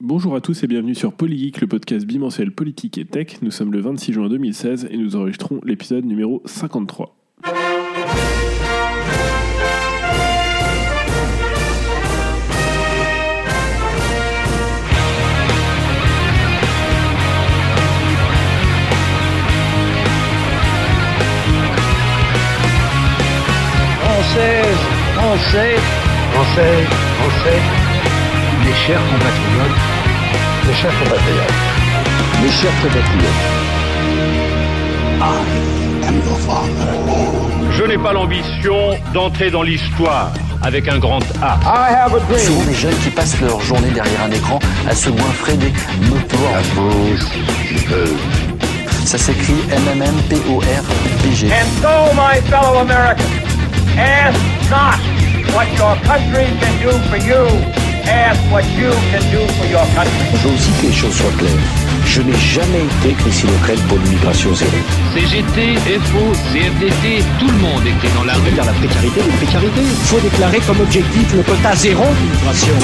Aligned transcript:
Bonjour 0.00 0.36
à 0.36 0.40
tous 0.40 0.62
et 0.62 0.68
bienvenue 0.68 0.94
sur 0.94 1.12
Polygeek, 1.12 1.60
le 1.60 1.66
podcast 1.66 2.06
bimensuel 2.06 2.52
politique 2.52 2.98
et 2.98 3.04
tech. 3.04 3.42
Nous 3.42 3.50
sommes 3.50 3.72
le 3.72 3.80
26 3.80 4.12
juin 4.12 4.28
2016 4.28 4.86
et 4.92 4.96
nous 4.96 5.16
enregistrons 5.16 5.60
l'épisode 5.64 6.04
numéro 6.04 6.40
53. 6.44 7.16
Française, 24.00 24.76
Français, 25.16 25.76
Français, 26.30 26.84
Français, 27.18 27.87
mes 28.68 28.74
chers 28.74 29.00
compatriotes, 29.00 29.80
mes 30.66 30.74
chers 30.74 30.92
compatriotes, 30.98 31.60
mes 32.42 32.50
chers 32.50 32.76
compatriotes. 32.82 33.44
Je 37.72 37.84
n'ai 37.84 37.96
pas 37.96 38.12
l'ambition 38.12 38.90
d'entrer 39.14 39.50
dans 39.50 39.62
l'histoire 39.62 40.32
avec 40.62 40.86
un 40.88 40.98
grand 40.98 41.20
A. 41.42 41.58
I 41.64 41.94
have 41.94 42.14
a 42.14 42.20
dream. 42.20 42.38
Souvent 42.38 42.64
des 42.64 42.74
jeunes 42.74 42.98
qui 43.02 43.10
passent 43.10 43.40
leur 43.40 43.60
journée 43.62 43.90
derrière 43.90 44.24
un 44.24 44.30
écran 44.30 44.58
à 44.86 44.94
se 44.94 45.08
goinfrer 45.08 45.56
des 45.56 45.72
motoires. 46.10 46.52
La 46.52 46.62
France. 46.62 47.26
Ça 49.06 49.16
s'écrit 49.16 49.62
M-M-M-P-O-R-P-G. 49.72 51.46
And 51.50 51.68
so, 51.80 52.12
my 52.14 52.40
fellow 52.50 52.80
Americans, 52.80 53.24
ask 53.96 54.38
not 54.68 54.98
what 55.54 55.66
your 55.78 55.96
country 56.04 56.46
can 56.60 56.74
do 56.82 56.92
for 57.08 57.16
you, 57.16 57.87
ask 58.08 58.40
what 58.50 58.64
you 58.72 58.90
can 59.12 59.22
do 59.30 59.46
for 59.56 59.66
your 59.66 59.84
country. 59.94 60.26
Je 60.32 60.48
veux 60.48 60.54
aussi 60.54 60.70
que 60.80 60.86
les 60.86 60.92
choses 60.92 61.14
soient 61.14 61.36
claires. 61.38 61.52
Je 62.06 62.22
n'ai 62.22 62.36
jamais 62.36 62.84
été 62.84 63.14
Christine 63.20 63.50
O'Crête 63.60 63.80
pour 63.88 63.98
l'immigration 63.98 64.54
zéro. 64.54 64.72
CGT, 65.14 65.76
FO, 66.08 66.32
CFDT, 66.52 67.22
tout 67.38 67.46
le 67.46 67.58
monde 67.58 67.86
était 67.86 68.12
dans 68.14 68.24
la 68.24 68.34
rue. 68.34 68.50
Dans 68.56 68.64
la 68.64 68.72
précarité, 68.72 69.20
les 69.22 69.36
précarités. 69.36 69.82
Il 69.82 70.06
faut 70.06 70.20
déclarer 70.20 70.60
comme 70.66 70.80
objectif 70.80 71.34
le 71.34 71.42
quota 71.42 71.74
zéro 71.76 72.04
d'immigration. 72.18 72.74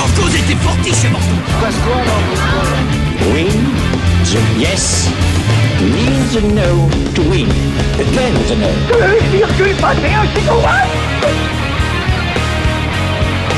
Win 3.33 3.49
the 4.25 4.61
yes 4.61 5.09
means 5.81 6.35
the 6.35 6.43
no 6.53 6.89
to 7.15 7.23
win. 7.31 7.49
Again 7.99 8.35
the 8.49 8.57
no. 8.57 8.69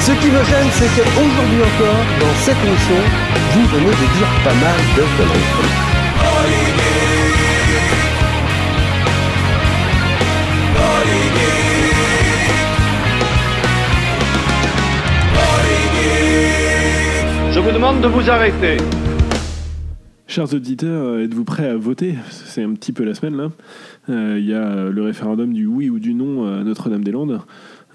Ce 0.06 0.12
qui 0.12 0.28
me 0.28 0.44
gêne, 0.44 0.70
c'est 0.70 0.86
qu'aujourd'hui 0.86 1.62
encore, 1.62 2.04
dans 2.20 2.34
cette 2.36 2.56
émission, 2.64 2.94
vous 3.54 3.66
venez 3.66 3.90
de 3.90 4.06
dire 4.16 4.30
pas 4.44 4.54
mal 4.54 4.78
de 4.94 5.02
conneries. 5.16 5.50
Je 17.50 17.58
vous 17.58 17.72
demande 17.72 18.00
de 18.00 18.06
vous 18.06 18.30
arrêter. 18.30 18.76
Chers 20.28 20.52
auditeurs, 20.54 21.02
euh, 21.02 21.24
êtes-vous 21.24 21.44
prêts 21.44 21.68
à 21.68 21.76
voter? 21.76 22.14
C'est 22.30 22.62
un 22.62 22.74
petit 22.74 22.92
peu 22.92 23.04
la 23.04 23.14
semaine 23.14 23.36
là. 23.36 23.50
Euh, 24.10 24.36
Il 24.38 24.44
y 24.44 24.54
a 24.54 24.84
le 24.84 25.02
référendum 25.02 25.52
du 25.52 25.66
oui 25.66 25.88
ou 25.90 25.98
du 25.98 26.14
non 26.14 26.46
à 26.46 26.62
Notre-Dame-des-Landes. 26.62 27.40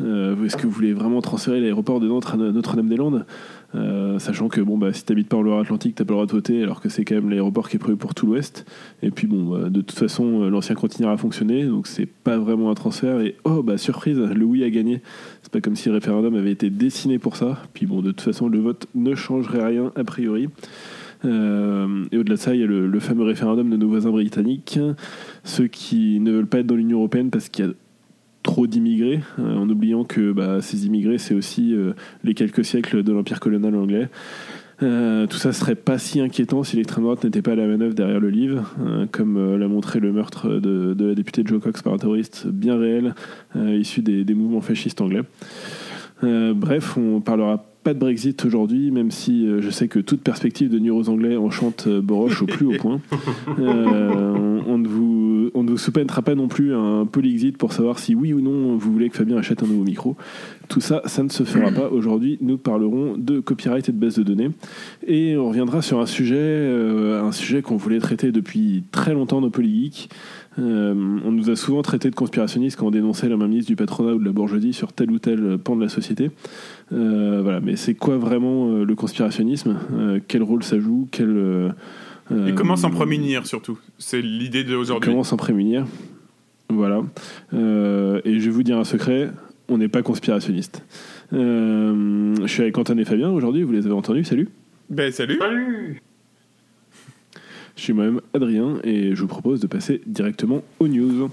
Euh, 0.01 0.43
Est-ce 0.43 0.57
que 0.57 0.63
vous 0.63 0.71
voulez 0.71 0.93
vraiment 0.93 1.21
transférer 1.21 1.59
l'aéroport 1.59 1.99
de 1.99 2.07
Notre- 2.07 2.37
Notre-Dame-des-Landes? 2.37 3.25
Euh, 3.73 4.19
Sachant 4.19 4.49
que 4.49 4.59
bon, 4.59 4.77
bah, 4.77 4.91
si 4.91 5.05
t'habites 5.05 5.29
pas 5.29 5.37
en 5.37 5.41
Loire-Atlantique, 5.41 5.95
t'as 5.95 6.03
pas 6.03 6.11
le 6.13 6.15
droit 6.15 6.25
de 6.25 6.31
voter 6.31 6.61
alors 6.61 6.81
que 6.81 6.89
c'est 6.89 7.05
quand 7.05 7.15
même 7.15 7.29
l'aéroport 7.29 7.69
qui 7.69 7.77
est 7.77 7.79
prévu 7.79 7.97
pour 7.97 8.13
tout 8.13 8.25
l'Ouest. 8.25 8.65
Et 9.01 9.11
puis 9.11 9.27
bon, 9.27 9.43
bah, 9.51 9.69
de 9.69 9.81
toute 9.81 9.97
façon, 9.97 10.43
euh, 10.43 10.49
l'ancien 10.49 10.75
continuera 10.75 11.13
à 11.13 11.17
fonctionner, 11.17 11.65
donc 11.65 11.87
c'est 11.87 12.05
pas 12.07 12.37
vraiment 12.37 12.69
un 12.69 12.73
transfert. 12.73 13.21
Et 13.21 13.35
oh, 13.45 13.63
bah 13.63 13.77
surprise, 13.77 14.17
le 14.19 14.43
oui 14.45 14.63
a 14.63 14.69
gagné. 14.69 15.01
C'est 15.41 15.51
pas 15.51 15.61
comme 15.61 15.75
si 15.75 15.87
le 15.89 15.95
référendum 15.95 16.35
avait 16.35 16.51
été 16.51 16.69
dessiné 16.69 17.17
pour 17.19 17.37
ça. 17.37 17.59
Puis 17.73 17.85
bon, 17.85 18.01
de 18.01 18.11
toute 18.11 18.21
façon, 18.21 18.49
le 18.49 18.59
vote 18.59 18.87
ne 18.95 19.15
changerait 19.15 19.65
rien 19.65 19.91
a 19.95 20.03
priori. 20.03 20.49
Et 21.23 21.27
au-delà 21.27 22.33
de 22.33 22.35
ça, 22.35 22.55
il 22.55 22.61
y 22.61 22.63
a 22.63 22.67
le 22.67 22.99
fameux 22.99 23.23
référendum 23.23 23.69
de 23.69 23.77
nos 23.77 23.87
voisins 23.87 24.09
britanniques, 24.09 24.79
ceux 25.43 25.67
qui 25.67 26.19
ne 26.19 26.31
veulent 26.31 26.47
pas 26.47 26.59
être 26.59 26.65
dans 26.65 26.75
l'Union 26.75 26.97
européenne 26.97 27.29
parce 27.29 27.47
qu'il 27.47 27.65
y 27.65 27.67
a 27.67 27.71
trop 28.51 28.67
d'immigrés, 28.67 29.21
euh, 29.39 29.55
en 29.55 29.69
oubliant 29.69 30.03
que 30.03 30.33
bah, 30.33 30.61
ces 30.61 30.85
immigrés, 30.85 31.17
c'est 31.17 31.33
aussi 31.33 31.73
euh, 31.73 31.93
les 32.25 32.33
quelques 32.33 32.65
siècles 32.65 33.01
de 33.01 33.13
l'empire 33.13 33.39
colonial 33.39 33.73
anglais. 33.75 34.09
Euh, 34.83 35.25
tout 35.25 35.37
ça 35.37 35.53
serait 35.53 35.75
pas 35.75 35.97
si 35.97 36.19
inquiétant 36.19 36.63
si 36.63 36.75
l'extrême 36.75 37.05
droite 37.05 37.23
n'était 37.23 37.41
pas 37.41 37.53
à 37.53 37.55
la 37.55 37.65
manœuvre 37.65 37.93
derrière 37.93 38.19
le 38.19 38.29
livre, 38.29 38.75
comme 39.11 39.57
l'a 39.57 39.67
montré 39.69 40.01
le 40.01 40.11
meurtre 40.11 40.49
de, 40.49 40.95
la 40.99 41.13
députée 41.13 41.43
Joe 41.45 41.61
Cox 41.61 41.81
par 41.81 41.93
un 41.93 41.97
terroriste 41.97 42.47
bien 42.47 42.77
réel, 42.77 43.13
issu 43.55 44.01
des, 44.01 44.25
des 44.25 44.33
mouvements 44.33 44.59
fascistes 44.59 44.99
anglais. 44.99 45.21
Bref, 46.23 46.97
on 46.97 47.21
parlera 47.21 47.70
pas 47.83 47.93
de 47.93 47.99
Brexit 47.99 48.45
aujourd'hui, 48.45 48.91
même 48.91 49.11
si 49.11 49.47
euh, 49.47 49.61
je 49.61 49.69
sais 49.69 49.87
que 49.87 49.99
toute 49.99 50.21
perspective 50.21 50.69
de 50.69 50.91
aux 50.91 51.09
Anglais 51.09 51.37
enchante 51.37 51.85
euh, 51.87 52.01
Boroche 52.01 52.41
au 52.41 52.45
plus 52.45 52.65
haut 52.65 52.77
point. 52.79 52.99
Euh, 53.59 54.61
on, 54.67 54.71
on 54.71 54.77
ne 54.77 54.87
vous, 54.87 55.51
on 55.53 55.63
ne 55.63 55.71
vous 55.71 55.77
soupènera 55.77 56.21
pas 56.21 56.35
non 56.35 56.47
plus 56.47 56.73
un 56.73 57.05
Polexit 57.05 57.57
pour 57.57 57.73
savoir 57.73 57.99
si 57.99 58.15
oui 58.15 58.33
ou 58.33 58.41
non 58.41 58.75
vous 58.75 58.91
voulez 58.91 59.09
que 59.09 59.17
Fabien 59.17 59.37
achète 59.37 59.63
un 59.63 59.67
nouveau 59.67 59.83
micro. 59.83 60.15
Tout 60.67 60.79
ça, 60.79 61.01
ça 61.05 61.21
ne 61.23 61.29
se 61.29 61.43
fera 61.43 61.71
pas. 61.71 61.89
Aujourd'hui, 61.89 62.37
nous 62.41 62.57
parlerons 62.57 63.15
de 63.17 63.39
copyright 63.39 63.89
et 63.89 63.91
de 63.91 63.97
base 63.97 64.15
de 64.15 64.23
données. 64.23 64.51
Et 65.05 65.35
on 65.35 65.49
reviendra 65.49 65.81
sur 65.81 65.99
un 65.99 66.05
sujet, 66.05 66.37
euh, 66.37 67.21
un 67.23 67.31
sujet 67.33 67.61
qu'on 67.61 67.75
voulait 67.75 67.99
traiter 67.99 68.31
depuis 68.31 68.83
très 68.91 69.13
longtemps 69.13 69.41
dans 69.41 69.49
Polygeek. 69.49 70.09
Euh, 70.59 70.93
on 71.25 71.31
nous 71.31 71.49
a 71.49 71.55
souvent 71.55 71.81
traité 71.81 72.09
de 72.09 72.15
conspirationnistes 72.15 72.77
quand 72.77 72.87
on 72.87 72.91
dénonçait 72.91 73.29
la 73.29 73.37
mainmise 73.37 73.65
du 73.65 73.75
patronat 73.75 74.13
ou 74.13 74.19
de 74.19 74.25
la 74.25 74.31
bourgeoisie 74.31 74.73
sur 74.73 74.91
tel 74.91 75.11
ou 75.11 75.19
tel 75.19 75.57
pan 75.57 75.75
de 75.75 75.81
la 75.81 75.89
société. 75.89 76.29
Euh, 76.91 77.39
voilà, 77.41 77.61
mais 77.61 77.75
c'est 77.75 77.95
quoi 77.95 78.17
vraiment 78.17 78.69
euh, 78.69 78.83
le 78.83 78.95
conspirationnisme? 78.95 79.77
Euh, 79.93 80.19
Quel 80.27 80.43
rôle 80.43 80.63
ça 80.63 80.79
joue? 80.79 81.07
Quel, 81.11 81.29
euh, 81.29 81.69
Et 82.29 82.33
euh, 82.33 82.53
comment 82.53 82.75
s'en 82.75 82.89
prémunir 82.89 83.45
surtout? 83.45 83.79
C'est 83.97 84.21
l'idée 84.21 84.63
d'aujourd'hui. 84.63 85.09
Comment 85.09 85.23
s'en 85.23 85.37
prémunir? 85.37 85.85
Voilà. 86.69 87.01
Euh, 87.53 88.21
et 88.25 88.39
je 88.39 88.45
vais 88.45 88.51
vous 88.51 88.63
dire 88.63 88.77
un 88.77 88.83
secret 88.85 89.31
on 89.69 89.77
n'est 89.77 89.87
pas 89.87 90.01
conspirationniste. 90.01 90.83
Euh, 91.33 92.35
je 92.41 92.47
suis 92.47 92.61
avec 92.61 92.77
Antoine 92.77 92.99
et 92.99 93.05
Fabien 93.05 93.29
aujourd'hui, 93.29 93.63
vous 93.63 93.71
les 93.71 93.85
avez 93.85 93.95
entendus, 93.95 94.25
salut. 94.25 94.49
Ben 94.89 95.11
salut 95.13 95.39
Je 97.81 97.85
suis 97.85 97.93
moi-même 97.93 98.21
Adrien 98.35 98.77
et 98.83 99.15
je 99.15 99.21
vous 99.23 99.27
propose 99.27 99.59
de 99.59 99.65
passer 99.65 100.01
directement 100.05 100.61
aux 100.79 100.87
news. 100.87 101.31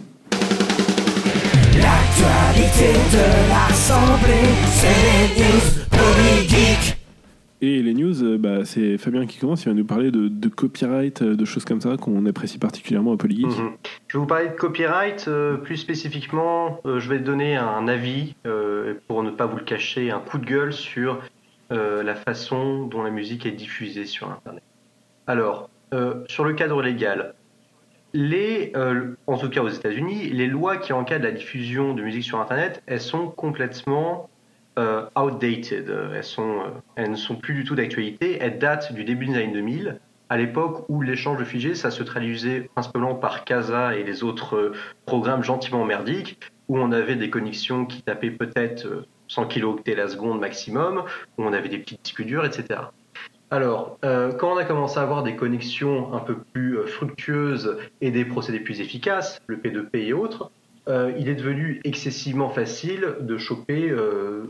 L'actualité 1.77 2.95
de 3.13 3.51
l'Assemblée, 3.51 4.49
c'est 4.71 5.37
les 5.37 5.45
news. 5.45 5.85
Et 7.61 7.83
les 7.83 7.93
news, 7.93 8.23
euh, 8.25 8.39
bah, 8.39 8.65
c'est 8.65 8.97
Fabien 8.97 9.27
qui 9.27 9.39
commence, 9.39 9.65
il 9.65 9.69
va 9.69 9.75
nous 9.75 9.85
parler 9.85 10.11
de, 10.11 10.29
de 10.29 10.49
copyright, 10.49 11.21
euh, 11.21 11.37
de 11.37 11.45
choses 11.45 11.67
comme 11.67 11.83
ça 11.83 11.99
qu'on 11.99 12.25
apprécie 12.25 12.57
particulièrement 12.57 13.13
à 13.13 13.19
Polygeek. 13.19 13.45
Mhm. 13.45 13.73
Je 14.07 14.17
vais 14.17 14.21
vous 14.21 14.27
parler 14.27 14.49
de 14.49 14.55
copyright. 14.55 15.27
euh, 15.29 15.59
plus 15.59 15.77
spécifiquement, 15.77 16.81
euh, 16.87 16.99
je 16.99 17.11
vais 17.11 17.19
donner 17.19 17.57
un 17.57 17.87
avis, 17.89 18.37
euh, 18.47 18.95
pour 19.07 19.23
ne 19.23 19.31
pas 19.31 19.45
vous 19.45 19.59
le 19.59 19.65
cacher, 19.65 20.11
un 20.11 20.21
coup 20.21 20.39
de 20.39 20.47
gueule 20.47 20.73
sur 20.73 21.21
euh, 21.73 22.03
la 22.03 22.15
façon 22.15 22.87
dont 22.87 23.03
la 23.03 23.11
musique 23.11 23.45
est 23.45 23.53
diffusée 23.53 24.07
sur 24.07 24.31
Internet. 24.31 24.63
Alors, 25.27 25.69
euh, 25.93 26.25
sur 26.29 26.45
le 26.45 26.55
cadre 26.55 26.83
légal, 26.83 27.35
euh, 28.17 29.15
en 29.27 29.39
tout 29.39 29.51
cas 29.51 29.63
aux 29.63 29.69
États-Unis, 29.69 30.31
les 30.31 30.47
lois 30.47 30.77
qui 30.77 30.93
encadrent 30.93 31.25
la 31.25 31.33
diffusion 31.33 31.95
de 31.95 32.03
musique 32.03 32.25
sur 32.25 32.41
Internet, 32.41 32.83
elles 32.87 33.01
sont 33.01 33.29
complètement 33.29 34.31
euh, 34.79 35.07
outdated. 35.17 35.93
Elles, 36.97 37.11
ne 37.11 37.17
sont 37.17 37.37
plus 37.37 37.55
du 37.55 37.65
tout 37.65 37.75
d'actualité. 37.75 38.39
Elles 38.41 38.59
datent 38.59 38.93
du 38.93 39.05
début 39.05 39.27
des 39.27 39.37
années 39.37 39.53
2000 39.53 40.01
à 40.31 40.37
l'époque 40.37 40.85
où 40.89 41.01
l'échange 41.01 41.39
de 41.39 41.45
fichiers, 41.45 41.75
ça 41.75 41.91
se 41.91 42.03
traduisait 42.03 42.69
principalement 42.75 43.15
par 43.15 43.45
Casa 43.45 43.97
et 43.97 44.05
les 44.05 44.23
autres 44.23 44.73
programmes 45.07 45.43
gentiment 45.43 45.85
merdiques, 45.85 46.39
où 46.69 46.79
on 46.79 46.93
avait 46.93 47.17
des 47.17 47.31
connexions 47.31 47.87
qui 47.87 48.03
tapaient 48.03 48.31
peut-être 48.31 48.87
euh, 48.87 49.07
100 49.29 49.47
kilooctets 49.47 49.95
la 49.95 50.09
seconde 50.09 50.41
maximum, 50.41 51.05
où 51.39 51.45
on 51.45 51.53
avait 51.53 51.69
des 51.69 51.79
petits 51.79 51.99
disques 52.03 52.25
durs, 52.25 52.45
etc. 52.45 52.81
Alors, 53.51 53.99
euh, 54.05 54.33
quand 54.33 54.53
on 54.53 54.57
a 54.59 54.65
commencé 54.65 54.99
à 54.99 55.03
avoir 55.03 55.23
des 55.23 55.35
connexions 55.35 56.13
un 56.13 56.19
peu 56.19 56.37
plus 56.37 56.79
euh, 56.79 56.87
fructueuses 56.87 57.79
et 58.03 58.11
des 58.11 58.27
procédés 58.27 58.61
plus 58.61 58.81
efficaces, 58.81 59.41
le 59.47 59.57
P2P 59.57 60.09
et 60.09 60.13
autres, 60.13 60.51
euh, 60.89 61.13
il 61.19 61.29
est 61.29 61.35
devenu 61.35 61.81
excessivement 61.85 62.51
facile 62.51 63.17
de 63.21 63.39
choper 63.39 63.89
euh, 63.89 64.45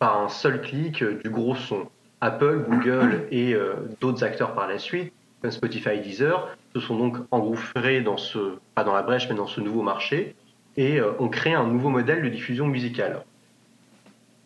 par 0.00 0.20
un 0.20 0.28
seul 0.28 0.60
clic 0.60 1.04
du 1.04 1.30
gros 1.30 1.54
son. 1.54 1.88
Apple, 2.20 2.64
Google 2.68 3.26
et 3.30 3.56
d'autres 4.00 4.22
acteurs 4.22 4.54
par 4.54 4.68
la 4.68 4.78
suite, 4.78 5.12
comme 5.40 5.50
Spotify, 5.50 5.98
Deezer, 5.98 6.56
se 6.74 6.80
sont 6.80 6.96
donc 6.96 7.16
engouffrés 7.30 8.00
dans 8.00 8.16
ce, 8.16 8.56
pas 8.74 8.84
dans 8.84 8.94
la 8.94 9.02
brèche, 9.02 9.28
mais 9.28 9.34
dans 9.34 9.48
ce 9.48 9.60
nouveau 9.60 9.82
marché 9.82 10.34
et 10.76 11.00
ont 11.18 11.28
créé 11.28 11.52
un 11.52 11.66
nouveau 11.66 11.90
modèle 11.90 12.22
de 12.22 12.28
diffusion 12.28 12.66
musicale. 12.66 13.24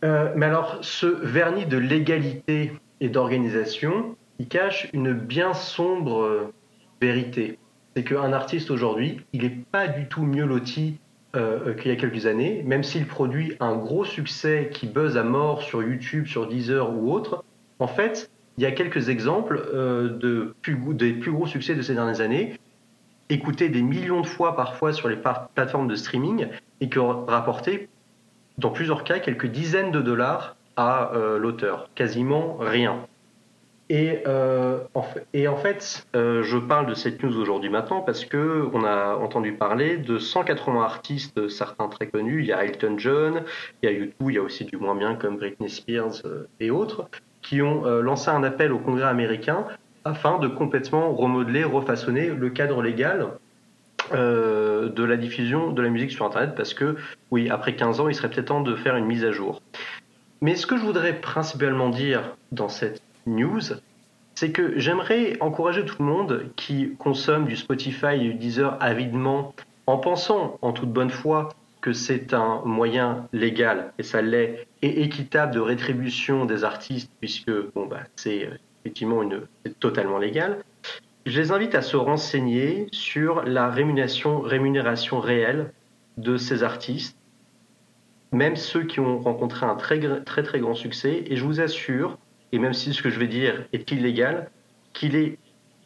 Mais 0.02 0.46
alors, 0.46 0.78
ce 0.80 1.06
vernis 1.06 1.66
de 1.66 1.76
légalité 1.76 2.72
et 3.00 3.08
d'organisation, 3.08 4.16
il 4.38 4.48
cache 4.48 4.88
une 4.92 5.12
bien 5.12 5.54
sombre 5.54 6.22
euh, 6.22 6.52
vérité. 7.00 7.58
C'est 7.94 8.04
qu'un 8.04 8.32
artiste 8.32 8.70
aujourd'hui, 8.70 9.20
il 9.32 9.42
n'est 9.42 9.50
pas 9.70 9.88
du 9.88 10.06
tout 10.08 10.22
mieux 10.22 10.44
loti 10.44 10.98
euh, 11.34 11.74
qu'il 11.74 11.90
y 11.90 11.94
a 11.94 11.96
quelques 11.96 12.26
années, 12.26 12.62
même 12.64 12.82
s'il 12.82 13.06
produit 13.06 13.54
un 13.60 13.76
gros 13.76 14.04
succès 14.04 14.70
qui 14.72 14.86
buzz 14.86 15.16
à 15.16 15.22
mort 15.22 15.62
sur 15.62 15.82
YouTube, 15.82 16.26
sur 16.26 16.46
Deezer 16.46 16.94
ou 16.94 17.12
autre. 17.12 17.44
En 17.78 17.88
fait, 17.88 18.30
il 18.58 18.62
y 18.62 18.66
a 18.66 18.72
quelques 18.72 19.08
exemples 19.08 19.62
euh, 19.74 20.52
des 20.92 21.12
plus 21.12 21.32
gros 21.32 21.46
succès 21.46 21.74
de 21.74 21.82
ces 21.82 21.94
dernières 21.94 22.20
années, 22.20 22.58
écoutés 23.28 23.68
des 23.68 23.82
millions 23.82 24.20
de 24.20 24.26
fois 24.26 24.56
parfois 24.56 24.92
sur 24.92 25.08
les 25.08 25.16
plateformes 25.16 25.88
de 25.88 25.94
streaming 25.94 26.46
et 26.80 26.88
qui 26.88 26.98
ont 26.98 27.26
rapporté, 27.26 27.88
dans 28.58 28.70
plusieurs 28.70 29.04
cas, 29.04 29.18
quelques 29.18 29.46
dizaines 29.46 29.90
de 29.90 30.00
dollars 30.00 30.55
à 30.76 31.12
euh, 31.14 31.38
l'auteur. 31.38 31.88
Quasiment 31.94 32.56
rien. 32.60 33.00
Et, 33.88 34.24
euh, 34.26 34.80
en 34.94 35.56
fait, 35.56 36.06
euh, 36.16 36.42
je 36.42 36.58
parle 36.58 36.86
de 36.86 36.94
cette 36.94 37.22
news 37.22 37.38
aujourd'hui 37.38 37.70
maintenant 37.70 38.00
parce 38.00 38.24
que 38.24 38.68
on 38.72 38.84
a 38.84 39.14
entendu 39.14 39.52
parler 39.52 39.96
de 39.96 40.18
180 40.18 40.82
artistes, 40.82 41.48
certains 41.48 41.88
très 41.88 42.08
connus. 42.08 42.40
Il 42.40 42.46
y 42.46 42.52
a 42.52 42.64
Elton 42.64 42.96
John, 42.98 43.42
il 43.82 43.90
y 43.90 43.92
a 43.92 43.96
U2, 43.96 44.10
il 44.22 44.34
y 44.34 44.38
a 44.38 44.42
aussi 44.42 44.64
du 44.64 44.76
moins 44.76 44.96
bien 44.96 45.14
comme 45.14 45.36
Britney 45.36 45.68
Spears 45.68 46.22
et 46.58 46.72
autres, 46.72 47.08
qui 47.42 47.62
ont 47.62 47.84
lancé 48.00 48.28
un 48.28 48.42
appel 48.42 48.72
au 48.72 48.78
Congrès 48.78 49.06
américain 49.06 49.66
afin 50.04 50.38
de 50.40 50.48
complètement 50.48 51.12
remodeler, 51.12 51.62
refaçonner 51.62 52.30
le 52.30 52.50
cadre 52.50 52.82
légal 52.82 53.28
de 54.12 55.04
la 55.04 55.16
diffusion 55.16 55.70
de 55.70 55.80
la 55.80 55.90
musique 55.90 56.10
sur 56.10 56.26
Internet 56.26 56.54
parce 56.56 56.74
que, 56.74 56.96
oui, 57.30 57.50
après 57.50 57.76
15 57.76 58.00
ans, 58.00 58.08
il 58.08 58.16
serait 58.16 58.30
peut-être 58.30 58.46
temps 58.46 58.60
de 58.62 58.74
faire 58.74 58.96
une 58.96 59.06
mise 59.06 59.24
à 59.24 59.30
jour. 59.30 59.62
Mais 60.40 60.54
ce 60.54 60.66
que 60.66 60.76
je 60.76 60.82
voudrais 60.82 61.20
principalement 61.20 61.88
dire 61.88 62.36
dans 62.52 62.68
cette 62.68 63.02
news, 63.26 63.60
c'est 64.34 64.52
que 64.52 64.78
j'aimerais 64.78 65.36
encourager 65.40 65.84
tout 65.84 65.96
le 65.98 66.04
monde 66.04 66.50
qui 66.56 66.94
consomme 66.98 67.46
du 67.46 67.56
Spotify 67.56 68.14
et 68.14 68.18
du 68.18 68.34
Deezer 68.34 68.76
avidement 68.80 69.54
en 69.86 69.98
pensant 69.98 70.58
en 70.62 70.72
toute 70.72 70.92
bonne 70.92 71.10
foi 71.10 71.48
que 71.80 71.92
c'est 71.92 72.34
un 72.34 72.62
moyen 72.64 73.28
légal, 73.32 73.92
et 73.98 74.02
ça 74.02 74.20
l'est, 74.20 74.66
et 74.82 75.02
équitable 75.02 75.54
de 75.54 75.60
rétribution 75.60 76.44
des 76.44 76.64
artistes, 76.64 77.10
puisque 77.20 77.52
bon, 77.74 77.86
bah, 77.86 78.00
c'est 78.16 78.46
euh, 78.46 78.56
effectivement 78.82 79.22
une, 79.22 79.42
totalement 79.78 80.18
légal. 80.18 80.64
Je 81.26 81.40
les 81.40 81.52
invite 81.52 81.74
à 81.76 81.82
se 81.82 81.96
renseigner 81.96 82.88
sur 82.90 83.44
la 83.44 83.70
rémunération, 83.70 84.40
rémunération 84.40 85.20
réelle 85.20 85.72
de 86.16 86.36
ces 86.36 86.64
artistes, 86.64 87.16
même 88.32 88.56
ceux 88.56 88.84
qui 88.84 89.00
ont 89.00 89.18
rencontré 89.18 89.66
un 89.66 89.76
très 89.76 90.00
très 90.24 90.42
très 90.42 90.60
grand 90.60 90.74
succès. 90.74 91.24
Et 91.26 91.36
je 91.36 91.44
vous 91.44 91.60
assure, 91.60 92.18
et 92.52 92.58
même 92.58 92.74
si 92.74 92.92
ce 92.92 93.02
que 93.02 93.10
je 93.10 93.18
vais 93.18 93.28
dire 93.28 93.64
est 93.72 93.90
illégal, 93.90 94.50
qu'il 94.92 95.16
est 95.16 95.38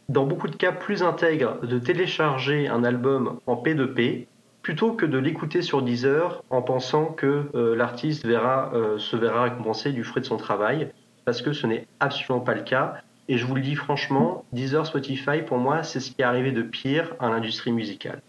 dans 0.09 0.27
beaucoup 0.27 0.49
de 0.49 0.57
cas 0.57 0.73
plus 0.73 1.03
intègre 1.03 1.65
de 1.65 1.79
télécharger 1.79 2.69
un 2.69 2.83
album 2.83 3.39
en 3.47 3.55
P2P 3.55 4.27
plutôt 4.63 4.93
que 4.93 5.07
de 5.07 5.19
l'écouter 5.19 5.63
sur 5.63 5.83
Deezer 5.83 6.43
en 6.51 6.63
pensant 6.63 7.07
que 7.07 7.51
euh, 7.55 7.75
l'artiste 7.77 8.27
verra, 8.27 8.73
euh, 8.75 8.99
se 8.99 9.17
verra 9.17 9.45
récompensé 9.45 9.93
du 9.93 10.05
fruit 10.05 10.21
de 10.21 10.27
son 10.27 10.37
travail, 10.37 10.91
parce 11.25 11.43
que 11.43 11.53
ce 11.53 11.67
n'est 11.67 11.87
absolument 11.99 12.45
pas 12.45 12.55
le 12.55 12.63
cas. 12.63 12.97
Et 13.29 13.39
je 13.39 13.47
vous 13.47 13.55
le 13.55 13.63
dis 13.63 13.77
franchement, 13.77 14.45
Deezer, 14.53 14.85
Spotify, 14.87 15.43
pour 15.47 15.59
moi, 15.59 15.83
c'est 15.83 16.01
ce 16.01 16.11
qui 16.11 16.21
est 16.21 16.25
arrivé 16.25 16.53
de 16.53 16.63
pire 16.63 17.15
à 17.21 17.31
l'industrie 17.31 17.73
musicale. 17.73 18.21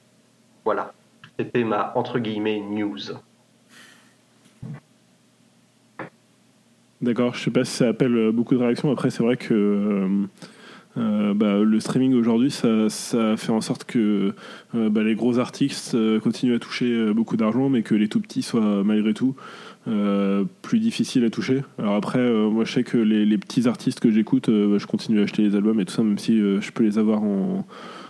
Voilà, 0.63 0.93
c'était 1.39 1.63
ma 1.63 1.91
entre 1.95 2.19
guillemets 2.19 2.59
news. 2.59 2.99
D'accord, 7.01 7.33
je 7.33 7.39
sais 7.43 7.51
pas 7.51 7.65
si 7.65 7.73
ça 7.77 7.87
appelle 7.89 8.15
euh, 8.15 8.31
beaucoup 8.31 8.53
de 8.55 8.59
réactions. 8.59 8.91
Après, 8.91 9.09
c'est 9.09 9.23
vrai 9.23 9.35
que 9.35 9.53
euh, 9.53 10.07
euh, 10.97 11.33
bah, 11.33 11.59
le 11.63 11.79
streaming 11.79 12.13
aujourd'hui, 12.13 12.51
ça, 12.51 12.89
ça 12.89 13.37
fait 13.37 13.51
en 13.51 13.61
sorte 13.61 13.85
que 13.85 14.33
euh, 14.75 14.89
bah, 14.89 15.01
les 15.03 15.15
gros 15.15 15.39
artistes 15.39 15.95
euh, 15.95 16.19
continuent 16.19 16.55
à 16.55 16.59
toucher 16.59 17.11
beaucoup 17.13 17.37
d'argent, 17.37 17.69
mais 17.69 17.81
que 17.81 17.95
les 17.95 18.07
tout 18.07 18.19
petits 18.19 18.43
soient 18.43 18.83
malgré 18.83 19.13
tout 19.13 19.35
plus 20.61 20.77
difficiles 20.77 21.25
à 21.25 21.31
toucher. 21.31 21.63
Alors 21.79 21.95
après, 21.95 22.31
moi, 22.31 22.65
je 22.65 22.71
sais 22.71 22.83
que 22.83 22.97
les, 22.99 23.25
les 23.25 23.37
petits 23.39 23.67
artistes 23.67 23.99
que 23.99 24.11
j'écoute, 24.11 24.47
bah, 24.47 24.77
je 24.77 24.85
continue 24.85 25.21
à 25.21 25.23
acheter 25.23 25.41
les 25.41 25.55
albums 25.55 25.79
et 25.79 25.85
tout 25.85 25.93
ça, 25.93 26.03
même 26.03 26.19
si 26.19 26.37
je 26.37 26.71
peux 26.71 26.83
les 26.83 26.99
avoir 26.99 27.23
en, 27.23 27.65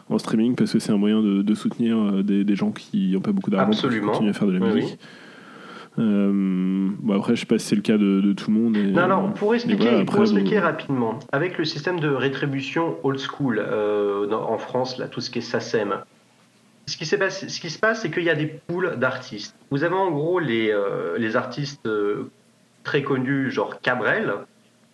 en 0.09 0.17
streaming, 0.17 0.55
parce 0.55 0.73
que 0.73 0.79
c'est 0.79 0.91
un 0.91 0.97
moyen 0.97 1.21
de, 1.21 1.41
de 1.41 1.55
soutenir 1.55 2.23
des, 2.25 2.43
des 2.43 2.55
gens 2.57 2.71
qui 2.71 3.13
n'ont 3.13 3.21
pas 3.21 3.31
beaucoup 3.31 3.51
d'argent 3.51 3.67
pour 3.69 3.75
Absolument. 3.85 4.11
continuer 4.11 4.31
à 4.31 4.33
faire 4.33 4.47
de 4.49 4.51
la 4.51 4.59
Oui, 4.59 4.73
musique. 4.81 4.99
Euh, 6.01 6.89
bon 6.99 7.15
après, 7.17 7.35
je 7.35 7.41
sais 7.41 7.45
pas 7.45 7.59
si 7.59 7.67
c'est 7.67 7.75
le 7.75 7.81
cas 7.81 7.97
de, 7.97 8.21
de 8.21 8.33
tout 8.33 8.51
le 8.51 8.57
monde. 8.57 8.75
Et, 8.77 8.83
Non, 8.91 9.07
non, 9.07 9.31
pour 9.31 9.53
expliquer, 9.55 9.83
voilà, 9.89 10.05
pour 10.05 10.15
après, 10.15 10.21
expliquer 10.31 10.57
vous- 10.59 10.65
rapidement, 10.65 11.19
avec 11.31 11.57
le 11.57 11.65
système 11.65 11.99
de 11.99 12.09
rétribution 12.09 12.97
old 13.03 13.19
school 13.19 13.59
euh, 13.59 14.25
dans- 14.27 14.49
en 14.49 14.57
France, 14.57 14.97
là, 14.97 15.07
tout 15.07 15.21
ce 15.21 15.29
qui 15.29 15.39
est 15.39 15.41
SACEM, 15.41 15.95
ce 16.87 16.97
qui, 16.97 17.05
s'est 17.05 17.17
passé- 17.19 17.47
ce 17.49 17.59
qui 17.61 17.69
se 17.69 17.79
passe, 17.79 18.01
c'est 18.01 18.09
qu'il 18.11 18.23
y 18.23 18.29
a 18.29 18.35
des 18.35 18.47
pools 18.47 18.95
d'artistes. 18.97 19.55
Vous 19.69 19.83
avez 19.83 19.95
en 19.95 20.11
gros 20.11 20.39
les, 20.39 20.71
euh, 20.71 21.17
les 21.17 21.35
artistes 21.35 21.87
très 22.83 23.03
connus, 23.03 23.51
genre 23.51 23.79
Cabrel, 23.81 24.33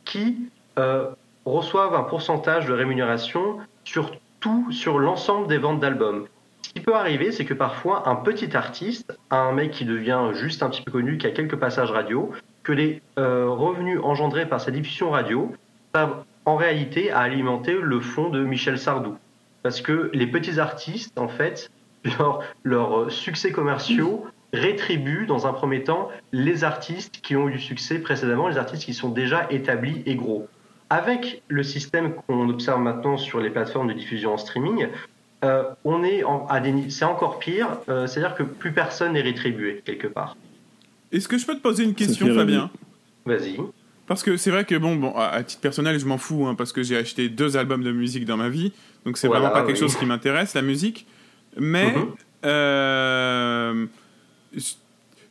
qui 0.05 0.37
reçoivent 1.45 1.95
un 1.95 2.03
pourcentage 2.03 2.65
de 2.67 2.73
rémunération 2.73 3.57
sur 3.83 4.11
tout, 4.39 4.67
sur 4.71 4.99
l'ensemble 4.99 5.47
des 5.47 5.57
ventes 5.57 5.79
d'albums. 5.79 6.25
Ce 6.67 6.73
qui 6.73 6.81
peut 6.81 6.95
arriver, 6.95 7.31
c'est 7.31 7.45
que 7.45 7.53
parfois 7.53 8.09
un 8.09 8.15
petit 8.15 8.57
artiste, 8.57 9.17
un 9.31 9.53
mec 9.53 9.71
qui 9.71 9.85
devient 9.85 10.31
juste 10.33 10.63
un 10.63 10.69
petit 10.69 10.81
peu 10.81 10.91
connu, 10.91 11.17
qui 11.17 11.25
a 11.25 11.31
quelques 11.31 11.55
passages 11.55 11.91
radio, 11.91 12.33
que 12.63 12.73
les 12.73 13.01
euh, 13.17 13.47
revenus 13.49 14.01
engendrés 14.03 14.45
par 14.45 14.59
sa 14.59 14.69
diffusion 14.69 15.09
radio 15.09 15.55
servent 15.95 16.25
en 16.43 16.57
réalité 16.57 17.09
à 17.09 17.19
alimenter 17.19 17.77
le 17.81 18.01
fonds 18.01 18.29
de 18.29 18.43
Michel 18.43 18.77
Sardou. 18.77 19.15
Parce 19.63 19.79
que 19.79 20.09
les 20.13 20.27
petits 20.27 20.59
artistes, 20.59 21.17
en 21.17 21.29
fait, 21.29 21.71
leurs 22.03 22.43
leurs 22.65 23.09
succès 23.13 23.53
commerciaux 23.53 24.25
rétribuent 24.51 25.25
dans 25.25 25.47
un 25.47 25.53
premier 25.53 25.85
temps 25.85 26.09
les 26.33 26.65
artistes 26.65 27.21
qui 27.21 27.37
ont 27.37 27.47
eu 27.47 27.53
du 27.53 27.59
succès 27.59 27.99
précédemment, 27.99 28.49
les 28.49 28.57
artistes 28.57 28.83
qui 28.83 28.93
sont 28.93 29.09
déjà 29.09 29.47
établis 29.51 30.03
et 30.05 30.15
gros. 30.15 30.49
Avec 30.89 31.43
le 31.47 31.63
système 31.63 32.13
qu'on 32.13 32.49
observe 32.49 32.81
maintenant 32.81 33.15
sur 33.15 33.39
les 33.39 33.51
plateformes 33.51 33.87
de 33.87 33.93
diffusion 33.93 34.33
en 34.33 34.37
streaming, 34.37 34.87
euh, 35.43 35.63
on 35.83 36.03
est 36.03 36.23
en- 36.23 36.47
à 36.47 36.59
des 36.59 36.89
c'est 36.89 37.05
encore 37.05 37.39
pire, 37.39 37.79
euh, 37.89 38.07
c'est-à-dire 38.07 38.35
que 38.35 38.43
plus 38.43 38.71
personne 38.73 39.13
n'est 39.13 39.21
rétribué 39.21 39.81
quelque 39.85 40.07
part. 40.07 40.35
Est-ce 41.11 41.27
que 41.27 41.37
je 41.37 41.45
peux 41.45 41.55
te 41.55 41.61
poser 41.61 41.83
une 41.83 41.93
question, 41.95 42.33
Fabien? 42.33 42.69
Vas-y. 43.25 43.59
Parce 44.07 44.23
que 44.23 44.37
c'est 44.37 44.51
vrai 44.51 44.63
que, 44.65 44.75
bon, 44.75 44.95
bon, 44.95 45.11
à 45.15 45.25
à 45.27 45.43
titre 45.43 45.61
personnel, 45.61 45.99
je 45.99 46.05
m'en 46.05 46.17
fous, 46.17 46.47
hein, 46.47 46.55
parce 46.55 46.71
que 46.71 46.81
j'ai 46.83 46.95
acheté 46.97 47.27
deux 47.29 47.57
albums 47.57 47.83
de 47.83 47.91
musique 47.91 48.25
dans 48.25 48.37
ma 48.37 48.49
vie, 48.49 48.71
donc 49.05 49.17
c'est 49.17 49.27
Voilà, 49.27 49.41
vraiment 49.49 49.53
pas 49.61 49.65
quelque 49.67 49.79
chose 49.79 49.95
qui 49.95 50.05
m'intéresse, 50.05 50.53
la 50.53 50.61
musique. 50.61 51.05
Mais, 51.57 51.93
Mhm. 51.93 52.05
euh, 52.45 53.85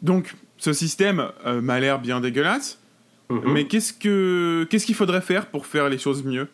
donc, 0.02 0.34
ce 0.58 0.72
système 0.72 1.28
euh, 1.46 1.60
m'a 1.60 1.80
l'air 1.80 1.98
bien 2.00 2.20
dégueulasse, 2.20 2.78
Mhm. 3.30 3.52
mais 3.52 3.64
qu'est-ce 3.64 3.92
que 3.92 4.66
qu'est-ce 4.70 4.86
qu'il 4.86 4.94
faudrait 4.94 5.20
faire 5.20 5.46
pour 5.46 5.66
faire 5.66 5.88
les 5.88 5.98
choses 5.98 6.22
mieux? 6.24 6.48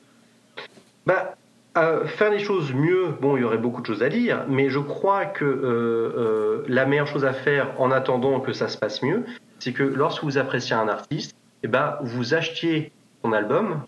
Bah, 1.06 1.34
euh, 1.78 2.04
faire 2.04 2.30
les 2.30 2.38
choses 2.38 2.74
mieux, 2.74 3.14
bon, 3.20 3.36
il 3.36 3.40
y 3.40 3.44
aurait 3.44 3.56
beaucoup 3.56 3.80
de 3.80 3.86
choses 3.86 4.02
à 4.02 4.10
dire, 4.10 4.44
mais 4.46 4.68
je 4.68 4.78
crois 4.78 5.24
que 5.24 5.44
euh, 5.44 5.58
euh, 5.64 6.64
la 6.68 6.84
meilleure 6.84 7.06
chose 7.06 7.24
à 7.24 7.32
faire 7.32 7.80
en 7.80 7.90
attendant 7.90 8.40
que 8.40 8.52
ça 8.52 8.68
se 8.68 8.76
passe 8.76 9.02
mieux, 9.02 9.24
c'est 9.58 9.72
que 9.72 9.82
lorsque 9.82 10.22
vous 10.22 10.36
appréciez 10.36 10.76
un 10.76 10.88
artiste, 10.88 11.34
eh 11.62 11.68
ben, 11.68 11.96
vous 12.02 12.34
achetiez 12.34 12.92
son 13.24 13.32
album, 13.32 13.82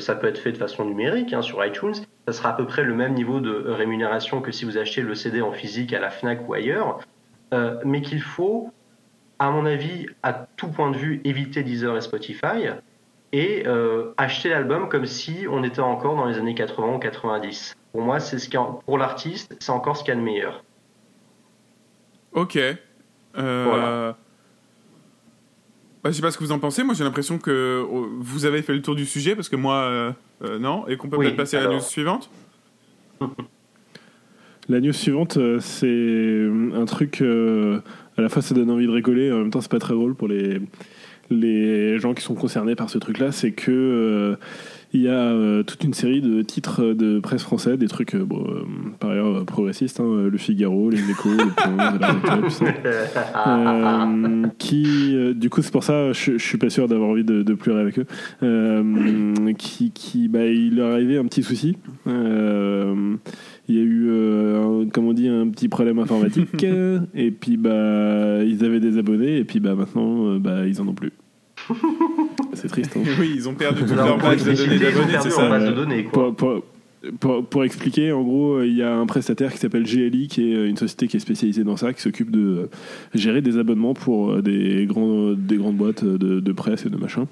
ça 0.00 0.16
peut 0.16 0.26
être 0.26 0.38
fait 0.38 0.50
de 0.50 0.56
façon 0.56 0.84
numérique 0.84 1.32
hein, 1.32 1.42
sur 1.42 1.64
iTunes, 1.64 1.94
ça 2.26 2.32
sera 2.32 2.48
à 2.48 2.52
peu 2.54 2.66
près 2.66 2.82
le 2.82 2.94
même 2.94 3.14
niveau 3.14 3.38
de 3.38 3.70
rémunération 3.70 4.40
que 4.40 4.50
si 4.50 4.64
vous 4.64 4.76
achetiez 4.76 5.04
le 5.04 5.14
CD 5.14 5.40
en 5.40 5.52
physique 5.52 5.92
à 5.92 6.00
la 6.00 6.10
FNAC 6.10 6.48
ou 6.48 6.54
ailleurs, 6.54 6.98
mais 7.84 8.00
qu'il 8.00 8.22
faut, 8.22 8.72
à 9.38 9.50
mon 9.50 9.64
avis, 9.66 10.06
à 10.24 10.32
tout 10.32 10.68
point 10.68 10.90
de 10.90 10.96
vue, 10.96 11.20
éviter 11.24 11.62
Deezer 11.62 11.96
et 11.96 12.00
Spotify, 12.00 12.70
et 13.32 13.64
euh, 13.66 14.12
acheter 14.16 14.48
l'album 14.50 14.88
comme 14.88 15.06
si 15.06 15.46
on 15.50 15.64
était 15.64 15.80
encore 15.80 16.16
dans 16.16 16.26
les 16.26 16.36
années 16.38 16.54
80 16.54 16.94
ou 16.94 16.98
90. 16.98 17.74
Pour 17.92 18.02
moi, 18.02 18.20
c'est 18.20 18.38
ce 18.38 18.48
qui, 18.48 18.56
pour 18.86 18.98
l'artiste, 18.98 19.56
c'est 19.60 19.70
encore 19.72 19.96
ce 19.96 20.04
qu'il 20.04 20.12
y 20.14 20.16
a 20.16 20.20
de 20.20 20.24
meilleur. 20.24 20.64
Ok. 22.32 22.56
Euh, 22.56 23.64
Voilà. 23.66 24.16
bah, 26.02 26.10
je 26.10 26.16
sais 26.16 26.22
pas 26.22 26.30
ce 26.30 26.38
que 26.38 26.44
vous 26.44 26.52
en 26.52 26.58
pensez. 26.58 26.82
Moi, 26.84 26.94
j'ai 26.94 27.04
l'impression 27.04 27.38
que 27.38 27.50
euh, 27.50 27.84
vous 28.20 28.44
avez 28.46 28.62
fait 28.62 28.74
le 28.74 28.82
tour 28.82 28.94
du 28.94 29.06
sujet 29.06 29.34
parce 29.34 29.48
que 29.48 29.56
moi, 29.56 29.76
euh, 29.76 30.12
euh, 30.44 30.58
non. 30.58 30.86
Et 30.88 30.96
qu'on 30.96 31.08
peut 31.08 31.16
Oui, 31.16 31.26
peut-être 31.26 31.36
passer 31.36 31.56
à 31.56 31.62
la 31.62 31.68
news 31.74 31.80
suivante. 31.80 32.30
La 34.68 34.80
news 34.80 34.92
suivante, 34.92 35.38
c'est 35.60 36.46
un 36.74 36.84
truc. 36.84 37.20
euh, 37.20 37.80
à 38.16 38.22
la 38.22 38.28
fois, 38.28 38.42
ça 38.42 38.54
donne 38.54 38.70
envie 38.70 38.86
de 38.86 38.92
rigoler, 38.92 39.32
en 39.32 39.38
même 39.38 39.50
temps, 39.50 39.60
c'est 39.60 39.70
pas 39.70 39.80
très 39.80 39.92
drôle 39.92 40.14
pour 40.14 40.28
les, 40.28 40.60
les 41.32 41.98
gens 41.98 42.14
qui 42.14 42.22
sont 42.22 42.34
concernés 42.34 42.74
par 42.74 42.90
ce 42.90 42.98
truc-là. 42.98 43.32
C'est 43.32 43.52
que. 43.52 43.70
euh, 43.72 44.36
il 44.94 45.00
y 45.00 45.08
a 45.08 45.12
euh, 45.12 45.62
toute 45.62 45.84
une 45.84 45.94
série 45.94 46.20
de 46.20 46.42
titres 46.42 46.92
de 46.92 47.18
presse 47.18 47.42
français, 47.42 47.78
des 47.78 47.88
trucs, 47.88 48.14
euh, 48.14 48.26
bon, 48.26 48.44
par 49.00 49.08
ailleurs 49.12 49.42
progressistes, 49.46 50.00
hein, 50.00 50.28
Le 50.30 50.36
Figaro, 50.36 50.90
Les 50.90 50.98
Échos, 51.10 51.30
Le 51.30 51.50
Point, 51.56 51.98
La 51.98 52.36
tout 52.42 52.50
ça. 52.50 52.66
Qui, 54.58 55.16
du 55.34 55.48
coup, 55.48 55.62
c'est 55.62 55.72
pour 55.72 55.82
ça, 55.84 56.12
je, 56.12 56.32
je 56.32 56.44
suis 56.44 56.58
pas 56.58 56.68
sûr 56.68 56.88
d'avoir 56.88 57.08
envie 57.08 57.24
de, 57.24 57.42
de 57.42 57.54
pleurer 57.54 57.80
avec 57.80 57.98
eux. 57.98 58.06
Qui, 59.56 59.90
qui, 59.92 60.28
bah, 60.28 60.44
il 60.46 60.76
leur 60.76 60.90
est 60.90 60.94
arrivé 60.94 61.16
un 61.16 61.24
petit 61.24 61.42
souci. 61.42 61.76
Euh, 62.06 63.14
il 63.68 63.74
y 63.76 63.78
a 63.78 63.82
eu, 63.82 64.06
euh, 64.10 64.82
un- 64.84 64.88
comme 64.90 65.06
on 65.06 65.12
dit, 65.14 65.28
un 65.28 65.48
petit 65.48 65.68
problème 65.68 66.00
informatique. 66.00 66.64
et 67.14 67.30
puis, 67.30 67.56
bah, 67.56 68.42
ils 68.44 68.62
avaient 68.62 68.80
des 68.80 68.98
abonnés. 68.98 69.38
Et 69.38 69.44
puis, 69.44 69.58
bah, 69.58 69.74
maintenant, 69.74 70.36
bah, 70.38 70.66
ils 70.66 70.80
en 70.82 70.88
ont 70.88 70.94
plus. 70.94 71.12
C'est 72.54 72.68
triste. 72.68 72.96
Hein. 72.96 73.00
Oui, 73.18 73.32
ils 73.34 73.48
ont 73.48 73.54
perdu 73.54 73.80
toute 73.82 73.96
leur 73.96 74.18
base 74.18 74.44
de 74.44 74.52
données 74.52 74.78
d'abonnés, 74.78 75.14
c'est 75.22 75.30
ça 75.30 75.48
base 75.48 75.66
de 75.66 75.72
données, 75.72 76.04
quoi. 76.04 76.34
Pour, 76.34 76.36
pour- 76.36 76.64
pour- 77.18 77.44
pour 77.44 77.64
expliquer, 77.64 78.12
en 78.12 78.22
gros, 78.22 78.62
il 78.62 78.74
y 78.76 78.82
a 78.82 78.94
un 78.94 79.06
prestataire 79.06 79.52
qui 79.52 79.58
s'appelle 79.58 79.82
GLI, 79.82 80.28
qui 80.28 80.52
est 80.52 80.68
une 80.68 80.76
société 80.76 81.08
qui 81.08 81.16
est 81.16 81.20
spécialisée 81.20 81.64
dans 81.64 81.76
ça, 81.76 81.92
qui 81.92 82.00
s'occupe 82.00 82.30
de 82.30 82.40
euh, 82.40 82.66
gérer 83.12 83.40
des 83.42 83.58
abonnements 83.58 83.92
pour 83.94 84.30
euh, 84.30 84.40
des, 84.42 84.86
grands, 84.86 85.32
des 85.32 85.56
grandes 85.56 85.76
boîtes 85.76 86.04
de, 86.04 86.38
de 86.38 86.52
presse 86.52 86.86
et 86.86 86.90
de 86.90 86.96
machin. 86.96 87.26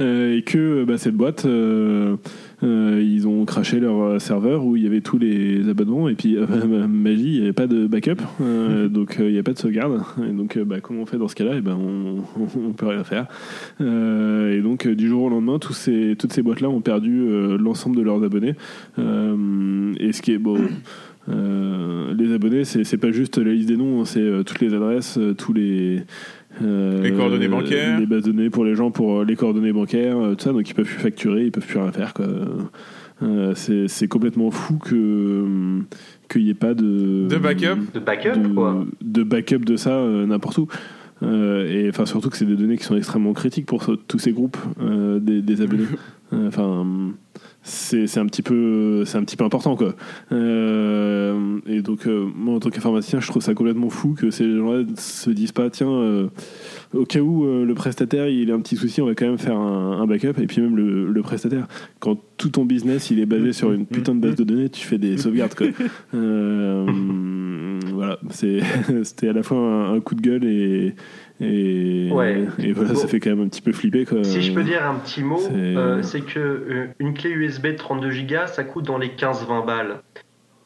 Euh, 0.00 0.36
et 0.36 0.42
que 0.42 0.84
bah, 0.84 0.98
cette 0.98 1.14
boîte, 1.14 1.44
euh, 1.44 2.16
euh, 2.62 3.02
ils 3.04 3.26
ont 3.26 3.44
craché 3.44 3.80
leur 3.80 4.00
euh, 4.00 4.18
serveur 4.18 4.64
où 4.64 4.76
il 4.76 4.84
y 4.84 4.86
avait 4.86 5.00
tous 5.00 5.18
les 5.18 5.68
abonnements 5.68 6.08
et 6.08 6.14
puis 6.14 6.36
euh, 6.38 6.86
magie, 6.86 7.34
il 7.34 7.38
n'y 7.38 7.42
avait 7.42 7.52
pas 7.52 7.66
de 7.66 7.86
backup, 7.86 8.22
euh, 8.40 8.88
donc 8.88 9.18
euh, 9.18 9.28
il 9.28 9.32
n'y 9.32 9.38
a 9.38 9.42
pas 9.42 9.52
de 9.52 9.58
sauvegarde. 9.58 10.00
Et 10.28 10.32
donc 10.32 10.56
euh, 10.56 10.64
bah, 10.64 10.80
comment 10.80 11.02
on 11.02 11.06
fait 11.06 11.18
dans 11.18 11.28
ce 11.28 11.34
cas-là? 11.34 11.56
Et 11.56 11.60
ben 11.60 11.76
on, 11.76 12.22
on 12.58 12.72
peut 12.72 12.86
rien 12.86 13.04
faire. 13.04 13.26
Euh, 13.80 14.56
et 14.56 14.60
donc 14.60 14.86
euh, 14.86 14.94
du 14.94 15.08
jour 15.08 15.24
au 15.24 15.28
lendemain, 15.28 15.58
tous 15.58 15.72
ces, 15.72 16.16
toutes 16.18 16.32
ces 16.32 16.42
boîtes-là 16.42 16.68
ont 16.68 16.80
perdu 16.80 17.22
euh, 17.28 17.56
l'ensemble 17.58 17.96
de 17.96 18.02
leurs 18.02 18.22
abonnés. 18.22 18.54
Euh, 18.98 19.92
et 19.98 20.12
ce 20.12 20.22
qui 20.22 20.32
est 20.32 20.38
beau. 20.38 20.58
euh, 21.28 22.14
les 22.14 22.32
abonnés, 22.32 22.64
c'est 22.64 22.96
pas 22.96 23.12
juste 23.12 23.38
la 23.38 23.52
liste 23.52 23.68
des 23.68 23.76
noms, 23.76 24.00
hein, 24.00 24.04
c'est 24.04 24.20
euh, 24.20 24.42
toutes 24.42 24.60
les 24.60 24.72
adresses, 24.72 25.18
euh, 25.18 25.34
tous 25.34 25.52
les 25.52 25.98
euh, 25.98 26.02
Les 26.60 27.12
coordonnées 27.12 27.48
bancaires. 27.48 28.00
les 28.00 28.06
bases 28.06 28.22
de 28.24 28.32
données 28.32 28.50
pour 28.50 28.64
les 28.64 28.74
gens, 28.74 28.90
pour 28.90 29.20
euh, 29.20 29.24
les 29.24 29.36
coordonnées 29.36 29.72
bancaires, 29.72 30.18
euh, 30.18 30.34
tout 30.34 30.44
ça. 30.44 30.52
Donc 30.52 30.68
ils 30.68 30.74
peuvent 30.74 30.86
plus 30.86 30.98
facturer, 30.98 31.44
ils 31.46 31.52
peuvent 31.52 31.66
plus 31.66 31.78
rien 31.78 31.92
faire. 31.92 32.14
quoi. 32.14 32.26
Euh, 33.22 33.52
c'est 33.56 33.88
c'est 33.88 34.06
complètement 34.08 34.50
fou 34.50 34.78
que 34.78 34.94
euh, 34.94 35.80
qu'il 36.28 36.44
n'y 36.44 36.50
ait 36.50 36.54
pas 36.54 36.74
de 36.74 37.26
De 37.28 37.36
backup 37.36 37.76
De 37.92 37.98
backup, 38.00 38.38
de, 38.40 38.48
quoi. 38.48 38.84
de 39.02 39.22
backup 39.24 39.58
de 39.58 39.76
ça 39.76 39.90
euh, 39.98 40.24
n'importe 40.26 40.58
où. 40.58 40.68
Euh, 41.24 41.66
et 41.68 41.88
enfin 41.88 42.06
surtout 42.06 42.30
que 42.30 42.36
c'est 42.36 42.44
des 42.44 42.54
données 42.54 42.76
qui 42.76 42.84
sont 42.84 42.96
extrêmement 42.96 43.32
critiques 43.32 43.66
pour 43.66 43.82
ce- 43.82 43.90
tous 44.06 44.20
ces 44.20 44.30
groupes 44.30 44.56
euh, 44.80 45.18
des, 45.18 45.42
des 45.42 45.60
abonnés. 45.62 45.84
Euh, 46.34 46.46
Enfin 46.48 46.84
c'est 47.68 48.18
un 48.18 48.26
petit 48.26 48.42
peu 48.42 49.04
c'est 49.04 49.18
un 49.18 49.24
petit 49.24 49.36
peu 49.36 49.44
important 49.44 49.76
quoi. 49.76 49.94
Euh, 50.32 51.58
et 51.66 51.82
donc 51.82 52.06
euh, 52.06 52.26
moi 52.34 52.54
en 52.56 52.60
tant 52.60 52.70
qu'informaticien 52.70 53.20
je 53.20 53.26
trouve 53.28 53.42
ça 53.42 53.54
complètement 53.54 53.90
fou 53.90 54.14
que 54.14 54.30
ces 54.30 54.56
gens-là 54.56 54.84
se 54.96 55.30
disent 55.30 55.52
pas 55.52 55.68
tiens 55.68 55.90
euh, 55.90 56.28
au 56.94 57.04
cas 57.04 57.20
où 57.20 57.44
le 57.44 57.74
prestataire 57.74 58.28
il 58.28 58.50
a 58.50 58.54
un 58.54 58.60
petit 58.60 58.76
souci 58.76 59.02
on 59.02 59.06
va 59.06 59.14
quand 59.14 59.26
même 59.26 59.38
faire 59.38 59.58
un, 59.58 60.00
un 60.00 60.06
backup 60.06 60.40
et 60.40 60.46
puis 60.46 60.62
même 60.62 60.76
le, 60.76 61.10
le 61.10 61.22
prestataire 61.22 61.66
quand 62.00 62.18
tout 62.36 62.50
ton 62.50 62.64
business 62.64 63.10
il 63.10 63.20
est 63.20 63.26
basé 63.26 63.52
sur 63.52 63.72
une 63.72 63.86
putain 63.86 64.14
de 64.14 64.20
base 64.20 64.36
de 64.36 64.44
données 64.44 64.70
tu 64.70 64.86
fais 64.86 64.98
des 64.98 65.18
sauvegardes 65.18 65.54
quoi. 65.54 65.66
Voilà 67.98 68.18
c'était 68.30 69.28
à 69.28 69.32
la 69.32 69.42
fois 69.42 69.58
un, 69.58 69.94
un 69.94 70.00
coup 70.00 70.14
de 70.14 70.20
gueule 70.20 70.44
et 70.44 70.94
et, 71.40 72.10
Ouais. 72.12 72.44
et 72.58 72.72
voilà 72.72 72.92
Bon. 72.92 72.98
ça 72.98 73.08
fait 73.08 73.20
quand 73.20 73.30
même 73.30 73.42
un 73.42 73.48
petit 73.48 73.62
peu 73.62 73.72
flipper 73.72 74.04
quoi. 74.04 74.24
Si 74.24 74.42
je 74.42 74.52
peux 74.52 74.62
dire 74.64 74.84
un 74.84 74.96
petit 74.96 75.22
mot, 75.22 75.38
c'est- 75.38 75.50
euh, 75.52 76.00
que 76.26 76.38
euh, 76.38 76.86
une 76.98 77.14
clé 77.14 77.30
USB 77.30 77.66
de 77.68 77.72
32 77.76 78.10
Go, 78.26 78.46
ça 78.46 78.64
coûte 78.64 78.84
dans 78.86 78.98
les 78.98 79.10
15-20 79.10 79.64
balles. 79.64 80.00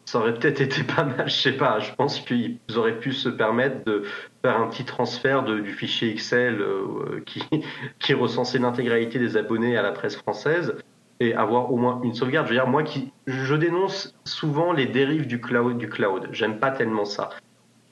Ça 0.05 0.19
aurait 0.19 0.35
peut-être 0.35 0.61
été 0.61 0.83
pas 0.97 1.05
mal, 1.05 1.25
je 1.29 1.33
sais 1.35 1.53
pas. 1.53 1.79
Je 1.79 1.93
pense 1.95 2.21
qu'ils 2.21 2.59
auraient 2.77 2.99
pu 2.99 3.13
se 3.13 3.29
permettre 3.29 3.85
de 3.85 4.03
faire 4.45 4.61
un 4.61 4.67
petit 4.69 4.85
transfert 4.85 5.43
de- 5.45 5.61
du 5.61 5.73
fichier 5.73 6.11
Excel 6.11 6.61
euh, 6.61 7.21
qui, 7.25 7.43
qui 8.01 8.15
recensait 8.15 8.59
l'intégralité 8.59 9.19
des 9.19 9.37
abonnés 9.37 9.77
à 9.77 9.83
la 9.83 9.93
presse 9.93 10.17
française 10.17 10.75
et 11.21 11.35
avoir 11.35 11.73
au 11.73 11.77
moins 11.77 12.01
une 12.03 12.15
sauvegarde. 12.15 12.47
Je 12.49 12.53
veux 12.53 12.59
dire, 12.59 12.67
moi 12.67 12.83
qui 12.83 13.13
je 13.29 13.55
dénonce 13.55 14.15
souvent 14.25 14.73
les 14.73 14.87
dérives 14.87 15.27
du 15.29 15.41
cloud, 15.41 15.79
du 15.79 15.89
cloud. 15.89 16.29
J'aime 16.33 16.59
pas 16.59 16.73
tellement 16.73 17.05
ça. 17.05 17.31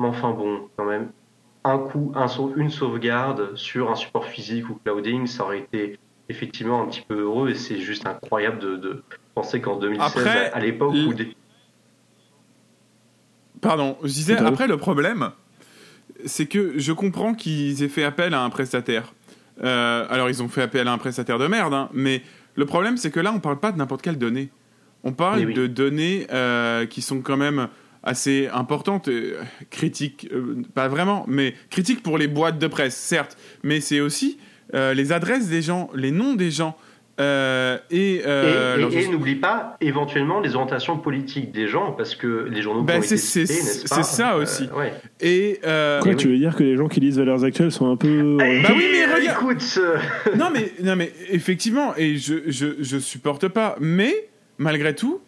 Mais 0.00 0.06
enfin 0.08 0.32
bon, 0.32 0.62
quand 0.76 0.84
même, 0.87 1.10
un 1.64 1.78
coup, 1.78 2.12
un 2.14 2.26
une 2.56 2.70
sauvegarde 2.70 3.56
sur 3.56 3.90
un 3.90 3.94
support 3.94 4.26
physique 4.26 4.68
ou 4.70 4.78
clouding, 4.84 5.26
ça 5.26 5.44
aurait 5.44 5.60
été 5.60 5.98
effectivement 6.28 6.82
un 6.82 6.86
petit 6.86 7.02
peu 7.06 7.20
heureux 7.20 7.50
et 7.50 7.54
c'est 7.54 7.80
juste 7.80 8.06
incroyable 8.06 8.58
de, 8.58 8.76
de 8.76 9.02
penser 9.34 9.60
qu'en 9.60 9.76
2016, 9.76 10.06
Après, 10.06 10.50
à, 10.50 10.56
à 10.56 10.60
l'époque 10.60 10.94
où 10.94 11.12
des... 11.12 11.36
Pardon, 13.60 13.98
je 14.02 14.08
disais, 14.08 14.36
après 14.38 14.66
le 14.66 14.78
problème, 14.78 15.32
c'est 16.24 16.46
que 16.46 16.78
je 16.78 16.92
comprends 16.92 17.34
qu'ils 17.34 17.82
aient 17.82 17.88
fait 17.88 18.04
appel 18.04 18.32
à 18.32 18.42
un 18.42 18.50
prestataire. 18.50 19.12
Euh, 19.62 20.06
alors 20.08 20.30
ils 20.30 20.42
ont 20.42 20.48
fait 20.48 20.62
appel 20.62 20.88
à 20.88 20.92
un 20.92 20.98
prestataire 20.98 21.38
de 21.38 21.46
merde, 21.46 21.74
hein, 21.74 21.90
mais 21.92 22.22
le 22.54 22.64
problème 22.64 22.96
c'est 22.96 23.10
que 23.10 23.20
là 23.20 23.32
on 23.34 23.40
parle 23.40 23.60
pas 23.60 23.72
de 23.72 23.76
n'importe 23.76 24.00
quelle 24.00 24.16
donnée. 24.16 24.48
On 25.04 25.12
parle 25.12 25.44
oui. 25.44 25.54
de 25.54 25.66
données 25.66 26.26
euh, 26.30 26.86
qui 26.86 27.02
sont 27.02 27.20
quand 27.20 27.36
même 27.36 27.68
assez 28.02 28.49
importantes, 28.52 29.09
euh, 29.09 29.37
critiques, 29.71 30.28
euh, 30.33 30.62
pas 30.75 30.88
vraiment, 30.88 31.25
mais 31.28 31.54
critiques 31.71 32.02
pour 32.02 32.16
les 32.19 32.28
boîtes 32.28 32.59
de 32.59 32.66
presse, 32.66 32.97
certes, 32.97 33.37
mais 33.62 33.80
c'est 33.80 34.00
aussi 34.00 34.38
euh, 34.75 34.95
les 34.95 35.12
adresses 35.12 35.49
des 35.49 35.62
gens, 35.62 35.90
les 35.95 36.11
noms 36.12 36.35
des 36.35 36.50
gens. 36.50 36.76
euh, 37.19 37.76
et, 37.90 38.23
euh, 38.25 38.76
et, 38.76 38.78
et- 38.78 38.80
leurs- 38.80 38.95
et 38.97 39.09
n'oublie 39.09 39.35
pas 39.35 39.76
éventuellement 39.83 40.40
les 40.40 40.54
orientations 40.54 40.97
politiques 40.97 41.52
des 41.52 41.69
gens 41.69 41.92
parce 41.92 42.14
que 42.14 42.49
les 42.50 42.62
journaux 42.62 42.83
Bah, 42.83 43.02
c'est- 43.02 43.19
c'est- 43.19 43.45
ça 43.45 44.37
Euh, 44.37 44.42
aussi. 44.42 44.69
ouais. 44.75 44.95
et, 45.21 45.61
euh, 45.66 46.00
Quoi, 46.00 46.14
tu 46.14 46.28
oui. 46.28 46.33
veux 46.33 46.38
dire 46.38 46.57
que 46.57 46.62
les 46.62 46.76
gens 46.78 46.88
qui 46.88 47.00
lisent 47.00 47.19
Valeurs 47.19 47.45
Actuelles 47.45 47.73
sont 47.73 47.90
un 47.90 47.97
peu. 47.97 48.38
Eh, 48.40 48.62
Bah 48.62 48.71
oui, 48.75 48.85
mais 48.92 49.04
regarde- 49.14 49.37
Écoute, 49.42 49.78
non 50.38 50.49
mais 50.50 50.73
non 50.83 50.97
mais 50.97 51.12
effectivement 51.30 51.95
et 51.97 52.16
je, 52.16 52.37
je 52.47 52.66
je 52.80 52.97
supporte 52.99 53.49
pas 53.49 53.76
mais 53.80 54.14
malgré 54.59 54.95
tout 54.95 55.21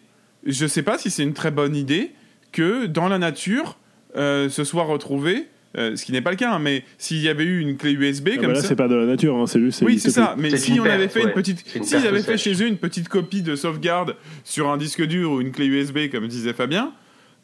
je 0.45 0.65
sais 0.65 0.81
pas 0.83 0.97
si 0.97 1.11
c'est 1.11 1.23
une 1.23 1.33
très 1.33 1.51
bonne 1.51 1.75
idée 1.75 2.11
que 2.53 2.85
dans 2.85 3.09
la 3.09 3.17
nature 3.17 3.77
euh, 4.15 4.47
se 4.47 4.63
soit 4.63 4.83
retrouvé 4.83 5.47
euh, 5.75 5.95
ce 5.95 6.05
qui 6.05 6.11
n'est 6.11 6.21
pas 6.21 6.29
le 6.29 6.37
cas 6.37 6.53
hein, 6.53 6.59
mais 6.59 6.85
s'il 6.97 7.17
y 7.17 7.27
avait 7.27 7.43
eu 7.43 7.59
une 7.59 7.75
clé 7.75 7.91
USB 7.91 8.29
Ah, 8.31 8.35
comme 8.35 8.47
bah 8.47 8.53
là, 8.53 8.61
ça 8.61 8.67
c'est 8.69 8.75
pas 8.75 8.87
de 8.87 8.95
la 8.95 9.05
nature, 9.05 9.35
hein, 9.35 9.47
c'est 9.47 9.59
juste. 9.59 9.81
oui 9.81 9.99
c'est 9.99 10.11
ça 10.11 10.35
mais 10.37 10.55
si 10.55 10.79
on 10.79 10.85
avait 10.85 11.09
fait 11.09 11.23
une 11.23 11.31
petite 11.31 11.65
s'ils 11.83 12.07
avaient 12.07 12.21
fait 12.21 12.37
chez 12.37 12.53
eux 12.63 12.67
une 12.67 12.77
petite 12.77 13.09
copie 13.09 13.41
de 13.41 13.55
sauvegarde 13.57 14.15
sur 14.45 14.69
un 14.69 14.77
disque 14.77 15.03
dur 15.03 15.31
ou 15.31 15.41
une 15.41 15.51
clé 15.51 15.65
USB 15.65 16.09
comme 16.11 16.27
disait 16.27 16.53
Fabien 16.53 16.93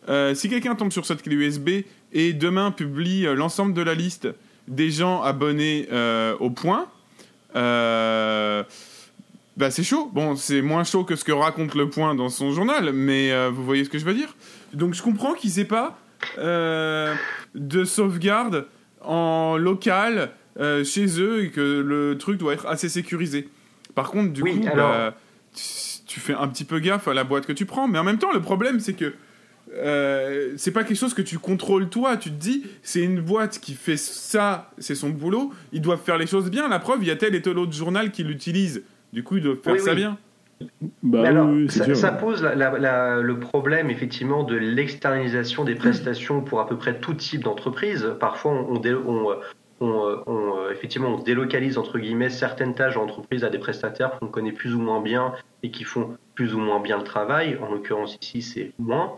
euh, 0.07 0.33
si 0.33 0.47
quelqu'un 0.47 0.75
tombe 0.75 0.91
sur 0.91 1.05
cette 1.05 1.23
clé 1.23 1.35
USB 1.35 1.69
et 2.13 2.33
demain 2.33 2.71
publie 2.71 3.25
euh, 3.25 3.35
l'ensemble 3.35 3.73
de 3.73 3.81
la 3.81 3.93
liste 3.93 4.27
des 4.67 4.91
gens 4.91 5.21
abonnés 5.21 5.87
euh, 5.91 6.35
au 6.39 6.49
point, 6.49 6.87
euh, 7.55 8.63
bah 9.59 9.69
c'est 9.71 9.83
chaud. 9.83 10.09
Bon, 10.13 10.35
c'est 10.37 10.61
moins 10.61 10.83
chaud 10.85 11.03
que 11.03 11.15
ce 11.17 11.23
que 11.25 11.31
raconte 11.33 11.75
le 11.75 11.89
point 11.89 12.15
dans 12.15 12.29
son 12.29 12.51
journal, 12.53 12.93
mais 12.93 13.31
euh, 13.33 13.49
vous 13.53 13.63
voyez 13.65 13.83
ce 13.83 13.89
que 13.89 13.99
je 13.99 14.05
veux 14.05 14.13
dire. 14.13 14.33
Donc 14.73 14.93
je 14.93 15.01
comprends 15.03 15.33
qu'ils 15.33 15.59
aient 15.59 15.65
pas 15.65 15.99
euh, 16.37 17.13
de 17.55 17.83
sauvegarde 17.83 18.67
en 19.01 19.57
local 19.57 20.31
euh, 20.59 20.83
chez 20.85 21.19
eux 21.21 21.43
et 21.43 21.49
que 21.51 21.59
le 21.81 22.17
truc 22.17 22.37
doit 22.37 22.53
être 22.53 22.67
assez 22.67 22.87
sécurisé. 22.89 23.49
Par 23.95 24.11
contre, 24.11 24.31
du 24.31 24.41
Oui, 24.43 24.61
coup, 24.61 24.67
alors- 24.71 24.91
bah, 24.91 25.15
tu, 25.53 25.63
tu 26.07 26.19
fais 26.21 26.33
un 26.33 26.47
petit 26.47 26.63
peu 26.63 26.79
gaffe 26.79 27.07
à 27.09 27.13
la 27.13 27.25
boîte 27.25 27.45
que 27.45 27.53
tu 27.53 27.65
prends, 27.65 27.87
mais 27.87 27.99
en 27.99 28.03
même 28.05 28.17
temps, 28.17 28.31
le 28.31 28.41
problème 28.41 28.79
c'est 28.79 28.93
que 28.93 29.13
euh, 29.75 30.53
c'est 30.57 30.71
pas 30.71 30.83
quelque 30.83 30.97
chose 30.97 31.13
que 31.13 31.21
tu 31.21 31.37
contrôles 31.37 31.89
toi. 31.89 32.17
Tu 32.17 32.29
te 32.31 32.35
dis, 32.35 32.63
c'est 32.81 33.01
une 33.01 33.21
boîte 33.21 33.59
qui 33.59 33.73
fait 33.75 33.97
ça, 33.97 34.71
c'est 34.79 34.95
son 34.95 35.09
boulot. 35.09 35.53
Ils 35.73 35.81
doivent 35.81 36.01
faire 36.03 36.17
les 36.17 36.25
choses 36.27 36.49
bien. 36.49 36.67
La 36.69 36.79
preuve, 36.79 36.99
il 37.03 37.07
y 37.07 37.11
a 37.11 37.15
tel 37.15 37.35
et 37.35 37.41
tel 37.41 37.57
autre 37.59 37.73
journal 37.73 38.11
qui 38.11 38.23
l'utilise. 38.23 38.83
Du 39.13 39.23
coup, 39.23 39.37
ils 39.37 39.43
doivent 39.43 39.57
faire 39.63 39.73
Oui, 39.73 39.79
ça 39.79 39.91
oui. 39.91 39.97
bien. 39.97 40.17
Bah 41.03 41.23
alors, 41.25 41.47
oui, 41.47 41.69
ça, 41.69 41.85
sûr. 41.85 41.95
ça 41.95 42.11
pose 42.11 42.43
la- 42.43 42.53
la- 42.53 42.77
la- 42.77 43.21
le 43.21 43.39
problème 43.39 43.89
effectivement 43.89 44.43
de 44.43 44.55
l'externalisation 44.55 45.63
des 45.63 45.75
prestations 45.75 46.41
pour 46.41 46.59
à 46.59 46.67
peu 46.67 46.75
près 46.75 46.99
tout 46.99 47.13
type 47.13 47.43
d'entreprise. 47.45 48.13
Parfois, 48.19 48.51
on, 48.51 48.75
on 48.75 48.79
dé- 48.79 48.93
on, 48.93 49.31
euh, 49.31 49.35
on, 49.79 50.05
euh, 50.05 50.15
on, 50.27 50.57
euh, 50.57 50.71
effectivement, 50.71 51.15
on 51.15 51.19
délocalise 51.23 51.77
entre 51.77 51.97
guillemets 51.97 52.29
certaines 52.29 52.75
tâches 52.75 52.95
d'entreprise 52.95 53.45
à 53.45 53.49
des 53.49 53.57
prestataires 53.57 54.19
qu'on 54.19 54.27
connaît 54.27 54.51
plus 54.51 54.75
ou 54.75 54.81
moins 54.81 54.99
bien 55.01 55.33
et 55.63 55.71
qui 55.71 55.85
font 55.85 56.17
plus 56.35 56.53
ou 56.53 56.59
moins 56.59 56.81
bien 56.81 56.97
le 56.97 57.03
travail. 57.05 57.57
En 57.61 57.71
l'occurrence 57.73 58.17
ici, 58.21 58.41
c'est 58.41 58.73
moins. 58.79 59.13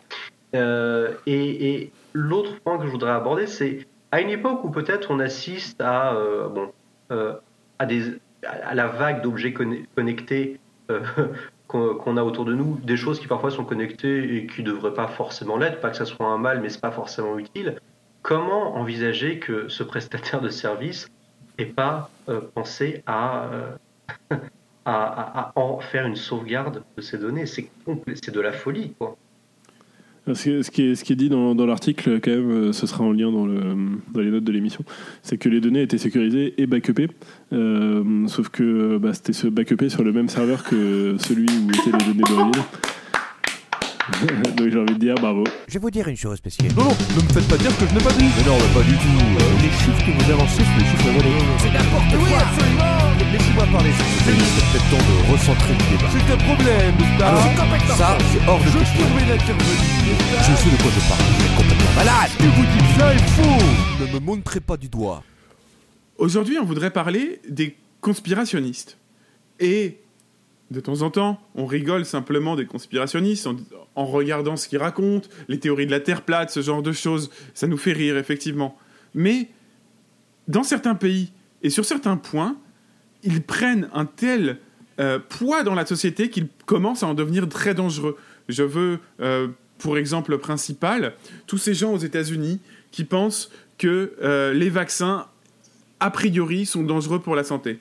Euh, 0.53 1.13
et 1.25 1.73
et 1.73 1.91
l'autre 2.13 2.59
point 2.59 2.77
que 2.77 2.85
je 2.85 2.91
voudrais 2.91 3.11
aborder, 3.11 3.47
c'est 3.47 3.87
à 4.11 4.21
une 4.21 4.29
époque 4.29 4.63
où 4.63 4.69
peut-être 4.69 5.09
on 5.09 5.19
assiste 5.19 5.81
à 5.81 6.13
euh, 6.13 6.49
bon 6.49 6.69
euh, 7.11 7.33
à 7.79 7.85
des 7.87 8.03
à 8.45 8.73
la 8.75 8.87
vague 8.87 9.21
d'objets 9.21 9.53
conne- 9.53 9.85
connectés 9.95 10.59
euh, 10.89 11.01
qu'on 11.67 12.17
a 12.17 12.23
autour 12.23 12.43
de 12.45 12.53
nous, 12.53 12.77
des 12.83 12.97
choses 12.97 13.19
qui 13.19 13.27
parfois 13.27 13.49
sont 13.49 13.63
connectées 13.63 14.35
et 14.35 14.45
qui 14.45 14.61
ne 14.61 14.67
devraient 14.67 14.93
pas 14.93 15.07
forcément 15.07 15.57
l'être, 15.57 15.79
pas 15.79 15.89
que 15.89 15.95
ça 15.95 16.05
soit 16.05 16.25
un 16.25 16.37
mal, 16.37 16.59
mais 16.59 16.69
c'est 16.69 16.81
pas 16.81 16.91
forcément 16.91 17.37
utile. 17.39 17.77
Comment 18.23 18.75
envisager 18.75 19.39
que 19.39 19.69
ce 19.69 19.83
prestataire 19.83 20.41
de 20.41 20.49
service 20.49 21.07
n'ait 21.57 21.65
pas 21.65 22.09
euh, 22.27 22.41
pensé 22.53 23.03
à, 23.05 23.45
euh, 23.45 23.75
à, 24.85 25.53
en 25.55 25.79
faire 25.79 26.05
une 26.05 26.17
sauvegarde 26.17 26.83
de 26.97 27.01
ces 27.01 27.17
données? 27.17 27.45
C'est 27.45 27.69
de 28.31 28.41
la 28.41 28.51
folie, 28.51 28.93
quoi. 28.99 29.15
Ce 30.33 30.43
qui, 30.43 30.49
est- 30.51 30.63
ce 30.63 30.71
qui 30.71 30.81
est, 30.83 30.95
ce 30.95 31.03
qui 31.03 31.13
est 31.13 31.15
dit 31.15 31.29
dans, 31.29 31.55
dans 31.55 31.65
l'article, 31.65 32.19
quand 32.21 32.31
même, 32.31 32.51
euh, 32.51 32.73
ce 32.73 32.87
sera 32.87 33.03
en 33.03 33.11
lien 33.11 33.31
dans, 33.31 33.45
le, 33.45 33.59
dans 34.13 34.19
les 34.21 34.31
notes 34.31 34.43
de 34.43 34.51
l'émission, 34.51 34.83
c'est 35.23 35.37
que 35.37 35.49
les 35.49 35.59
données 35.61 35.81
étaient 35.81 35.97
sécurisées 35.97 36.53
et 36.57 36.67
backupées, 36.67 37.07
euh, 37.53 38.27
sauf 38.27 38.49
que 38.49 38.97
bah, 38.97 39.13
c'était 39.13 39.33
se 39.33 39.47
backupé 39.47 39.89
sur 39.89 40.03
le 40.03 40.11
même 40.11 40.29
serveur 40.29 40.63
que 40.63 41.15
celui 41.19 41.45
où 41.45 41.69
étaient 41.69 41.97
les 41.97 42.05
données 42.05 42.23
d'origine. 42.29 42.63
Donc 44.57 44.69
j'ai 44.69 44.79
envie 44.79 44.93
de 44.95 44.99
dire 44.99 45.15
bravo. 45.15 45.43
Je 45.67 45.73
vais 45.75 45.79
vous 45.79 45.91
dire 45.91 46.07
une 46.07 46.17
chose, 46.17 46.37
spéciale. 46.37 46.69
Non, 46.75 46.83
non, 46.83 46.89
ne 46.89 47.23
me 47.23 47.29
faites 47.33 47.47
pas 47.47 47.57
dire 47.57 47.71
ce 47.71 47.79
que 47.83 47.89
je 47.89 47.95
n'ai 47.95 48.03
pas 48.03 48.11
dit. 48.11 48.25
Mais 48.25 48.45
non, 48.49 48.57
mais 48.57 48.73
pas 48.81 48.85
du 48.85 48.95
tout. 48.95 49.17
Euh, 49.39 49.61
les 49.61 49.69
chiffres 49.69 50.05
que 50.05 50.23
vous 50.25 50.31
avancez, 50.31 50.63
c'est 50.63 50.79
les 50.79 50.89
chiffres 50.89 51.11
volés. 51.11 51.37
C'est 51.59 51.71
n'importe 51.71 52.29
quoi 52.29 52.39
absolument 52.39 53.00
Laissez-moi 53.31 53.65
parler, 53.71 53.91
je 53.91 54.03
suis 54.03 54.23
féministe, 54.25 54.51
c'est 54.57 54.71
peut-être 54.71 54.89
temps 54.89 54.97
de 54.97 55.31
recentrer 55.31 55.73
le 55.73 55.97
débat. 55.97 56.09
C'est 56.11 56.33
un 56.33 56.37
problème, 56.37 56.95
ça. 57.19 57.27
Alors, 57.27 57.97
ça, 57.97 58.17
c'est 58.31 58.47
hors 58.49 58.59
de 58.59 58.65
Je 58.65 58.77
question. 58.79 59.07
pourrais 59.07 59.25
l'intervenir. 59.29 59.77
Je 60.39 60.55
sais 60.55 60.69
de 60.71 60.81
quoi 60.81 60.91
je 60.91 61.07
parle, 61.07 61.21
vous 61.21 61.45
êtes 61.45 61.55
complètement 61.55 61.93
malade 61.95 62.31
que 62.37 62.43
vous 62.43 62.65
dites 62.65 62.97
là 62.97 63.13
est 63.13 63.27
faux. 63.29 64.03
Ne 64.05 64.13
me 64.13 64.19
montrez 64.25 64.59
pas 64.59 64.75
du 64.77 64.89
doigt. 64.89 65.23
Aujourd'hui, 66.17 66.57
on 66.59 66.65
voudrait 66.65 66.89
parler 66.91 67.41
des 67.47 67.77
conspirationnistes. 68.01 68.97
Et 69.59 69.99
de 70.71 70.79
temps 70.79 71.01
en 71.03 71.11
temps, 71.11 71.39
on 71.55 71.65
rigole 71.67 72.05
simplement 72.05 72.55
des 72.55 72.65
conspirationnistes 72.65 73.45
en, 73.45 73.55
en 73.95 74.05
regardant 74.05 74.55
ce 74.57 74.67
qu'ils 74.67 74.79
racontent, 74.79 75.27
les 75.47 75.59
théories 75.59 75.85
de 75.85 75.91
la 75.91 75.99
Terre 75.99 76.23
plate, 76.23 76.49
ce 76.49 76.61
genre 76.61 76.81
de 76.81 76.91
choses. 76.91 77.29
Ça 77.53 77.67
nous 77.67 77.77
fait 77.77 77.93
rire, 77.93 78.17
effectivement. 78.17 78.75
Mais 79.13 79.49
dans 80.47 80.63
certains 80.63 80.95
pays 80.95 81.31
et 81.61 81.69
sur 81.69 81.85
certains 81.85 82.17
points, 82.17 82.57
ils 83.23 83.41
prennent 83.41 83.89
un 83.93 84.05
tel 84.05 84.57
euh, 84.99 85.19
poids 85.19 85.63
dans 85.63 85.73
la 85.73 85.85
société 85.85 86.29
qu'ils 86.29 86.47
commencent 86.65 87.03
à 87.03 87.07
en 87.07 87.13
devenir 87.13 87.47
très 87.49 87.73
dangereux. 87.73 88.17
Je 88.49 88.63
veux, 88.63 88.99
euh, 89.19 89.47
pour 89.77 89.97
exemple 89.97 90.37
principal, 90.37 91.13
tous 91.47 91.57
ces 91.57 91.73
gens 91.73 91.93
aux 91.93 91.97
États-Unis 91.97 92.59
qui 92.91 93.03
pensent 93.03 93.51
que 93.77 94.13
euh, 94.21 94.53
les 94.53 94.69
vaccins, 94.69 95.27
a 95.99 96.11
priori, 96.11 96.65
sont 96.65 96.83
dangereux 96.83 97.19
pour 97.19 97.35
la 97.35 97.43
santé. 97.43 97.79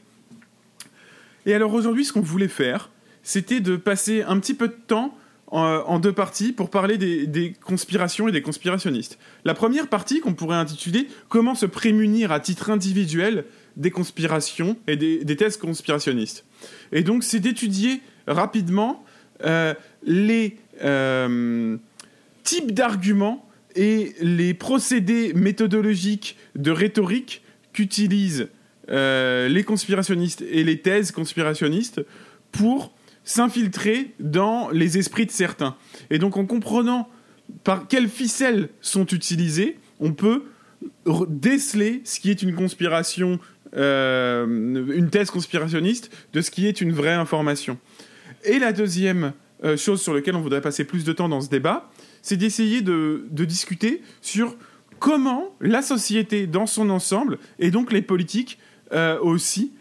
Et 1.46 1.54
alors 1.54 1.74
aujourd'hui, 1.74 2.04
ce 2.04 2.12
qu'on 2.12 2.20
voulait 2.20 2.48
faire, 2.48 2.90
c'était 3.22 3.60
de 3.60 3.76
passer 3.76 4.22
un 4.22 4.38
petit 4.38 4.54
peu 4.54 4.68
de 4.68 4.76
temps 4.86 5.14
en, 5.48 5.98
deux 5.98 6.12
parties 6.12 6.52
pour 6.52 6.70
parler 6.70 6.96
des 6.96 7.54
conspirations 7.60 8.28
et 8.28 8.32
des 8.32 8.40
conspirationnistes. 8.40 9.18
La 9.44 9.52
première 9.52 9.88
partie 9.88 10.20
qu'on 10.20 10.32
pourrait 10.32 10.56
intituler 10.56 11.08
Comment 11.28 11.56
se 11.56 11.66
prémunir 11.66 12.30
à 12.30 12.38
titre 12.38 12.70
individuel 12.70 13.44
des 13.76 13.90
conspirations 13.90 14.76
et 14.86 14.96
des, 14.96 15.36
thèses 15.36 15.56
conspirationnistes. 15.56 16.44
Et 16.92 17.02
donc 17.02 17.24
c'est 17.24 17.40
d'étudier 17.40 18.00
rapidement 18.26 19.04
euh, 19.44 19.74
les 20.04 20.56
euh, 20.82 21.76
types 22.42 22.72
d'arguments 22.72 23.46
et 23.76 24.14
les 24.20 24.54
procédés 24.54 25.32
méthodologiques 25.34 26.36
de 26.56 26.70
rhétorique 26.70 27.42
qu'utilisent 27.72 28.48
euh, 28.90 29.48
les 29.48 29.62
conspirationnistes 29.62 30.42
et 30.42 30.64
les 30.64 30.80
thèses 30.80 31.12
conspirationnistes 31.12 32.04
pour 32.50 32.92
s'infiltrer 33.24 34.12
dans 34.18 34.70
les 34.70 34.98
esprits 34.98 35.26
de 35.26 35.30
certains. 35.30 35.76
Et 36.10 36.18
donc 36.18 36.36
en 36.36 36.46
comprenant 36.46 37.08
par 37.64 37.86
quelles 37.86 38.08
ficelles 38.08 38.68
sont 38.80 39.06
utilisées, 39.06 39.78
on 40.00 40.12
peut 40.12 40.44
déceler 41.28 42.00
ce 42.04 42.20
qui 42.20 42.30
est 42.30 42.42
une 42.42 42.54
conspiration, 42.54 43.38
euh, 43.76 44.46
une 44.46 45.10
thèse 45.10 45.30
conspirationniste, 45.30 46.10
de 46.32 46.40
ce 46.40 46.50
qui 46.50 46.66
est 46.66 46.80
une 46.80 46.92
vraie 46.92 47.12
information. 47.12 47.78
Et 48.44 48.58
la 48.58 48.72
deuxième 48.72 49.32
euh, 49.64 49.76
chose 49.76 50.02
sur 50.02 50.12
laquelle 50.12 50.34
on 50.34 50.40
voudrait 50.40 50.60
passer 50.60 50.84
plus 50.84 51.04
de 51.04 51.12
temps 51.12 51.28
dans 51.28 51.40
ce 51.40 51.48
débat, 51.48 51.90
c'est 52.22 52.36
d'essayer 52.36 52.80
de, 52.80 53.24
discuter 53.30 54.02
sur 54.22 54.56
comment 54.98 55.54
la 55.60 55.82
société 55.82 56.46
dans 56.46 56.66
son 56.66 56.90
ensemble, 56.90 57.38
et 57.58 57.70
donc 57.70 57.92
les 57.92 58.02
politiques 58.02 58.58
euh, 58.92 59.18
aussi, 59.20 59.72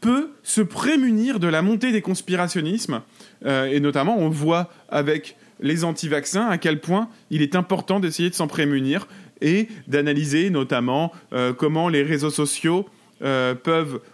peut 0.00 0.30
se 0.44 0.60
prémunir 0.60 1.40
de 1.40 1.48
la 1.48 1.60
montée 1.60 1.90
des 1.90 2.02
conspirationnismes. 2.02 3.02
Et 3.44 3.80
notamment, 3.80 4.16
on 4.16 4.28
voit 4.28 4.70
avec 4.88 5.36
les 5.58 5.82
anti-vaccins 5.82 6.46
à 6.46 6.56
quel 6.56 6.80
point 6.80 7.08
il 7.30 7.42
est 7.42 7.56
important 7.56 7.98
d'essayer 7.98 8.30
de 8.30 8.34
s'en 8.36 8.46
prémunir 8.46 9.08
et 9.40 9.66
d'analyser 9.88 10.50
notamment 10.50 11.10
comment 11.56 11.88
les 11.88 12.04
réseaux 12.04 12.30
sociaux 12.30 12.86
euh, 13.22 13.54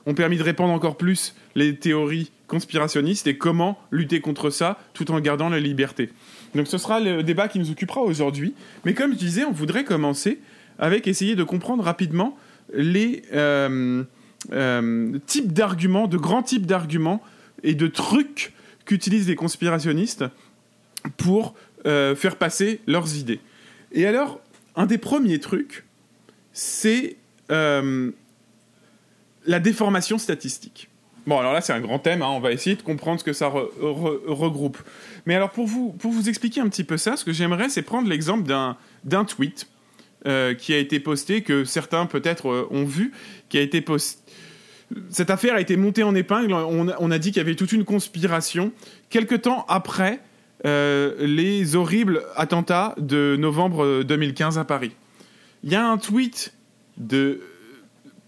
ont 0.06 0.14
permis 0.14 0.38
de 0.38 0.42
répandre 0.42 0.72
encore 0.72 0.96
plus 0.96 1.34
les 1.54 1.76
théories 1.76 2.30
conspirationnistes 2.46 3.26
et 3.26 3.36
comment 3.36 3.78
lutter 3.90 4.20
contre 4.20 4.48
ça 4.48 4.78
tout 4.94 5.10
en 5.10 5.20
gardant 5.20 5.50
la 5.50 5.60
liberté. 5.60 6.10
Donc 6.54 6.68
ce 6.68 6.78
sera 6.78 7.00
le 7.00 7.22
débat 7.22 7.48
qui 7.48 7.58
nous 7.58 7.70
occupera 7.70 8.00
aujourd'hui. 8.00 8.54
Mais 8.84 8.94
comme 8.94 9.12
je 9.12 9.18
disais, 9.18 9.44
on 9.44 9.52
voudrait 9.52 9.84
commencer 9.84 10.40
avec 10.78 11.06
essayer 11.06 11.36
de 11.36 11.44
comprendre 11.44 11.84
rapidement 11.84 12.36
les 12.72 13.22
euh, 13.34 14.04
euh, 14.52 15.18
types 15.26 15.52
d'arguments, 15.52 16.06
de 16.06 16.16
grands 16.16 16.42
types 16.42 16.66
d'arguments 16.66 17.22
et 17.62 17.74
de 17.74 17.86
trucs 17.86 18.52
qu'utilisent 18.86 19.28
les 19.28 19.36
conspirationnistes 19.36 20.24
pour 21.18 21.54
faire 21.84 22.36
passer 22.36 22.80
leurs 22.86 23.14
idées. 23.18 23.40
Et 23.92 24.06
alors, 24.06 24.40
un 24.74 24.86
des 24.86 24.96
premiers 24.96 25.38
trucs, 25.38 25.84
c'est 26.54 27.18
la 29.46 29.60
déformation 29.60 30.18
statistique. 30.18 30.88
Bon, 31.26 31.38
alors 31.38 31.52
là, 31.54 31.60
c'est 31.62 31.72
un 31.72 31.80
grand 31.80 31.98
thème, 31.98 32.20
hein, 32.20 32.28
on 32.28 32.40
va 32.40 32.52
essayer 32.52 32.76
de 32.76 32.82
comprendre 32.82 33.18
ce 33.18 33.24
que 33.24 33.32
ça 33.32 33.48
re- 33.48 33.70
re- 33.80 34.20
regroupe. 34.26 34.78
Mais 35.24 35.34
alors, 35.34 35.50
pour 35.50 35.66
vous, 35.66 35.92
pour 35.92 36.12
vous 36.12 36.28
expliquer 36.28 36.60
un 36.60 36.68
petit 36.68 36.84
peu 36.84 36.98
ça, 36.98 37.16
ce 37.16 37.24
que 37.24 37.32
j'aimerais, 37.32 37.70
c'est 37.70 37.82
prendre 37.82 38.08
l'exemple 38.08 38.44
d'un 38.46 39.24
tweet 39.24 39.68
euh, 40.26 40.54
qui 40.54 40.74
a 40.74 40.78
été 40.78 41.00
posté, 41.00 41.42
que 41.42 41.64
certains 41.64 42.04
peut-être 42.04 42.48
euh, 42.50 42.68
ont 42.70 42.84
vu, 42.84 43.12
qui 43.48 43.56
a 43.56 43.62
été 43.62 43.80
posté. 43.80 44.20
Cette 45.08 45.30
affaire 45.30 45.54
a 45.54 45.60
été 45.62 45.76
montée 45.78 46.02
en 46.02 46.14
épingle, 46.14 46.52
on 46.52 46.88
a, 46.88 46.96
on 47.00 47.10
a 47.10 47.18
dit 47.18 47.30
qu'il 47.30 47.38
y 47.38 47.40
avait 47.40 47.56
toute 47.56 47.72
une 47.72 47.84
conspiration. 47.86 48.70
Quelque 49.08 49.34
temps 49.34 49.64
après 49.66 50.20
euh, 50.66 51.14
les 51.26 51.74
horribles 51.74 52.22
attentats 52.36 52.94
de 52.98 53.36
novembre 53.38 54.02
2015 54.02 54.58
à 54.58 54.64
Paris. 54.64 54.92
Il 55.62 55.72
y 55.72 55.74
a 55.74 55.86
un 55.86 55.96
tweet 55.96 56.52
de 56.98 57.40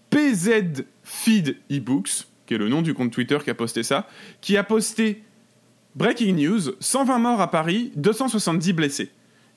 PZ 0.09 0.83
Feed 1.07 1.55
eBooks, 1.69 2.27
qui 2.45 2.53
est 2.53 2.57
le 2.57 2.67
nom 2.67 2.81
du 2.81 2.93
compte 2.93 3.11
Twitter 3.11 3.37
qui 3.41 3.49
a 3.49 3.55
posté 3.55 3.81
ça, 3.81 4.09
qui 4.41 4.57
a 4.57 4.63
posté 4.63 5.23
Breaking 5.95 6.33
news 6.33 6.73
120 6.81 7.17
morts 7.19 7.39
à 7.39 7.49
Paris, 7.49 7.93
270 7.95 8.73
blessés. 8.73 9.09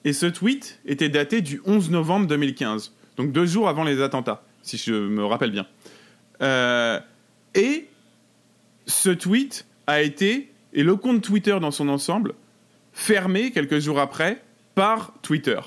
Et 0.05 0.13
ce 0.13 0.27
tweet 0.27 0.79
était 0.87 1.09
daté 1.09 1.41
du 1.41 1.61
11 1.67 1.91
novembre 1.91 2.29
2015, 2.29 2.95
donc 3.17 3.33
deux 3.33 3.47
jours 3.47 3.69
avant 3.69 3.83
les 3.83 4.01
attentats, 4.01 4.45
si 4.63 4.77
je 4.77 4.95
me 4.95 5.25
rappelle 5.25 5.51
bien. 5.51 5.67
Euh, 6.41 7.01
et 7.57 7.89
ce 8.87 9.11
tweet 9.11 9.67
a 9.89 10.03
été, 10.03 10.53
et 10.73 10.85
le 10.85 10.95
compte 10.95 11.21
Twitter 11.21 11.59
dans 11.61 11.73
son 11.73 11.89
ensemble, 11.89 12.35
fermé 12.93 13.51
quelques 13.51 13.81
jours 13.81 13.99
après 13.99 14.41
par 14.77 15.13
Twitter. 15.23 15.59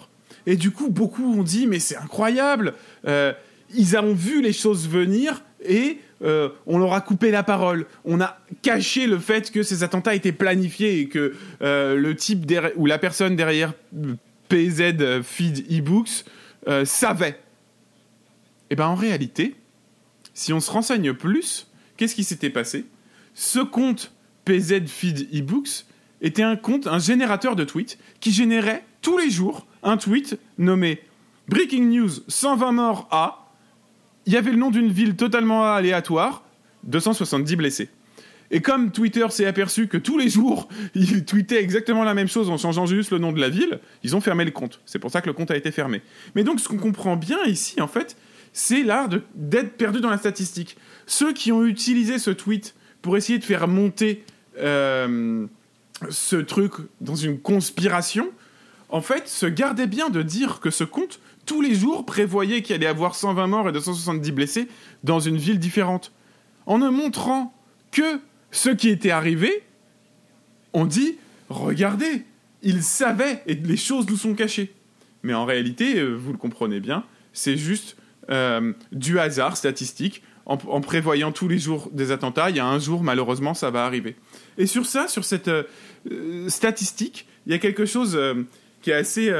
Et 0.45 0.55
du 0.55 0.71
coup, 0.71 0.89
beaucoup 0.89 1.37
ont 1.37 1.43
dit, 1.43 1.67
mais 1.67 1.79
c'est 1.79 1.97
incroyable, 1.97 2.73
euh, 3.05 3.33
ils 3.75 3.97
ont 3.97 4.13
vu 4.13 4.41
les 4.41 4.53
choses 4.53 4.87
venir 4.87 5.43
et 5.65 5.99
euh, 6.23 6.49
on 6.65 6.78
leur 6.78 6.93
a 6.93 7.02
coupé 7.02 7.32
la 7.32 7.43
parole. 7.43 7.86
On 8.06 8.21
a 8.21 8.39
caché 8.62 9.08
le 9.08 9.19
fait 9.19 9.52
que 9.52 9.63
ces 9.63 9.84
attentats 9.84 10.15
étaient 10.15 10.32
planifiés 10.32 10.99
et 10.99 11.10
que 11.10 11.34
euh, 11.62 11.95
le 11.95 12.15
type 12.15 12.52
ou 12.76 12.86
la 12.86 12.97
personne 12.97 13.36
derrière 13.36 13.73
PZ 14.49 15.21
Feed 15.23 15.71
eBooks 15.71 16.26
euh, 16.67 16.86
savait. 16.86 17.39
Et 18.69 18.76
ben 18.76 18.88
en 18.88 18.95
réalité, 18.95 19.56
si 20.34 20.54
on 20.54 20.60
se 20.60 20.71
renseigne 20.71 21.13
plus, 21.13 21.67
qu'est-ce 21.97 22.15
qui 22.15 22.23
s'était 22.23 22.49
passé? 22.49 22.86
Ce 23.34 23.60
compte 23.60 24.13
PZ 24.45 24.88
Feed 24.88 25.28
eBooks 25.34 25.86
était 26.21 26.43
un 26.43 26.56
compte, 26.56 26.88
un 26.88 26.99
générateur 26.99 27.56
de 27.56 27.65
tweets 27.65 27.97
qui 28.19 28.32
générait 28.32 28.86
tous 29.02 29.17
les 29.17 29.30
jours 29.30 29.67
un 29.84 29.97
tweet 29.97 30.39
nommé 30.58 31.02
Breaking 31.49 31.84
News 31.84 32.10
120 32.28 32.71
morts 32.71 33.08
à. 33.12 33.42
Il 34.25 34.33
y 34.33 34.38
avait 34.38 34.51
le 34.51 34.57
nom 34.57 34.71
d'une 34.71 34.91
ville 34.91 35.15
totalement 35.15 35.73
aléatoire, 35.73 36.43
270 36.83 37.55
blessés. 37.55 37.89
Et 38.51 38.62
comme 38.62 38.91
Twitter 38.91 39.25
s'est 39.31 39.45
aperçu 39.45 39.88
que 39.88 39.97
tous 39.97 40.17
les 40.17 40.29
jours, 40.29 40.67
ils 40.95 41.25
tweetaient 41.25 41.62
exactement 41.62 42.03
la 42.03 42.13
même 42.13 42.27
chose 42.27 42.49
en 42.49 42.57
changeant 42.57 42.86
juste 42.86 43.12
le 43.12 43.17
nom 43.17 43.31
de 43.31 43.41
la 43.41 43.49
ville, 43.49 43.79
ils 44.03 44.15
ont 44.15 44.21
fermé 44.21 44.45
le 44.45 44.51
compte. 44.51 44.79
C'est 44.86 44.99
pour 44.99 45.12
ça 45.12 45.21
que 45.21 45.27
le 45.27 45.33
compte 45.33 45.51
a 45.51 45.57
été 45.57 45.71
fermé. 45.71 46.01
Mais 46.36 46.43
donc, 46.43 46.59
ce 46.59 46.67
qu'on 46.67 46.77
comprend 46.77 47.15
bien 47.15 47.43
ici, 47.45 47.81
en 47.81 47.88
fait, 47.88 48.15
c'est 48.53 48.83
l'art 48.83 49.09
d'être 49.33 49.75
perdu 49.75 49.99
dans 49.99 50.09
la 50.09 50.17
statistique. 50.17 50.77
Ceux 51.07 51.33
qui 51.33 51.51
ont 51.51 51.65
utilisé 51.65 52.19
ce 52.19 52.29
tweet 52.29 52.75
pour 53.01 53.17
essayer 53.17 53.39
de 53.39 53.43
faire 53.43 53.67
monter 53.67 54.23
euh, 54.59 55.47
ce 56.09 56.36
truc 56.36 56.73
dans 57.01 57.15
une 57.15 57.39
conspiration, 57.39 58.29
en 58.89 59.01
fait, 59.01 59.27
se 59.27 59.47
gardaient 59.47 59.88
bien 59.88 60.12
de 60.12 60.21
dire 60.21 60.59
que 60.59 60.69
ce 60.69 60.83
compte, 60.83 61.19
tous 61.45 61.62
les 61.62 61.75
jours, 61.75 62.06
prévoyait 62.06 62.62
qu'il 62.62 62.75
allait 62.75 62.86
avoir 62.86 63.15
120 63.15 63.47
morts 63.47 63.69
et 63.69 63.71
270 63.71 64.32
blessés 64.32 64.67
dans 65.03 65.19
une 65.19 65.38
ville 65.38 65.60
différente. 65.60 66.12
En 66.65 66.77
ne 66.77 66.89
montrant 66.89 67.53
que 67.91 68.19
ceux 68.51 68.75
qui 68.75 68.89
étaient 68.89 69.12
arrivés 69.12 69.63
ont 70.73 70.86
dit 70.86 71.17
regardez, 71.49 72.25
ils 72.62 72.84
savaient 72.84 73.43
et 73.45 73.56
les 73.56 73.77
choses 73.77 74.08
nous 74.08 74.17
sont 74.17 74.34
cachées. 74.34 74.73
Mais 75.23 75.34
en 75.34 75.45
réalité, 75.45 75.99
euh, 75.99 76.13
vous 76.13 76.32
le 76.32 76.38
comprenez 76.38 76.79
bien, 76.79 77.03
c'est 77.32 77.58
juste 77.58 77.97
euh, 78.29 78.73
du 78.91 79.19
hasard 79.19 79.58
statistique. 79.58 80.23
En, 80.45 80.58
prévoyant 80.82 81.32
tous 81.32 81.47
les 81.47 81.58
jours 81.58 81.89
des 81.93 82.12
attentats, 82.12 82.49
il 82.49 82.58
y 82.58 82.60
a 82.60 82.65
un 82.65 82.77
jour, 82.77 83.01
malheureusement, 83.01 83.53
ça 83.53 83.69
va 83.69 83.86
arriver. 83.86 84.17
Et 84.58 84.65
sur 84.65 84.86
ça, 84.86 85.08
sur 85.08 85.23
cette 85.23 85.47
euh, 85.47 86.49
statistique, 86.49 87.27
il 87.45 87.53
y 87.53 87.56
a 87.56 87.60
quelque 87.60 87.86
chose 87.86 88.19
qui 88.82 88.91
est 88.91 88.93
assez 88.93 89.34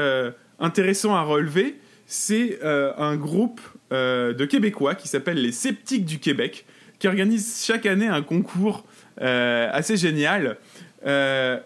intéressant 0.58 1.14
à 1.14 1.22
relever. 1.22 1.78
C'est 2.06 2.58
euh, 2.62 2.92
un 2.98 3.16
groupe 3.16 3.60
euh, 3.92 4.34
de 4.34 4.44
Québécois 4.44 4.94
qui 4.94 5.08
s'appelle 5.08 5.40
les 5.40 5.52
Sceptiques 5.52 6.04
du 6.04 6.18
Québec, 6.18 6.66
qui 6.98 7.08
organise 7.08 7.64
chaque 7.64 7.86
année 7.86 8.06
un 8.06 8.22
concours 8.22 8.84
euh, 9.20 9.68
assez 9.72 9.96
génial 9.96 10.58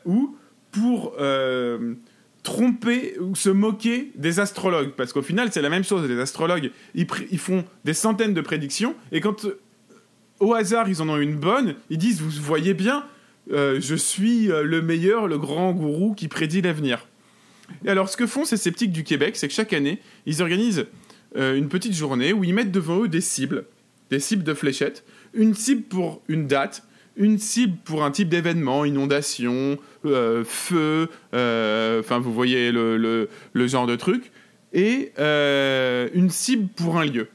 où, 0.04 0.36
pour 0.72 1.16
tromper 2.42 3.16
ou 3.20 3.36
se 3.36 3.50
moquer 3.50 4.10
des 4.16 4.40
astrologues, 4.40 4.90
parce 4.96 5.12
qu'au 5.12 5.22
final, 5.22 5.50
c'est 5.52 5.62
la 5.62 5.68
même 5.68 5.84
chose. 5.84 6.08
Les 6.08 6.18
astrologues, 6.18 6.72
ils, 6.94 7.38
font 7.38 7.64
des 7.84 7.94
centaines 7.94 8.34
de 8.34 8.40
prédictions, 8.40 8.96
et 9.12 9.20
quand 9.20 9.46
au 10.40 10.54
hasard 10.54 10.88
ils 10.88 11.02
en 11.02 11.08
ont 11.08 11.18
une 11.18 11.36
bonne, 11.36 11.76
ils 11.88 11.98
disent 11.98 12.20
Vous 12.20 12.30
voyez 12.30 12.74
bien, 12.74 13.04
je 13.48 13.94
suis 13.94 14.48
le 14.48 14.82
meilleur, 14.82 15.28
le 15.28 15.38
grand 15.38 15.72
gourou 15.72 16.14
qui 16.14 16.26
prédit 16.26 16.62
l'avenir. 16.62 17.06
Et 17.84 17.88
alors, 17.90 18.08
ce 18.08 18.16
que 18.16 18.26
font 18.26 18.44
ces 18.44 18.56
sceptiques 18.56 18.92
du 18.92 19.04
Québec, 19.04 19.36
c'est 19.36 19.48
que 19.48 19.54
chaque 19.54 19.72
année, 19.72 19.98
ils 20.26 20.42
organisent 20.42 20.86
euh, 21.36 21.56
une 21.56 21.68
petite 21.68 21.94
journée 21.94 22.32
où 22.32 22.44
ils 22.44 22.54
mettent 22.54 22.72
devant 22.72 23.02
eux 23.02 23.08
des 23.08 23.20
cibles, 23.20 23.64
des 24.10 24.20
cibles 24.20 24.42
de 24.44 24.54
fléchettes, 24.54 25.04
une 25.34 25.54
cible 25.54 25.82
pour 25.82 26.22
une 26.28 26.46
date, 26.46 26.82
une 27.16 27.38
cible 27.38 27.76
pour 27.84 28.04
un 28.04 28.10
type 28.10 28.28
d'événement, 28.28 28.84
inondation, 28.84 29.78
euh, 30.06 30.44
feu, 30.44 31.08
euh, 31.34 32.00
enfin 32.00 32.18
vous 32.18 32.32
voyez 32.32 32.72
le, 32.72 32.96
le- 32.96 33.66
genre 33.66 33.86
de 33.86 33.96
truc, 33.96 34.30
et 34.72 35.12
une 35.18 36.30
cible 36.30 36.68
pour 36.76 36.98
un 36.98 37.04
lieu. 37.04 37.28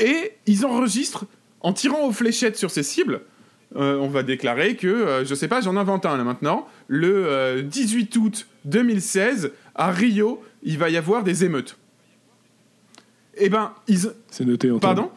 Et 0.00 0.32
ils 0.46 0.64
enregistrent, 0.66 1.26
en 1.60 1.72
tirant 1.72 2.06
aux 2.06 2.12
fléchettes 2.12 2.56
sur 2.56 2.70
ces 2.70 2.82
cibles, 2.82 3.20
euh, 3.76 3.96
on 3.98 4.08
va 4.08 4.22
déclarer 4.22 4.76
que, 4.76 4.86
euh, 4.86 5.24
je 5.24 5.34
sais 5.34 5.48
pas, 5.48 5.60
j'en 5.60 5.76
invente 5.76 6.06
un 6.06 6.16
là 6.16 6.24
maintenant, 6.24 6.68
le 6.88 7.26
euh, 7.26 7.62
18 7.62 8.16
août 8.16 8.46
2016, 8.66 9.52
à 9.74 9.90
Rio, 9.90 10.42
il 10.62 10.78
va 10.78 10.90
y 10.90 10.96
avoir 10.96 11.24
des 11.24 11.44
émeutes. 11.44 11.76
Eh 13.36 13.48
ben, 13.48 13.72
ils... 13.88 14.12
C'est 14.30 14.44
noté, 14.44 14.70
Antoine. 14.70 14.94
Pardon 14.94 15.10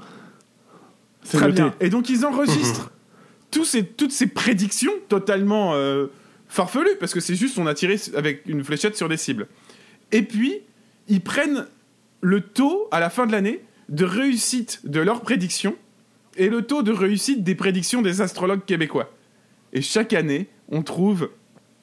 C'est 1.23 1.37
Très 1.37 1.47
noté. 1.47 1.61
bien. 1.61 1.73
Et 1.79 1.89
donc 1.89 2.09
ils 2.09 2.25
enregistrent 2.25 2.91
tous 3.51 3.65
ces, 3.65 3.85
toutes 3.85 4.11
ces 4.11 4.27
prédictions 4.27 4.93
totalement 5.07 5.73
euh, 5.75 6.07
farfelues, 6.47 6.97
parce 6.99 7.13
que 7.13 7.19
c'est 7.19 7.35
juste 7.35 7.57
on 7.59 7.67
a 7.67 7.73
tiré 7.73 7.97
avec 8.15 8.43
une 8.47 8.63
fléchette 8.63 8.97
sur 8.97 9.09
des 9.09 9.17
cibles. 9.17 9.47
Et 10.11 10.23
puis, 10.23 10.61
ils 11.07 11.21
prennent 11.21 11.67
le 12.21 12.41
taux 12.41 12.87
à 12.91 12.99
la 12.99 13.09
fin 13.09 13.27
de 13.27 13.31
l'année 13.31 13.61
de 13.89 14.05
réussite 14.05 14.81
de 14.83 14.99
leurs 14.99 15.21
prédictions 15.21 15.75
et 16.37 16.49
le 16.49 16.61
taux 16.61 16.83
de 16.83 16.91
réussite 16.91 17.43
des 17.43 17.55
prédictions 17.55 18.01
des 18.01 18.21
astrologues 18.21 18.65
québécois. 18.65 19.11
Et 19.73 19.81
chaque 19.81 20.13
année, 20.13 20.47
on 20.69 20.81
trouve 20.81 21.29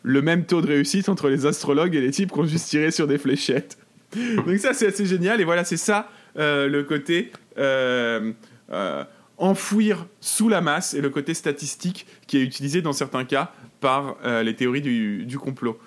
le 0.02 0.22
même 0.22 0.44
taux 0.44 0.60
de 0.60 0.66
réussite 0.66 1.08
entre 1.08 1.28
les 1.28 1.46
astrologues 1.46 1.94
et 1.94 2.00
les 2.00 2.10
types 2.10 2.32
qui 2.32 2.38
ont 2.38 2.46
juste 2.46 2.68
tiré 2.68 2.90
sur 2.90 3.06
des 3.06 3.18
fléchettes. 3.18 3.78
Donc 4.46 4.58
ça, 4.58 4.74
c'est 4.74 4.86
assez 4.86 5.06
génial. 5.06 5.40
Et 5.40 5.44
voilà, 5.44 5.64
c'est 5.64 5.76
ça 5.76 6.08
euh, 6.38 6.68
le 6.68 6.84
côté 6.84 7.32
euh, 7.58 8.32
euh, 8.72 9.04
enfouir 9.38 10.06
sous 10.20 10.48
la 10.48 10.60
masse 10.60 10.94
et 10.94 11.00
le 11.00 11.10
côté 11.10 11.34
statistique 11.34 12.06
qui 12.26 12.38
est 12.38 12.42
utilisé 12.42 12.82
dans 12.82 12.92
certains 12.92 13.24
cas 13.24 13.52
par 13.80 14.16
les 14.42 14.54
théories 14.56 14.80
du, 14.80 15.26
du 15.26 15.38
complot. 15.38 15.78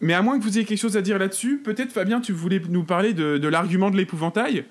Mais 0.00 0.14
à 0.14 0.22
moins 0.22 0.38
que 0.38 0.44
vous 0.44 0.56
ayez 0.56 0.64
quelque 0.64 0.78
chose 0.78 0.96
à 0.96 1.02
dire 1.02 1.18
là-dessus, 1.18 1.58
peut-être 1.58 1.92
Fabien, 1.92 2.20
tu 2.20 2.32
voulais 2.32 2.60
nous 2.70 2.84
parler 2.84 3.12
de, 3.12 3.36
de 3.36 3.48
l'argument 3.48 3.90
de 3.90 3.96
l'épouvantail? 3.98 4.64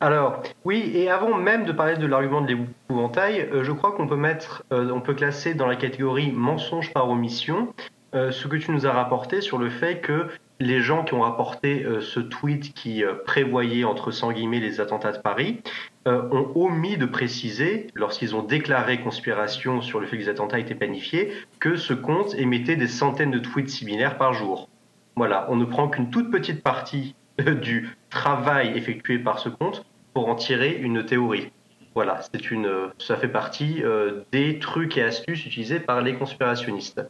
Alors, 0.00 0.42
oui, 0.66 0.90
et 0.94 1.08
avant 1.08 1.38
même 1.38 1.64
de 1.64 1.72
parler 1.72 1.96
de 1.96 2.06
l'argument 2.06 2.42
de 2.42 2.48
l'épouvantail, 2.48 3.48
euh, 3.52 3.64
je 3.64 3.72
crois 3.72 3.92
qu'on 3.92 4.06
peut 4.06 4.16
mettre, 4.16 4.62
euh, 4.70 4.90
on 4.90 5.00
peut 5.00 5.14
classer 5.14 5.54
dans 5.54 5.66
la 5.66 5.76
catégorie 5.76 6.32
mensonge 6.32 6.92
par 6.92 7.08
omission 7.08 7.72
euh, 8.14 8.30
ce 8.30 8.46
que 8.46 8.56
tu 8.56 8.72
nous 8.72 8.86
as 8.86 8.92
rapporté 8.92 9.40
sur 9.40 9.56
le 9.56 9.70
fait 9.70 10.00
que 10.00 10.28
les 10.60 10.80
gens 10.80 11.02
qui 11.02 11.14
ont 11.14 11.20
rapporté 11.20 11.84
ce 12.00 12.18
tweet 12.18 12.72
qui 12.72 13.04
prévoyait, 13.26 13.84
entre 13.84 14.10
100 14.10 14.32
guillemets, 14.32 14.58
les 14.58 14.80
attentats 14.80 15.12
de 15.12 15.18
Paris, 15.18 15.60
ont 16.06 16.50
omis 16.54 16.96
de 16.96 17.04
préciser, 17.04 17.88
lorsqu'ils 17.92 18.34
ont 18.34 18.42
déclaré 18.42 19.02
conspiration 19.02 19.82
sur 19.82 20.00
le 20.00 20.06
fait 20.06 20.16
que 20.16 20.22
les 20.22 20.28
attentats 20.30 20.58
étaient 20.58 20.74
planifiés, 20.74 21.30
que 21.60 21.76
ce 21.76 21.92
compte 21.92 22.34
émettait 22.36 22.76
des 22.76 22.88
centaines 22.88 23.32
de 23.32 23.38
tweets 23.38 23.68
similaires 23.68 24.16
par 24.16 24.32
jour. 24.32 24.70
Voilà, 25.14 25.46
on 25.50 25.56
ne 25.56 25.66
prend 25.66 25.88
qu'une 25.88 26.08
toute 26.08 26.30
petite 26.30 26.62
partie 26.62 27.14
du 27.62 27.90
travail 28.10 28.76
effectué 28.76 29.18
par 29.18 29.38
ce 29.38 29.48
compte 29.48 29.84
pour 30.14 30.28
en 30.28 30.34
tirer 30.34 30.74
une 30.76 31.04
théorie. 31.04 31.50
Voilà, 31.94 32.20
c'est 32.32 32.50
une, 32.50 32.68
ça 32.98 33.16
fait 33.16 33.28
partie 33.28 33.82
euh, 33.82 34.20
des 34.32 34.58
trucs 34.58 34.96
et 34.98 35.02
astuces 35.02 35.46
utilisés 35.46 35.80
par 35.80 36.02
les 36.02 36.14
conspirationnistes. 36.14 37.00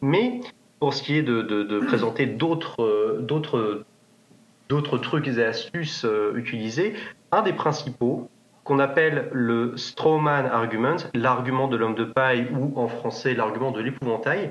Mais 0.00 0.40
pour 0.78 0.94
ce 0.94 1.02
qui 1.02 1.16
est 1.16 1.22
de, 1.22 1.42
de- 1.42 1.62
de 1.62 1.78
présenter 1.86 2.26
d'autres, 2.26 2.82
euh, 2.82 3.18
d'autres, 3.20 3.84
d'autres 4.68 4.98
trucs 4.98 5.28
et 5.28 5.44
astuces 5.44 6.04
euh, 6.04 6.32
utilisés, 6.36 6.94
un 7.32 7.42
des 7.42 7.52
principaux 7.52 8.30
qu'on 8.64 8.78
appelle 8.78 9.28
le 9.32 9.76
strawman 9.76 10.46
argument, 10.46 10.96
l'argument 11.14 11.66
de 11.68 11.76
l'homme 11.76 11.94
de 11.94 12.04
paille 12.04 12.48
ou 12.52 12.78
en 12.78 12.88
français 12.88 13.34
l'argument 13.34 13.72
de 13.72 13.80
l'épouvantail, 13.80 14.50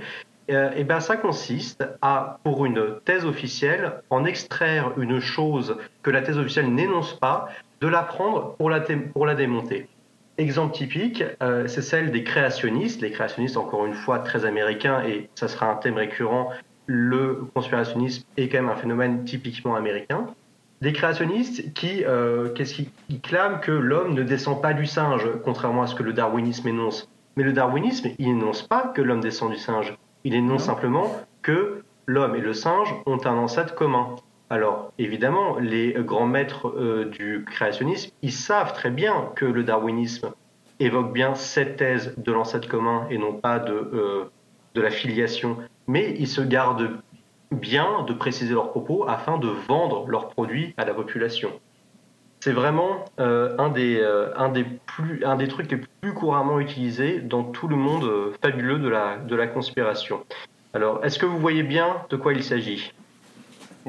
euh, 0.51 0.71
et 0.75 0.83
ben 0.83 0.99
ça 0.99 1.17
consiste 1.17 1.83
à, 2.01 2.39
pour 2.43 2.65
une 2.65 2.99
thèse 3.05 3.25
officielle, 3.25 4.01
en 4.09 4.25
extraire 4.25 4.93
une 4.97 5.19
chose 5.19 5.77
que 6.03 6.09
la 6.09 6.21
thèse 6.21 6.37
officielle 6.37 6.73
n'énonce 6.73 7.13
pas, 7.13 7.49
de 7.81 7.87
la 7.87 8.03
prendre 8.03 8.55
pour 8.57 8.69
la, 8.69 8.81
pour 9.13 9.25
la 9.25 9.35
démonter. 9.35 9.87
Exemple 10.37 10.73
typique, 10.73 11.23
euh, 11.43 11.67
c'est 11.67 11.81
celle 11.81 12.11
des 12.11 12.23
créationnistes. 12.23 13.01
Les 13.01 13.11
créationnistes, 13.11 13.57
encore 13.57 13.85
une 13.85 13.93
fois, 13.93 14.19
très 14.19 14.45
américains, 14.45 15.01
et 15.03 15.29
ça 15.35 15.47
sera 15.47 15.69
un 15.69 15.75
thème 15.75 15.95
récurrent, 15.95 16.51
le 16.85 17.43
conspirationnisme 17.53 18.25
est 18.37 18.49
quand 18.49 18.61
même 18.61 18.69
un 18.69 18.75
phénomène 18.75 19.23
typiquement 19.23 19.75
américain. 19.75 20.27
Des 20.81 20.93
créationnistes 20.93 21.73
qui, 21.73 22.05
euh, 22.05 22.49
qui 22.53 22.89
clament 23.21 23.59
que 23.59 23.71
l'homme 23.71 24.13
ne 24.13 24.23
descend 24.23 24.61
pas 24.61 24.73
du 24.73 24.85
singe, 24.85 25.27
contrairement 25.43 25.83
à 25.83 25.87
ce 25.87 25.95
que 25.95 26.03
le 26.03 26.13
darwinisme 26.13 26.67
énonce. 26.67 27.09
Mais 27.35 27.43
le 27.43 27.53
darwinisme, 27.53 28.09
il 28.17 28.33
n'énonce 28.33 28.63
pas 28.63 28.91
que 28.95 29.01
l'homme 29.01 29.21
descend 29.21 29.51
du 29.51 29.57
singe. 29.57 29.97
Il 30.23 30.35
énonce 30.35 30.63
simplement 30.63 31.15
que 31.41 31.83
l'homme 32.05 32.35
et 32.35 32.41
le 32.41 32.53
singe 32.53 32.93
ont 33.05 33.25
un 33.25 33.37
ancêtre 33.37 33.75
commun. 33.75 34.15
Alors, 34.49 34.91
évidemment, 34.97 35.57
les 35.59 35.93
grands 35.93 36.25
maîtres 36.25 36.69
euh, 36.69 37.05
du 37.05 37.45
créationnisme, 37.45 38.11
ils 38.21 38.31
savent 38.31 38.73
très 38.73 38.89
bien 38.89 39.31
que 39.35 39.45
le 39.45 39.63
darwinisme 39.63 40.31
évoque 40.79 41.13
bien 41.13 41.35
cette 41.35 41.77
thèse 41.77 42.13
de 42.17 42.31
l'ancêtre 42.31 42.67
commun 42.67 43.05
et 43.09 43.17
non 43.17 43.33
pas 43.33 43.59
de, 43.59 43.73
euh, 43.73 44.23
de 44.75 44.81
la 44.81 44.89
filiation, 44.89 45.57
mais 45.87 46.15
ils 46.17 46.27
se 46.27 46.41
gardent 46.41 46.91
bien 47.51 48.03
de 48.03 48.13
préciser 48.13 48.53
leurs 48.53 48.69
propos 48.69 49.07
afin 49.07 49.37
de 49.37 49.47
vendre 49.47 50.07
leurs 50.07 50.29
produits 50.29 50.73
à 50.77 50.85
la 50.85 50.93
population. 50.93 51.51
C'est 52.41 52.53
vraiment 52.53 53.03
euh, 53.19 53.55
un, 53.57 53.69
des, 53.69 53.99
euh, 53.99 54.33
un, 54.37 54.49
des 54.49 54.63
plus, 54.63 55.23
un 55.25 55.35
des 55.35 55.49
trucs 55.49 55.69
les 55.71 55.81
plus 56.01 56.13
couramment 56.13 56.59
utilisés 56.59 57.19
dans 57.19 57.43
tout 57.43 57.67
le 57.67 57.75
monde 57.75 58.05
euh, 58.05 58.31
fabuleux 58.41 58.79
de 58.79 58.87
la, 58.87 59.17
de 59.17 59.35
la 59.35 59.47
conspiration. 59.47 60.23
Alors, 60.73 61.03
est-ce 61.03 61.19
que 61.19 61.25
vous 61.25 61.37
voyez 61.37 61.63
bien 61.63 61.97
de 62.09 62.15
quoi 62.15 62.31
il 62.33 62.43
s'agit? 62.43 62.93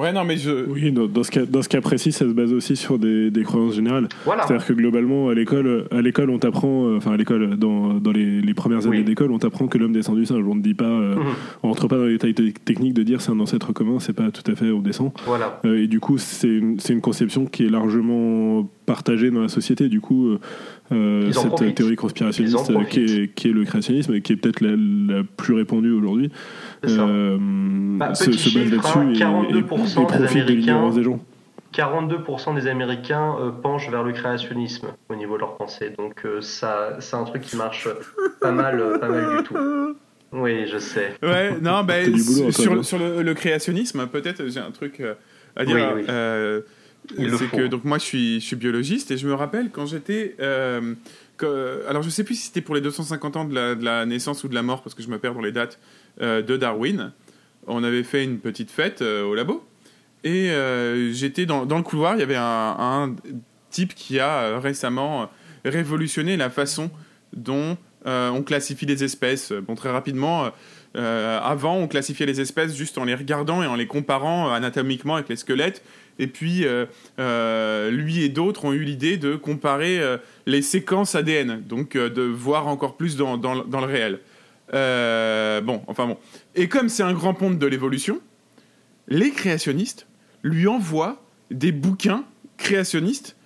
Ouais, 0.01 0.13
non, 0.13 0.25
mais 0.25 0.37
je. 0.39 0.67
Oui, 0.69 0.91
dans, 0.93 1.07
dans 1.07 1.23
ce 1.23 1.31
cas, 1.31 1.45
dans 1.45 1.61
ce 1.63 1.69
cas 1.69 1.81
précis, 1.83 2.11
ça 2.11 2.25
se 2.25 2.33
base 2.33 2.53
aussi 2.55 2.75
sur 2.75 2.99
des, 2.99 3.31
des 3.31 3.43
croyances 3.43 3.75
générales. 3.75 4.09
Voilà. 4.25 4.47
C'est-à-dire 4.47 4.67
que 4.67 4.73
globalement, 4.73 5.29
à 5.29 5.35
l'école, 5.35 5.85
à 5.91 6.01
l'école, 6.01 6.31
on 6.31 6.39
t'apprend, 6.39 6.87
euh, 6.87 6.97
enfin 6.97 7.13
à 7.13 7.17
l'école, 7.19 7.57
dans, 7.57 7.95
dans 7.95 8.11
les, 8.13 8.41
les 8.41 8.55
premières 8.55 8.87
années 8.87 8.99
Oui. 8.99 9.05
d'école, 9.05 9.31
on 9.31 9.39
t'apprend 9.39 9.67
que 9.67 9.77
l'homme 9.77 9.93
descend 9.93 10.17
du 10.17 10.25
singe. 10.25 10.43
On 10.49 10.55
ne 10.55 10.63
dit 10.63 10.73
pas, 10.75 10.85
euh, 10.87 11.17
Mhm. 11.17 11.23
on 11.65 11.69
rentre 11.69 11.87
pas 11.87 11.99
dans 11.99 12.05
les 12.07 12.13
détails 12.13 12.35
te- 12.35 12.59
techniques 12.65 12.95
de 12.95 13.03
dire 13.03 13.21
c'est 13.21 13.31
un 13.33 13.41
ancêtre 13.41 13.73
commun, 13.75 13.99
c'est 14.01 14.15
pas 14.15 14.31
tout 14.31 14.51
à 14.51 14.55
fait 14.55 14.71
on 14.71 14.81
descend. 14.81 15.11
Voilà. 15.27 15.61
Euh, 15.67 15.83
et 15.83 15.87
du 15.87 16.01
coup, 16.01 16.17
c'est 16.17 16.49
une, 16.49 16.81
c'est 16.81 16.95
une 16.95 17.03
conception 17.03 17.45
qui 17.45 17.67
est 17.67 17.71
largement 17.71 18.67
partagée 18.87 19.31
dans 19.31 19.43
la 19.43 19.49
société. 19.49 19.89
Du 19.89 20.01
coup, 20.01 20.29
euh, 20.29 20.39
euh, 20.93 21.31
cette 21.33 21.47
profitent. 21.49 21.75
théorie 21.77 21.97
conspirationniste 21.97 22.71
euh, 22.71 22.85
qui, 22.85 23.01
est, 23.05 23.35
qui 23.35 23.49
est 23.49 23.53
le 23.53 23.65
créationnisme, 23.65 24.15
et 24.15 24.23
qui 24.23 24.33
est 24.33 24.37
peut-être 24.37 24.61
la, 24.63 24.71
la 24.73 25.23
plus 25.37 25.55
répandue 25.55 25.93
aujourd'hui, 25.93 26.31
ça. 26.89 27.03
euh, 27.03 27.37
Bah, 27.41 28.15
se, 28.15 28.31
se 28.33 28.49
base 28.59 28.73
hein, 28.73 29.05
là-dessus 29.05 29.17
et- 29.17 29.25
42% 29.25 29.45
et, 29.45 29.49
et 29.51 29.53
des 29.55 29.63
profite 29.63 29.97
de 29.97 30.01
Américains 30.15 30.45
l'ignorance 30.55 30.95
des 30.95 31.03
gens. 31.03 31.21
42% 31.75 32.55
des 32.55 32.67
Américains 32.67 33.37
euh, 33.41 33.51
penchent 33.51 33.91
vers 33.91 34.03
le 34.03 34.13
créationnisme 34.13 34.89
au 35.09 35.15
niveau 35.15 35.35
de 35.37 35.41
leur 35.41 35.57
pensée. 35.57 35.93
Donc 35.97 36.25
euh, 36.25 36.41
ça, 36.41 36.97
c'est 36.99 37.15
un 37.17 37.25
truc 37.25 37.43
qui 37.43 37.57
marche 37.57 37.89
pas 38.41 38.51
mal, 38.53 38.81
euh, 38.81 38.99
pas 38.99 39.09
mal 39.09 39.37
du 39.39 39.45
tout. 39.45 39.57
Oui, 40.33 40.67
je 40.67 40.79
sais. 40.79 41.15
Ouais, 41.23 41.57
non, 41.61 41.85
ben, 41.85 42.11
boulot, 42.11 42.51
sur, 42.51 42.73
hein. 42.73 42.83
sur 42.83 42.99
le, 42.99 43.23
le 43.23 43.35
créationnisme, 43.35 44.07
peut-être 44.09 44.49
j'ai 44.49 44.61
un 44.61 44.71
truc 44.73 45.01
à 45.57 45.65
dire. 45.65 45.77
Oui, 45.77 45.83
oui. 46.03 46.05
Euh, 46.09 46.61
c'est 47.17 47.51
que 47.51 47.67
donc 47.67 47.85
moi 47.85 47.99
je 47.99 48.05
suis, 48.05 48.41
je 48.41 48.45
suis 48.47 48.57
biologiste 48.57 49.11
et 49.11 49.17
je 49.17 49.27
me 49.27 49.35
rappelle 49.35 49.71
quand 49.71 49.87
j'étais 49.87 50.37
euh, 50.41 50.95
alors, 51.89 52.03
je 52.03 52.11
sais 52.11 52.25
plus 52.25 52.35
si 52.35 52.47
c'était 52.49 52.61
pour 52.61 52.75
les 52.75 52.81
250 52.81 53.37
ans 53.37 53.45
de 53.45 53.55
la, 53.55 53.75
de 53.75 53.85
la 53.85 54.05
naissance 54.07 54.45
ou 54.45 54.49
de 54.49 54.55
la 54.55 54.63
mort, 54.63 54.83
parce 54.83 54.95
que 54.95 55.03
je 55.03 55.09
me 55.09 55.19
perds 55.19 55.35
dans 55.35 55.41
les 55.41 55.53
dates, 55.53 55.79
de 56.21 56.57
Darwin. 56.57 57.13
On 57.67 57.85
avait 57.85 58.03
fait 58.03 58.25
une 58.25 58.39
petite 58.39 58.71
fête 58.71 59.03
euh, 59.03 59.25
au 59.25 59.35
labo. 59.35 59.65
Et 60.25 60.51
euh, 60.51 61.13
j'étais 61.13 61.47
dans, 61.47 61.65
le 61.65 61.83
couloir, 61.83 62.15
il 62.15 62.21
y 62.21 62.23
avait 62.23 62.37
un, 62.37 63.15
type 63.71 63.95
qui 63.95 64.19
a 64.19 64.43
euh, 64.43 64.59
récemment 64.59 65.23
euh, 65.23 65.27
révolutionné 65.65 66.37
la 66.37 66.51
façon 66.51 66.91
dont 67.33 67.79
euh, 68.07 68.29
on 68.31 68.43
classifie 68.43 68.85
les 68.85 69.05
espèces. 69.05 69.53
Bon, 69.53 69.77
très 69.77 69.91
rapidement, 69.91 70.45
euh, 70.45 70.51
euh, 70.97 71.39
avant, 71.41 71.77
on 71.77 71.87
classifiait 71.87 72.27
les 72.27 72.41
espèces 72.41 72.75
juste 72.75 72.99
en 72.99 73.05
les 73.05 73.15
regardant 73.15 73.63
et 73.63 73.67
en 73.67 73.77
les 73.77 73.87
comparant 73.87 74.49
euh, 74.49 74.53
anatomiquement 74.53 75.15
avec 75.15 75.29
les 75.29 75.37
squelettes. 75.37 75.83
Et 76.19 76.27
puis, 76.27 76.67
euh, 76.67 76.87
euh, 77.19 77.91
lui 77.91 78.23
et 78.23 78.29
d'autres 78.29 78.65
ont 78.65 78.73
eu 78.73 78.83
l'idée 78.83 79.17
de 79.17 79.37
comparer 79.37 80.01
euh, 80.01 80.19
les 80.47 80.63
séquences 80.63 81.15
ADN, 81.15 81.63
donc 81.63 81.97
euh, 81.97 82.11
de 82.11 82.23
voir 82.23 82.67
encore 82.67 82.97
plus 82.97 83.17
dans 83.17 83.37
le 83.37 83.87
réel. 83.87 84.19
Euh, 84.75 85.61
bon, 85.61 85.83
enfin 85.87 86.07
bon. 86.07 86.19
Et 86.55 86.69
comme 86.69 86.89
c'est 86.89 87.03
un 87.03 87.13
grand 87.13 87.35
ponte 87.35 87.59
de 87.59 87.67
l'évolution, 87.67 88.21
les 89.09 89.31
créationnistes 89.31 90.07
lui 90.43 90.67
envoient 90.67 91.23
des 91.51 91.73
bouquins 91.73 92.25
créationnistes 92.57 93.37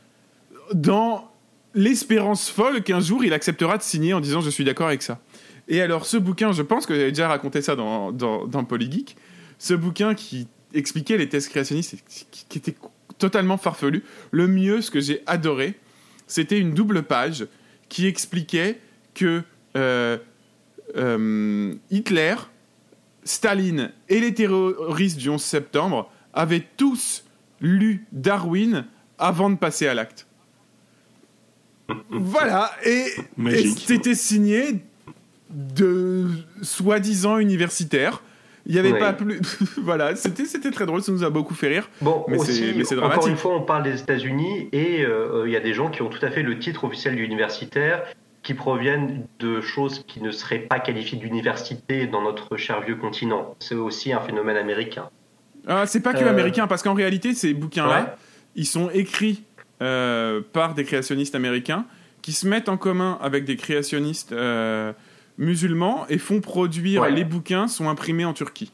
dans 0.73 1.31
l'espérance 1.75 2.49
folle 2.51 2.83
qu'un 2.83 3.01
jour 3.01 3.25
il 3.25 3.33
acceptera 3.33 3.79
de 3.79 3.83
signer 3.83 4.15
en 4.15 4.21
disant 4.21 4.41
je 4.41 4.51
suis 4.51 4.65
d'accord 4.65 4.89
avec 4.89 5.03
ça. 5.03 5.21
Et 5.69 5.81
alors 5.81 6.07
ce 6.07 6.17
bouquin, 6.17 6.53
je 6.53 6.63
pense 6.63 6.87
que 6.87 6.95
j'avais 6.95 7.11
déjà 7.11 7.29
raconté 7.29 7.63
ça 7.63 7.75
dans, 7.75 8.13
dans, 8.13 8.65
Polygeek, 8.65 9.17
ce 9.59 9.75
bouquin 9.75 10.15
qui 10.15 10.47
expliquait 10.75 11.17
les 11.17 11.29
thèses 11.29 11.49
créationnistes 11.49 11.97
qui, 12.31 12.59
était 12.59 12.75
totalement 13.19 13.57
farfelu, 13.57 14.05
le 14.31 14.47
mieux, 14.47 14.83
ce 14.83 14.91
que 14.91 15.01
j'ai 15.01 15.23
adoré, 15.27 15.75
c'était 16.27 16.59
une 16.59 16.75
double 16.75 17.05
page 17.05 17.47
qui 17.89 18.07
expliquait 18.07 18.79
que 19.15 19.43
euh, 19.77 20.19
Hitler, 21.91 22.35
Staline 23.25 23.91
et 24.09 24.21
les 24.21 24.35
terroristes 24.35 25.19
du 25.19 25.29
11 25.31 25.43
septembre 25.43 26.11
avaient 26.33 26.65
tous 26.77 27.25
lu 27.61 28.05
Darwin 28.13 28.85
avant 29.19 29.51
de 29.51 29.57
passer 29.57 29.87
à 29.87 29.95
l'acte. 29.95 30.27
Voilà, 32.11 32.71
et, 32.85 33.07
et 33.51 33.67
c'était 33.69 34.15
signé 34.15 34.81
de 35.51 36.27
soi-disant 36.63 37.39
universitaires. 37.39 38.23
Il 38.67 38.73
n'y 38.73 38.79
avait 38.79 38.93
Ouais. 38.93 38.99
pas 38.99 39.13
plus. 39.13 39.41
voilà, 39.83 40.17
c'était 40.17 40.47
c'était 40.47 40.71
très 40.71 40.87
drôle, 40.87 41.03
ça 41.03 41.13
nous 41.13 41.23
a 41.25 41.29
beaucoup 41.29 41.53
fait 41.53 41.69
rire. 41.69 41.91
Bon, 42.01 42.25
mais 42.29 42.39
aussi, 42.39 42.55
c'est 42.55 42.73
mais 42.75 42.85
c'est 42.85 42.99
encore 42.99 43.29
une 43.29 43.37
fois, 43.37 43.55
on 43.55 43.63
parle 43.63 43.83
des 43.83 44.01
États-Unis 44.01 44.71
et 44.73 45.05
euh, 45.05 45.45
il 45.47 45.53
y 45.53 45.57
a 45.57 45.61
des 45.61 45.75
gens 45.75 45.91
qui 45.91 46.01
ont 46.01 46.09
tout 46.09 46.25
à 46.25 46.31
fait 46.31 46.43
le 46.43 46.59
titre 46.59 46.85
officiel 46.85 47.15
d'universitaire 47.17 48.03
qui 48.45 48.55
proviennent 48.55 49.27
de 49.41 49.61
choses 49.61 50.05
qui 50.07 50.21
ne 50.23 50.31
seraient 50.31 50.59
pas 50.61 50.79
qualifiées 50.79 51.19
d'université 51.19 52.07
dans 52.07 52.23
notre 52.23 52.57
cher 52.57 52.81
vieux 52.83 52.95
continent. 52.97 53.57
C'est 53.59 53.75
aussi 53.75 54.13
un 54.13 54.21
phénomène 54.21 54.57
américain. 54.57 55.09
Ah, 55.67 55.87
c'est 55.87 56.01
pas 56.03 56.13
que 56.13 56.23
Euh, 56.23 56.29
américain, 56.29 56.67
parce 56.67 56.83
qu'en 56.83 56.95
réalité, 56.95 57.35
ces 57.35 57.55
bouquins-là, 57.55 58.01
Ouais. 58.03 58.13
ils 58.55 58.67
sont 58.67 58.91
écrits 58.91 59.43
euh, 59.83 60.41
par 60.53 60.75
des 60.75 60.85
créationnistes 60.85 61.35
américains 61.35 61.87
qui 62.23 62.33
se 62.33 62.47
mettent 62.47 62.69
en 62.69 62.77
commun 62.77 63.19
avec 63.21 63.45
des 63.45 63.57
créationnistes 63.57 64.33
euh, 64.33 64.93
musulmans 65.39 66.07
et 66.09 66.19
font 66.19 66.41
produire 66.41 67.03
Ouais. 67.03 67.11
les 67.11 67.25
bouquins 67.25 67.67
sont 67.67 67.89
imprimés 67.89 68.25
en 68.25 68.35
Turquie. 68.35 68.71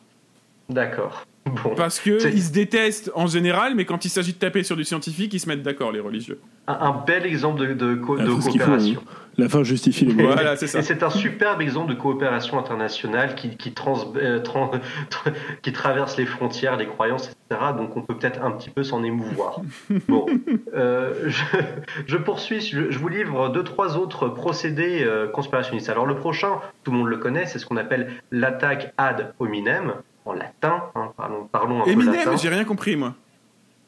D'accord. 0.69 1.25
Bon. 1.47 1.75
Parce 1.75 1.99
que 2.01 2.29
ils 2.35 2.43
se 2.43 2.53
détestent 2.53 3.11
en 3.15 3.27
général, 3.27 3.75
mais 3.75 3.85
quand 3.87 4.05
il 4.05 4.11
s'agit 4.11 4.35
de 4.35 4.39
taper 4.39 4.63
sur 4.63 4.77
du 4.77 4.85
scientifique, 4.85 5.33
ils 5.33 5.41
se 5.41 5.49
mettent 5.49 5.63
d'accord, 5.63 5.91
les 5.91 6.01
religieux. 6.01 6.39
Un, 6.69 6.75
un 6.75 7.03
bel 7.07 7.25
exemple 7.25 7.61
de, 7.61 7.73
de, 7.73 7.95
co- 7.95 8.17
Ah, 8.21 8.25
de 8.25 8.29
faut, 8.31 8.51
coopération. 8.51 9.01
hein. 9.01 9.15
La 9.39 9.49
fin 9.49 9.63
justifie 9.63 10.05
les 10.05 10.13
moyens. 10.13 10.35
Voilà, 10.35 10.57
c'est 10.57 10.67
ça. 10.67 10.81
Et 10.81 10.83
c'est 10.83 11.03
un 11.03 11.09
superbe 11.09 11.63
exemple 11.63 11.89
de 11.89 11.99
coopération 11.99 12.59
internationale 12.59 13.35
qui, 13.37 13.57
qui, 13.57 13.73
trans- 13.73 14.13
euh, 14.17 14.39
qui 15.63 15.73
traverse 15.73 16.17
les 16.19 16.27
frontières, 16.27 16.77
les 16.77 16.87
croyances, 16.87 17.31
etc. 17.49 17.73
Donc 17.77 17.97
on 17.97 18.03
peut 18.03 18.17
peut-être 18.17 18.43
un 18.43 18.51
petit 18.51 18.71
peu 18.71 18.83
s'en 18.83 19.03
émouvoir. 19.03 19.61
Bon, 20.09 20.27
euh, 20.75 21.15
je, 21.27 21.43
je 22.07 22.17
poursuis, 22.19 22.61
je, 22.61 22.91
je 22.91 22.99
vous 22.99 23.09
livre 23.09 23.49
deux, 23.49 23.65
trois 23.65 23.97
autres 23.97 24.29
procédés 24.29 25.03
euh, 25.05 25.27
conspirationnistes. 25.29 25.89
Alors 25.89 26.07
le 26.07 26.17
prochain, 26.17 26.57
tout 26.85 26.91
le 26.93 26.99
monde 26.99 27.09
le 27.09 27.17
connaît, 27.17 27.47
c'est 27.47 27.59
ce 27.59 27.67
qu'on 27.67 27.77
appelle 27.77 28.11
l'attaque 28.31 28.93
ad 28.99 29.33
hominem, 29.39 29.95
en 30.25 30.33
latin, 30.33 30.85
hein, 30.95 31.13
parlons, 31.17 31.49
parlons 31.51 31.81
un 31.83 31.85
peu 31.85 31.91
Eminem, 31.91 32.15
latin. 32.15 32.37
j'ai 32.37 32.49
rien 32.49 32.65
compris, 32.65 32.97
moi. 32.97 33.15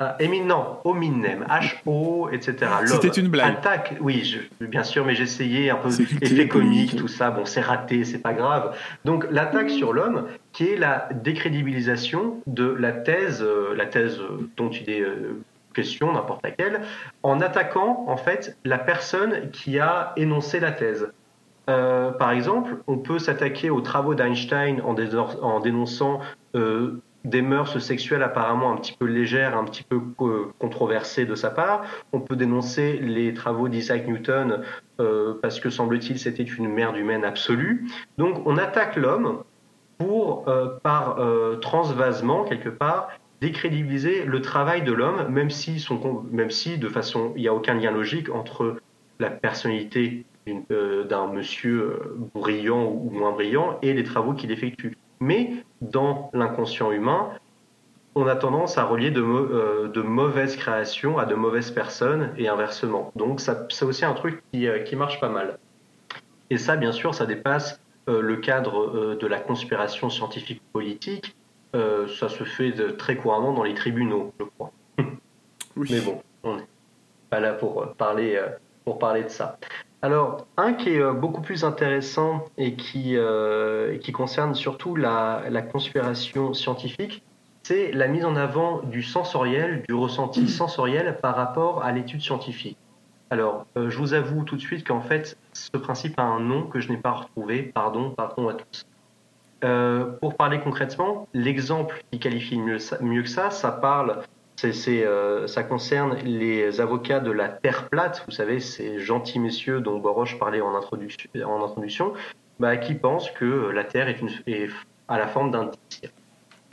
Ah, 0.01 0.16
non, 0.45 0.79
hominem, 0.83 1.47
H-O, 1.49 2.29
etc. 2.33 2.57
C'était 2.87 3.09
une 3.21 3.29
blague. 3.29 3.53
Attaque, 3.53 3.95
oui, 4.01 4.25
je- 4.25 4.66
bien 4.66 4.83
sûr, 4.83 5.05
mais 5.05 5.14
essayé 5.16 5.71
un 5.71 5.77
peu 5.77 5.90
effet 6.21 6.49
comique, 6.49 6.97
tout 6.97 7.07
ça. 7.07 7.31
Bon, 7.31 7.45
c'est 7.45 7.61
raté, 7.61 8.05
c'est 8.05 8.18
pas 8.18 8.33
grave. 8.33 8.77
Donc, 9.05 9.27
l'attaque 9.31 9.71
sur 9.71 9.92
l'homme, 9.92 10.27
qui 10.53 10.68
est 10.71 10.77
la 10.77 11.09
décrédibilisation 11.14 12.40
de 12.49 12.64
la 12.79 12.90
thèse, 12.92 13.42
euh, 13.42 13.75
la 13.77 13.87
thèse 13.87 14.18
euh, 14.18 14.49
dont 14.57 14.71
il 14.71 14.90
est 14.90 15.03
euh, 15.03 15.40
question, 15.73 16.12
n'importe 16.12 16.42
laquelle, 16.42 16.81
en 17.23 17.40
attaquant, 17.40 18.05
en 18.09 18.16
fait, 18.16 18.57
la 18.64 18.79
personne 18.79 19.51
qui 19.53 19.79
a 19.79 20.12
énoncé 20.16 20.59
la 20.59 20.73
thèse. 20.73 21.12
Euh, 21.68 22.11
par 22.11 22.33
exemple, 22.33 22.79
on 22.87 22.98
peut 22.98 23.18
s'attaquer 23.18 23.70
aux 23.70 23.81
travaux 23.81 24.14
d'Einstein 24.14 24.81
en, 24.83 25.61
dénonçant 25.61 26.20
euh, 26.55 27.01
des 27.25 27.42
mœurs 27.42 27.79
sexuelles 27.79 28.22
apparemment 28.22 28.72
un 28.72 28.77
petit 28.77 28.96
peu 28.98 29.07
légères, 29.07 29.57
un 29.57 29.64
petit 29.64 29.85
peu 29.85 30.01
euh, 30.20 30.53
controversées 30.59 31.25
de 31.25 31.35
sa 31.35 31.51
part. 31.51 31.85
On 32.12 32.20
peut 32.20 32.37
dénoncer 32.37 32.98
les 32.98 33.33
travaux 33.35 33.68
d'Isaac 33.68 34.07
Newton 34.07 34.62
parce 35.42 35.59
que 35.59 35.68
semble-t-il 35.68 36.16
c'était 36.16 36.44
une 36.44 36.68
merde 36.68 36.96
humaine 36.96 37.25
absolue. 37.25 37.88
Donc 38.18 38.46
on 38.46 38.57
attaque 38.57 38.94
l'homme 38.94 39.42
pour, 39.98 40.44
par 40.85 41.18
transvasement 41.61 42.44
quelque 42.44 42.68
part, 42.68 43.09
décrédibiliser 43.40 44.25
le 44.25 44.40
travail 44.40 44.83
de 44.83 44.92
l'homme, 44.92 45.27
même 45.29 45.51
si, 45.51 46.79
de 46.79 46.88
façon, 46.88 47.33
il 47.35 47.42
n'y 47.42 47.48
a 47.48 47.55
aucun 47.55 47.75
lien 47.75 47.90
logique 47.90 48.31
entre 48.31 48.77
la 49.18 49.31
personnalité 49.31 50.25
d'un 50.46 51.28
monsieur 51.28 51.81
euh, 51.83 52.16
brillant 52.35 52.85
ou 52.85 53.11
moins 53.11 53.33
brillant 53.33 53.78
et 53.83 53.92
les 53.94 54.05
travaux 54.05 54.33
qu'il 54.35 54.50
effectue. 54.50 54.96
Mais 55.20 55.52
dans 55.81 56.31
l'inconscient 56.35 56.90
humain, 56.90 57.31
on 58.14 58.26
a 58.26 58.35
tendance 58.37 58.76
à 58.76 58.85
relier 58.85 59.11
de, 59.11 59.22
euh, 59.22 59.88
de 59.88 60.02
mauvaises 60.02 60.57
créations 60.57 61.18
à 61.18 61.24
de 61.26 61.35
mauvaises 61.35 61.70
personnes 61.70 62.31
et 62.37 62.48
inversement. 62.48 63.12
Donc 63.16 63.40
ça- 63.40 63.66
c'est 63.70 63.85
aussi 63.85 64.05
un 64.05 64.12
truc 64.14 64.42
qui, 64.52 64.66
euh, 64.66 64.81
qui 64.81 64.96
marche 64.96 65.20
pas 65.20 65.28
mal. 65.28 65.59
Et 66.50 66.59
ça, 66.59 66.76
bien 66.76 66.92
sûr, 66.92 67.14
ça 67.14 67.24
dépasse 67.24 67.81
euh, 68.09 68.20
le 68.20 68.37
cadre 68.37 68.81
euh, 68.96 69.16
de 69.16 69.26
la 69.28 69.38
conspiration 69.38 70.11
scientifique 70.11 70.61
politique. 70.72 71.37
Euh, 71.76 72.09
ça 72.09 72.28
se 72.28 72.42
fait 72.44 72.72
de- 72.72 72.90
très 72.90 73.16
couramment 73.16 73.52
dans 73.55 73.62
les 73.62 73.74
tribunaux, 73.74 74.33
je 74.40 74.44
crois. 74.59 74.72
Mais 75.76 76.00
bon, 76.00 76.20
on 76.42 76.57
n'est 76.57 76.66
pas 77.31 77.38
là 77.40 77.52
pour 77.55 77.81
euh, 77.83 77.87
parler, 77.96 78.35
euh, 78.37 78.48
pour 78.85 78.98
parler 78.98 79.22
de 79.22 79.28
ça. 79.28 79.57
Alors, 80.05 80.47
un 80.57 80.73
qui 80.73 80.91
est 80.91 81.01
euh, 81.01 81.12
beaucoup 81.12 81.43
plus 81.43 81.62
intéressant 81.62 82.45
et 82.59 82.75
qui, 82.75 83.17
euh, 83.17 83.99
qui 83.99 84.11
concerne 84.11 84.55
surtout 84.55 84.97
la, 84.97 85.45
la 85.49 85.62
conspiration 85.62 86.55
scientifique, 86.55 87.23
c'est 87.62 87.93
la 87.93 88.09
mise 88.09 88.25
en 88.25 88.35
avant 88.35 88.83
du 88.83 89.03
sensoriel, 89.03 89.85
du 89.88 89.95
ressenti 89.95 90.49
sensoriel 90.49 91.19
par 91.23 91.37
rapport 91.37 91.85
à 91.85 91.93
l'étude 91.93 92.21
scientifique. 92.21 92.77
Alors, 93.31 93.67
euh, 93.79 93.88
je 93.88 93.97
vous 93.97 94.12
avoue 94.12 94.43
tout 94.43 94.57
de 94.57 94.61
suite 94.61 94.87
qu'en 94.87 95.01
fait, 95.01 95.38
ce 95.53 95.77
principe 95.79 96.19
a 96.19 96.25
un 96.25 96.41
nom 96.41 96.65
que 96.65 96.81
je 96.81 96.91
n'ai 96.91 96.99
pas 96.99 97.12
retrouvé. 97.12 97.62
Pardon, 97.62 98.11
pardon 98.11 98.49
à 98.49 98.55
tous. 98.55 98.85
Euh, 99.65 100.05
pour 100.21 100.35
parler 100.35 100.59
concrètement, 100.61 101.29
l'exemple 101.33 102.03
qui 102.11 102.19
qualifie 102.19 102.59
mieux 102.59 103.23
que 103.23 103.29
ça, 103.29 103.51
ça 103.51 103.71
parle, 103.71 104.23
euh, 104.64 105.46
ça 105.46 105.62
concerne 105.62 106.16
les 106.25 106.81
avocats 106.81 107.20
de 107.20 107.31
la 107.31 107.48
Terre 107.48 107.88
plate, 107.88 108.25
vous 108.27 108.33
savez, 108.33 108.61
ces 108.61 108.98
gentils 108.98 109.38
messieurs 109.38 109.81
dont 109.81 109.98
Boroche 109.98 110.38
parlait 110.38 110.61
en 110.61 110.75
introduction, 110.75 112.12
bah, 112.61 112.77
qui 112.77 112.94
pensent 112.94 113.31
que 113.31 113.70
la 113.70 113.85
Terre 113.85 114.09
est 114.09 114.68
à 115.09 115.18
la 115.18 115.27
forme 115.27 115.51
d'un 115.51 115.70
disque. 115.88 116.12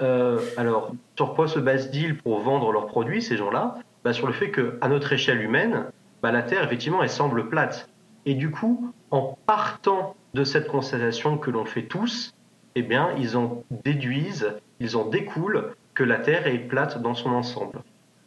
Euh, 0.02 0.39
alors, 0.58 0.93
sur 1.17 1.34
quoi 1.34 1.47
se 1.47 1.60
basent-ils 1.60 2.17
pour 2.17 2.39
vendre 2.39 2.71
leurs 2.71 2.88
produits, 2.88 3.21
ces 3.21 3.38
gens-là? 3.38 3.78
Bah, 4.04 4.13
Sur 4.13 4.28
le 4.28 4.34
fait 4.34 4.52
qu'à 4.52 4.88
notre 4.88 5.12
échelle 5.12 5.41
humaine, 5.41 5.86
bah, 6.21 6.32
la 6.32 6.43
Terre, 6.43 6.63
effectivement, 6.63 7.04
elle 7.04 7.10
semble 7.10 7.49
plate. 7.49 7.89
Et 8.25 8.34
du 8.34 8.52
coup, 8.52 8.93
en 9.12 9.38
partant 9.45 10.15
de 10.34 10.43
cette 10.43 10.67
constatation 10.67 11.38
que 11.38 11.49
l'on 11.49 11.65
fait 11.65 11.84
tous, 11.84 12.34
eh 12.75 12.82
bien, 12.82 13.10
ils 13.17 13.36
en 13.36 13.63
déduisent, 13.84 14.54
ils 14.80 14.95
en 14.95 15.06
découlent 15.06 15.73
que 15.99 16.05
la 16.05 16.15
Terre 16.15 16.47
est 16.47 16.59
plate 16.59 17.01
dans 17.01 17.13
son 17.13 17.31
ensemble. 17.31 17.79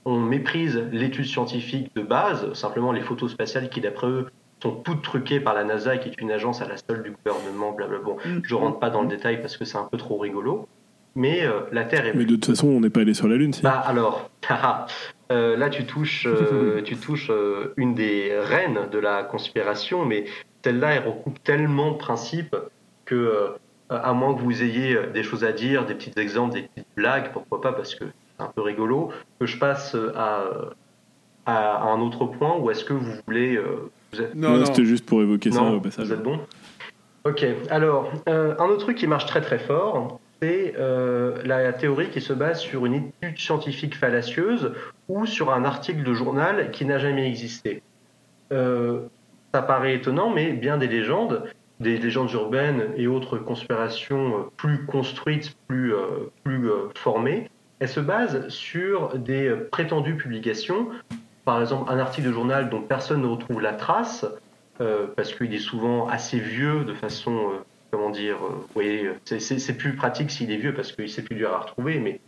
On 0.05 0.21
méprise 0.21 0.77
l'étude 0.93 1.25
scientifique 1.25 1.91
de 1.97 2.03
base, 2.03 2.53
simplement 2.53 2.93
les 2.93 3.01
photos 3.01 3.33
spatiales 3.33 3.71
qui, 3.71 3.81
d'après 3.81 4.09
eux, 4.09 4.27
sont 4.63 4.73
toutes 4.73 5.01
truquées 5.01 5.41
par 5.41 5.55
la 5.55 5.65
NASA, 5.65 5.97
qui 5.97 6.11
est 6.11 6.21
une 6.21 6.31
agence 6.31 6.61
à 6.61 6.69
la 6.69 6.77
solde 6.77 7.03
du 7.03 7.13
gouvernement, 7.13 7.73
blablabla. 7.73 8.05
Bon, 8.05 8.17
je 8.43 8.55
rentre 8.55 8.79
pas 8.79 8.91
dans 8.91 9.01
le 9.01 9.09
détail 9.09 9.41
parce 9.41 9.57
que 9.57 9.65
c'est 9.65 9.79
un 9.79 9.89
peu 9.91 9.97
trop 9.97 10.19
rigolo. 10.19 10.69
Mais 11.15 11.47
euh, 11.47 11.61
la 11.73 11.85
Terre 11.85 12.07
est 12.07 12.15
Mais 12.15 12.27
de 12.27 12.35
toute 12.35 12.45
façon, 12.45 12.69
on 12.69 12.81
n'est 12.81 12.91
pas 12.91 13.01
allé 13.01 13.15
sur 13.15 13.27
la 13.27 13.37
Lune. 13.37 13.55
Si. 13.55 13.63
bah 13.63 13.83
alors, 13.87 14.31
haha. 14.47 14.87
euh, 15.33 15.57
là 15.57 15.71
tu 15.71 15.87
touches, 15.87 16.27
euh, 16.27 16.83
tu 16.85 16.97
touches 16.97 17.31
euh, 17.31 17.73
une 17.79 17.95
des 17.95 18.39
reines 18.39 18.81
de 18.93 18.99
la 18.99 19.23
conspiration, 19.23 20.05
mais 20.05 20.27
celle-là, 20.63 20.97
elle 20.97 21.09
recoupe 21.09 21.43
tellement 21.43 21.93
de 21.93 21.97
principes 21.97 22.57
que, 23.07 23.15
euh, 23.15 23.49
à 24.03 24.13
moins 24.13 24.35
que 24.35 24.41
vous 24.41 24.63
ayez 24.63 24.97
des 25.13 25.23
choses 25.23 25.45
à 25.45 25.53
dire, 25.53 25.85
des 25.87 25.95
petits 25.95 26.13
exemples, 26.19 26.55
des 26.55 26.63
petites 26.63 26.87
blagues, 26.97 27.31
pourquoi 27.33 27.61
pas, 27.61 27.73
parce 27.73 27.95
que 27.95 28.05
c'est 28.05 28.43
un 28.45 28.51
peu 28.55 28.63
rigolo, 28.63 29.11
que 29.41 29.47
je 29.47 29.59
passe 29.59 29.97
à, 30.17 30.45
à 31.47 31.83
un 31.85 32.01
autre 32.01 32.25
point, 32.27 32.57
ou 32.57 32.71
est-ce 32.71 32.85
que 32.85 32.93
vous 32.93 33.13
voulez... 33.27 33.57
euh, 33.57 33.91
vous 34.13 34.21
êtes- 34.23 34.35
Non, 34.35 34.65
C'était 34.65 34.85
juste 34.85 35.07
pour 35.07 35.23
évoquer 35.23 35.51
ça 35.51 35.63
au 35.63 35.81
passage. 35.81 36.07
Vous 36.07 36.13
êtes 36.13 36.23
bon 36.23 36.39
Ok, 37.25 37.45
alors, 37.71 38.11
euh, 38.29 38.55
un 38.59 38.65
autre 38.67 38.81
truc 38.81 38.97
qui 38.99 39.07
marche 39.07 39.27
très 39.27 39.41
très 39.41 39.59
fort, 39.61 40.19
c'est 40.43 40.75
euh, 40.77 41.41
la 41.45 41.73
théorie 41.73 42.09
qui 42.11 42.21
se 42.21 42.33
base 42.33 42.59
sur 42.61 42.85
une 42.85 42.95
étude 43.23 43.39
scientifique 43.39 43.97
fallacieuse 43.97 44.73
ou 45.09 45.25
sur 45.25 45.53
un 45.53 45.65
article 45.65 46.03
de 46.03 46.13
journal 46.15 46.73
qui 46.73 46.85
n'a 46.85 46.99
jamais 46.99 47.29
existé. 47.29 47.81
Euh, 48.53 49.03
ça 49.55 49.63
paraît 49.63 49.95
étonnant, 49.95 50.31
mais 50.31 50.53
bien 50.53 50.79
des 50.79 50.89
légendes, 50.89 51.45
des 51.83 51.99
légendes 51.99 52.31
urbaines 52.33 52.89
et 52.97 53.07
autres 53.07 53.37
conspirations 53.39 54.39
euh, 54.39 54.43
plus 54.57 54.87
construites, 54.87 55.55
plus, 55.69 55.93
euh, 55.95 56.31
plus 56.45 56.69
euh, 56.71 56.89
formées, 56.97 57.51
elles 57.81 57.89
se 57.89 58.01
basent 58.01 58.49
sur 58.49 59.19
des 59.19 59.53
prétendues 59.71 60.17
publications. 60.17 60.89
Par 61.45 61.61
exemple, 61.61 61.91
un 61.93 61.99
article 61.99 62.29
de 62.29 62.33
journal 62.33 62.71
dont 62.71 62.81
personne 62.81 63.23
ne 63.23 63.27
retrouve 63.27 63.61
la 63.61 63.73
trace, 63.73 64.25
euh, 64.81 65.07
parce 65.17 65.35
qu'il 65.35 65.53
est 65.53 65.59
souvent 65.59 66.09
assez 66.09 66.39
vieux 66.39 66.85
de 66.85 66.95
façon, 66.95 67.33
euh, 67.35 67.59
comment 67.91 68.11
dire, 68.11 68.37
euh, 68.37 68.55
vous 68.55 68.67
voyez, 68.75 69.11
c'est- 69.25 69.77
plus 69.77 69.95
pratique 69.97 70.31
s'il 70.31 70.51
est 70.53 70.57
vieux 70.57 70.73
parce 70.75 70.93
que 70.93 71.07
c'est 71.09 71.23
plus 71.23 71.35
dur 71.35 71.53
à 71.53 71.59
retrouver, 71.59 71.99
mais 71.99 72.21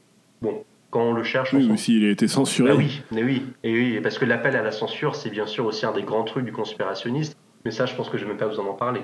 bon, 0.42 0.64
quand 0.90 1.02
on 1.02 1.12
le 1.12 1.22
cherche, 1.22 1.54
on 1.54 1.58
Oui, 1.58 1.68
ou 1.70 1.76
s'il 1.76 2.04
a 2.04 2.10
été 2.10 2.26
censuré. 2.26 2.70
bah 2.70 2.76
oui, 2.76 3.02
mais 3.12 3.22
oui, 3.22 3.42
et 3.62 3.72
oui, 3.72 4.00
parce 4.02 4.18
que 4.18 4.24
l'appel 4.24 4.56
à 4.56 4.62
la 4.62 4.72
censure, 4.72 5.14
c'est 5.14 5.30
bien 5.30 5.46
sûr 5.46 5.64
aussi 5.66 5.86
un 5.86 5.92
des 5.92 6.02
grands 6.02 6.24
trucs 6.24 6.44
du 6.44 6.52
conspirationniste, 6.52 7.36
mais 7.64 7.70
ça, 7.70 7.86
je 7.86 7.94
pense 7.94 8.08
que 8.10 8.18
je 8.18 8.24
n'ai 8.24 8.30
même 8.30 8.38
pas 8.38 8.48
besoin 8.48 8.64
d'en 8.64 8.74
parler. 8.74 9.00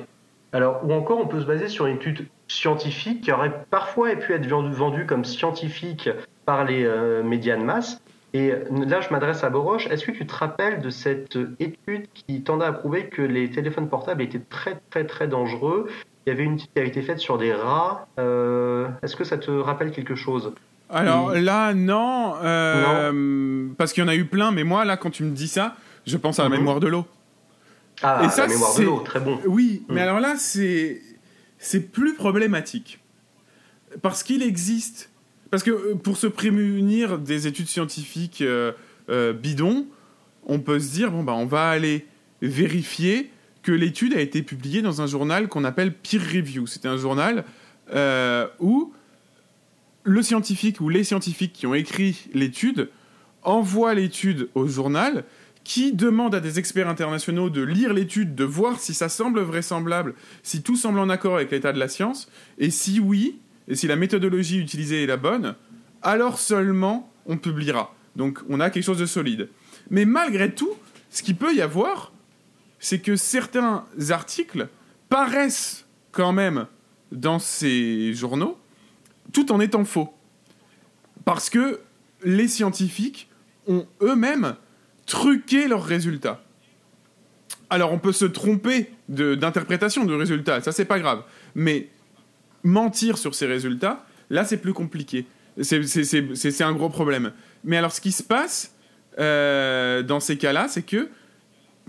Alors, 0.53 0.81
ou 0.85 0.93
encore, 0.93 1.19
on 1.21 1.27
peut 1.27 1.41
se 1.41 1.47
baser 1.47 1.69
sur 1.69 1.87
une 1.87 1.97
étude 1.97 2.27
scientifique 2.49 3.21
qui 3.23 3.33
aurait 3.33 3.65
parfois 3.71 4.15
pu 4.17 4.33
être 4.33 4.47
vendue 4.47 5.07
comme 5.07 5.25
scientifique 5.25 6.09
par 6.45 6.65
les 6.65 6.85
euh, 6.85 7.23
médias 7.23 7.57
de 7.57 7.63
masse. 7.63 8.01
Et 8.33 8.53
là, 8.87 9.01
je 9.01 9.11
m'adresse 9.11 9.43
à 9.45 9.51
Boroche. 9.51 9.87
Est-ce 9.89 10.05
que 10.05 10.13
tu 10.13 10.25
te 10.27 10.35
rappelles 10.35 10.81
de 10.81 10.91
cette 10.91 11.37
étude 11.59 12.07
qui 12.15 12.43
tendait 12.43 12.65
à 12.65 12.73
prouver 12.73 13.07
que 13.07 13.23
les 13.23 13.51
téléphones 13.51 13.89
portables 13.89 14.23
étaient 14.23 14.39
très, 14.41 14.77
très, 14.91 15.05
très 15.05 15.27
dangereux? 15.27 15.89
Il 16.27 16.31
y 16.31 16.33
avait 16.33 16.45
une 16.45 16.55
étude 16.55 16.69
qui 16.73 16.79
avait 16.79 16.89
été 16.89 17.03
faite 17.03 17.19
sur 17.19 17.39
des 17.39 17.53
rats. 17.53 18.07
Euh, 18.21 18.87
Est-ce 19.03 19.17
que 19.17 19.25
ça 19.25 19.37
te 19.39 19.51
rappelle 19.51 19.91
quelque 19.91 20.15
chose? 20.15 20.53
Alors 20.91 21.33
là, 21.35 21.73
non, 21.75 22.35
euh, 22.43 23.69
parce 23.79 23.93
qu'il 23.93 24.03
y 24.03 24.07
en 24.07 24.09
a 24.11 24.15
eu 24.17 24.25
plein, 24.25 24.51
mais 24.51 24.65
moi, 24.65 24.85
là, 24.85 24.97
quand 24.97 25.11
tu 25.11 25.23
me 25.25 25.31
dis 25.31 25.49
ça, 25.49 25.75
je 26.07 26.17
pense 26.17 26.39
à 26.41 26.45
la 26.45 26.49
Mhm. 26.51 26.57
mémoire 26.59 26.81
de 26.81 26.89
l'eau. 26.89 27.07
Ah, 28.03 28.23
Et 28.25 28.29
ça, 28.31 28.43
la 28.43 28.49
mémoire 28.49 28.73
de 28.73 28.77
c'est- 28.77 28.85
l'eau, 28.85 29.01
très 29.01 29.21
bon. 29.21 29.39
Oui, 29.47 29.83
mais 29.89 29.97
Mm. 30.01 30.05
alors 30.05 30.21
là, 30.21 30.35
c'est 30.39 31.01
c'est 31.59 31.81
plus 31.93 32.15
problématique 32.15 33.01
parce 34.03 34.23
qu'il 34.23 34.43
existe 34.43 35.11
parce 35.51 35.63
que 35.63 35.71
euh, 35.71 35.95
pour 35.95 36.17
se 36.17 36.27
prémunir 36.27 37.19
des 37.19 37.47
études 37.47 37.67
scientifiques 37.69 38.41
euh, 38.41 38.73
euh, 39.11 39.33
bidons, 39.33 39.87
on 40.47 40.61
peut 40.61 40.79
se 40.81 40.91
dire 40.93 41.11
bon 41.11 41.23
bah 41.25 41.35
on 41.35 41.45
va 41.47 41.69
aller 41.69 42.07
vérifier 42.41 43.31
que 43.63 43.73
l'étude 43.73 44.15
a 44.15 44.21
été 44.21 44.43
publiée 44.43 44.81
dans 44.81 45.03
un 45.03 45.07
journal 45.07 45.49
qu'on 45.49 45.65
appelle 45.65 45.93
peer 45.93 46.21
review. 46.23 46.67
C'était 46.67 46.89
un 46.89 46.97
journal 46.97 47.45
euh, 47.93 48.47
où 48.61 48.93
le 50.05 50.23
scientifique 50.23 50.81
ou 50.81 50.89
les 50.89 51.05
scientifiques 51.05 51.53
qui 51.53 51.67
ont 51.67 51.75
écrit 51.75 52.29
l'étude 52.33 52.89
envoient 53.43 53.93
l'étude 53.93 54.49
au 54.55 54.67
journal 54.67 55.25
qui 55.71 55.93
demande 55.93 56.35
à 56.35 56.41
des 56.41 56.59
experts 56.59 56.89
internationaux 56.89 57.49
de 57.49 57.63
lire 57.63 57.93
l'étude, 57.93 58.35
de 58.35 58.43
voir 58.43 58.81
si 58.81 58.93
ça 58.93 59.09
semble 59.09 59.39
vraisemblable, 59.39 60.17
si 60.43 60.65
tout 60.65 60.75
semble 60.75 60.99
en 60.99 61.09
accord 61.09 61.37
avec 61.37 61.53
l'état 61.53 61.73
de 61.73 61.79
la 61.79 61.87
science, 61.87 62.29
et 62.59 62.71
si 62.71 62.99
oui, 62.99 63.39
et 63.69 63.77
si 63.77 63.87
la 63.87 63.95
méthodologie 63.95 64.59
utilisée 64.59 65.05
est 65.05 65.07
la 65.07 65.17
bonne, 65.17 65.55
alors 66.03 66.41
seulement 66.41 67.13
on 67.25 67.37
publiera. 67.37 67.95
Donc 68.17 68.41
on 68.49 68.59
a 68.59 68.69
quelque 68.69 68.83
chose 68.83 68.99
de 68.99 69.07
solide. 69.07 69.49
Mais 69.91 70.05
malgré 70.07 70.53
tout, 70.53 70.73
ce 71.09 71.23
qu'il 71.23 71.37
peut 71.37 71.55
y 71.55 71.63
avoir, 71.63 72.13
c'est 72.81 72.99
que 72.99 73.15
certains 73.15 73.85
articles 74.09 74.67
paraissent 75.09 75.87
quand 76.11 76.33
même 76.33 76.67
dans 77.13 77.39
ces 77.39 78.13
journaux, 78.13 78.59
tout 79.33 79.53
en 79.53 79.61
étant 79.61 79.85
faux. 79.85 80.13
Parce 81.25 81.49
que 81.49 81.79
les 82.25 82.49
scientifiques 82.49 83.29
ont 83.69 83.87
eux-mêmes 84.03 84.57
truqué 85.11 85.67
leurs 85.67 85.85
résultats. 85.85 86.41
Alors 87.69 87.93
on 87.93 87.99
peut 87.99 88.13
se 88.13 88.25
tromper 88.25 88.91
d'interprétation 89.09 90.05
de, 90.05 90.15
résultats, 90.15 90.61
ça 90.61 90.73
c'est 90.73 90.85
pas 90.85 91.01
grave. 91.01 91.25
Mais 91.55 91.89
mentir 92.63 93.19
sur 93.19 93.35
ces 93.35 93.47
résultats, 93.47 94.07
là 94.31 94.45
c'est 94.45 94.57
plus 94.57 94.73
compliqué. 94.73 95.27
C'est 95.61 96.63
un 96.63 96.73
gros 96.73 96.89
problème. 96.89 97.33
Mais 97.65 97.77
alors 97.77 97.93
ce 97.93 98.01
qui 98.01 98.13
se 98.13 98.23
passe 98.23 98.75
euh, 99.19 100.03
dans 100.03 100.21
ces 100.21 100.39
cas-là, 100.39 100.69
c'est 100.69 100.83
que 100.83 101.09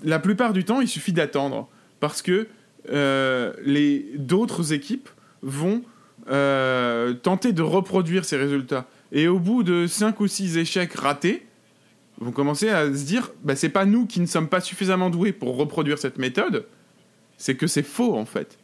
la 0.03 0.17
plupart 0.17 0.51
du 0.51 0.65
temps, 0.65 0.81
il 0.81 0.88
suffit 0.88 1.13
d'attendre. 1.13 1.69
Parce 1.99 2.23
que 2.23 2.47
euh, 2.91 3.53
les 3.63 4.13
d'autres 4.15 4.73
équipes 4.73 5.10
vont 5.43 5.84
euh, 6.31 7.13
tenter 7.13 7.53
de 7.53 7.62
reproduire 7.62 8.25
ces 8.25 8.38
résultats. 8.38 8.88
Et 9.12 9.27
au 9.27 9.38
bout 9.38 9.62
de 9.62 9.86
5 9.86 10.19
ou 10.19 10.27
6 10.27 10.57
échecs 10.57 10.93
ratés, 10.93 11.45
vont 12.21 12.31
commencer 12.31 12.69
à 12.69 12.86
se 12.86 13.03
dire 13.05 13.31
bah, 13.43 13.55
c'est 13.55 13.69
pas 13.69 13.86
nous 13.86 14.05
qui 14.05 14.21
ne 14.21 14.25
sommes 14.25 14.47
pas 14.47 14.62
suffisamment 14.62 15.10
doués 15.10 15.31
pour 15.34 15.57
reproduire 15.57 15.97
cette 15.97 16.17
méthode, 16.17 16.65
c'est 17.38 17.55
que 17.55 17.67
c'est 17.67 17.84
faux 17.84 18.15
en 18.15 18.25
fait. 18.25 18.57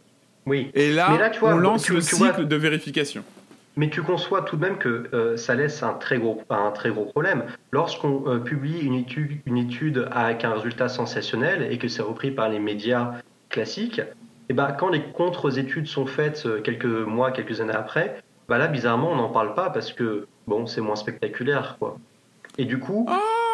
Oui. 0.46 0.72
Et 0.74 0.94
là, 0.94 1.30
vois, 1.40 1.56
on 1.56 1.58
lance 1.58 1.84
tu- 1.84 1.94
le 1.94 2.00
tu 2.00 2.16
cycle 2.16 2.36
vois- 2.36 2.44
de 2.46 2.56
vérification. 2.56 3.24
Mais 3.76 3.90
tu 3.90 4.02
conçois 4.02 4.42
tout 4.42 4.56
de 4.56 4.62
même 4.62 4.78
que 4.78 5.08
euh, 5.14 5.38
ça 5.38 5.54
laisse 5.54 5.84
un 5.84 5.94
très 5.94 6.18
gros, 6.18 6.42
un 6.50 6.72
très 6.72 6.90
gros 6.90 7.06
problème. 7.06 7.44
Lorsqu'on 7.72 8.24
euh, 8.28 8.40
publie 8.40 8.80
une 8.80 8.96
étude, 8.96 9.40
une 9.46 9.58
étude 9.58 10.08
avec 10.12 10.44
un 10.46 10.54
résultat 10.54 10.90
sensationnel 10.90 11.68
et 11.72 11.78
que 11.78 11.88
c'est 11.88 12.02
repris 12.02 12.32
par 12.32 12.50
les 12.50 12.58
médias 12.60 13.12
classiques, 13.50 14.02
et 14.50 14.54
ben, 14.54 14.72
quand 14.72 14.90
les 14.90 15.04
contre-études 15.04 15.86
sont 15.88 16.06
faites 16.08 16.44
euh, 16.48 16.60
quelques 16.62 16.86
mois, 16.86 17.32
quelques 17.32 17.62
années 17.62 17.74
après, 17.76 18.20
bah 18.48 18.58
là, 18.58 18.68
bizarrement, 18.68 19.12
on 19.12 19.16
n'en 19.18 19.30
parle 19.30 19.54
pas 19.54 19.70
parce 19.70 19.92
que 19.94 20.26
bon, 20.48 20.66
c'est 20.66 20.82
moins 20.82 20.96
spectaculaire. 20.96 21.76
Quoi. 21.80 21.98
Et 22.58 22.66
du 22.66 22.80
coup, 22.80 23.06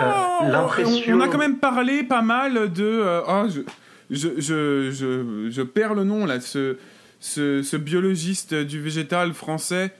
euh, 0.01 0.49
l'impression. 0.49 1.17
On, 1.17 1.21
a 1.21 1.27
quand 1.27 1.37
même 1.37 1.57
parlé 1.57 2.03
pas 2.03 2.21
mal 2.21 2.71
de. 2.71 2.83
euh, 2.83 3.21
oh, 3.27 3.47
je, 3.49 3.61
je, 4.09 4.91
je, 4.91 5.49
je, 5.49 5.61
perds 5.61 5.93
le 5.93 6.03
nom 6.03 6.25
là, 6.25 6.39
ce, 6.39 6.77
ce, 7.19 7.63
ce 7.63 7.77
biologiste 7.77 8.53
du 8.53 8.81
végétal 8.81 9.33
français 9.33 9.91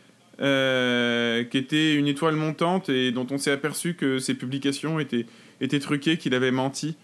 euh, 0.41 1.43
qui 1.45 1.58
était 1.58 1.95
une 1.95 2.08
étoile 2.08 2.36
montante 2.36 2.89
et 2.89 3.12
dont 3.12 3.27
on 3.32 3.38
s'est 3.38 3.51
aperçu 3.51 3.93
que 3.93 4.19
ses 4.19 4.34
publications 4.34 4.99
étaient, 4.99 5.25
étaient 5.62 5.79
truquées, 5.79 6.17
qu'il 6.17 6.34
avait 6.36 6.51
menti. 6.51 6.97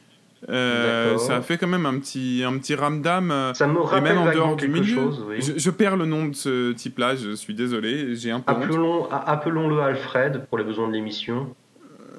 Ça 0.48 1.36
a 1.36 1.42
fait 1.42 1.58
quand 1.58 1.68
même 1.68 1.86
un 1.86 2.00
petit, 2.00 2.44
un 2.46 2.58
petit 2.58 2.76
ramdam. 2.76 3.52
Ça 3.54 3.68
me 3.68 3.80
et 3.80 3.84
rappelle 3.84 4.16
même 4.16 4.18
en 4.18 4.32
dehors 4.32 4.56
du 4.56 4.68
milieu. 4.68 4.96
chose, 4.96 5.26
oui. 5.28 5.38
je, 5.42 5.70
perds 5.70 5.98
le 5.98 6.06
nom 6.06 6.28
de 6.28 6.36
ce 6.36 6.72
type-là, 6.72 7.16
je 7.16 7.32
suis 7.32 7.54
désolé, 7.54 8.16
j'ai 8.16 8.32
un 8.32 8.40
peu. 8.40 8.54
Appelons, 8.54 9.10
appelons-le 9.12 9.82
Alfred 9.82 10.46
pour 10.48 10.58
les 10.58 10.64
besoins 10.64 10.88
de 10.88 10.94
l'émission. 10.94 11.56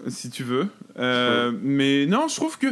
Si 0.08 0.30
tu 0.30 0.42
veux. 0.44 0.66
Euh, 0.98 1.52
mais 1.62 2.06
non, 2.06 2.26
je 2.28 2.36
trouve 2.36 2.58
que. 2.58 2.68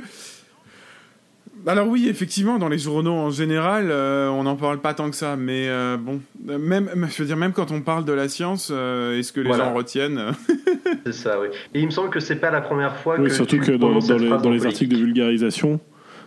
Alors 1.67 1.88
oui, 1.88 2.07
effectivement, 2.09 2.59
dans 2.59 2.69
les 2.69 2.79
journaux 2.79 3.12
en 3.12 3.31
général, 3.31 3.88
euh, 3.91 4.29
on 4.29 4.45
n'en 4.45 4.55
parle 4.55 4.79
pas 4.79 4.95
tant 4.95 5.11
que 5.11 5.17
ça. 5.17 5.37
Mais 5.37 5.67
euh, 5.69 5.97
bon, 5.97 6.21
même, 6.45 6.88
je 7.11 7.19
veux 7.23 7.27
dire, 7.27 7.37
même 7.37 7.53
quand 7.53 7.73
on 7.73 7.81
parle 7.81 8.05
de 8.05 8.12
la 8.12 8.29
science, 8.29 8.71
euh, 8.73 9.19
est-ce 9.19 9.33
que 9.33 9.41
les 9.41 9.49
Voilà. 9.49 9.64
gens 9.64 9.75
retiennent 9.75 10.21
C'est 11.05 11.12
ça, 11.12 11.41
oui. 11.41 11.49
Et 11.75 11.81
il 11.81 11.87
me 11.87 11.91
semble 11.91 12.11
que 12.11 12.21
c'est 12.21 12.37
pas 12.37 12.51
la 12.53 12.61
première 12.61 12.97
fois 12.97 13.17
Oui, 13.19 13.29
que. 13.29 13.35
surtout 13.35 13.59
que 13.59 13.73
dans, 13.73 13.91
les, 13.99 14.29
dans 14.29 14.67
articles 14.67 14.95
de 14.95 14.99
vulgarisation, 14.99 15.81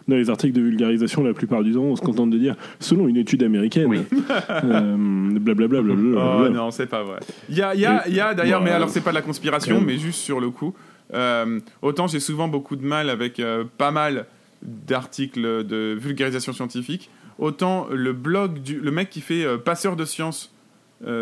dans 0.07 0.15
les 0.17 0.29
articles 0.29 0.53
de 0.55 0.61
vulgarisation, 0.61 1.23
la 1.23 1.33
plupart 1.33 1.63
du 1.63 1.73
temps, 1.73 1.81
on 1.83 1.95
se 1.95 2.01
contente 2.01 2.29
de 2.29 2.37
dire 2.37 2.55
selon 2.79 3.07
une 3.07 3.17
étude 3.17 3.41
américaine. 3.43 3.89
euh, 4.49 4.95
blablabla. 5.39 5.81
blablabla. 5.81 6.37
Oh 6.45 6.49
non, 6.49 6.71
c'est 6.71 6.87
pas 6.87 7.03
vrai. 7.03 7.19
Il 7.49 7.57
y 7.57 7.61
a, 7.61 7.73
il 7.73 7.81
y 7.81 7.85
a, 7.85 8.03
il 8.07 8.13
y 8.15 8.19
a 8.19 8.33
d'ailleurs, 8.33 8.61
mais 8.61 8.71
euh, 8.71 8.75
alors 8.75 8.89
c'est 8.89 9.01
pas 9.01 9.11
de 9.11 9.15
la 9.15 9.21
conspiration, 9.21 9.79
mais 9.79 9.97
juste 9.97 10.19
sur 10.19 10.39
le 10.39 10.49
coup. 10.49 10.73
Euh, 11.13 11.59
autant 11.81 12.07
j'ai 12.07 12.19
souvent 12.19 12.47
beaucoup 12.47 12.75
de 12.75 12.85
mal 12.85 13.09
avec 13.09 13.39
euh, 13.39 13.63
pas 13.77 13.91
mal 13.91 14.25
d'articles 14.61 15.65
de 15.65 15.97
vulgarisation 15.99 16.53
scientifique, 16.53 17.09
autant 17.39 17.87
le 17.91 18.13
blog 18.13 18.59
du 18.59 18.79
le 18.79 18.91
mec 18.91 19.09
qui 19.09 19.21
fait 19.21 19.43
euh, 19.43 19.57
passeur 19.57 19.95
de 19.95 20.05
science 20.05 20.53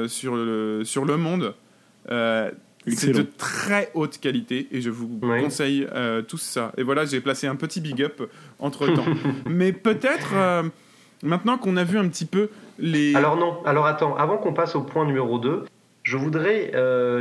sur 0.07 0.35
le 0.35 0.81
sur 0.83 1.05
le 1.05 1.15
monde, 1.15 1.53
c'est 2.87 3.11
de 3.11 3.25
très 3.37 3.91
haute 3.93 4.17
qualité 4.19 4.67
et 4.71 4.81
je 4.81 4.89
vous 4.89 5.09
Ouais. 5.21 5.41
conseille 5.41 5.87
tout 6.27 6.37
ça. 6.37 6.73
Et 6.77 6.83
voilà, 6.83 7.05
j'ai 7.05 7.21
placé 7.21 7.47
un 7.47 7.55
petit 7.55 7.79
big 7.79 8.01
up 8.03 8.21
entre 8.59 8.87
temps. 8.93 9.05
mais 9.49 9.71
peut-être 9.71 10.33
maintenant 11.23 11.57
qu'on 11.57 11.77
a 11.77 11.83
vu 11.85 11.97
un 11.97 12.09
petit 12.09 12.25
peu 12.25 12.49
les 12.77 13.15
Alors 13.15 13.37
non, 13.37 13.63
alors 13.65 13.85
attends, 13.85 14.17
avant 14.17 14.37
qu'on 14.37 14.53
passe 14.53 14.75
au 14.75 14.81
point 14.81 15.05
numéro 15.05 15.39
2, 15.39 15.63
je 16.03 16.17
voudrais 16.17 16.71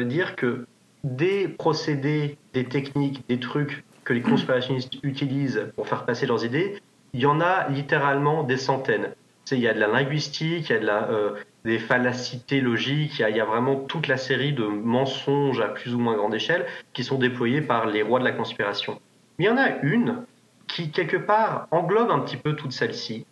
dire 0.04 0.34
que 0.34 0.66
des 1.04 1.46
procédés, 1.46 2.36
des 2.62 2.68
techniques, 2.68 3.22
des 3.28 3.38
trucs 3.38 3.84
que 4.04 4.12
les 4.12 4.22
conspirationnistes 4.22 4.94
utilisent 5.02 5.70
pour 5.76 5.86
faire 5.86 6.04
passer 6.04 6.26
leurs 6.26 6.44
idées, 6.44 6.80
il 7.12 7.20
y 7.20 7.26
en 7.26 7.40
a 7.40 7.68
littéralement 7.68 8.42
des 8.42 8.56
centaines. 8.56 9.10
Il 9.50 9.60
y 9.60 9.68
a 9.68 9.72
de 9.72 9.80
la 9.80 9.86
linguistique, 9.86 10.68
il 10.68 10.72
y 10.72 10.76
a 10.76 10.80
de 10.80 10.86
la, 10.86 11.08
euh, 11.08 11.30
des 11.64 11.78
fallacités 11.78 12.60
logiques, 12.60 13.18
il 13.18 13.22
y, 13.22 13.24
a, 13.24 13.30
il 13.30 13.36
y 13.36 13.40
a 13.40 13.44
vraiment 13.44 13.76
toute 13.76 14.08
la 14.08 14.18
série 14.18 14.52
de 14.52 14.64
mensonges 14.64 15.60
à 15.60 15.68
plus 15.68 15.94
ou 15.94 15.98
moins 15.98 16.16
grande 16.16 16.34
échelle 16.34 16.66
qui 16.92 17.02
sont 17.02 17.18
déployés 17.18 17.62
par 17.62 17.86
les 17.86 18.02
rois 18.02 18.18
de 18.18 18.24
la 18.24 18.32
conspiration. 18.32 19.00
Mais 19.38 19.46
il 19.46 19.48
y 19.48 19.50
en 19.50 19.56
a 19.56 19.78
une 19.82 20.24
qui, 20.66 20.90
quelque 20.90 21.16
part, 21.16 21.66
englobe 21.70 22.10
un 22.10 22.18
petit 22.18 22.36
peu 22.36 22.54
toutes 22.54 22.72
celles-ci. 22.72 23.24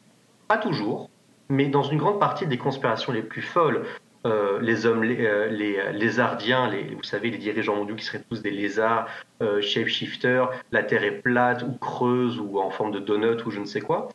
Pas 0.48 0.56
toujours, 0.56 1.10
mais 1.50 1.66
dans 1.66 1.82
une 1.82 1.98
grande 1.98 2.18
partie 2.18 2.46
des 2.46 2.58
conspirations 2.58 3.12
les 3.12 3.22
plus 3.22 3.42
folles, 3.42 3.84
euh, 4.26 4.60
les 4.60 4.86
hommes, 4.86 5.04
les, 5.04 5.24
euh, 5.24 5.48
euh, 5.50 5.92
lézardiens, 5.92 6.70
vous 6.94 7.02
savez, 7.02 7.30
les 7.30 7.38
dirigeants 7.38 7.76
mondiaux 7.76 7.94
qui 7.94 8.04
seraient 8.04 8.22
tous 8.28 8.42
des 8.42 8.50
lézards, 8.50 9.08
euh, 9.40 9.60
shapeshifters, 9.60 10.50
la 10.72 10.82
Terre 10.82 11.04
est 11.04 11.22
plate 11.22 11.62
ou 11.62 11.72
creuse 11.72 12.40
ou 12.40 12.58
en 12.58 12.70
forme 12.70 12.90
de 12.90 12.98
donut 12.98 13.44
ou 13.46 13.50
je 13.50 13.60
ne 13.60 13.64
sais 13.64 13.80
quoi. 13.80 14.08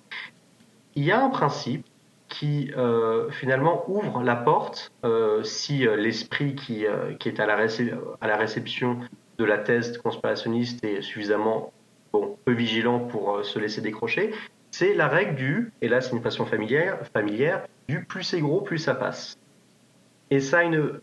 Il 0.96 1.04
y 1.04 1.12
a 1.12 1.24
un 1.24 1.30
principe 1.30 1.86
qui 2.28 2.72
finalement 3.30 3.84
ouvre 3.90 4.24
la 4.24 4.38
porte 4.38 4.92
si 5.44 5.80
l'esprit 5.80 6.56
qui, 6.56 6.86
est 6.86 7.40
à 7.40 7.46
la, 7.46 8.38
réception 8.38 8.98
de 9.38 9.46
la 9.46 9.58
thèse 9.58 9.98
conspirationniste 9.98 10.84
est 10.84 11.02
suffisamment 11.02 11.74
bon, 12.14 12.38
peu 12.46 12.54
vigilant 12.54 13.00
pour 13.00 13.44
se 13.44 13.60
laisser 13.60 13.82
décrocher, 13.82 14.32
c'est 14.72 14.94
la 14.94 15.10
règle 15.10 15.36
du, 15.36 15.74
et 15.82 15.90
là 15.90 16.00
c'est 16.00 16.12
une 16.12 16.22
passion 16.22 16.46
familière, 16.46 17.00
familière, 17.14 17.68
du 17.90 18.06
plus 18.06 18.24
c'est 18.24 18.40
gros, 18.40 18.62
plus 18.62 18.80
ça 18.80 18.96
passe. 18.96 19.38
Et 20.32 20.40
ça 20.40 20.60
a 20.60 20.64
une 20.64 21.00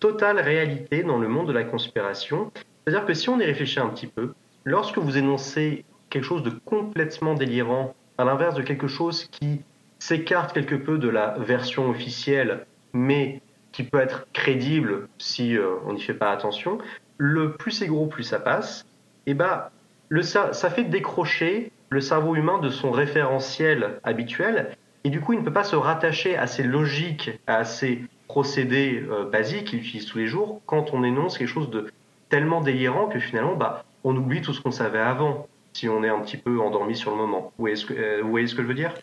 totale 0.00 0.40
réalité 0.40 1.04
dans 1.04 1.18
le 1.18 1.28
monde 1.28 1.46
de 1.46 1.52
la 1.52 1.62
conspiration. 1.62 2.50
C'est-à-dire 2.84 3.06
que 3.06 3.14
si 3.14 3.28
on 3.28 3.38
y 3.38 3.44
réfléchit 3.44 3.78
un 3.78 3.88
petit 3.88 4.08
peu, 4.08 4.32
lorsque 4.64 4.98
vous 4.98 5.16
énoncez 5.16 5.84
quelque 6.10 6.24
chose 6.24 6.42
de 6.42 6.50
complètement 6.50 7.34
délirant, 7.34 7.94
à 8.18 8.24
l'inverse 8.24 8.54
de 8.54 8.62
quelque 8.62 8.88
chose 8.88 9.28
qui 9.30 9.60
s'écarte 9.98 10.52
quelque 10.52 10.74
peu 10.74 10.98
de 10.98 11.08
la 11.08 11.36
version 11.38 11.88
officielle, 11.88 12.66
mais 12.92 13.40
qui 13.70 13.84
peut 13.84 14.00
être 14.00 14.26
crédible 14.32 15.08
si 15.18 15.56
euh, 15.56 15.76
on 15.86 15.94
n'y 15.94 16.02
fait 16.02 16.14
pas 16.14 16.32
attention, 16.32 16.78
le 17.18 17.52
plus 17.52 17.70
c'est 17.70 17.86
gros, 17.86 18.06
plus 18.06 18.24
ça 18.24 18.40
passe, 18.40 18.84
et 19.26 19.34
ben 19.34 19.68
le, 20.08 20.22
ça 20.22 20.52
fait 20.52 20.84
décrocher 20.84 21.70
le 21.88 22.00
cerveau 22.00 22.34
humain 22.34 22.58
de 22.58 22.68
son 22.68 22.90
référentiel 22.90 24.00
habituel, 24.02 24.76
et 25.04 25.10
du 25.10 25.20
coup 25.20 25.32
il 25.32 25.38
ne 25.38 25.44
peut 25.44 25.52
pas 25.52 25.64
se 25.64 25.76
rattacher 25.76 26.36
à 26.36 26.46
ces 26.46 26.64
logiques, 26.64 27.30
à 27.46 27.64
ces 27.64 28.02
procédés 28.32 29.02
euh, 29.10 29.28
basiques 29.28 29.64
qu'il 29.68 29.80
utilise 29.80 30.06
tous 30.06 30.16
les 30.18 30.26
jours 30.26 30.62
quand 30.64 30.94
on 30.94 31.04
énonce 31.04 31.36
quelque 31.36 31.48
chose 31.58 31.68
de 31.70 31.86
tellement 32.30 32.62
délirant 32.62 33.06
que 33.08 33.18
finalement 33.18 33.56
bah, 33.56 33.84
on 34.04 34.16
oublie 34.16 34.40
tout 34.40 34.54
ce 34.54 34.60
qu'on 34.62 34.70
savait 34.70 34.98
avant 35.14 35.46
si 35.74 35.86
on 35.88 36.02
est 36.02 36.08
un 36.08 36.20
petit 36.20 36.38
peu 36.38 36.58
endormi 36.60 36.96
sur 36.96 37.10
le 37.10 37.18
moment. 37.18 37.52
Vous 37.58 37.62
voyez 37.64 37.76
ce 37.76 37.84
que, 37.84 37.92
euh, 37.94 38.20
vous 38.22 38.30
voyez 38.30 38.46
ce 38.46 38.54
que 38.54 38.62
je 38.62 38.68
veux 38.68 38.74
dire? 38.74 38.94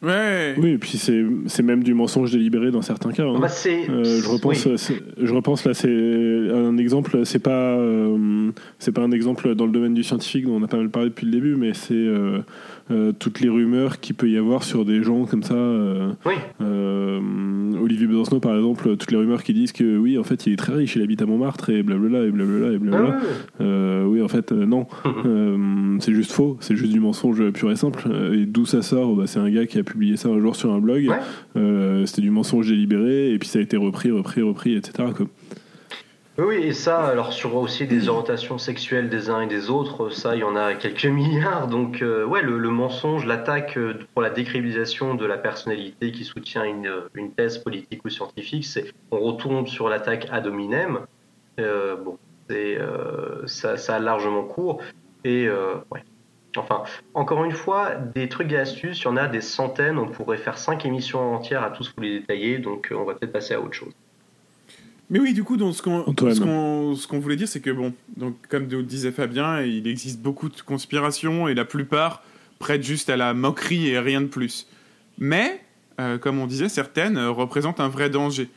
Ouais. 0.00 0.54
Oui, 0.58 0.70
et 0.74 0.78
puis 0.78 0.96
c'est 0.96 1.24
c'est 1.46 1.64
même 1.64 1.82
du 1.82 1.92
mensonge 1.92 2.30
délibéré 2.30 2.70
dans 2.70 2.82
certains 2.82 3.10
cas. 3.12 3.24
hein. 3.24 3.38
Bah, 3.40 3.48
Euh, 3.66 4.04
je 4.04 4.28
repense, 4.28 4.64
oui. 4.66 4.78
c'est- 4.78 5.02
je 5.20 5.34
repense 5.34 5.64
là, 5.64 5.74
c'est 5.74 5.88
un 5.90 6.76
exemple. 6.78 7.24
C'est 7.26 7.42
pas, 7.42 7.74
euh, 7.76 8.50
c'est 8.78 8.92
pas 8.92 9.02
un 9.02 9.10
exemple 9.10 9.54
dans 9.56 9.66
le 9.66 9.72
domaine 9.72 9.94
du 9.94 10.04
scientifique 10.04 10.44
dont 10.46 10.54
on 10.60 10.62
a 10.62 10.68
pas 10.68 10.76
mal 10.76 10.88
parlé 10.90 11.08
depuis 11.08 11.26
le 11.26 11.32
début, 11.32 11.56
mais 11.56 11.74
c'est 11.74 11.94
euh, 11.94 12.38
euh, 12.90 13.12
toutes 13.12 13.40
les 13.40 13.48
rumeurs 13.48 14.00
qu'il 14.00 14.14
peut 14.14 14.28
y 14.28 14.36
avoir 14.36 14.62
sur 14.62 14.84
des 14.84 15.02
gens 15.02 15.24
comme 15.24 15.42
ça. 15.42 15.54
euh, 15.54 16.12
euh, 16.60 17.20
Olivier 17.82 18.06
Besancenot, 18.06 18.40
par 18.40 18.56
exemple, 18.56 18.96
toutes 18.96 19.10
les 19.10 19.16
rumeurs 19.16 19.42
qui 19.42 19.52
disent 19.54 19.72
que 19.72 19.96
oui, 19.98 20.18
en 20.18 20.24
fait, 20.24 20.46
il 20.46 20.54
est 20.54 20.56
très 20.56 20.72
riche, 20.74 20.96
il 20.96 21.02
habite 21.02 21.22
à 21.22 21.26
Montmartre 21.26 21.70
et 21.70 21.82
blablabla 21.82 22.24
et 22.24 22.30
blablabla 22.30 22.72
et 22.72 22.78
blablabla. 22.78 23.20
Ah 23.60 24.06
oui, 24.06 24.22
en 24.22 24.28
fait, 24.28 24.52
non. 24.52 24.86
C'est 26.00 26.14
juste 26.14 26.32
faux. 26.32 26.56
C'est 26.60 26.76
juste 26.76 26.92
du 26.92 27.00
mensonge 27.00 27.50
pur 27.50 27.70
et 27.70 27.76
simple. 27.76 28.08
Et 28.32 28.46
d'où 28.46 28.66
ça 28.66 28.82
sort? 28.82 29.14
Bah, 29.16 29.24
C'est 29.26 29.38
un 29.38 29.50
gars 29.50 29.66
qui 29.66 29.78
a 29.78 29.82
publié 29.82 30.16
ça 30.16 30.28
un 30.28 30.40
jour 30.40 30.56
sur 30.56 30.72
un 30.72 30.78
blog. 30.78 31.10
C'était 32.06 32.22
du 32.22 32.30
mensonge 32.30 32.68
délibéré 32.68 33.32
et 33.32 33.38
puis 33.38 33.48
ça 33.48 33.58
a 33.58 33.62
été 33.62 33.76
repris, 33.76 34.10
repris, 34.10 34.42
repris, 34.42 34.74
etc. 34.74 35.08
quoi. 35.16 35.26
Oui, 36.38 36.54
et 36.56 36.72
ça, 36.72 37.04
alors 37.04 37.32
sur 37.32 37.56
aussi 37.56 37.86
des 37.88 38.08
orientations 38.08 38.58
sexuelles 38.58 39.08
des 39.08 39.28
uns 39.28 39.40
et 39.40 39.48
des 39.48 39.70
autres, 39.70 40.08
ça, 40.10 40.36
il 40.36 40.40
y 40.40 40.44
en 40.44 40.54
a 40.54 40.74
quelques 40.74 41.04
milliards. 41.06 41.66
Donc, 41.66 42.00
euh, 42.00 42.24
ouais, 42.24 42.42
le, 42.42 42.70
mensonge, 42.70 43.26
l'attaque 43.26 43.76
euh, 43.76 43.98
pour 44.14 44.22
la 44.22 44.30
décrédibilisation 44.30 45.14
de 45.14 45.26
la 45.26 45.36
personnalité 45.36 46.12
qui 46.12 46.24
soutient 46.24 46.62
une, 46.62 46.92
une 47.14 47.32
thèse 47.32 47.58
politique 47.58 48.04
ou 48.04 48.08
scientifique, 48.08 48.64
c'est 48.64 48.92
on 49.10 49.18
retombe 49.18 49.66
sur 49.66 49.88
l'attaque 49.88 50.28
ad 50.30 50.46
hominem. 50.46 51.00
Euh, 51.58 51.96
bon, 51.96 52.18
euh, 52.50 53.46
ça, 53.46 53.76
a 53.88 53.98
largement 53.98 54.44
cours. 54.44 54.82
Et 55.24 55.46
euh, 55.46 55.74
ouais. 55.90 56.02
Enfin, 56.56 56.84
encore 57.14 57.44
une 57.44 57.52
fois, 57.52 57.94
des 57.94 58.28
trucs 58.28 58.50
et 58.52 58.56
astuces, 58.56 59.00
il 59.00 59.04
y 59.04 59.08
en 59.08 59.16
a 59.16 59.28
des 59.28 59.40
centaines. 59.40 59.98
On 59.98 60.08
pourrait 60.08 60.38
faire 60.38 60.58
cinq 60.58 60.86
émissions 60.86 61.34
entières 61.34 61.62
à 61.62 61.70
tous 61.70 61.92
vous 61.94 62.02
les 62.02 62.20
détailler. 62.20 62.58
Donc, 62.58 62.90
euh, 62.90 62.96
on 62.96 63.04
va 63.04 63.14
peut-être 63.14 63.32
passer 63.32 63.54
à 63.54 63.60
autre 63.60 63.74
chose. 63.74 63.92
Mais 65.10 65.18
oui, 65.18 65.32
du 65.32 65.42
coup, 65.42 65.56
donc, 65.56 65.74
ce 65.74 65.80
qu'on 65.80 66.04
ce 66.06 66.40
qu'on 66.40 66.94
ce 66.94 67.06
qu'on 67.06 67.18
voulait 67.18 67.36
dire, 67.36 67.48
c'est 67.48 67.60
que, 67.60 67.70
bon, 67.70 67.94
donc, 68.16 68.36
comme 68.48 68.66
disait 68.66 69.10
Fabien, 69.10 69.62
il 69.62 69.86
existe 69.86 70.20
beaucoup 70.20 70.50
de 70.50 70.60
conspirations 70.60 71.48
et 71.48 71.54
la 71.54 71.64
plupart 71.64 72.22
prêtent 72.58 72.82
juste 72.82 73.08
à 73.08 73.16
la 73.16 73.32
moquerie 73.32 73.88
et 73.88 73.98
rien 73.98 74.20
de 74.20 74.26
plus. 74.26 74.66
Mais, 75.18 75.62
euh, 75.98 76.18
comme 76.18 76.38
on 76.38 76.46
disait, 76.46 76.68
certaines 76.68 77.16
euh, 77.16 77.30
représentent 77.30 77.80
un 77.80 77.88
vrai 77.88 78.10
danger. 78.10 78.50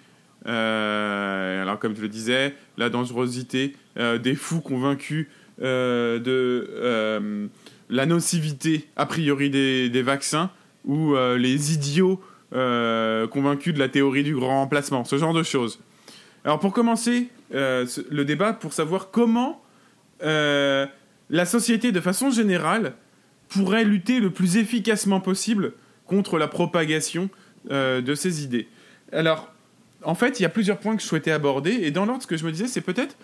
Euh, 0.47 1.62
alors, 1.62 1.80
comme 1.80 1.95
je 1.95 2.02
le 2.02 2.10
disais, 2.10 2.54
la 2.78 2.89
dangerosité 2.89 3.76
euh, 3.97 4.18
des 4.18 4.36
fous 4.36 4.62
convaincus 4.62 5.28
de 5.60 7.49
la 7.89 8.06
nocivité 8.08 8.88
a 8.95 9.06
priori 9.06 9.49
des, 9.52 9.89
des 9.89 10.02
vaccins 10.02 10.49
ou 10.86 11.14
les 11.38 11.74
idiots 11.74 12.20
convaincus 12.52 13.74
de 13.76 13.80
la 13.80 13.88
théorie 13.88 14.24
du 14.24 14.34
grand 14.34 14.62
remplacement, 14.62 15.04
ce 15.04 15.18
genre 15.18 15.34
de 15.34 15.43
choses. 15.43 15.80
Alors 16.43 16.59
pour 16.59 16.73
commencer 16.73 17.29
euh, 17.53 17.85
le 18.09 18.25
débat, 18.25 18.53
pour 18.53 18.73
savoir 18.73 19.11
comment 19.11 19.61
euh, 20.23 20.85
la 21.29 21.45
société 21.45 21.91
de 21.91 21.99
façon 21.99 22.31
générale 22.31 22.93
pourrait 23.49 23.83
lutter 23.83 24.19
le 24.19 24.31
plus 24.31 24.57
efficacement 24.57 25.19
possible 25.19 25.73
contre 26.05 26.37
la 26.37 26.47
propagation 26.47 27.29
euh, 27.69 28.01
de 28.01 28.15
ces 28.15 28.43
idées. 28.43 28.67
Alors, 29.11 29.53
en 30.03 30.15
fait, 30.15 30.39
il 30.39 30.43
y 30.43 30.45
a 30.45 30.49
plusieurs 30.49 30.79
points 30.79 30.95
que 30.95 31.01
je 31.01 31.07
souhaitais 31.07 31.31
aborder, 31.31 31.71
et 31.71 31.91
dans 31.91 32.05
l'ordre, 32.05 32.23
ce 32.23 32.27
que 32.27 32.37
je 32.37 32.45
me 32.45 32.51
disais, 32.51 32.67
c'est 32.67 32.81
peut-être, 32.81 33.15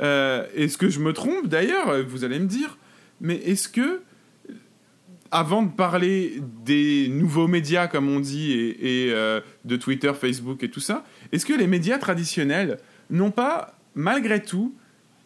est-ce 0.00 0.78
que 0.78 0.88
je 0.88 1.00
me 1.00 1.12
trompe 1.12 1.48
d'ailleurs, 1.48 2.04
vous 2.06 2.24
allez 2.24 2.38
me 2.38 2.46
dire, 2.46 2.78
mais 3.20 3.36
est-ce 3.36 3.68
que, 3.68 4.02
avant 5.30 5.62
de 5.62 5.70
parler 5.70 6.40
des 6.64 7.08
nouveaux 7.08 7.48
médias, 7.48 7.88
comme 7.88 8.08
on 8.08 8.20
dit, 8.20 8.52
et, 8.52 9.12
de 9.64 9.76
Twitter, 9.76 10.12
Facebook 10.14 10.62
et 10.62 10.70
tout 10.70 10.80
ça, 10.80 11.04
est-ce 11.32 11.46
que 11.46 11.52
les 11.52 11.66
médias 11.66 11.98
traditionnels 11.98 12.78
n'ont 13.10 13.30
pas, 13.30 13.74
malgré 13.94 14.42
tout, 14.42 14.74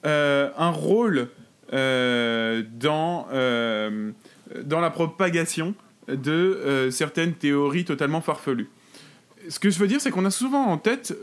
euh, 0.07 0.51
un 0.59 0.71
rôle 0.71 1.29
euh, 1.73 2.63
dans, 2.79 3.27
euh, 3.33 4.11
dans 4.63 4.81
la 4.81 4.91
propagation 4.91 5.75
de 6.09 6.89
certaines 6.91 7.33
théories 7.33 7.85
totalement 7.85 8.21
farfelues? 8.21 8.69
Ce 9.49 9.59
que 9.59 9.71
je 9.71 9.79
veux 9.79 9.87
dire, 9.87 10.01
c'est 10.01 10.11
qu'on 10.11 10.25
a 10.25 10.31
souvent 10.31 10.65
en 10.67 10.79
tête 10.79 11.17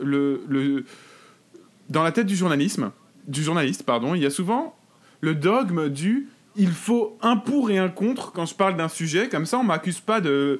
dans 1.89 2.03
la 2.03 2.11
tête 2.11 2.27
du 2.27 2.35
journalisme, 2.35 2.91
du 3.27 3.43
journaliste, 3.43 3.83
pardon, 3.83 4.15
il 4.15 4.21
y 4.21 4.25
a 4.25 4.29
souvent 4.29 4.75
le 5.21 5.35
dogme 5.35 5.89
du 5.89 6.27
il 6.55 6.71
faut 6.71 7.17
un 7.21 7.37
pour 7.37 7.71
et 7.71 7.77
un 7.77 7.89
contre 7.89 8.31
quand 8.31 8.45
je 8.45 8.55
parle 8.55 8.75
d'un 8.75 8.89
sujet, 8.89 9.29
comme 9.29 9.45
ça 9.45 9.57
on 9.57 9.63
m'accuse 9.63 9.99
pas 9.99 10.21
de 10.21 10.59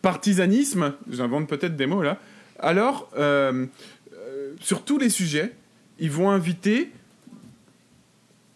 partisanisme, 0.00 0.94
j'invente 1.10 1.48
peut-être 1.48 1.76
des 1.76 1.86
mots 1.86 2.02
là. 2.02 2.18
Alors, 2.62 3.10
euh, 3.16 3.66
euh, 4.14 4.54
sur 4.60 4.84
tous 4.84 4.98
les 4.98 5.10
sujets, 5.10 5.52
ils 5.98 6.10
vont 6.10 6.30
inviter 6.30 6.92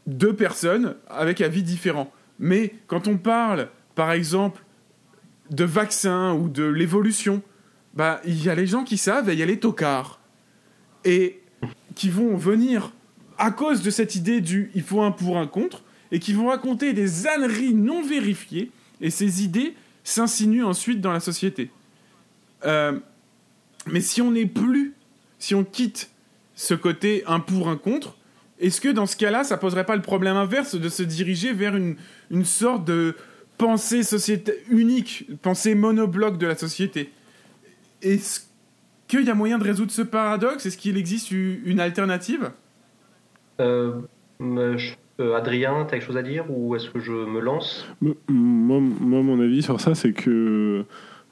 deux 0.07 0.35
personnes 0.35 0.95
avec 1.09 1.41
avis 1.41 1.65
différents. 1.65 2.13
Mais 2.39 2.75
quand 2.87 3.09
on 3.09 3.19
parle, 3.19 3.69
par 3.97 4.13
exemple, 4.13 4.63
de 5.51 5.65
vaccins 5.65 6.35
ou 6.35 6.49
de 6.49 6.65
l'évolution, 6.65 7.43
bah, 7.95 8.21
il 8.25 8.43
y 8.43 8.49
a 8.49 8.55
les 8.55 8.67
gens 8.67 8.85
qui 8.85 8.97
savent 8.97 9.29
et 9.29 9.33
il 9.33 9.39
y 9.41 9.43
a 9.43 9.47
les 9.47 9.59
tocards. 9.59 10.21
Et 11.05 11.41
qui 11.97 12.09
vont 12.09 12.37
venir 12.37 12.93
à 13.39 13.51
cause 13.51 13.83
de 13.83 13.91
cette 13.91 14.15
idée 14.15 14.41
du 14.41 14.71
il 14.75 14.83
faut 14.83 15.03
un 15.03 15.11
pour 15.11 15.39
un 15.39 15.47
contre 15.47 15.83
et 16.13 16.21
qui 16.21 16.33
vont 16.33 16.49
raconter 16.49 16.93
des 16.93 17.27
âneries 17.27 17.75
non 17.75 18.03
vérifiées 18.03 18.71
et 19.01 19.11
ces 19.11 19.43
idées 19.43 19.75
s'insinuent 20.05 20.65
ensuite 20.65 21.01
dans 21.01 21.13
la 21.13 21.21
société. 21.21 21.71
Euh, 22.65 22.99
mais 23.87 24.01
si 24.01 24.21
on 24.23 24.31
n'est 24.33 24.47
plus, 24.47 24.95
si 25.39 25.55
on 25.55 25.65
quitte 25.65 26.11
ce 26.55 26.75
côté 26.75 27.23
un 27.27 27.41
pour 27.41 27.69
un 27.69 27.77
contre, 27.77 28.17
est-ce 28.59 28.81
que 28.81 28.89
dans 28.89 29.07
ce 29.07 29.17
cas-là, 29.17 29.45
ça 29.45 29.57
poserait 29.59 29.85
pas 29.85 29.97
le 29.97 30.03
problème 30.03 30.37
inverse 30.37 30.75
de 30.75 30.89
se 30.89 31.03
diriger 31.03 31.53
vers 31.53 31.77
une, 31.77 31.97
une 32.31 32.45
sorte 32.45 32.85
de 32.87 33.15
pensée 33.59 34.03
société 34.03 34.55
unique, 34.71 35.29
pensée 35.43 35.75
monobloc 35.75 36.39
de 36.39 36.47
la 36.47 36.57
société? 36.57 37.11
Est-ce 38.03 38.41
qu'il 39.09 39.25
y 39.25 39.31
a 39.31 39.35
moyen 39.35 39.59
de 39.59 39.65
résoudre 39.65 39.93
ce 39.93 40.03
paradoxe? 40.03 40.65
Est-ce 40.67 40.79
qu'il 40.79 40.97
existe 40.97 41.31
une 41.31 41.81
alternative? 41.81 42.51
Euh, 43.61 43.93
me- 44.41 44.77
je- 44.77 44.95
euh, 45.21 45.35
Adrien, 45.37 45.85
t'as 45.85 45.97
quelque 45.97 46.07
chose 46.07 46.17
à 46.17 46.23
dire 46.23 46.45
ou 46.51 46.75
est-ce 46.77 46.91
que 46.91 47.01
je 47.01 47.13
me 47.13 47.41
lance? 47.41 47.87
Moi, 48.29 48.81
mon 49.23 49.41
avis 49.41 49.63
sur 49.63 49.81
ça, 49.81 49.95
c'est 49.95 50.13
que 50.13 50.85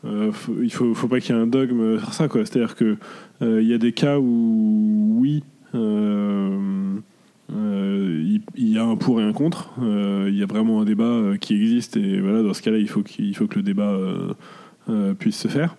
euh, 0.04 0.32
faut- 0.32 0.56
il 0.62 0.72
faut, 0.72 0.94
faut 0.94 1.08
pas 1.08 1.20
qu'il 1.20 1.34
y 1.34 1.38
ait 1.38 1.40
un 1.42 1.46
dogme 1.46 1.98
sur 1.98 2.12
ça, 2.12 2.28
quoi. 2.28 2.44
C'est-à-dire 2.44 2.74
que 2.76 2.96
euh, 3.42 3.62
il 3.62 3.68
y 3.68 3.74
a 3.74 3.78
des 3.78 3.92
cas 3.92 4.18
où 4.18 5.16
oui, 5.20 5.42
euh, 5.74 6.96
euh, 7.54 8.22
il 8.24 8.40
il 8.56 8.68
y, 8.68 8.78
a 8.78 8.84
un 8.84 8.96
pour 8.96 9.20
et 9.20 9.24
un 9.24 9.32
contre. 9.32 9.72
Euh, 9.82 10.26
Il 10.28 10.36
y 10.38 10.42
a 10.42 10.46
vraiment 10.46 10.80
un 10.80 10.84
débat 10.84 11.04
euh, 11.04 11.36
qui 11.36 11.54
existe 11.54 11.96
et 11.96 12.20
voilà, 12.20 12.42
dans 12.42 12.54
ce 12.54 12.62
cas-là, 12.62 12.78
il 12.78 12.88
faut 12.88 13.02
qu'il 13.02 13.34
faut 13.36 13.46
que 13.46 13.56
le 13.56 13.62
débat 13.62 13.90
euh, 13.92 14.32
euh, 14.88 15.14
puisse 15.14 15.36
se 15.38 15.48
faire. 15.48 15.76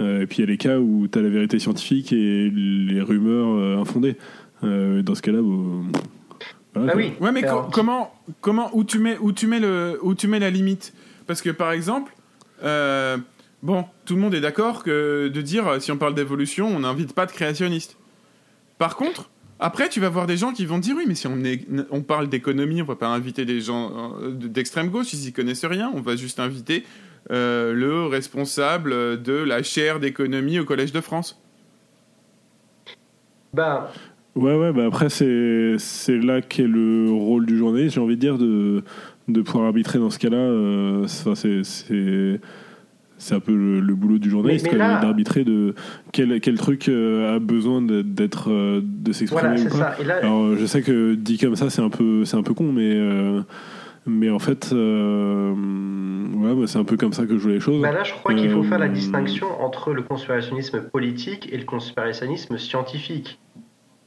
Euh, 0.00 0.22
et 0.22 0.26
puis 0.26 0.38
il 0.38 0.40
y 0.42 0.44
a 0.44 0.46
les 0.46 0.56
cas 0.58 0.78
où 0.78 1.08
tu 1.08 1.18
as 1.18 1.22
la 1.22 1.28
vérité 1.28 1.58
scientifique 1.58 2.12
et 2.12 2.50
les 2.50 3.00
rumeurs 3.00 3.48
euh, 3.48 3.80
infondées. 3.80 4.16
Euh, 4.64 5.02
dans 5.02 5.14
ce 5.14 5.22
cas-là, 5.22 5.40
bon, 5.42 5.84
voilà, 6.74 6.92
Ah 6.92 6.96
oui. 6.96 7.12
Ouais, 7.20 7.32
mais 7.32 7.42
Alors, 7.44 7.66
co- 7.66 7.70
comment, 7.72 8.14
comment, 8.40 8.70
où 8.74 8.84
tu 8.84 8.98
mets, 8.98 9.18
où 9.20 9.32
tu 9.32 9.46
mets 9.46 9.60
le, 9.60 9.98
où 10.02 10.14
tu 10.14 10.28
mets 10.28 10.38
la 10.38 10.50
limite? 10.50 10.92
Parce 11.26 11.42
que 11.42 11.50
par 11.50 11.72
exemple, 11.72 12.12
euh, 12.62 13.16
bon, 13.62 13.84
tout 14.04 14.14
le 14.14 14.20
monde 14.20 14.34
est 14.34 14.40
d'accord 14.40 14.82
que 14.84 15.28
de 15.28 15.42
dire 15.42 15.66
euh, 15.68 15.80
si 15.80 15.90
on 15.92 15.96
parle 15.98 16.14
d'évolution, 16.14 16.66
on 16.68 16.80
n'invite 16.80 17.12
pas 17.12 17.26
de 17.26 17.32
créationnistes. 17.32 17.96
Par 18.78 18.96
contre, 18.96 19.30
après, 19.60 19.88
tu 19.88 19.98
vas 20.00 20.08
voir 20.08 20.26
des 20.26 20.36
gens 20.36 20.52
qui 20.52 20.66
vont 20.66 20.78
dire 20.78 20.94
oui, 20.96 21.04
mais 21.08 21.14
si 21.16 21.26
on, 21.26 21.42
est- 21.44 21.66
on 21.90 22.02
parle 22.02 22.28
d'économie, 22.28 22.80
on 22.82 22.84
va 22.84 22.94
pas 22.96 23.08
inviter 23.08 23.44
des 23.44 23.60
gens 23.60 24.14
euh, 24.22 24.30
d'extrême 24.30 24.88
gauche, 24.88 25.12
ils 25.12 25.26
y 25.28 25.32
connaissent 25.32 25.64
rien. 25.64 25.90
On 25.94 26.00
va 26.00 26.14
juste 26.16 26.38
inviter 26.38 26.84
euh, 27.32 27.72
le 27.72 28.06
responsable 28.06 29.20
de 29.22 29.32
la 29.32 29.62
chaire 29.64 29.98
d'économie 29.98 30.60
au 30.60 30.64
Collège 30.64 30.92
de 30.92 31.00
France. 31.00 31.40
Bah, 33.52 33.90
Ouais, 34.36 34.54
ouais, 34.54 34.72
bah 34.72 34.84
après, 34.86 35.08
c'est 35.08 35.74
c'est 35.78 36.16
là 36.18 36.40
qu'est 36.40 36.62
le 36.68 37.10
rôle 37.10 37.44
du 37.44 37.58
journaliste, 37.58 37.96
j'ai 37.96 38.00
envie 38.00 38.14
de 38.14 38.20
dire, 38.20 38.38
de, 38.38 38.84
de 39.26 39.42
pouvoir 39.42 39.64
arbitrer 39.66 39.98
dans 39.98 40.10
ce 40.10 40.18
cas-là. 40.20 40.36
euh, 40.36 41.08
ça, 41.08 41.34
c'est- 41.34 42.40
c'est 43.18 43.34
un 43.34 43.40
peu 43.40 43.54
le, 43.54 43.80
le 43.80 43.94
boulot 43.94 44.18
du 44.18 44.30
journaliste, 44.30 44.66
d'arbitrer 44.74 45.44
de 45.44 45.74
quel, 46.12 46.40
quel 46.40 46.56
truc 46.56 46.88
euh, 46.88 47.34
a 47.36 47.38
besoin 47.38 47.82
de- 47.82 48.02
d'être 48.02 48.50
euh, 48.50 48.80
de 48.82 49.12
s'exprimer 49.12 49.42
Voilà, 49.42 49.54
ou 49.60 49.64
c'est 49.64 49.68
pas. 49.78 49.92
ça. 49.96 50.00
Et 50.00 50.04
là- 50.04 50.18
Alors, 50.22 50.56
je 50.56 50.64
sais 50.66 50.82
que 50.82 51.14
dit 51.14 51.36
comme 51.38 51.56
ça, 51.56 51.68
c'est 51.70 51.82
un 51.82 51.90
peu, 51.90 52.24
c'est 52.24 52.36
un 52.36 52.42
peu 52.42 52.54
con, 52.54 52.72
mais 52.72 52.92
euh, 52.94 53.40
mais 54.06 54.30
en 54.30 54.38
fait, 54.38 54.72
ouais, 54.72 56.54
bah, 56.54 56.66
c'est 56.66 56.78
un 56.78 56.84
peu 56.84 56.96
comme 56.96 57.12
ça 57.12 57.26
que 57.26 57.36
je 57.36 57.42
vois 57.42 57.52
les 57.52 57.60
choses. 57.60 57.82
Bah 57.82 57.92
là, 57.92 58.04
je 58.04 58.12
crois 58.14 58.34
qu'il 58.34 58.50
faut 58.50 58.62
faire 58.62 58.78
la 58.78 58.88
distinction 58.88 59.46
entre 59.60 59.92
le 59.92 60.02
conspirationnisme 60.02 60.80
politique 60.82 61.48
et 61.52 61.56
le 61.58 61.64
conspirationnisme 61.64 62.56
scientifique. 62.58 63.38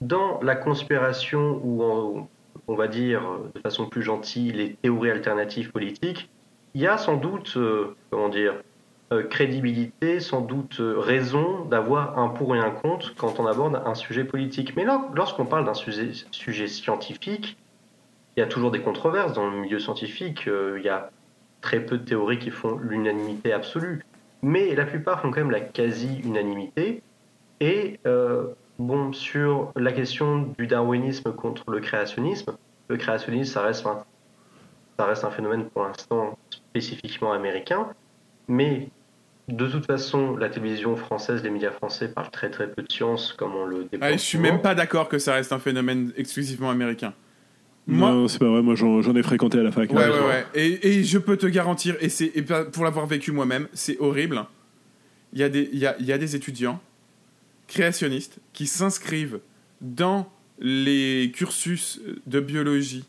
Dans 0.02 0.40
la 0.42 0.56
conspiration, 0.56 1.60
ou 1.64 1.84
en- 1.84 2.30
on 2.68 2.76
va 2.76 2.88
dire 2.88 3.22
de 3.54 3.60
façon 3.60 3.86
plus 3.88 4.02
gentille, 4.02 4.52
les 4.52 4.76
théories 4.82 5.12
alternatives 5.12 5.72
politiques, 5.72 6.30
il 6.74 6.82
y 6.82 6.88
a 6.88 6.98
sans 6.98 7.18
doute, 7.18 7.58
comment 8.10 8.30
dire, 8.30 8.54
crédibilité, 9.24 10.22
sans 10.22 10.40
doute 10.40 10.80
euh, 10.80 10.98
raison 10.98 11.66
d'avoir 11.66 12.18
un 12.18 12.30
pour 12.30 12.56
et 12.56 12.60
un 12.60 12.72
contre 12.72 13.14
quand 13.16 13.40
on 13.42 13.46
aborde 13.46 13.82
un 13.86 13.94
sujet 13.94 14.24
politique. 14.24 14.76
Mais 14.78 14.86
lorsqu'on 15.14 15.46
parle 15.46 15.66
d'un 15.66 15.74
sujet, 15.74 16.68
scientifique, 16.68 17.58
il 18.36 18.40
y 18.40 18.44
a 18.44 18.48
toujours 18.48 18.72
des 18.72 18.80
controverses 18.80 19.34
dans 19.34 19.50
le 19.50 19.58
milieu 19.58 19.80
scientifique. 19.80 20.48
euh, 20.48 20.78
il 20.80 20.86
y 20.86 20.90
a 20.90 21.12
très 21.60 21.82
peu 21.82 21.98
de 21.98 22.06
théories 22.06 22.40
qui 22.40 22.52
font 22.52 22.78
l'unanimité 22.78 23.52
absolue. 23.52 24.02
Mais 24.42 24.74
la 24.76 24.86
plupart 24.86 25.22
font 25.22 25.30
quand 25.30 25.42
même 25.42 25.52
la 25.52 25.60
quasi-unanimité. 25.60 27.04
Et 27.60 28.00
euh, 28.08 28.48
bon, 28.80 29.12
sur 29.12 29.74
la 29.76 29.92
question 29.92 30.54
du 30.58 30.68
darwinisme 30.68 31.34
contre 31.34 31.70
le 31.70 31.82
créationnisme, 31.82 32.56
le 32.88 32.96
créationnisme, 32.96 33.52
ça 33.52 33.62
reste 33.62 33.86
un, 33.86 34.06
ça 34.98 35.06
reste 35.06 35.26
un 35.26 35.32
phénomène 35.32 35.66
pour 35.66 35.84
l'instant 35.84 36.38
spécifiquement 36.50 37.34
américain. 37.34 37.90
Mais 38.48 38.90
de 39.52 39.68
toute 39.68 39.86
façon, 39.86 40.36
la 40.36 40.50
télévision 40.50 40.96
française, 40.96 41.44
les 41.44 41.50
médias 41.50 41.72
français 41.72 42.08
parlent 42.08 42.32
très 42.32 42.50
très 42.50 42.70
peu 42.70 42.82
de 42.82 42.92
science, 42.92 43.34
comme 43.34 43.56
on 43.56 43.66
le 43.66 43.84
déplore. 43.84 44.02
Ah, 44.04 44.12
je 44.14 44.18
suis 44.18 44.38
même 44.38 44.62
pas 44.62 44.76
d'accord 44.76 45.10
que 45.10 45.20
ça 45.20 45.34
reste 45.34 45.52
un 45.52 45.60
phénomène 45.60 46.12
exclusivement 46.18 46.70
américain. 46.70 47.14
Non, 47.88 48.28
c'est 48.28 48.40
pas 48.40 48.48
vrai. 48.50 48.62
Moi, 48.62 48.76
j'en 48.76 49.16
ai 49.16 49.24
fréquenté 49.24 49.60
à 49.60 49.64
la 49.64 49.72
fac. 49.72 49.92
Ouais, 49.92 49.98
ouais, 49.98 50.10
ouais. 50.10 50.46
Et, 50.54 51.00
et 51.00 51.04
je 51.04 51.18
peux 51.18 51.36
te 51.38 51.48
garantir, 51.48 51.96
et, 52.00 52.10
c'est, 52.10 52.32
et 52.36 52.42
pas- 52.42 52.66
pour 52.66 52.84
l'avoir 52.84 53.06
vécu 53.08 53.32
moi-même, 53.32 53.68
c'est 53.74 53.98
horrible. 54.00 54.46
Il 55.34 55.40
y, 55.40 55.44
a 55.44 55.50
des, 55.50 55.70
il, 55.74 55.80
y 55.80 55.86
a, 55.86 55.96
il 56.00 56.06
y 56.06 56.14
a 56.14 56.18
des 56.18 56.36
étudiants 56.36 56.80
créationnistes 57.68 58.40
qui 58.54 58.68
s'inscrivent 58.68 59.40
dans 59.80 60.32
les 60.60 61.32
cursus 61.34 62.00
de 62.28 62.40
biologie 62.40 63.06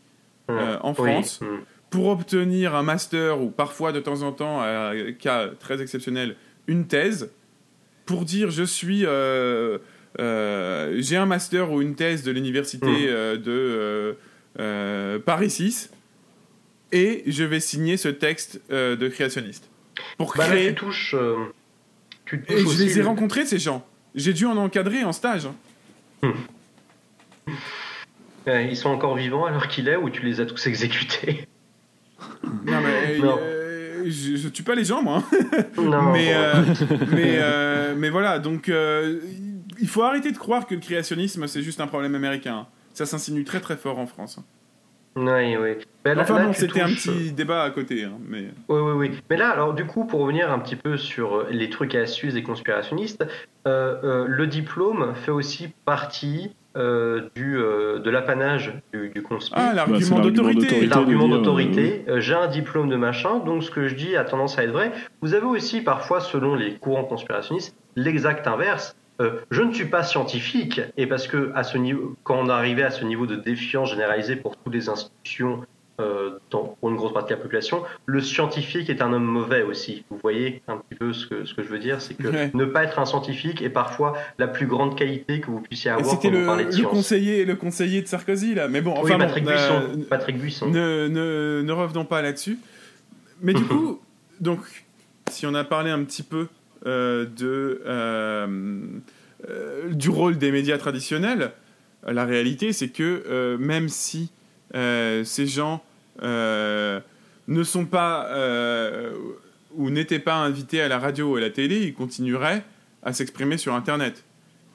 euh, 0.50 0.78
en. 0.82 0.94
Oui, 0.98 1.10
France 1.10 1.40
mmh. 1.40 1.46
Pour 1.92 2.08
obtenir 2.08 2.74
un 2.74 2.82
master 2.82 3.40
ou 3.40 3.50
parfois 3.50 3.92
de 3.92 4.00
temps 4.00 4.22
en 4.22 4.32
temps, 4.32 4.60
à 4.60 4.92
cas 5.18 5.48
très 5.60 5.80
exceptionnel, 5.80 6.34
une 6.66 6.86
thèse 6.88 7.30
pour 8.06 8.24
dire 8.24 8.50
je 8.50 8.64
suis. 8.64 9.02
euh, 9.06 9.78
euh, 10.18 10.96
j'ai 10.98 11.16
un 11.16 11.24
master 11.26 11.70
ou 11.72 11.80
une 11.80 11.94
thèse 11.94 12.22
de 12.24 12.32
l'université 12.32 12.86
Mmh. 12.86 13.06
euh, 13.08 13.36
de 13.36 13.42
euh, 13.50 14.12
euh, 14.58 15.18
Paris 15.18 15.48
6 15.50 15.90
et 16.92 17.22
je 17.26 17.44
vais 17.44 17.60
signer 17.60 17.96
ce 17.96 18.08
texte 18.08 18.60
euh, 18.70 18.94
de 18.96 19.08
créationniste. 19.08 19.70
Pour 20.18 20.34
Bah 20.36 20.46
là, 20.48 20.54
créer. 20.54 20.68
tu 20.68 20.74
touches. 20.74 21.14
euh, 21.14 21.36
tu 22.26 22.42
touches 22.42 22.56
Et 22.56 22.66
je 22.66 22.82
les 22.84 22.98
ai 22.98 23.00
le- 23.02 23.06
rencontrés, 23.06 23.46
ces 23.46 23.58
gens. 23.58 23.86
J'ai 24.14 24.34
dû 24.34 24.44
en 24.44 24.56
encadrer 24.58 25.02
en 25.04 25.12
stage. 25.12 25.46
hein. 25.46 26.34
Euh, 28.48 28.62
Ils 28.62 28.76
sont 28.76 28.90
encore 28.90 29.16
vivants 29.16 29.46
alors 29.46 29.68
qu'il 29.68 29.88
est 29.88 29.96
ou 29.96 30.10
tu 30.10 30.22
les 30.22 30.40
as 30.40 30.46
tous 30.46 30.66
exécutés? 30.66 31.46
Non, 32.66 32.80
mais 32.82 33.18
Non. 33.18 33.38
euh, 33.40 34.02
je, 34.06 34.36
je 34.36 34.48
tue 34.48 34.62
pas 34.62 34.74
les 34.74 34.84
gens, 34.84 35.02
moi. 35.02 35.22
Non, 35.78 36.02
mais, 36.12 36.32
euh, 36.34 36.52
mais, 37.12 37.36
euh, 37.38 37.94
mais 37.96 38.10
voilà, 38.10 38.38
donc 38.38 38.68
euh, 38.68 39.18
il 39.80 39.88
faut 39.88 40.02
arrêter 40.02 40.32
de 40.32 40.38
croire 40.38 40.66
que 40.66 40.74
le 40.74 40.80
créationnisme 40.80 41.46
c'est 41.46 41.62
juste 41.62 41.80
un 41.80 41.86
problème 41.86 42.14
américain. 42.14 42.66
Ça 42.94 43.06
s'insinue 43.06 43.44
très 43.44 43.60
très 43.60 43.76
fort 43.76 43.98
en 43.98 44.06
France. 44.06 44.38
Oui, 45.14 45.56
oui. 45.56 45.72
Ben 46.04 46.14
là- 46.16 46.22
enfin 46.22 46.38
là, 46.38 46.46
bon, 46.46 46.52
tu 46.52 46.60
c'était 46.60 46.80
un 46.80 46.86
petit 46.88 47.32
débat 47.32 47.64
à 47.64 47.70
côté. 47.70 48.04
hein, 48.04 48.12
mais... 48.26 48.46
Oui, 48.68 48.80
oui, 48.80 48.92
oui. 48.96 49.10
Mais 49.28 49.36
là, 49.36 49.50
alors 49.50 49.74
du 49.74 49.84
coup, 49.84 50.06
pour 50.06 50.20
revenir 50.20 50.50
un 50.50 50.58
petit 50.58 50.74
peu 50.76 50.96
sur 50.96 51.34
euh, 51.36 51.46
les 51.50 51.68
trucs 51.68 51.94
et 51.94 51.98
astuces 51.98 52.32
des 52.32 52.42
conspirationnistes, 52.42 53.22
euh, 53.66 53.96
euh, 54.04 54.24
le 54.26 54.46
diplôme 54.46 55.12
fait 55.14 55.30
aussi 55.30 55.68
partie 55.84 56.52
euh, 56.76 57.28
du, 57.34 57.56
euh, 57.58 57.98
de 57.98 58.10
l'apanage 58.10 58.74
du, 58.92 59.10
du 59.10 59.22
conspi. 59.22 59.52
Ah, 59.54 59.72
l'argument 59.74 60.16
Bah, 60.16 60.22
d'autorité. 60.22 60.60
d'autorité 60.60 60.86
L'argument 60.86 61.28
d'autorité. 61.28 62.04
Euh, 62.08 62.20
J'ai 62.20 62.34
un 62.34 62.46
diplôme 62.48 62.88
de 62.88 62.96
machin, 62.96 63.38
donc 63.40 63.62
ce 63.62 63.70
que 63.70 63.88
je 63.88 63.94
dis 63.94 64.16
a 64.16 64.24
tendance 64.24 64.58
à 64.58 64.64
être 64.64 64.70
vrai. 64.72 64.92
Vous 65.20 65.34
avez 65.34 65.46
aussi 65.46 65.80
parfois, 65.82 66.20
selon 66.20 66.54
les 66.54 66.74
courants 66.74 67.04
conspirationnistes, 67.04 67.76
l'exact 67.96 68.46
inverse. 68.46 68.96
Euh, 69.20 69.40
je 69.50 69.62
ne 69.62 69.72
suis 69.72 69.84
pas 69.84 70.02
scientifique, 70.02 70.80
et 70.96 71.06
parce 71.06 71.28
que 71.28 71.52
à 71.54 71.62
ce 71.64 71.76
niveau, 71.78 72.16
quand 72.24 72.36
on 72.40 72.48
arrivait 72.48 72.82
à 72.82 72.90
ce 72.90 73.04
niveau 73.04 73.26
de 73.26 73.36
défiance 73.36 73.90
généralisée 73.90 74.36
pour 74.36 74.56
toutes 74.56 74.72
les 74.72 74.88
institutions 74.88 75.60
euh, 76.02 76.38
dans, 76.50 76.76
pour 76.80 76.90
une 76.90 76.96
grosse 76.96 77.12
partie 77.14 77.30
de 77.32 77.36
la 77.36 77.42
population, 77.42 77.82
le 78.06 78.20
scientifique 78.20 78.90
est 78.90 79.00
un 79.00 79.12
homme 79.12 79.24
mauvais 79.24 79.62
aussi. 79.62 80.04
Vous 80.10 80.18
voyez 80.22 80.60
un 80.68 80.76
petit 80.76 80.98
peu 80.98 81.12
ce 81.12 81.26
que, 81.26 81.44
ce 81.44 81.54
que 81.54 81.62
je 81.62 81.68
veux 81.68 81.78
dire, 81.78 82.00
c'est 82.00 82.14
que 82.14 82.28
Ouais. 82.28 82.50
ne 82.54 82.64
pas 82.64 82.84
être 82.84 82.98
un 82.98 83.04
scientifique 83.06 83.62
est 83.62 83.70
parfois 83.70 84.14
la 84.38 84.48
plus 84.48 84.66
grande 84.66 84.96
qualité 84.98 85.40
que 85.40 85.46
vous 85.46 85.60
puissiez 85.60 85.90
avoir 85.92 86.06
C'était 86.06 86.30
vous 86.30 86.36
le, 86.38 86.64
de 86.72 86.76
le 86.82 86.88
conseiller, 86.88 87.44
le 87.44 87.56
conseiller 87.56 88.02
de 88.02 88.06
Sarkozy 88.08 88.54
là. 88.54 88.68
Mais 88.68 88.80
bon, 88.80 88.92
Oui, 88.94 89.12
enfin 89.12 89.18
bon, 89.18 89.24
Patrick 89.26 89.46
euh, 89.46 89.50
Buisson. 89.52 90.04
Patrick 90.10 90.38
Buisson. 90.38 90.66
Ne, 90.68 91.08
ne, 91.08 91.62
ne 91.64 91.72
revenons 91.72 92.04
pas 92.04 92.20
là-dessus. 92.22 92.58
Mais 93.40 93.54
du 93.54 93.64
coup, 93.64 94.00
donc, 94.40 94.60
si 95.30 95.46
on 95.46 95.54
a 95.54 95.64
parlé 95.64 95.90
un 95.90 96.02
petit 96.04 96.22
peu 96.22 96.48
euh, 96.86 97.26
de, 97.36 97.82
du 99.92 100.08
rôle 100.10 100.38
des 100.38 100.52
médias 100.52 100.78
traditionnels, 100.78 101.52
la 102.06 102.24
réalité, 102.24 102.72
c'est 102.72 102.88
que 102.88 103.22
euh, 103.28 103.58
même 103.58 103.88
si 103.88 104.30
euh, 104.74 105.24
ces 105.24 105.46
gens 105.46 105.82
ne 106.22 107.62
sont 107.62 107.86
pas 107.86 108.26
euh, 108.30 109.14
ou 109.74 109.90
n'étaient 109.90 110.18
pas 110.18 110.36
invités 110.36 110.80
à 110.80 110.88
la 110.88 110.98
radio 110.98 111.32
ou 111.32 111.36
à 111.36 111.40
la 111.40 111.50
télé, 111.50 111.82
ils 111.82 111.94
continueraient 111.94 112.62
à 113.02 113.12
s'exprimer 113.12 113.58
sur 113.58 113.74
Internet. 113.74 114.24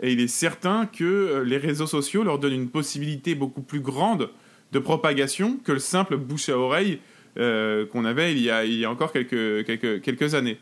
Et 0.01 0.11
il 0.11 0.19
est 0.19 0.27
certain 0.27 0.85
que 0.85 1.03
euh, 1.03 1.43
les 1.43 1.57
réseaux 1.57 1.87
sociaux 1.87 2.23
leur 2.23 2.39
donnent 2.39 2.53
une 2.53 2.69
possibilité 2.69 3.35
beaucoup 3.35 3.61
plus 3.61 3.79
grande 3.79 4.29
de 4.71 4.79
propagation 4.79 5.57
que 5.63 5.71
le 5.71 5.79
simple 5.79 6.17
bouche 6.17 6.49
à 6.49 6.57
oreille 6.57 6.99
euh, 7.39 7.85
qu'on 7.85 8.05
avait 8.05 8.31
il 8.33 8.39
y, 8.39 8.49
a, 8.51 8.91
encore 8.91 9.11
quelques, 9.11 10.33
années. 10.33 10.59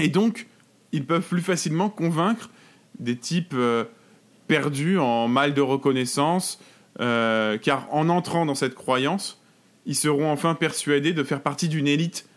Et 0.00 0.08
donc, 0.08 0.46
ils 0.92 1.04
peuvent 1.04 1.26
plus 1.26 1.42
facilement 1.42 1.90
convaincre 1.90 2.50
des 2.98 3.16
types 3.16 3.54
euh, 3.54 3.84
perdus 4.46 4.98
en 4.98 5.28
mal 5.28 5.54
de 5.54 5.60
reconnaissance, 5.60 6.60
euh, 7.00 7.58
car 7.58 7.88
en 7.92 8.08
entrant 8.08 8.46
dans 8.46 8.54
cette 8.54 8.74
croyance, 8.74 9.40
ils 9.86 9.96
seront 9.96 10.30
enfin 10.30 10.54
persuadés 10.54 11.12
de 11.12 11.24
faire 11.24 11.40
partie 11.40 11.68
d'une 11.68 11.88
élite, 11.88 12.28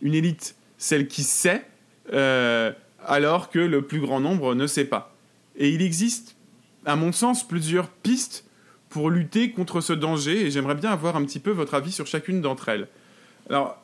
une 0.00 0.14
élite, 0.14 0.56
celle 0.76 1.08
qui 1.08 1.22
sait, 1.22 1.64
euh, 2.12 2.72
alors 3.04 3.50
que 3.50 3.58
le 3.58 3.82
plus 3.82 4.00
grand 4.00 4.20
nombre 4.20 4.54
ne 4.54 4.66
sait 4.66 4.84
pas. 4.84 5.14
Et 5.56 5.70
il 5.70 5.82
existe, 5.82 6.36
à 6.84 6.96
mon 6.96 7.12
sens, 7.12 7.46
plusieurs 7.46 7.88
pistes 7.88 8.44
pour 8.88 9.10
lutter 9.10 9.52
contre 9.52 9.80
ce 9.80 9.92
danger 9.92 10.46
et 10.46 10.50
j'aimerais 10.50 10.74
bien 10.74 10.90
avoir 10.90 11.16
un 11.16 11.24
petit 11.24 11.38
peu 11.38 11.50
votre 11.50 11.74
avis 11.74 11.92
sur 11.92 12.06
chacune 12.06 12.40
d'entre 12.40 12.68
elles. 12.68 12.88
Alors, 13.48 13.82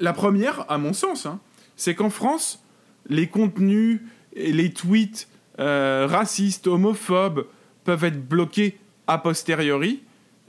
la 0.00 0.12
première, 0.12 0.70
à 0.70 0.78
mon 0.78 0.92
sens, 0.92 1.26
hein, 1.26 1.40
c'est 1.76 1.94
qu'en 1.94 2.10
France, 2.10 2.62
les 3.08 3.28
contenus 3.28 4.00
et 4.34 4.52
les 4.52 4.72
tweets 4.72 5.28
euh, 5.60 6.06
racistes, 6.10 6.66
homophobes 6.66 7.46
peuvent 7.84 8.04
être 8.04 8.26
bloqués 8.26 8.78
a 9.12 9.18
posteriori. 9.18 10.02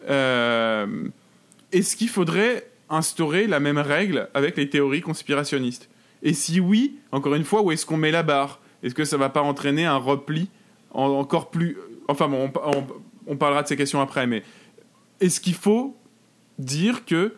Euh, 0.09 0.87
Est-ce 1.71 1.95
qu'il 1.95 2.09
faudrait 2.09 2.69
instaurer 2.89 3.47
la 3.47 3.59
même 3.59 3.77
règle 3.77 4.29
avec 4.33 4.57
les 4.57 4.69
théories 4.69 5.01
conspirationnistes? 5.01 5.89
Et 6.21 6.33
si 6.33 6.59
oui, 6.59 6.95
encore 7.11 7.35
une 7.35 7.43
fois, 7.43 7.61
où 7.61 7.71
est-ce 7.71 7.85
qu'on 7.85 7.97
met 7.97 8.11
la 8.11 8.23
barre? 8.23 8.59
Est-ce 8.81 8.95
que 8.95 9.05
ça 9.05 9.17
va 9.17 9.29
pas 9.29 9.41
entraîner 9.41 9.85
un 9.85 9.97
repli 9.97 10.49
en- 10.91 11.07
encore 11.09 11.49
plus... 11.49 11.77
Enfin 12.07 12.27
bon, 12.27 12.51
on, 13.27 13.35
parlera 13.37 13.63
de 13.63 13.67
ces 13.67 13.77
questions 13.77 14.01
après, 14.01 14.27
mais 14.27 14.43
est-ce 15.21 15.39
qu'il 15.39 15.53
faut 15.53 15.97
dire 16.59 17.05
que 17.05 17.33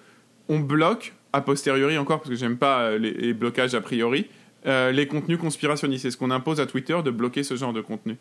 on 0.49 0.59
bloque, 0.59 1.13
a 1.33 1.41
posteriori 1.41 1.97
encore, 1.97 2.19
parce 2.19 2.29
que 2.29 2.35
j'aime 2.35 2.57
pas 2.57 2.81
euh, 2.81 2.97
les, 2.97 3.11
les 3.11 3.33
blocages 3.33 3.75
a 3.75 3.81
priori, 3.81 4.27
euh, 4.65 4.91
les 4.91 5.07
contenus 5.07 5.39
conspirationnistes? 5.39 6.05
Est-ce 6.05 6.17
qu'on 6.17 6.31
impose 6.31 6.59
à 6.59 6.65
Twitter 6.65 6.97
de 7.03 7.11
bloquer 7.11 7.43
ce 7.43 7.55
genre 7.55 7.73
de 7.73 7.81
contenu? 7.81 8.17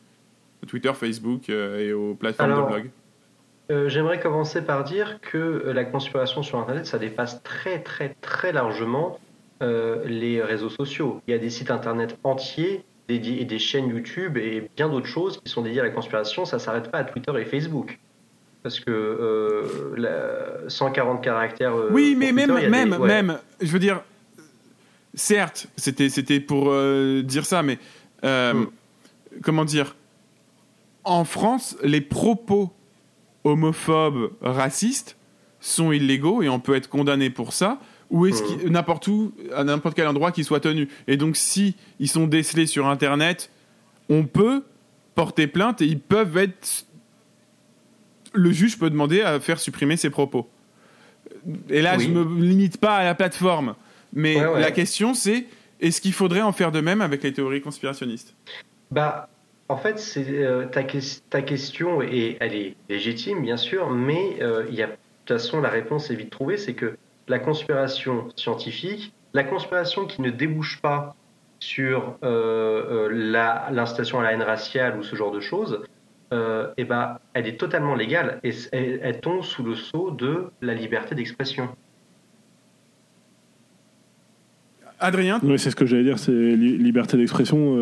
Twitter, 0.64 0.92
Facebook 0.94 1.48
euh, 1.50 1.78
et 1.78 1.92
aux 1.92 2.14
plateformes 2.14 2.50
Alors, 2.52 2.66
de 2.68 2.72
blog 2.72 2.90
Euh, 3.70 3.88
J'aimerais 3.88 4.20
commencer 4.20 4.62
par 4.62 4.84
dire 4.84 5.18
que 5.22 5.38
euh, 5.38 5.72
la 5.72 5.84
conspiration 5.84 6.42
sur 6.42 6.58
Internet, 6.58 6.86
ça 6.86 6.98
dépasse 6.98 7.42
très 7.42 7.80
très 7.82 8.14
très 8.20 8.52
largement 8.52 9.18
euh, 9.62 10.02
les 10.06 10.42
réseaux 10.42 10.68
sociaux. 10.70 11.20
Il 11.26 11.30
y 11.30 11.34
a 11.34 11.38
des 11.38 11.50
sites 11.50 11.70
Internet 11.70 12.18
entiers 12.24 12.84
dédiés 13.08 13.40
et 13.40 13.44
des 13.44 13.58
chaînes 13.58 13.88
YouTube 13.88 14.36
et 14.38 14.68
bien 14.76 14.88
d'autres 14.88 15.06
choses 15.06 15.40
qui 15.42 15.50
sont 15.50 15.62
dédiées 15.62 15.80
à 15.80 15.84
la 15.84 15.90
conspiration. 15.90 16.44
Ça 16.44 16.58
s'arrête 16.58 16.90
pas 16.90 16.98
à 16.98 17.04
Twitter 17.04 17.32
et 17.40 17.44
Facebook. 17.44 17.98
Parce 18.62 18.80
que 18.80 18.90
euh, 18.90 19.94
la- 19.96 20.68
140 20.68 21.22
caractères. 21.22 21.74
Oui, 21.90 22.16
mais 22.18 22.32
Twitter, 22.32 22.46
même, 22.52 22.60
des- 22.62 22.68
même, 22.70 22.92
ouais. 23.00 23.08
même, 23.08 23.38
je 23.60 23.70
veux 23.70 23.78
dire, 23.78 24.02
certes, 25.14 25.66
c'était, 25.76 26.40
pour 26.40 26.72
dire 27.22 27.44
ça, 27.46 27.62
mais 27.62 27.78
Hmm. 28.22 28.64
comment 29.42 29.64
dire, 29.66 29.94
en 31.04 31.24
France, 31.24 31.76
les 31.82 32.00
propos 32.00 32.72
homophobes, 33.44 34.32
racistes 34.40 35.16
sont 35.60 35.92
illégaux 35.92 36.42
et 36.42 36.48
on 36.48 36.60
peut 36.60 36.74
être 36.74 36.88
condamné 36.88 37.30
pour 37.30 37.52
ça. 37.52 37.78
Ou 38.10 38.26
est-ce 38.26 38.42
qu'il 38.42 38.70
n'importe 38.70 39.08
où, 39.08 39.32
à 39.54 39.64
n'importe 39.64 39.96
quel 39.96 40.06
endroit 40.06 40.30
qu'ils 40.30 40.44
soient 40.44 40.60
tenus. 40.60 40.88
Et 41.08 41.16
donc, 41.16 41.36
si 41.36 41.74
ils 41.98 42.08
sont 42.08 42.26
décelés 42.26 42.66
sur 42.66 42.86
Internet, 42.86 43.50
on 44.08 44.24
peut 44.24 44.62
porter 45.14 45.46
plainte 45.46 45.80
et 45.82 45.86
ils 45.86 45.98
peuvent 46.00 46.36
être. 46.36 46.86
Le 48.32 48.50
juge 48.52 48.78
peut 48.78 48.90
demander 48.90 49.22
à 49.22 49.40
faire 49.40 49.58
supprimer 49.58 49.96
ces 49.96 50.10
propos. 50.10 50.48
Et 51.68 51.82
là, 51.82 51.96
Oui. 51.96 52.04
je 52.04 52.10
me 52.10 52.40
limite 52.42 52.78
pas 52.78 52.96
à 52.96 53.04
la 53.04 53.14
plateforme. 53.14 53.74
Mais 54.12 54.36
Ouais, 54.36 54.46
ouais. 54.46 54.60
la 54.60 54.70
question, 54.70 55.14
c'est 55.14 55.46
est-ce 55.80 56.00
qu'il 56.00 56.12
faudrait 56.12 56.42
en 56.42 56.52
faire 56.52 56.72
de 56.72 56.80
même 56.80 57.00
avec 57.00 57.22
les 57.22 57.32
théories 57.32 57.60
conspirationnistes? 57.62 58.34
Bah, 58.90 59.28
en 59.68 59.76
fait, 59.76 59.98
c'est 59.98 60.26
euh, 60.28 60.66
ta, 60.66 60.82
ques- 60.84 61.22
ta 61.30 61.42
question 61.42 62.02
et 62.02 62.36
elle 62.40 62.54
est 62.54 62.76
légitime, 62.88 63.42
bien 63.42 63.56
sûr, 63.56 63.90
mais 63.90 64.36
euh, 64.42 64.64
il 64.68 64.74
y 64.74 64.82
a 64.82 64.86
de 64.88 64.92
toute 65.26 65.38
façon 65.38 65.60
la 65.60 65.70
réponse 65.70 66.10
est 66.10 66.14
vite 66.14 66.30
trouvée, 66.30 66.58
c'est 66.58 66.74
que 66.74 66.96
la 67.28 67.38
conspiration 67.38 68.28
scientifique, 68.36 69.12
la 69.32 69.42
conspiration 69.42 70.06
qui 70.06 70.20
ne 70.20 70.30
débouche 70.30 70.80
pas 70.82 71.16
sur 71.60 72.18
euh, 72.22 73.08
euh, 73.08 73.08
la- 73.10 73.68
l'incitation 73.72 74.20
à 74.20 74.22
la 74.22 74.32
haine 74.32 74.42
raciale 74.42 74.98
ou 74.98 75.02
ce 75.02 75.16
genre 75.16 75.30
de 75.32 75.40
choses, 75.40 75.82
euh, 76.34 76.72
eh 76.76 76.84
ben, 76.84 77.18
elle 77.32 77.46
est 77.46 77.58
totalement 77.58 77.94
légale 77.94 78.40
et 78.44 78.50
elle, 78.72 79.00
elle 79.02 79.20
tombe 79.20 79.42
sous 79.42 79.62
le 79.62 79.74
sceau 79.76 80.10
de 80.10 80.50
la 80.60 80.74
liberté 80.74 81.14
d'expression. 81.14 81.70
Adrien? 85.00 85.40
Oui, 85.42 85.58
c'est 85.58 85.70
ce 85.70 85.76
que 85.76 85.86
j'allais 85.86 86.04
dire, 86.04 86.18
c'est 86.18 86.32
li- 86.32 86.76
liberté 86.78 87.16
d'expression. 87.16 87.76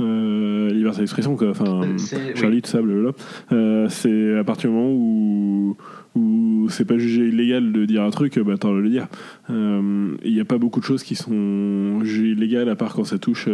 Euh, 0.00 0.04
euh, 0.04 0.70
liberté 0.72 1.00
d'expression, 1.00 1.36
quoi. 1.36 1.50
Enfin, 1.50 1.82
C'est- 1.96 2.36
Charlie, 2.36 2.56
oui. 2.56 2.62
tout 2.62 2.70
ça, 2.70 2.82
blablabla. 2.82 3.12
Euh, 3.52 3.86
c'est 3.88 4.36
à 4.36 4.44
partir 4.44 4.70
du 4.70 4.76
moment 4.76 4.90
où, 4.92 5.76
où 6.16 6.66
c'est 6.68 6.84
pas 6.84 6.98
jugé 6.98 7.28
illégal 7.28 7.72
de 7.72 7.84
dire 7.84 8.02
un 8.02 8.10
truc, 8.10 8.38
bah 8.38 8.54
t'as 8.58 8.70
le 8.72 8.82
de 8.82 8.88
dire. 8.88 9.06
Euh, 9.50 10.14
Il 10.24 10.32
n'y 10.32 10.40
a 10.40 10.44
pas 10.44 10.58
beaucoup 10.58 10.80
de 10.80 10.84
choses 10.84 11.02
qui 11.02 11.14
sont 11.14 12.00
jugées 12.04 12.30
illégales, 12.32 12.68
à 12.68 12.76
part 12.76 12.94
quand 12.94 13.04
ça 13.04 13.18
touche 13.18 13.48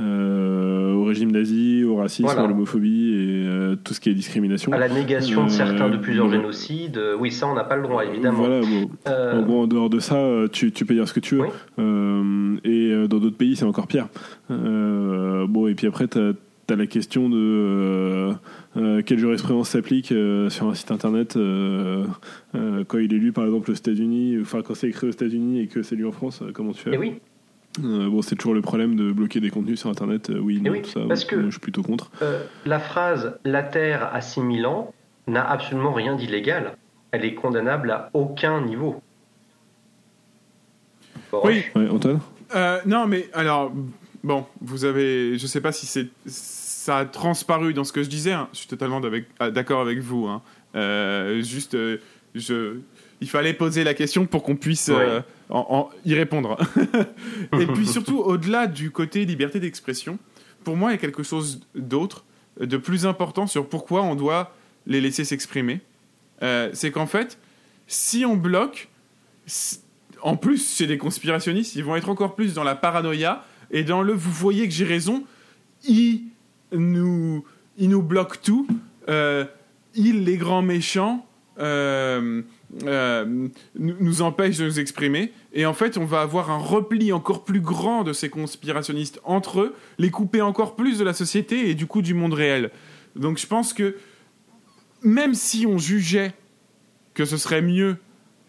euh, 0.00 0.02
euh, 0.06 0.92
au 0.94 1.04
régime 1.04 1.30
nazi, 1.32 1.84
au 1.84 1.96
racisme, 1.96 2.26
Voilà. 2.26 2.42
à 2.42 2.46
l'homophobie 2.46 3.10
et 3.14 3.46
euh, 3.46 3.76
tout 3.82 3.94
ce 3.94 4.00
qui 4.00 4.10
est 4.10 4.14
discrimination. 4.14 4.72
À 4.72 4.78
la 4.78 4.88
négation 4.88 5.44
de 5.44 5.50
certains 5.50 5.88
de 5.88 5.96
Euh, 5.96 6.00
plusieurs 6.00 6.26
bon. 6.26 6.32
génocides, 6.32 6.96
euh, 6.98 7.16
oui, 7.18 7.30
ça 7.30 7.46
on 7.48 7.54
n'a 7.54 7.64
pas 7.64 7.76
le 7.76 7.82
droit, 7.82 8.04
évidemment. 8.04 8.38
Voilà, 8.38 8.60
bon. 8.60 8.90
Euh, 9.08 9.40
En 9.40 9.42
gros, 9.42 9.62
en 9.62 9.66
dehors 9.66 9.90
de 9.90 9.98
ça, 9.98 10.16
euh, 10.16 10.48
tu, 10.48 10.72
tu 10.72 10.84
peux 10.84 10.94
dire 10.94 11.08
ce 11.08 11.14
que 11.14 11.20
tu 11.20 11.36
veux. 11.36 11.42
Oui. 11.42 11.48
Euh, 11.78 12.56
et 12.64 12.90
euh, 12.92 13.06
dans 13.08 13.18
d'autres 13.18 13.36
pays, 13.36 13.56
c'est 13.56 13.64
encore 13.64 13.86
pire. 13.86 14.08
Euh, 14.50 15.46
bon, 15.46 15.66
et 15.68 15.74
puis 15.74 15.86
après, 15.86 16.08
tu 16.08 16.18
as, 16.18 16.76
la 16.76 16.86
question 16.86 17.28
de 17.30 17.36
euh, 17.38 18.32
euh, 18.76 19.02
quelle 19.04 19.18
jurisprudence 19.18 19.70
s'applique 19.70 20.10
euh, 20.12 20.48
sur 20.50 20.66
un 20.68 20.74
site 20.74 20.90
internet 20.90 21.36
euh, 21.36 22.04
euh, 22.54 22.82
quand 22.86 22.98
il 22.98 23.14
est 23.14 23.18
lu, 23.18 23.32
par 23.32 23.44
exemple, 23.44 23.70
aux 23.70 23.74
États-Unis, 23.74 24.38
enfin, 24.40 24.62
quand 24.62 24.74
c'est 24.74 24.88
écrit 24.88 25.06
aux 25.06 25.10
États-Unis 25.12 25.60
et 25.60 25.66
que 25.68 25.82
c'est 25.82 25.94
lu 25.96 26.06
en 26.06 26.12
France, 26.12 26.42
euh, 26.42 26.50
comment 26.52 26.72
tu 26.72 26.80
fais? 26.82 26.94
Et 26.94 26.98
oui, 26.98 27.14
Euh, 27.84 28.08
Bon, 28.08 28.22
c'est 28.22 28.36
toujours 28.36 28.54
le 28.54 28.62
problème 28.62 28.96
de 28.96 29.12
bloquer 29.12 29.40
des 29.40 29.50
contenus 29.50 29.80
sur 29.80 29.90
internet. 29.90 30.30
euh, 30.30 30.38
oui, 30.38 30.60
non, 30.60 30.72
oui, 30.72 30.82
tout 30.82 30.90
ça, 30.90 31.00
parce 31.08 31.24
que- 31.24 31.36
moi, 31.36 31.44
je 31.46 31.50
suis 31.50 31.60
plutôt 31.60 31.82
contre. 31.82 32.10
Euh, 32.22 32.44
la 32.64 32.78
phrase 32.78 33.38
La 33.44 33.62
Terre 33.62 34.10
a 34.14 34.20
6000 34.20 34.66
ans 34.66 34.92
n'a 35.26 35.48
absolument 35.48 35.92
rien 35.92 36.14
d'illégal. 36.16 36.76
Elle 37.12 37.24
est 37.24 37.34
condamnable 37.34 37.90
à 37.90 38.10
aucun 38.14 38.60
niveau. 38.60 39.00
Bon, 41.32 41.40
Oui. 41.44 41.64
Ouais, 41.74 41.88
Antoine? 41.88 42.20
Euh, 42.54 42.78
non, 42.86 43.06
mais 43.06 43.28
alors, 43.32 43.72
bon, 44.22 44.46
vous 44.60 44.84
avez, 44.84 45.38
je 45.38 45.46
sais 45.46 45.60
pas 45.60 45.72
si 45.72 45.86
c'est, 45.86 46.06
ça 46.26 46.98
a 46.98 47.04
transparu 47.04 47.74
dans 47.74 47.84
ce 47.84 47.92
que 47.92 48.02
je 48.02 48.08
disais. 48.08 48.32
hein. 48.32 48.48
Je 48.52 48.58
suis 48.58 48.68
totalement 48.68 49.00
ah, 49.40 49.50
d'accord 49.50 49.80
avec 49.80 49.98
vous. 49.98 50.26
hein. 50.26 50.42
Euh, 50.76 51.42
juste, 51.42 51.74
euh, 51.74 51.98
je, 52.34 52.76
il 53.20 53.28
fallait 53.28 53.54
poser 53.54 53.82
la 53.82 53.94
question 53.94 54.26
pour 54.26 54.42
qu'on 54.42 54.56
puisse 54.56 54.90
euh, 54.90 55.20
en- 55.48 55.66
en- 55.68 55.90
y 56.04 56.14
répondre. 56.14 56.56
Et 57.60 57.66
puis 57.66 57.86
surtout, 57.86 58.18
au-delà 58.18 58.66
du 58.66 58.90
côté 58.90 59.24
liberté 59.24 59.60
d'expression, 59.60 60.18
pour 60.64 60.76
moi, 60.76 60.90
il 60.90 60.94
y 60.94 60.96
a 60.96 61.00
quelque 61.00 61.22
chose 61.22 61.60
d'autre, 61.74 62.24
de 62.60 62.76
plus 62.76 63.06
important 63.06 63.46
sur 63.46 63.68
pourquoi 63.68 64.02
on 64.02 64.14
doit 64.14 64.54
les 64.86 65.00
laisser 65.00 65.24
s'exprimer. 65.24 65.80
Euh, 66.42 66.70
c'est 66.72 66.90
qu'en 66.90 67.06
fait, 67.06 67.38
si 67.86 68.24
on 68.24 68.36
bloque, 68.36 68.88
en 70.22 70.36
plus, 70.36 70.76
chez 70.76 70.86
des 70.86 70.98
conspirationnistes, 70.98 71.76
ils 71.76 71.84
vont 71.84 71.96
être 71.96 72.08
encore 72.08 72.34
plus 72.34 72.54
dans 72.54 72.64
la 72.64 72.74
paranoïa 72.74 73.44
et 73.70 73.84
dans 73.84 74.02
le 74.02 74.12
vous 74.12 74.32
voyez 74.32 74.66
que 74.66 74.74
j'ai 74.74 74.84
raison, 74.84 75.24
ils 75.88 76.22
nous, 76.72 77.44
ils 77.78 77.88
nous 77.88 78.02
bloquent 78.02 78.38
tout, 78.42 78.66
euh, 79.08 79.44
ils, 79.94 80.24
les 80.24 80.36
grands 80.36 80.62
méchants, 80.62 81.26
euh, 81.58 82.42
euh, 82.84 83.48
nous, 83.76 84.22
empêchent 84.22 84.58
de 84.58 84.64
nous 84.64 84.80
exprimer. 84.80 85.32
Et 85.52 85.66
en 85.66 85.74
fait, 85.74 85.96
on 85.98 86.04
va 86.04 86.20
avoir 86.20 86.50
un 86.50 86.58
repli 86.58 87.12
encore 87.12 87.44
plus 87.44 87.60
grand 87.60 88.02
de 88.02 88.12
ces 88.12 88.28
conspirationnistes 88.28 89.20
entre 89.24 89.60
eux, 89.60 89.74
les 89.98 90.10
couper 90.10 90.40
encore 90.40 90.76
plus 90.76 90.98
de 90.98 91.04
la 91.04 91.12
société 91.12 91.70
et 91.70 91.74
du 91.74 91.86
coup 91.86 92.02
du 92.02 92.14
monde 92.14 92.34
réel. 92.34 92.70
Donc 93.14 93.38
je 93.38 93.46
pense 93.46 93.72
que 93.72 93.96
même 95.02 95.34
si 95.34 95.66
on 95.66 95.78
jugeait 95.78 96.34
que 97.14 97.24
ce 97.24 97.36
serait 97.36 97.62
mieux 97.62 97.96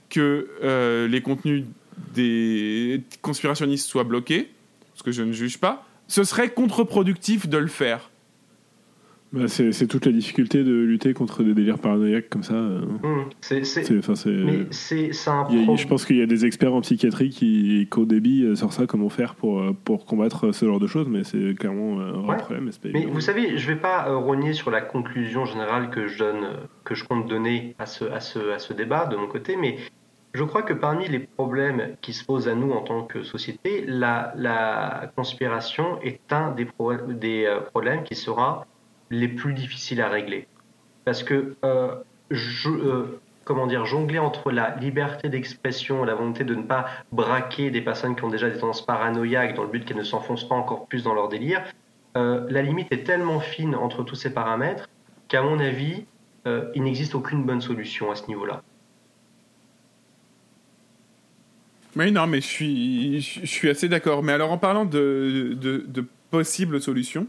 que 0.09 0.49
euh, 0.63 1.07
les 1.07 1.21
contenus 1.21 1.65
des 2.13 3.01
conspirationnistes 3.21 3.87
soient 3.87 4.03
bloqués, 4.03 4.49
ce 4.95 5.03
que 5.03 5.11
je 5.11 5.23
ne 5.23 5.31
juge 5.31 5.59
pas, 5.59 5.85
ce 6.07 6.23
serait 6.23 6.49
contre-productif 6.49 7.47
de 7.47 7.57
le 7.57 7.67
faire. 7.67 8.09
Bah, 9.33 9.47
c'est 9.49 9.87
toute 9.87 10.05
la 10.05 10.13
difficulté 10.13 10.63
de 10.63 10.71
lutter 10.73 11.13
contre 11.13 11.43
des 11.43 11.53
délires 11.53 11.79
paranoïaques 11.79 12.29
comme 12.29 12.43
ça. 12.43 12.53
euh. 12.53 12.81
hum, 13.03 13.25
c'est- 13.41 13.63
je 15.77 15.87
pense 15.87 16.05
qu'il 16.05 16.15
y 16.17 16.21
a 16.21 16.25
des 16.25 16.45
experts 16.45 16.73
en 16.73 16.79
psychiatrie 16.81 17.29
qui, 17.29 17.87
ont 17.97 18.03
des 18.03 18.19
billes 18.21 18.55
sur 18.55 18.71
ça, 18.71 18.85
comment 18.85 19.09
faire 19.09 19.35
pour, 19.35 19.59
euh, 19.59 19.75
pour 19.83 20.05
combattre 20.05 20.53
ce 20.53 20.65
genre 20.65 20.79
de 20.79 20.87
choses, 20.87 21.07
mais 21.09 21.23
c'est 21.23 21.55
clairement 21.55 21.99
un 21.99 22.11
vrai 22.13 22.35
Ouais. 22.35 22.37
problème. 22.37 22.69
Mais 22.93 23.05
vous 23.05 23.19
savez, 23.19 23.57
je 23.57 23.69
ne 23.69 23.75
vais 23.75 23.79
pas 23.81 24.07
euh, 24.07 24.15
rogner 24.15 24.53
sur 24.53 24.71
la 24.71 24.81
conclusion 24.81 25.45
générale 25.45 25.89
que 25.89 26.07
je, 26.07 26.17
donne, 26.19 26.43
euh, 26.43 26.53
que 26.85 26.95
je 26.95 27.03
compte 27.03 27.27
donner 27.27 27.75
à 27.79 27.85
ce, 27.85 28.05
à, 28.05 28.19
ce, 28.21 28.39
à 28.51 28.59
ce 28.59 28.73
débat 28.73 29.07
de 29.07 29.17
mon 29.17 29.27
côté, 29.27 29.57
mais 29.57 29.77
je 30.33 30.43
crois 30.43 30.61
que 30.61 30.73
parmi 30.73 31.07
les 31.09 31.19
problèmes 31.19 31.95
qui 32.01 32.13
se 32.13 32.23
posent 32.23 32.47
à 32.47 32.55
nous 32.55 32.71
en 32.71 32.81
tant 32.81 33.03
que 33.03 33.23
société, 33.23 33.83
la, 33.87 34.33
la 34.37 35.11
conspiration 35.15 35.99
est 36.01 36.21
un 36.31 36.51
des, 36.51 36.65
pro- 36.65 36.93
des 36.95 37.45
euh, 37.45 37.59
problèmes 37.59 38.03
qui 38.03 38.15
sera 38.15 38.65
les 39.09 39.27
plus 39.27 39.53
difficiles 39.53 40.01
à 40.01 40.09
régler. 40.09 40.47
Parce 41.05 41.23
que, 41.23 41.55
euh, 41.63 41.95
je, 42.31 42.69
euh, 42.69 43.19
comment 43.45 43.67
dire, 43.67 43.85
jongler 43.85 44.19
entre 44.19 44.51
la 44.51 44.75
liberté 44.75 45.29
d'expression 45.29 46.03
et 46.03 46.07
la 46.07 46.15
volonté 46.15 46.43
de 46.43 46.55
ne 46.55 46.63
pas 46.63 46.85
braquer 47.11 47.71
des 47.71 47.81
personnes 47.81 48.15
qui 48.15 48.23
ont 48.23 48.29
déjà 48.29 48.49
des 48.49 48.57
tendances 48.57 48.85
paranoïaques 48.85 49.55
dans 49.55 49.63
le 49.63 49.69
but 49.69 49.85
qu'elles 49.85 49.97
ne 49.97 50.03
s'enfoncent 50.03 50.47
pas 50.47 50.55
encore 50.55 50.87
plus 50.87 51.03
dans 51.03 51.13
leur 51.13 51.29
délire, 51.29 51.63
euh, 52.17 52.45
la 52.49 52.61
limite 52.61 52.91
est 52.91 53.03
tellement 53.05 53.39
fine 53.39 53.75
entre 53.75 54.03
tous 54.03 54.15
ces 54.15 54.33
paramètres 54.33 54.89
qu'à 55.27 55.41
mon 55.41 55.59
avis, 55.59 56.05
il 56.75 56.83
n'existe 56.83 57.13
aucune 57.13 57.43
bonne 57.43 57.59
solution 57.59 58.09
à 58.09 58.15
ce 58.15 58.25
niveau-là. 58.29 58.63
Oui, 61.97 62.09
non, 62.09 62.25
mais 62.25 62.39
je 62.39 63.19
suis, 63.19 63.69
assez 63.69 63.89
d'accord. 63.89 64.23
Mais 64.23 64.31
alors, 64.31 64.53
en 64.53 64.57
parlant 64.57 64.85
de, 64.85 65.57
de 65.59 66.05
possibles 66.31 66.81
solutions, 66.81 67.27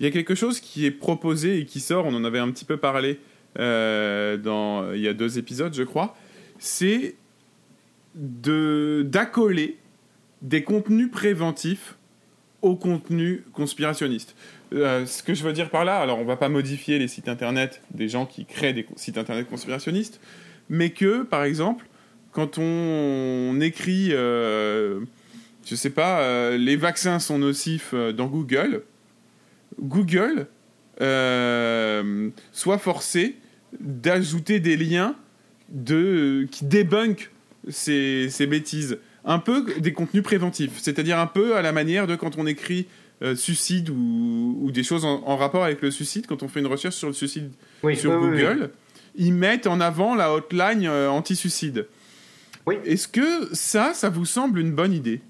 il 0.00 0.04
y 0.04 0.08
a 0.08 0.10
quelque 0.10 0.34
chose 0.34 0.60
qui 0.60 0.86
est 0.86 0.90
proposé 0.90 1.58
et 1.58 1.64
qui 1.64 1.80
sort, 1.80 2.06
on 2.06 2.14
en 2.14 2.24
avait 2.24 2.38
un 2.38 2.50
petit 2.50 2.64
peu 2.64 2.76
parlé 2.76 3.20
euh, 3.58 4.36
dans, 4.36 4.92
il 4.92 5.00
y 5.00 5.08
a 5.08 5.12
deux 5.12 5.38
épisodes, 5.38 5.74
je 5.74 5.82
crois, 5.82 6.16
c'est 6.58 7.14
de 8.14 9.06
d'accoler 9.06 9.78
des 10.42 10.64
contenus 10.64 11.10
préventifs 11.10 11.96
aux 12.62 12.76
contenus 12.76 13.40
conspirationnistes. 13.52 14.36
Euh, 14.72 15.04
ce 15.04 15.22
que 15.22 15.34
je 15.34 15.42
veux 15.42 15.52
dire 15.52 15.68
par 15.68 15.84
là, 15.84 15.98
alors 15.98 16.18
on 16.18 16.24
va 16.24 16.36
pas 16.36 16.48
modifier 16.48 16.98
les 16.98 17.08
sites 17.08 17.28
internet 17.28 17.82
des 17.92 18.08
gens 18.08 18.24
qui 18.24 18.46
créent 18.46 18.72
des 18.72 18.86
sites 18.96 19.18
internet 19.18 19.48
conspirationnistes, 19.48 20.20
mais 20.68 20.90
que, 20.90 21.22
par 21.24 21.44
exemple, 21.44 21.86
quand 22.30 22.58
on, 22.58 23.60
écrit, 23.60 24.08
euh, 24.12 25.00
je 25.66 25.74
sais 25.74 25.90
pas, 25.90 26.20
euh, 26.20 26.56
les 26.56 26.76
vaccins 26.76 27.18
sont 27.18 27.38
nocifs 27.38 27.94
dans 27.94 28.26
Google, 28.26 28.82
Google 29.80 30.46
euh, 31.00 32.30
soit 32.52 32.78
forcé 32.78 33.36
d'ajouter 33.80 34.60
des 34.60 34.76
liens 34.76 35.16
de, 35.70 36.46
qui 36.50 36.64
débunkent 36.64 37.30
ces, 37.68 38.28
ces 38.30 38.46
bêtises. 38.46 38.98
Un 39.24 39.38
peu 39.38 39.64
des 39.78 39.92
contenus 39.92 40.22
préventifs, 40.22 40.78
c'est-à-dire 40.78 41.18
un 41.18 41.26
peu 41.28 41.56
à 41.56 41.62
la 41.62 41.72
manière 41.72 42.06
de 42.06 42.16
quand 42.16 42.36
on 42.38 42.46
écrit 42.46 42.88
euh, 43.22 43.36
suicide 43.36 43.88
ou, 43.88 44.58
ou 44.60 44.72
des 44.72 44.82
choses 44.82 45.04
en, 45.04 45.22
en 45.24 45.36
rapport 45.36 45.62
avec 45.62 45.80
le 45.80 45.90
suicide, 45.92 46.26
quand 46.26 46.42
on 46.42 46.48
fait 46.48 46.58
une 46.60 46.66
recherche 46.66 46.96
sur 46.96 47.06
le 47.06 47.14
suicide 47.14 47.52
Oui, 47.84 47.96
sur 47.96 48.10
oui, 48.12 48.18
Google, 48.18 48.58
oui. 48.62 48.68
ils 49.14 49.32
mettent 49.32 49.68
en 49.68 49.80
avant 49.80 50.16
la 50.16 50.34
hotline 50.34 50.86
euh, 50.86 51.08
anti-suicide. 51.08 51.86
Est-ce 52.84 53.08
que 53.08 53.54
ça, 53.54 53.92
ça 53.94 54.08
vous 54.08 54.24
semble 54.24 54.58
une 54.58 54.72
bonne 54.72 54.92
idée? 54.92 55.20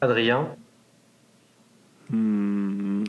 Adrien? 0.00 0.54
Hmm. 2.10 3.04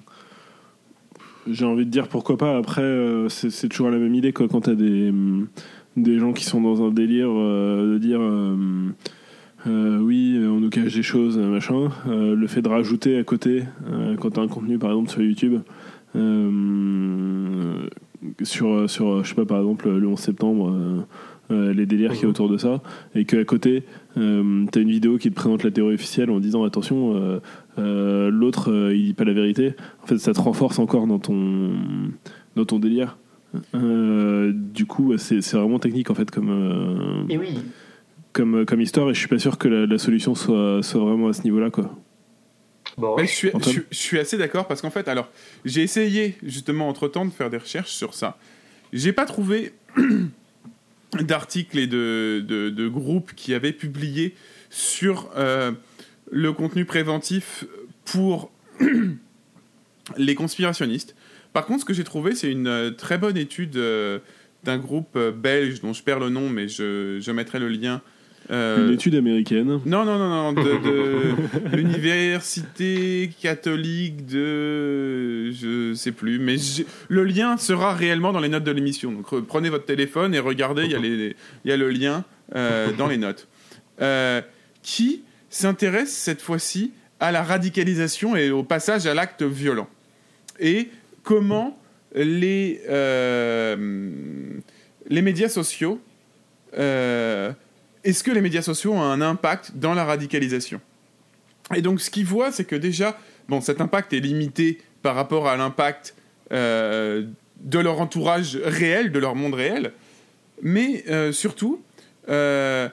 J'ai 1.50 1.66
envie 1.66 1.86
de 1.86 1.92
dire 1.92 2.08
pourquoi 2.08 2.38
pas. 2.38 2.58
Après, 2.58 2.82
euh, 2.82 3.30
c'est 3.30 3.70
toujours 3.70 3.90
la 3.90 3.98
même 3.98 4.14
idée 4.14 4.34
quoi, 4.34 4.48
quand 4.48 4.62
t'as 4.62 4.76
des, 4.76 5.10
hum, 5.10 5.48
des 5.96 6.20
gens 6.20 6.34
qui 6.34 6.44
sont 6.44 6.62
dans 6.62 6.86
un 6.86 6.92
délire 6.92 7.30
euh, 7.32 7.94
de 7.94 7.98
dire 8.00 8.20
euh, 8.22 10.00
oui, 10.00 10.38
on 10.44 10.60
nous 10.60 10.70
cache 10.70 10.94
des 10.94 11.04
choses, 11.04 11.38
machin. 11.38 11.90
Le 12.08 12.48
fait 12.48 12.62
de 12.62 12.70
rajouter 12.70 13.18
à 13.18 13.24
côté, 13.24 13.64
quand 14.20 14.32
t'as 14.32 14.42
un 14.42 14.48
contenu 14.48 14.78
par 14.78 14.92
exemple 14.92 15.10
sur 15.10 15.22
YouTube, 15.22 15.60
sur, 18.44 18.90
sur, 18.90 19.24
je 19.24 19.30
sais 19.30 19.36
pas, 19.36 19.46
par 19.46 19.58
exemple, 19.60 19.90
le 19.90 20.08
11 20.08 20.20
septembre. 20.20 20.72
euh, 20.72 21.02
euh, 21.50 21.74
les 21.74 21.86
délires 21.86 22.12
qu'il 22.12 22.24
y 22.24 22.26
a 22.26 22.28
autour 22.28 22.50
de 22.50 22.58
ça 22.58 22.82
et 23.16 23.24
qu'à 23.24 23.42
côté 23.46 23.84
euh, 24.18 24.66
t'as 24.70 24.82
une 24.82 24.90
vidéo 24.90 25.18
qui 25.18 25.30
te 25.30 25.34
présente 25.36 25.64
la 25.64 25.72
théorie 25.72 25.94
officielle 25.96 26.30
en 26.30 26.42
disant 26.42 26.66
attention 26.66 27.40
euh, 27.78 28.30
l'autre 28.30 28.92
il 28.94 29.06
dit 29.06 29.14
pas 29.14 29.24
la 29.24 29.32
vérité 29.32 29.74
en 30.04 30.08
fait 30.08 30.18
ça 30.18 30.34
te 30.34 30.42
renforce 30.42 30.78
encore 30.78 31.08
dans 31.08 31.20
ton 31.20 31.72
dans 32.58 32.66
ton 32.66 32.80
délire 32.80 33.18
du 33.74 34.86
coup 34.86 35.18
c'est 35.18 35.40
c'est 35.40 35.56
vraiment 35.56 35.80
technique 35.80 36.10
en 36.12 36.16
fait 36.16 36.30
comme 36.32 37.26
Et 37.30 37.38
oui. 37.38 37.60
comme 38.34 38.66
comme 38.66 38.82
histoire 38.82 39.10
et 39.10 39.14
je 39.14 39.20
suis 39.20 39.30
pas 39.30 39.40
sûr 39.40 39.58
que 39.58 39.70
la, 39.70 39.86
la 39.86 39.98
solution 39.98 40.36
soit 40.36 40.84
soit 40.84 41.00
vraiment 41.00 41.30
à 41.30 41.34
ce 41.34 41.44
niveau 41.44 41.62
là 41.62 41.70
je, 43.26 43.32
suis, 43.32 43.52
je, 43.60 43.70
suis- 43.70 43.84
je 43.92 43.98
suis 43.98 44.20
assez 44.20 44.38
d'accord 44.38 44.68
parce 44.68 44.82
qu'en 44.82 44.90
fait, 44.90 45.08
alors, 45.08 45.30
j'ai 45.66 45.82
essayé 45.84 46.36
justement 46.44 46.90
entre 46.90 47.08
temps 47.08 47.26
de 47.26 47.32
faire 47.32 47.50
des 47.50 47.58
recherches 47.58 47.92
sur 47.92 48.14
ça. 48.14 48.38
J'ai 48.94 49.14
pas 49.14 49.26
trouvé 49.26 49.74
d'articles 51.22 51.78
et 51.80 51.88
de, 51.88 52.44
de, 52.46 52.70
de 52.70 52.88
groupes 52.88 53.34
qui 53.36 53.54
avaient 53.54 53.72
publié 53.74 54.36
sur 54.70 55.30
euh, 55.38 55.72
le 56.32 56.52
contenu 56.54 56.86
préventif 56.86 57.66
pour 58.06 58.52
les 60.18 60.36
conspirationnistes. 60.36 61.16
Par 61.54 61.66
contre, 61.66 61.82
ce 61.82 61.86
que 61.86 61.94
j'ai 61.94 62.04
trouvé, 62.04 62.36
c'est 62.36 62.52
une 62.52 62.68
euh, 62.68 62.92
très 62.92 63.18
bonne 63.18 63.38
étude 63.38 63.78
euh, 63.78 64.20
d'un 64.64 64.78
groupe 64.78 65.18
belge 65.18 65.82
dont 65.82 65.94
je 65.94 66.04
perds 66.04 66.20
le 66.20 66.30
nom, 66.30 66.50
mais 66.50 66.68
je, 66.68 67.20
je 67.22 67.32
mettrai 67.32 67.60
le 67.60 67.70
lien. 67.70 68.02
Euh, 68.50 68.88
une 68.88 68.94
étude 68.94 69.16
américaine 69.16 69.66
non, 69.86 70.06
non, 70.06 70.18
non, 70.18 70.30
non, 70.30 70.54
de, 70.54 70.62
de 70.62 71.76
l'université 71.76 73.30
catholique 73.42 74.26
de, 74.26 75.52
je 75.52 75.94
sais 75.94 76.14
plus, 76.14 76.40
mais 76.40 76.56
le 77.10 77.24
lien 77.26 77.58
sera 77.58 77.94
réellement 77.94 78.32
dans 78.32 78.40
les 78.40 78.48
notes 78.50 78.64
de 78.64 78.72
l'émission. 78.72 79.12
Donc 79.12 79.28
re- 79.28 79.44
prenez 79.44 79.70
votre 79.70 79.86
téléphone 79.86 80.34
et 80.34 80.40
regardez, 80.40 80.86
il 80.86 80.92
y 80.92 80.96
a 80.96 81.00
les, 81.00 81.36
il 81.66 81.70
y 81.70 81.72
a 81.74 81.78
le 81.78 81.90
lien 81.90 82.24
euh, 82.56 82.92
dans 82.98 83.08
les 83.08 83.18
notes. 83.18 83.48
Euh, 84.02 84.42
qui 84.82 85.24
s'intéresse 85.50 86.14
cette 86.14 86.42
fois-ci 86.42 86.92
à 87.20 87.32
la 87.34 87.44
radicalisation 87.44 88.36
et 88.38 88.50
au 88.52 88.64
passage 88.64 89.08
à 89.08 89.14
l'acte 89.14 89.44
violent? 89.44 89.90
Et 90.60 90.88
comment 91.24 91.78
les 92.16 92.80
euh, 92.90 93.76
les 95.10 95.22
médias 95.22 95.50
sociaux 95.50 96.00
est-ce 98.08 98.24
que 98.24 98.32
les 98.32 98.40
médias 98.40 98.62
sociaux 98.62 98.94
ont 98.94 99.02
un 99.02 99.20
impact 99.20 99.74
dans 99.76 99.94
la 99.94 100.06
radicalisation? 100.06 100.80
Et 101.76 101.82
donc, 101.82 102.00
ce 102.00 102.10
qu'ils 102.10 102.26
voient, 102.26 102.54
c'est 102.54 102.64
que 102.64 102.78
déjà, 102.78 103.20
bon, 103.50 103.60
cet 103.60 103.82
impact 103.82 104.14
est 104.14 104.22
limité 104.22 104.80
par 105.02 105.14
rapport 105.14 105.50
à 105.50 105.58
l'impact 105.58 106.16
euh, 106.54 107.26
de 107.60 107.80
leur 107.80 108.00
entourage 108.00 108.56
réel, 108.64 109.12
de 109.12 109.20
leur 109.20 109.36
monde 109.36 109.56
réel, 109.56 109.92
mais 110.62 111.04
euh, 111.10 111.34
surtout, 111.34 111.82
euh, 112.30 112.88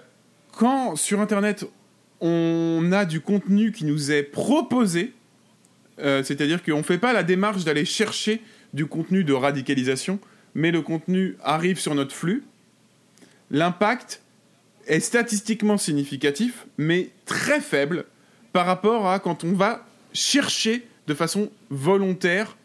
quand 0.51 0.97
sur 0.97 1.21
Internet, 1.21 1.65
on 2.21 2.91
a 2.91 3.05
du 3.05 3.21
contenu 3.21 3.71
qui 3.71 3.85
nous 3.85 4.11
est 4.11 4.25
proposé, 4.25 5.13
c'est-à-dire 5.97 6.65
qu'on 6.65 6.79
ne 6.79 6.83
fait 6.83 6.99
pas 6.99 7.13
la 7.13 7.23
démarche 7.23 7.63
d'aller 7.63 7.85
chercher 7.85 8.43
du 8.73 8.87
contenu 8.87 9.23
de 9.23 9.33
radicalisation, 9.33 10.19
mais 10.55 10.73
le 10.73 10.83
contenu 10.83 11.37
arrive 11.45 11.79
sur 11.79 11.95
notre 11.95 12.15
flux, 12.15 12.43
l'impact 13.53 14.24
est 14.87 15.01
statistiquement 15.01 15.79
significatif, 15.79 16.67
mais 16.79 17.11
très 17.27 17.61
faible 17.61 18.05
par 18.53 18.67
rapport 18.67 19.09
à 19.09 19.19
quand 19.19 19.45
on 19.45 19.53
va 19.53 19.87
chercher 20.13 20.87
de 21.07 21.15
façon 21.15 21.51
volontaire 21.71 22.57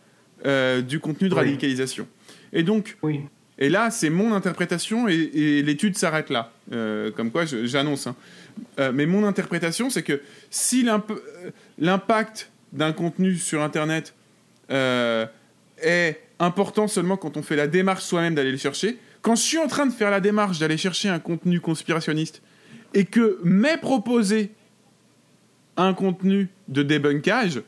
euh, 0.45 0.81
du 0.81 0.99
contenu 0.99 1.29
de 1.29 1.33
Oui. 1.33 1.39
radicalisation. 1.41 2.07
Et 2.53 2.63
donc, 2.63 2.97
et 3.57 3.69
là, 3.69 3.91
c'est 3.91 4.09
mon 4.09 4.33
interprétation 4.33 5.07
et, 5.09 5.15
et 5.15 5.61
l'étude 5.61 5.97
s'arrête 5.97 6.29
là. 6.29 6.51
Euh, 6.71 7.11
comme 7.11 7.31
quoi, 7.31 7.43
j'annonce. 7.45 8.07
hein. 8.07 8.15
Euh, 8.79 8.91
mais 8.93 9.05
mon 9.05 9.25
interprétation, 9.25 9.89
c'est 9.89 10.03
que 10.03 10.21
si 10.49 10.83
l'imp- 10.83 11.19
l'impact 11.77 12.51
d'un 12.73 12.93
contenu 12.93 13.35
sur 13.35 13.61
Internet 13.61 14.13
est 15.81 16.19
important 16.39 16.87
seulement 16.87 17.17
quand 17.17 17.35
on 17.37 17.41
fait 17.41 17.55
la 17.55 17.67
démarche 17.67 18.03
soi-même 18.03 18.35
d'aller 18.35 18.51
le 18.51 18.57
chercher, 18.57 18.97
quand 19.21 19.35
je 19.35 19.41
suis 19.41 19.57
en 19.57 19.67
train 19.67 19.85
de 19.85 19.91
faire 19.91 20.11
la 20.11 20.19
démarche 20.19 20.59
d'aller 20.59 20.77
chercher 20.77 21.09
un 21.09 21.19
contenu 21.19 21.59
conspirationniste 21.59 22.41
et 22.93 23.05
que 23.05 23.39
m'est 23.43 23.77
proposé 23.79 24.51
un 25.77 25.93
contenu 25.93 26.49
de 26.67 26.83
débunkage, 26.83 27.61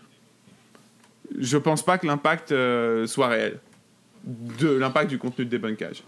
je 1.40 1.58
pense 1.58 1.84
pas 1.84 1.98
que 1.98 2.06
l'impact 2.08 2.52
euh, 2.52 3.08
soit 3.08 3.28
réel. 3.28 3.60
De 4.26 4.70
l'impact 4.70 5.10
du 5.10 5.18
contenu 5.18 5.46
de 5.46 5.50
débunkage. 5.50 6.04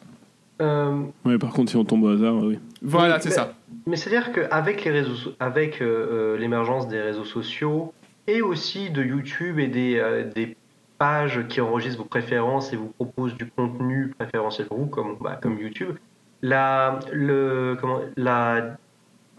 Euh, 0.61 1.01
ouais 1.25 1.39
par 1.39 1.51
contre 1.51 1.71
si 1.71 1.77
on 1.77 1.83
tombe 1.83 2.03
au 2.03 2.09
hasard 2.09 2.35
oui 2.35 2.59
Voilà, 2.83 3.15
Oui, 3.15 3.19
c'est 3.23 3.29
mais- 3.29 3.35
ça. 3.35 3.53
Mais 3.87 3.95
c'est-à-dire 3.95 4.31
qu'avec 4.31 4.85
les 4.85 4.91
réseaux, 4.91 5.31
avec 5.39 5.81
euh, 5.81 5.85
euh, 6.35 6.37
l'émergence 6.37 6.87
des 6.87 7.01
réseaux 7.01 7.25
sociaux 7.25 7.91
et 8.27 8.41
aussi 8.43 8.91
de 8.91 9.03
YouTube 9.03 9.57
et 9.59 9.67
des, 9.67 9.95
euh, 9.97 10.29
des 10.31 10.55
pages 11.03 11.45
qui 11.49 11.59
enregistrent 11.59 12.01
vos 12.01 12.07
préférences 12.07 12.71
et 12.71 12.77
vous 12.77 12.87
proposent 12.87 13.35
du 13.35 13.45
contenu 13.45 14.13
préférentiel 14.17 14.67
pour 14.67 14.77
vous, 14.77 14.85
comme, 14.85 15.17
bah, 15.19 15.37
comme 15.41 15.59
YouTube, 15.59 15.97
la, 16.41 16.99
le, 17.11 17.75
comment, 17.77 17.99
la, 18.15 18.77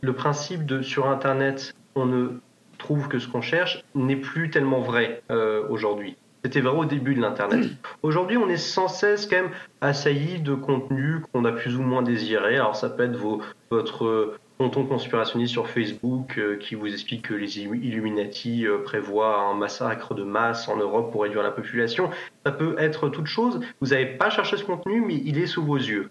le 0.03 0.13
principe 0.13 0.67
de 0.67 0.83
sur 0.83 1.09
Internet, 1.09 1.75
on 1.95 2.05
ne 2.05 2.29
trouve 2.77 3.09
que 3.09 3.19
ce 3.19 3.29
qu'on 3.29 3.41
cherche 3.41 3.83
n'est 3.95 4.17
plus 4.17 4.51
tellement 4.51 4.81
vrai 4.81 5.23
euh, 5.31 5.67
aujourd'hui. 5.71 6.19
C'était 6.45 6.61
vrai 6.61 6.77
au 6.77 6.85
début 6.85 7.15
de 7.15 7.23
l'Internet. 7.23 7.71
Aujourd'hui, 8.03 8.37
on 8.37 8.51
est 8.51 8.59
sans 8.59 8.89
cesse 8.89 9.27
quand 9.27 9.37
même 9.37 9.53
assailli 9.81 10.41
de 10.41 10.55
contenus 10.55 11.23
qu'on 11.33 11.47
a 11.47 11.53
plus 11.53 11.79
ou 11.79 11.83
moins 11.83 12.03
désirés. 12.03 12.57
Alors, 12.57 12.77
ça 12.77 12.91
peut 12.91 13.05
être 13.05 13.17
vos, 13.17 13.41
votre 13.71 14.37
tonton 14.59 14.87
conspirationniste 14.87 15.53
sur 15.53 15.69
Facebook 15.69 16.39
euh, 16.39 16.57
qui 16.57 16.75
vous 16.75 16.87
explique 16.87 17.23
que 17.29 17.35
les 17.35 17.59
Illu- 17.59 17.83
Illuminati 17.83 18.67
euh, 18.67 18.79
prévoient 18.85 19.39
un 19.41 19.55
massacre 19.55 20.15
de 20.15 20.23
masse 20.23 20.69
en 20.69 20.77
Europe 20.77 21.11
pour 21.11 21.23
réduire 21.23 21.43
la 21.43 21.51
population. 21.51 22.11
Ça 22.47 22.53
peut 22.53 22.77
être 22.79 23.09
toute 23.09 23.27
chose. 23.27 23.61
Vous 23.81 23.89
n'avez 23.89 24.07
pas 24.07 24.31
cherché 24.31 24.57
ce 24.57 24.65
contenu, 24.65 25.01
mais 25.01 25.15
il 25.25 25.39
est 25.39 25.47
sous 25.47 25.65
vos 25.65 25.77
yeux. 25.77 26.11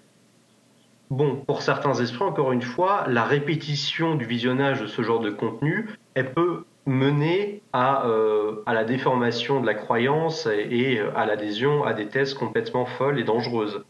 Bon, 1.09 1.37
pour 1.37 1.61
certains 1.61 1.93
esprits, 1.93 2.23
encore 2.23 2.51
une 2.51 2.61
fois, 2.61 3.05
la 3.07 3.23
répétition 3.23 4.15
du 4.15 4.25
visionnage 4.25 4.81
de 4.81 4.87
ce 4.87 5.01
genre 5.03 5.19
de 5.19 5.29
contenu, 5.29 5.89
elle 6.15 6.33
peut 6.33 6.65
mener 6.85 7.61
à, 7.71 8.07
euh, 8.07 8.61
à 8.65 8.73
la 8.73 8.83
déformation 8.83 9.61
de 9.61 9.65
la 9.65 9.73
croyance 9.73 10.47
et, 10.47 10.67
et 10.69 10.99
à 10.99 11.25
l'adhésion 11.25 11.83
à 11.85 11.93
des 11.93 12.07
thèses 12.07 12.33
complètement 12.33 12.85
folles 12.85 13.19
et 13.19 13.23
dangereuses. 13.23 13.85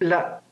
La, 0.00 0.42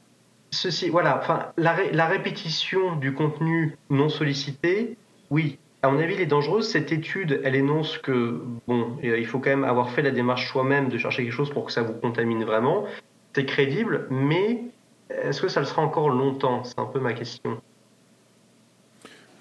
ceci, 0.51 0.89
voilà, 0.89 1.19
enfin, 1.19 1.53
la, 1.57 1.73
ré- 1.73 1.93
la 1.93 2.07
répétition 2.07 2.97
du 2.97 3.13
contenu 3.15 3.77
non 3.91 4.09
sollicité, 4.09 4.97
oui, 5.31 5.59
à 5.83 5.91
mon 5.91 5.99
avis, 6.01 6.15
elle 6.15 6.21
est 6.23 6.27
dangereuse. 6.27 6.69
Cette 6.69 6.91
étude, 6.93 7.41
elle 7.45 7.55
énonce 7.55 7.99
que, 7.99 8.41
bon, 8.67 8.97
euh, 9.05 9.19
il 9.19 9.27
faut 9.27 9.39
quand 9.39 9.51
même 9.51 9.65
avoir 9.65 9.91
fait 9.91 10.03
la 10.03 10.11
démarche 10.11 10.51
soi-même 10.51 10.89
de 10.89 10.99
chercher 10.99 11.23
quelque 11.25 11.33
chose 11.35 11.51
pour 11.51 11.67
que 11.67 11.73
ça 11.73 11.83
vous 11.83 11.93
contamine 11.93 12.45
vraiment. 12.45 12.87
C'est 13.35 13.45
crédible, 13.45 14.07
mais 14.11 14.63
est-ce 15.11 15.41
que 15.43 15.49
ça 15.49 15.61
le 15.61 15.67
sera 15.67 15.83
encore 15.83 16.09
longtemps? 16.09 16.65
C'est 16.65 16.79
un 16.79 16.87
peu 16.87 16.99
ma 17.01 17.13
question. 17.13 17.61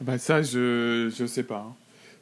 Bah 0.02 0.18
ça, 0.18 0.42
je 0.42 1.12
je 1.16 1.26
sais 1.26 1.44
pas. 1.44 1.66
hein. 1.70 1.74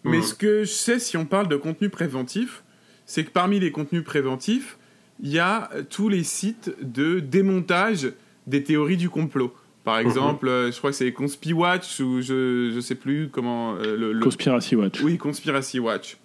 Mais 0.03 0.17
Mhm. 0.17 0.23
ce 0.23 0.34
que 0.36 0.63
je 0.63 0.71
sais, 0.71 0.99
si 0.99 1.17
on 1.17 1.25
parle 1.25 1.47
de 1.47 1.55
contenu 1.55 1.89
préventif, 1.89 2.63
c'est 3.05 3.23
que 3.23 3.31
parmi 3.31 3.59
les 3.59 3.71
contenus 3.71 4.03
préventifs, 4.03 4.77
il 5.21 5.29
y 5.31 5.39
a 5.39 5.69
tous 5.89 6.09
les 6.09 6.23
sites 6.23 6.71
de 6.81 7.19
démontage 7.19 8.11
des 8.48 8.64
théories 8.64 8.98
du 8.98 9.10
complot. 9.10 9.54
Par 9.84 10.00
exemple, 10.00 10.48
euh, 10.48 10.72
je 10.72 10.78
crois 10.78 10.91
que 10.91 10.96
c'est 10.96 11.12
Conspiwatch 11.12 12.00
ou 12.00 12.22
je 12.22 12.72
je 12.74 12.80
sais 12.80 12.96
plus 12.96 13.28
comment 13.30 13.76
euh, 13.76 13.98
le, 13.98 14.14
le- 14.14 14.20
Conspiracy 14.22 14.76
Watch. 14.78 15.02
oui, 15.02 15.18
Conspiracy 15.18 15.80
Watch. 15.80 16.18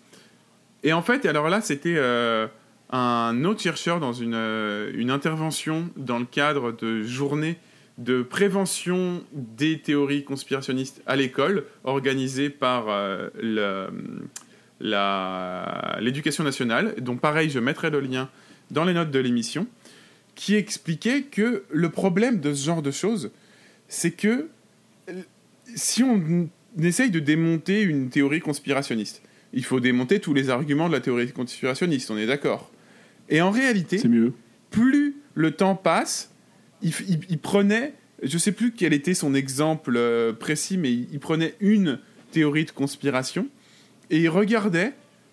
Et 0.84 0.92
en 0.92 1.02
fait, 1.02 1.26
alors 1.26 1.48
là, 1.48 1.60
c'était 1.60 1.96
euh, 1.96 2.46
un 2.90 3.44
autre 3.44 3.60
chercheur 3.60 3.98
dans 3.98 4.12
une, 4.12 4.34
euh, 4.34 4.92
une 4.94 5.10
intervention 5.10 5.90
dans 5.96 6.20
le 6.20 6.24
cadre 6.24 6.70
de 6.72 7.02
journées 7.02 7.56
de 7.98 8.22
prévention 8.22 9.24
des 9.32 9.80
théories 9.80 10.22
conspirationnistes 10.22 11.02
à 11.04 11.16
l'école, 11.16 11.64
organisée 11.82 12.48
par 12.48 12.86
l'éducation 16.00 16.44
nationale, 16.44 16.94
dont 17.00 17.16
pareil, 17.16 17.50
je 17.50 17.58
mettrai 17.58 17.90
le 17.90 18.00
lien 18.00 18.28
dans 18.70 18.84
les 18.84 18.92
notes 18.94 19.10
de 19.10 19.18
l'émission, 19.18 19.66
qui 20.38 20.54
expliquait 20.54 21.22
que 21.22 21.64
le 21.68 21.88
problème 21.90 22.38
de 22.38 22.54
ce 22.54 22.64
genre 22.64 22.80
de 22.80 22.92
choses, 22.92 23.32
c'est 23.88 24.12
que 24.12 24.46
euh, 25.10 25.12
si 25.74 26.04
on 26.04 26.48
essaye 26.80 27.10
de 27.10 27.18
démonter 27.18 27.82
une 27.82 28.08
théorie 28.08 28.38
conspirationniste, 28.38 29.20
il 29.52 29.64
faut 29.64 29.80
démonter 29.80 30.20
tous 30.20 30.34
les 30.34 30.48
arguments 30.48 30.86
de 30.88 30.92
la 30.94 31.00
théorie 31.00 31.32
conspirationniste, 31.32 32.08
on 32.12 32.16
est 32.16 32.26
d'accord. 32.26 32.70
Et 33.28 33.40
en 33.40 33.50
réalité, 33.50 34.00
mieux. 34.08 34.32
plus 34.70 35.16
le 35.34 35.50
temps 35.50 35.74
passe, 35.74 36.30
il, 36.82 36.92
f- 36.92 37.04
il- 37.08 37.18
il 37.28 37.38
prenait, 37.38 37.94
je 38.22 38.38
sais 38.38 38.52
plus 38.52 38.70
quel 38.70 38.92
était 38.92 39.14
son 39.14 39.34
exemple 39.34 39.94
euh, 39.96 40.32
précis, 40.32 40.78
mais 40.78 40.92
il, 40.92 41.08
il 41.12 41.18
prenait 41.18 41.54
une 41.58 41.98
théorie 42.30 42.64
de 42.64 42.70
conspiration 42.70 43.48
et 44.10 44.20
il 44.20 44.28
regardait 44.28 44.92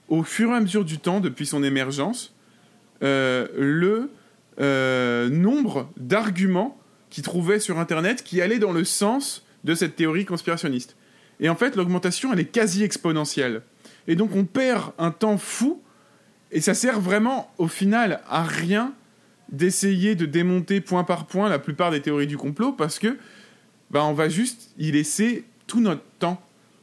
au 0.09 0.23
fur 0.23 0.49
et 0.49 0.55
à 0.55 0.61
mesure 0.61 0.83
du 0.83 0.97
temps, 0.97 1.19
depuis 1.19 1.45
son 1.45 1.63
émergence, 1.63 2.33
euh, 3.03 3.47
le 3.55 4.09
euh, 4.59 5.29
nombre 5.29 5.89
d'arguments 5.97 6.77
qu'il 7.09 7.23
trouvait 7.23 7.59
sur 7.59 7.79
Internet 7.79 8.23
qui 8.23 8.41
allaient 8.41 8.59
dans 8.59 8.71
le 8.71 8.83
sens 8.83 9.45
de 9.63 9.75
cette 9.75 9.95
théorie 9.95 10.25
conspirationniste. 10.25 10.95
Et 11.39 11.49
en 11.49 11.55
fait, 11.55 11.75
l'augmentation, 11.75 12.31
elle 12.31 12.39
est 12.39 12.45
quasi 12.45 12.83
exponentielle. 12.83 13.61
Et 14.07 14.15
donc, 14.15 14.35
on 14.35 14.45
perd 14.45 14.91
un 14.97 15.11
temps 15.11 15.37
fou, 15.37 15.81
et 16.51 16.61
ça 16.61 16.73
sert 16.73 16.99
vraiment, 16.99 17.51
au 17.57 17.67
final, 17.67 18.21
à 18.29 18.43
rien 18.43 18.93
d'essayer 19.49 20.15
de 20.15 20.25
démonter 20.25 20.81
point 20.81 21.03
par 21.03 21.25
point 21.27 21.49
la 21.49 21.59
plupart 21.59 21.91
des 21.91 22.01
théories 22.01 22.27
du 22.27 22.37
complot, 22.37 22.71
parce 22.71 22.99
que 22.99 23.17
bah, 23.91 24.03
on 24.05 24.13
va 24.13 24.29
juste 24.29 24.71
y 24.77 24.91
laisser 24.91 25.43
tout 25.67 25.81
notre 25.81 26.03
temps 26.19 26.41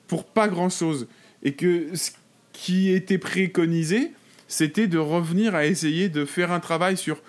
pour 0.09 0.25
pas 0.25 0.49
grand-chose. 0.49 1.09
Et 1.43 1.55
que 1.55 1.95
ce 1.95 2.11
qui 2.53 2.91
était 2.91 3.19
préconisé, 3.19 4.13
c'était 4.49 4.87
de 4.87 4.99
revenir 4.99 5.55
à 5.55 5.65
essayer 5.65 6.09
de 6.09 6.25
faire 6.25 6.53
un 6.53 6.61
travail 6.61 6.97
sur 6.97 7.23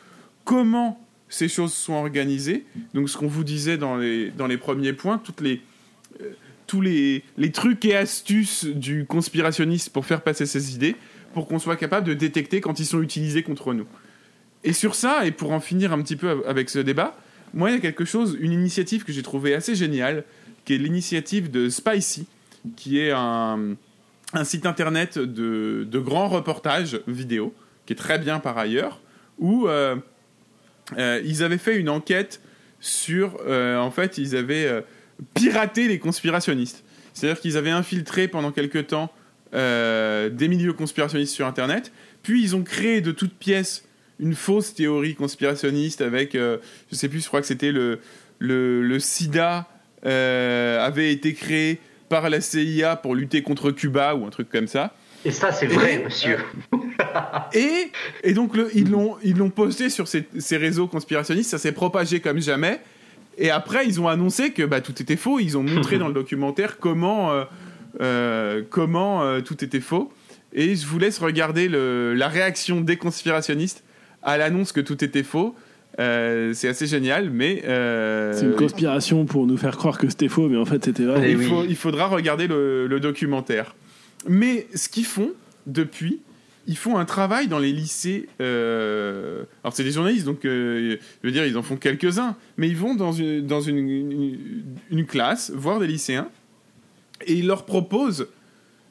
comment 0.43 0.99
ces 1.29 1.47
choses 1.47 1.73
sont 1.73 1.93
organisées. 1.93 2.65
Donc 2.93 3.09
ce 3.09 3.17
qu'on 3.17 3.27
vous 3.27 3.43
disait 3.43 3.77
dans 3.77 3.97
les, 3.97 4.29
dans 4.31 4.47
les 4.47 4.57
premiers 4.57 4.93
points, 4.93 5.21
les, 5.41 5.61
euh, 6.21 6.31
tous 6.67 6.81
les, 6.81 7.23
les 7.37 7.51
trucs 7.51 7.83
et 7.85 7.95
astuces 7.95 8.65
du 8.65 9.05
conspirationniste 9.05 9.89
pour 9.91 10.05
faire 10.05 10.21
passer 10.21 10.45
ses 10.45 10.75
idées, 10.75 10.95
pour 11.33 11.47
qu'on 11.47 11.59
soit 11.59 11.75
capable 11.75 12.07
de 12.07 12.13
détecter 12.13 12.61
quand 12.61 12.79
ils 12.79 12.85
sont 12.85 13.01
utilisés 13.01 13.43
contre 13.43 13.73
nous. 13.73 13.87
Et 14.63 14.73
sur 14.73 14.95
ça, 14.95 15.25
et 15.25 15.31
pour 15.31 15.51
en 15.51 15.59
finir 15.59 15.91
un 15.91 16.01
petit 16.01 16.15
peu 16.15 16.43
avec 16.47 16.69
ce 16.69 16.79
débat, 16.79 17.17
moi, 17.53 17.69
il 17.69 17.73
y 17.73 17.77
a 17.77 17.81
quelque 17.81 18.05
chose, 18.05 18.37
une 18.39 18.51
initiative 18.51 19.03
que 19.03 19.11
j'ai 19.11 19.21
trouvée 19.21 19.53
assez 19.53 19.75
géniale, 19.75 20.23
qui 20.65 20.73
est 20.73 20.77
l'initiative 20.77 21.51
de 21.51 21.69
Spicy, 21.69 22.25
qui 22.75 22.99
est 22.99 23.11
un, 23.11 23.75
un 24.33 24.43
site 24.43 24.65
internet 24.65 25.19
de, 25.19 25.85
de 25.89 25.99
grands 25.99 26.29
reportages 26.29 27.01
vidéo, 27.07 27.53
qui 27.85 27.93
est 27.93 27.97
très 27.97 28.17
bien 28.17 28.39
par 28.39 28.57
ailleurs, 28.57 29.01
où 29.37 29.67
euh, 29.67 29.97
euh, 30.97 31.21
ils 31.25 31.43
avaient 31.43 31.57
fait 31.57 31.77
une 31.77 31.89
enquête 31.89 32.41
sur, 32.79 33.37
euh, 33.47 33.77
en 33.77 33.91
fait, 33.91 34.17
ils 34.17 34.35
avaient 34.35 34.65
euh, 34.65 34.81
piraté 35.33 35.87
les 35.87 35.99
conspirationnistes. 35.99 36.83
C'est-à-dire 37.13 37.39
qu'ils 37.41 37.57
avaient 37.57 37.69
infiltré 37.69 38.27
pendant 38.27 38.51
quelque 38.51 38.79
temps 38.79 39.11
des 39.53 40.47
milieux 40.47 40.73
conspirationnistes 40.73 41.35
sur 41.35 41.45
Internet, 41.45 41.91
puis 42.23 42.41
ils 42.41 42.55
ont 42.55 42.63
créé 42.63 43.01
de 43.01 43.11
toutes 43.11 43.35
pièces 43.35 43.85
une 44.19 44.33
fausse 44.33 44.73
théorie 44.73 45.13
conspirationniste 45.13 46.01
avec, 46.01 46.33
je 46.33 46.59
sais 46.91 47.07
plus, 47.07 47.21
je 47.21 47.27
crois 47.27 47.39
que 47.39 47.45
c'était 47.45 47.71
le, 47.71 47.99
le, 48.39 48.81
le 48.81 48.99
sida 48.99 49.67
avait 50.01 51.11
été 51.11 51.35
créé 51.35 51.79
par 52.09 52.31
la 52.31 52.41
CIA 52.41 52.95
pour 52.95 53.13
lutter 53.13 53.43
contre 53.43 53.69
Cuba 53.69 54.15
ou 54.15 54.25
un 54.25 54.31
truc 54.31 54.49
comme 54.49 54.67
ça. 54.67 54.95
Et 55.25 55.31
ça, 55.31 55.51
c'est 55.51 55.67
vrai, 55.67 55.95
Et, 55.95 56.03
monsieur. 56.03 56.37
Et, 57.53 57.91
et 58.23 58.33
donc, 58.33 58.55
le- 58.55 58.69
ils 58.75 58.89
l'ont 58.89 59.15
ils 59.23 59.37
l'ont 59.37 59.49
posté 59.49 59.89
sur 59.89 60.07
ces, 60.07 60.25
ces 60.37 60.57
réseaux 60.57 60.87
conspirationnistes, 60.87 61.49
ça 61.49 61.57
s'est 61.57 61.71
propagé 61.71 62.19
comme 62.19 62.39
jamais. 62.41 62.79
Et 63.37 63.49
après, 63.49 63.85
ils 63.87 63.99
ont 64.01 64.07
annoncé 64.07 64.51
que 64.51 64.63
bah, 64.63 64.81
tout 64.81 64.99
était 65.01 65.15
faux. 65.15 65.39
Ils 65.39 65.57
ont 65.57 65.63
montré 65.63 65.97
dans 65.99 66.07
le 66.07 66.13
documentaire 66.13 66.77
comment, 66.79 67.31
euh, 67.31 67.43
euh, 68.01 68.61
comment 68.69 69.23
euh, 69.23 69.41
tout 69.41 69.63
était 69.63 69.79
faux. 69.79 70.11
Et 70.53 70.75
je 70.75 70.85
vous 70.85 70.99
laisse 70.99 71.19
regarder 71.19 71.67
le- 71.67 72.13
la 72.13 72.27
réaction 72.27 72.81
des 72.81 72.97
conspirationnistes 72.97 73.83
à 74.21 74.37
l'annonce 74.37 74.71
que 74.71 74.81
tout 74.81 75.03
était 75.03 75.23
faux. 75.23 75.55
Euh, 75.99 76.53
c'est 76.53 76.67
assez 76.67 76.87
génial, 76.87 77.29
mais 77.29 77.61
euh, 77.65 78.33
C'est 78.33 78.45
une 78.45 78.55
conspiration 78.55 79.25
pour 79.25 79.45
nous 79.45 79.57
faire 79.57 79.77
croire 79.77 79.97
que 79.99 80.09
c'était 80.09 80.27
faux, 80.29 80.49
mais 80.49 80.57
en 80.57 80.65
fait 80.65 80.83
c'était 80.83 81.03
vrai. 81.03 81.31
il, 81.31 81.39
faut- 81.43 81.63
il 81.67 81.75
faudra 81.75 82.07
regarder 82.07 82.47
le, 82.47 82.87
le 82.87 82.99
documentaire. 82.99 83.75
Mais 84.27 84.67
ce 84.73 84.89
qu'ils 84.89 85.05
font 85.05 85.31
depuis, 85.67 86.21
ils 86.67 86.77
font 86.77 86.97
un 86.97 87.05
travail 87.05 87.47
dans 87.47 87.59
les 87.59 87.71
lycées. 87.71 88.27
euh, 88.41 89.43
alors 89.63 89.75
c'est 89.75 89.83
des 89.83 89.91
journalistes, 89.91 90.25
donc 90.25 90.45
euh, 90.45 90.97
je 91.21 91.27
veux 91.27 91.33
dire, 91.33 91.45
ils 91.45 91.57
en 91.57 91.63
font 91.63 91.75
quelques-uns, 91.75 92.35
mais 92.57 92.69
ils 92.69 92.77
vont 92.77 92.95
dans 92.95 93.11
une, 93.11 95.05
classe 95.07 95.51
voir 95.53 95.79
des 95.79 95.87
lycéens 95.87 96.29
et 97.25 97.33
ils 97.33 97.47
leur 97.47 97.65
proposent 97.65 98.27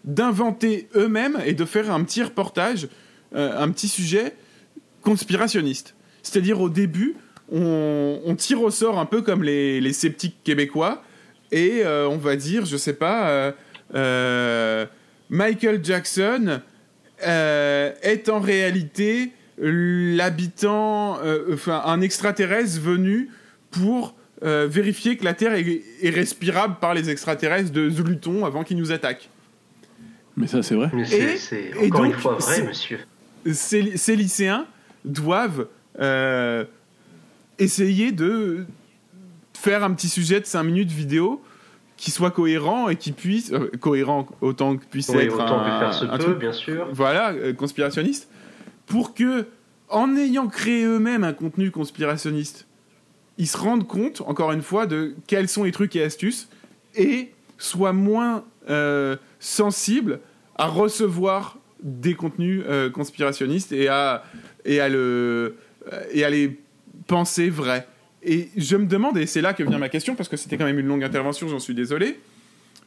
d'inventer 0.05 0.89
eux-mêmes 0.97 1.39
et 1.47 1.55
de 1.55 1.64
faire 1.64 1.91
un 1.91 2.03
petit 2.05 2.22
reportage, 2.22 2.89
euh, 3.35 3.59
un 3.59 3.70
petit 3.70 3.89
sujet 3.89 4.35
conspirationniste. 5.01 5.95
C'est-à-dire 6.22 6.61
au 6.61 6.68
début, 6.68 7.16
on, 7.51 8.35
tire 8.37 8.62
au 8.62 8.70
sort 8.70 8.99
un 8.99 9.07
peu 9.07 9.22
comme 9.22 9.43
les, 9.43 9.80
les 9.80 9.93
sceptiques 9.93 10.37
québécois 10.45 11.03
et 11.51 11.83
on 11.85 12.16
va 12.16 12.37
dire, 12.37 12.64
je 12.64 12.78
sais 12.78 12.95
pas, 12.95 13.53
Michael 15.30 15.84
Jackson 15.84 16.60
euh, 17.26 17.92
est 18.02 18.28
en 18.28 18.40
réalité 18.40 19.30
l'habitant, 19.58 21.18
euh, 21.22 21.54
enfin 21.54 21.82
un 21.84 22.00
extraterrestre 22.00 22.80
venu 22.80 23.30
pour 23.70 24.14
euh, 24.44 24.66
vérifier 24.68 25.16
que 25.16 25.24
la 25.24 25.34
Terre 25.34 25.54
est, 25.54 25.82
est 26.02 26.10
respirable 26.10 26.76
par 26.80 26.94
les 26.94 27.10
extraterrestres 27.10 27.70
de 27.70 27.88
Zuluton 27.88 28.44
avant 28.44 28.64
qu'ils 28.64 28.76
nous 28.76 28.90
attaquent. 28.92 29.28
Mais 30.36 30.46
ça 30.46 30.62
c'est 30.62 30.74
vrai. 30.74 30.90
Mais 30.92 31.04
c'est- 31.04 31.36
c'est 31.36 31.70
encore 31.86 32.04
une 32.04 32.12
fois 32.14 32.34
vrai, 32.34 32.62
monsieur. 32.62 32.98
Ces, 33.52 33.96
ces 33.96 34.16
lycéens 34.16 34.66
doivent 35.04 35.66
euh, 36.00 36.64
essayer 37.58 38.12
de 38.12 38.64
faire 39.54 39.84
un 39.84 39.92
petit 39.92 40.08
sujet 40.08 40.40
de 40.40 40.46
5 40.46 40.62
minutes 40.64 40.90
vidéo 40.90 41.42
qui 42.03 42.11
soit 42.11 42.32
cohérent 42.32 42.88
et 42.88 42.96
qui 42.96 43.12
puisse 43.12 43.53
euh, 43.53 43.70
cohérent 43.80 44.26
autant 44.40 44.76
que 44.76 44.84
puisse 44.86 45.09
Oui, 45.11 45.18
être 45.22 45.34
autant 45.34 45.61
un, 45.61 45.64
que 45.64 45.78
faire 45.78 45.94
se 45.94 46.05
un 46.05 46.16
peut, 46.18 46.24
truc, 46.24 46.38
bien 46.40 46.53
sûr. 46.53 46.88
voilà 46.92 47.30
euh, 47.30 47.53
conspirationniste 47.53 48.28
pour 48.86 49.14
que 49.14 49.46
en 49.88 50.16
ayant 50.16 50.48
créé 50.48 50.84
eux-mêmes 50.84 51.22
un 51.22 51.32
contenu 51.32 51.70
conspirationniste 51.70 52.66
ils 53.38 53.46
se 53.46 53.57
rendent 53.57 53.86
compte 53.86 54.20
encore 54.22 54.50
une 54.50 54.62
fois 54.62 54.86
de 54.86 55.14
quels 55.28 55.46
sont 55.48 55.62
les 55.62 55.70
trucs 55.70 55.94
et 55.94 56.03
astuces 56.03 56.48
et 56.96 57.30
soient 57.57 57.92
moins 57.92 58.42
euh, 58.68 59.16
sensibles 59.38 60.18
à 60.57 60.66
recevoir 60.66 61.57
des 61.84 62.14
contenus 62.14 62.64
euh, 62.66 62.90
conspirationnistes 62.90 63.70
et 63.70 63.86
à 63.86 64.24
et 64.64 64.80
à 64.80 64.88
le 64.88 65.55
et 66.11 66.24
à 66.24 66.30
les 66.30 66.59
penser 67.07 67.48
vrais. 67.48 67.86
Et 68.24 68.48
je 68.56 68.76
me 68.76 68.86
demande, 68.86 69.18
et 69.18 69.26
c'est 69.26 69.40
là 69.40 69.52
que 69.52 69.62
vient 69.64 69.78
ma 69.78 69.88
question, 69.88 70.14
parce 70.14 70.28
que 70.28 70.36
c'était 70.36 70.56
quand 70.56 70.64
même 70.64 70.78
une 70.78 70.86
longue 70.86 71.02
intervention, 71.04 71.48
j'en 71.48 71.58
suis 71.58 71.74
désolé. 71.74 72.20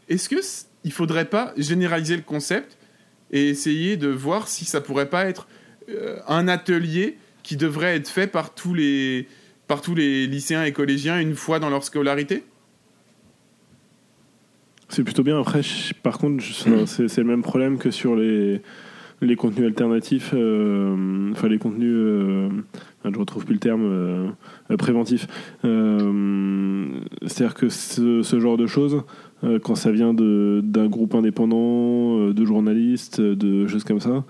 est-ce 0.07 0.29
que 0.29 0.41
c- 0.41 0.65
il 0.83 0.91
faudrait 0.91 1.25
pas 1.25 1.53
généraliser 1.57 2.15
le 2.15 2.21
concept 2.21 2.77
et 3.31 3.49
essayer 3.49 3.97
de 3.97 4.07
voir 4.07 4.47
si 4.47 4.63
ça 4.65 4.79
pourrait 4.81 5.09
pas 5.09 5.25
être 5.25 5.47
euh, 5.89 6.19
un 6.27 6.47
atelier 6.47 7.17
qui 7.43 7.57
devrait 7.57 7.95
être 7.95 8.07
fait 8.09 8.27
par 8.27 8.53
tous 8.53 8.73
les 8.73 9.27
par 9.67 9.81
tous 9.81 9.95
les 9.95 10.27
lycéens 10.27 10.63
et 10.63 10.71
collégiens 10.71 11.19
une 11.19 11.33
fois 11.35 11.57
dans 11.59 11.71
leur 11.71 11.83
scolarité? 11.83 12.43
C'est 14.89 15.03
plutôt 15.03 15.23
bien. 15.23 15.39
Après, 15.39 15.61
par 16.03 16.19
contre, 16.19 16.43
c'est 16.85 17.17
le 17.17 17.23
même 17.23 17.41
problème 17.41 17.79
que 17.79 17.89
sur 17.89 18.15
les, 18.15 18.61
les 19.25 19.35
contenus 19.35 19.65
alternatifs, 19.65 20.31
euh, 20.33 21.31
enfin 21.31 21.47
les 21.47 21.57
contenus, 21.57 21.93
euh, 21.93 22.49
je 23.03 23.19
retrouve 23.19 23.45
plus 23.45 23.53
le 23.53 23.59
terme, 23.59 23.83
euh, 23.83 24.27
euh, 24.71 24.77
préventifs. 24.77 25.27
Euh, 25.63 26.87
C'est-à-dire 27.25 27.55
que 27.55 27.69
ce, 27.69 28.21
ce 28.21 28.39
genre 28.39 28.57
de 28.57 28.67
choses, 28.67 29.03
quand 29.63 29.75
ça 29.75 29.91
vient 29.91 30.13
d'un 30.13 30.87
groupe 30.87 31.13
indépendant, 31.13 32.29
de 32.31 32.45
journalistes, 32.45 33.21
de 33.21 33.67
choses 33.67 33.83
comme 33.83 33.99
ça, 33.99 34.23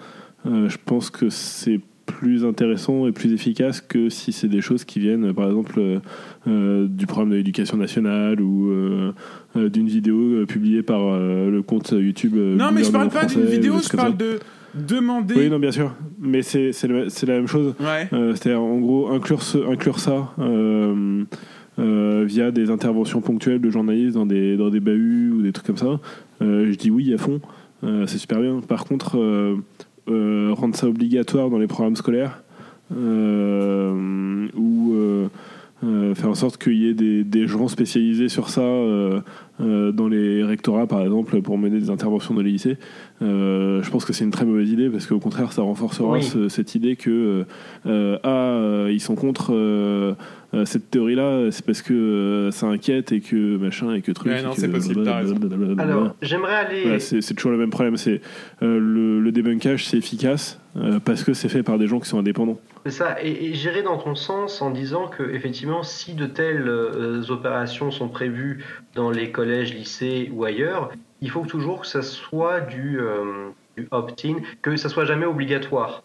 je 0.46 0.76
pense 0.84 1.10
que 1.10 1.30
c'est 1.30 1.80
plus 2.06 2.46
intéressant 2.46 3.08
et 3.08 3.12
plus 3.12 3.34
efficace 3.34 3.82
que 3.82 4.10
si 4.10 4.32
c'est 4.32 4.48
des 4.48 4.62
choses 4.62 4.84
qui 4.84 5.00
viennent, 5.00 5.34
par 5.34 5.48
exemple, 5.48 6.00
euh, 6.48 6.88
du 6.88 7.08
programme 7.08 7.32
de 7.32 7.36
l'éducation 7.36 7.78
nationale 7.78 8.42
ou 8.42 8.70
euh, 8.70 9.14
d'une 9.70 9.88
vidéo 9.88 10.46
publiée 10.46 10.84
par 10.84 11.02
euh, 11.02 11.50
le 11.50 11.62
compte 11.62 11.92
YouTube. 11.92 12.36
Non, 12.36 12.72
mais 12.72 12.84
je 12.84 12.92
parle 12.92 13.10
pas 13.10 13.26
d'une 13.26 13.46
vidéo, 13.46 13.76
je 13.82 13.96
parle 13.96 14.18
de 14.18 14.40
demander. 14.76 15.36
Oui, 15.36 15.50
non, 15.50 15.60
bien 15.60 15.72
sûr. 15.72 15.94
Mais 16.20 16.42
c'est 16.42 16.72
la 16.88 17.34
même 17.34 17.48
chose. 17.48 17.74
Ouais. 17.80 18.08
Euh, 18.14 18.34
C'est-à-dire, 18.36 18.62
en 18.62 18.78
gros, 18.80 19.10
inclure, 19.12 19.42
ce- 19.42 19.70
inclure 19.72 20.00
ça 20.00 20.34
euh, 20.40 21.24
euh, 21.80 22.24
via 22.28 22.52
des 22.52 22.70
interventions 22.70 23.22
ponctuelles 23.22 23.62
de 23.62 23.70
journalistes 23.70 24.16
dans 24.16 24.26
des, 24.26 24.58
dans 24.58 24.70
des 24.70 24.80
bahuts 24.80 25.32
ou 25.38 25.42
des 25.42 25.52
trucs 25.52 25.68
comme 25.68 25.78
ça. 25.78 26.00
Je 26.42 26.76
dis 26.76 26.92
oui 26.92 27.14
à 27.14 27.18
fond. 27.18 27.40
C'est 28.08 28.18
super 28.18 28.42
bien. 28.42 28.62
Par 28.62 28.86
contre, 28.86 29.18
rendre 30.08 30.76
ça 30.76 30.88
obligatoire 30.88 31.50
dans 31.50 31.60
les 31.60 31.68
programmes 31.68 31.96
scolaires 31.96 32.44
ou 32.92 34.96
euh, 35.86 36.16
faire 36.16 36.30
en 36.30 36.36
sorte 36.36 36.58
qu'il 36.62 36.74
y 36.76 36.88
ait 36.90 36.94
des, 36.94 37.24
des 37.24 37.48
gens 37.48 37.68
spécialisés 37.68 38.28
sur 38.30 38.50
ça 38.50 38.62
euh, 38.62 39.22
euh, 39.62 39.92
dans 39.92 40.08
les 40.08 40.44
rectorats, 40.44 40.88
par 40.88 41.02
exemple, 41.02 41.42
pour 41.42 41.58
mener 41.58 41.80
des 41.80 41.90
interventions 41.90 42.34
dans 42.34 42.42
les 42.42 42.52
lycées. 42.52 42.78
Euh, 43.22 43.82
je 43.84 43.90
pense 43.92 44.04
que 44.06 44.12
c'est 44.14 44.24
une 44.26 44.32
très 44.32 44.46
mauvaise 44.46 44.70
idée 44.72 44.90
parce 44.90 45.06
qu'au 45.08 45.20
contraire, 45.20 45.52
ça 45.52 45.62
renforcera 45.62 46.14
Oui. 46.14 46.24
ce- 46.24 46.50
cette 46.50 46.76
idée 46.76 46.96
que 46.96 47.46
ah, 47.86 48.88
ils 48.90 49.00
sont 49.00 49.16
contre 49.16 50.16
cette 50.64 50.90
théorie-là, 50.90 51.52
c'est 51.52 51.66
parce 51.66 51.82
que 51.82 51.94
euh, 51.94 52.52
ça 52.52 52.68
inquiète 52.68 53.12
et 53.12 53.20
que 53.20 53.58
machin 53.58 53.94
et 53.94 54.02
que 54.02 54.12
truc. 54.14 54.32
Ouais, 54.32 54.42
non, 54.42 54.52
c'est 54.56 54.70
possible. 54.70 55.08
Alors, 55.78 56.16
j'aimerais 56.22 56.54
aller. 56.56 56.82
Voilà, 56.84 57.00
c'est 57.00 57.34
toujours 57.34 57.52
le 57.52 57.58
même 57.58 57.72
problème. 57.72 57.98
C'est 57.98 58.22
euh, 58.64 58.80
le, 58.80 59.20
le 59.20 59.32
débunkage, 59.34 59.86
c'est 59.86 59.98
efficace 59.98 60.60
euh, 60.78 61.00
parce 61.00 61.24
que 61.24 61.34
c'est 61.34 61.48
fait 61.48 61.64
par 61.64 61.78
des 61.78 61.88
gens 61.88 62.00
qui 62.00 62.10
sont 62.10 62.20
indépendants. 62.20 62.60
C'est 62.86 62.92
ça, 62.92 63.16
et, 63.24 63.46
et 63.46 63.54
j'irai 63.54 63.82
dans 63.82 63.98
ton 63.98 64.16
sens 64.16 64.62
en 64.62 64.72
disant 64.72 65.08
que 65.08 65.24
effectivement, 65.24 65.84
si 65.84 66.14
de 66.14 66.26
telles 66.26 66.68
euh, 66.68 67.24
opérations 67.30 67.92
sont 67.92 68.10
prévues 68.10 68.66
dans 68.94 69.10
les 69.10 69.32
collèges, 69.32 69.74
lycées 69.74 70.30
ou 70.34 70.44
ailleurs, 70.44 70.92
il 71.22 71.30
faut 71.30 71.46
toujours 71.46 71.82
que 71.82 71.88
ça 71.88 72.02
soit 72.02 72.60
du, 72.60 73.00
euh, 73.00 73.52
opt-in, 73.92 74.36
que 74.62 74.76
ça 74.76 74.90
soit 74.90 75.06
jamais 75.06 75.26
obligatoire, 75.26 76.04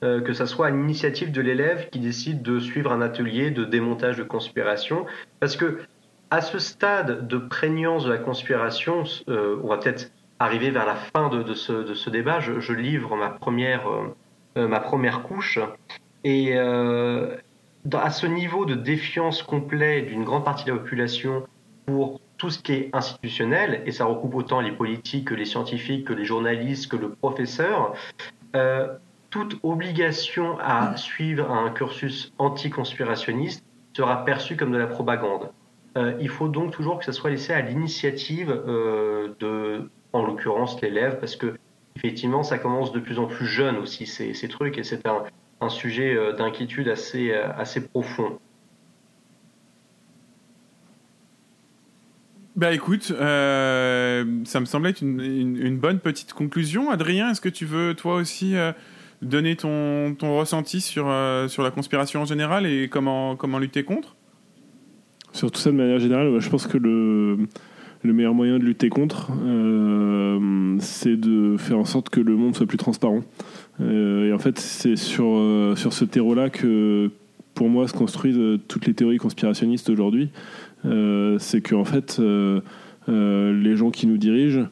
que 0.00 0.32
ça 0.32 0.46
soit 0.46 0.68
à 0.68 0.70
l'initiative 0.70 1.32
de 1.32 1.40
l'élève 1.40 1.88
qui 1.90 1.98
décide 1.98 2.40
de 2.42 2.60
suivre 2.60 2.92
un 2.92 3.00
atelier 3.00 3.50
de 3.50 3.64
démontage 3.64 4.16
de 4.16 4.22
conspiration, 4.22 5.06
parce 5.40 5.56
que 5.56 5.80
à 6.30 6.40
ce 6.40 6.60
stade 6.60 7.26
de 7.26 7.36
prégnance 7.38 8.04
de 8.04 8.10
la 8.10 8.18
conspiration, 8.18 9.02
on 9.26 9.66
va 9.66 9.78
peut-être 9.78 10.12
arriver 10.38 10.70
vers 10.70 10.86
la 10.86 10.94
fin 10.94 11.28
de, 11.28 11.54
ce, 11.54 12.10
débat. 12.10 12.40
Je, 12.40 12.72
livre 12.72 13.16
ma 13.16 13.28
première, 13.28 13.88
euh, 13.88 14.14
euh, 14.56 15.10
couche. 15.22 15.58
Et 16.24 16.52
euh, 16.54 17.36
à 17.92 18.10
ce 18.10 18.26
niveau 18.26 18.64
de 18.64 18.74
défiance 18.74 19.42
complet 19.42 20.02
d'une 20.02 20.24
grande 20.24 20.44
partie 20.44 20.64
de 20.64 20.72
la 20.72 20.78
population 20.78 21.46
pour 21.86 22.20
tout 22.36 22.50
ce 22.50 22.60
qui 22.60 22.72
est 22.72 22.90
institutionnel, 22.92 23.82
et 23.86 23.92
ça 23.92 24.04
recoupe 24.04 24.34
autant 24.34 24.60
les 24.60 24.70
politiques 24.70 25.28
que 25.28 25.34
les 25.34 25.44
scientifiques, 25.44 26.06
que 26.06 26.12
les 26.12 26.24
journalistes, 26.24 26.88
que 26.88 26.96
le 26.96 27.10
professeur, 27.10 27.94
toute 29.30 29.58
obligation 29.64 30.56
à 30.60 30.96
suivre 30.96 31.50
un 31.50 31.70
cursus 31.70 32.32
anticonspirationniste 32.38 33.64
sera 33.96 34.24
perçue 34.24 34.56
comme 34.56 34.70
de 34.70 34.78
la 34.78 34.86
propagande. 34.86 35.50
Il 36.20 36.28
faut 36.28 36.46
donc 36.46 36.70
toujours 36.72 37.00
que 37.00 37.04
ça 37.04 37.12
soit 37.12 37.30
laissé 37.30 37.52
à 37.52 37.60
l'initiative 37.60 38.50
de, 38.50 39.90
en 40.18 40.26
l'occurrence, 40.26 40.80
l'élève, 40.82 41.18
parce 41.20 41.36
que 41.36 41.54
effectivement, 41.96 42.42
ça 42.42 42.58
commence 42.58 42.92
de 42.92 43.00
plus 43.00 43.18
en 43.18 43.26
plus 43.26 43.46
jeune 43.46 43.76
aussi 43.76 44.06
ces, 44.06 44.34
ces 44.34 44.48
trucs, 44.48 44.78
et 44.78 44.84
c'est 44.84 45.06
un, 45.06 45.24
un 45.60 45.68
sujet 45.68 46.14
euh, 46.14 46.32
d'inquiétude 46.32 46.88
assez, 46.88 47.30
euh, 47.32 47.48
assez 47.56 47.86
profond. 47.86 48.38
Bah 52.56 52.72
écoute, 52.72 53.12
euh, 53.12 54.24
ça 54.44 54.58
me 54.58 54.64
semblait 54.64 54.90
être 54.90 55.02
une, 55.02 55.20
une- 55.20 55.56
une 55.64 55.78
bonne 55.78 56.00
petite 56.00 56.32
conclusion. 56.32 56.90
Adrien, 56.90 57.30
est-ce 57.30 57.40
que 57.40 57.48
tu 57.48 57.64
veux 57.64 57.94
toi 57.94 58.16
aussi 58.16 58.56
euh, 58.56 58.72
donner 59.22 59.54
ton, 59.54 60.16
ton 60.18 60.36
ressenti 60.36 60.80
sur, 60.80 61.06
euh, 61.08 61.46
sur 61.46 61.62
la 61.62 61.70
conspiration 61.70 62.22
en 62.22 62.24
général 62.24 62.66
et 62.66 62.88
comment, 62.88 63.36
comment 63.36 63.60
lutter 63.60 63.84
contre? 63.84 64.16
Sur 65.32 65.52
tout 65.52 65.60
ça, 65.60 65.70
de 65.70 65.76
manière 65.76 66.00
générale, 66.00 66.40
je 66.40 66.48
pense 66.50 66.66
que 66.66 66.78
le, 66.78 67.38
le 68.02 68.12
meilleur 68.12 68.34
moyen 68.34 68.58
de 68.58 68.64
lutter 68.64 68.88
contre, 68.88 69.32
euh, 69.44 70.76
c'est 70.80 71.16
de 71.16 71.56
faire 71.56 71.78
en 71.78 71.84
sorte 71.84 72.10
que 72.10 72.20
le 72.20 72.36
monde 72.36 72.54
soit 72.54 72.66
plus 72.66 72.78
transparent. 72.78 73.22
Euh, 73.80 74.28
et 74.28 74.32
en 74.32 74.38
fait, 74.38 74.58
c'est 74.58 74.96
sur, 74.96 75.26
euh, 75.26 75.74
sur 75.76 75.92
ce 75.92 76.04
terreau-là 76.04 76.50
que, 76.50 77.10
pour 77.54 77.68
moi, 77.68 77.88
se 77.88 77.92
construisent 77.92 78.40
toutes 78.68 78.86
les 78.86 78.94
théories 78.94 79.18
conspirationnistes 79.18 79.90
aujourd'hui. 79.90 80.30
C'est 80.84 81.60
que, 81.60 81.74
en 81.74 81.84
fait, 81.84 82.20
les 83.08 83.76
gens 83.76 83.90
qui 83.90 84.06
nous 84.06 84.16
dirigent 84.16 84.68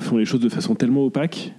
font 0.00 0.16
les 0.16 0.24
choses 0.24 0.40
de 0.40 0.48
façon 0.48 0.74
tellement 0.74 1.04
opaque 1.04 1.52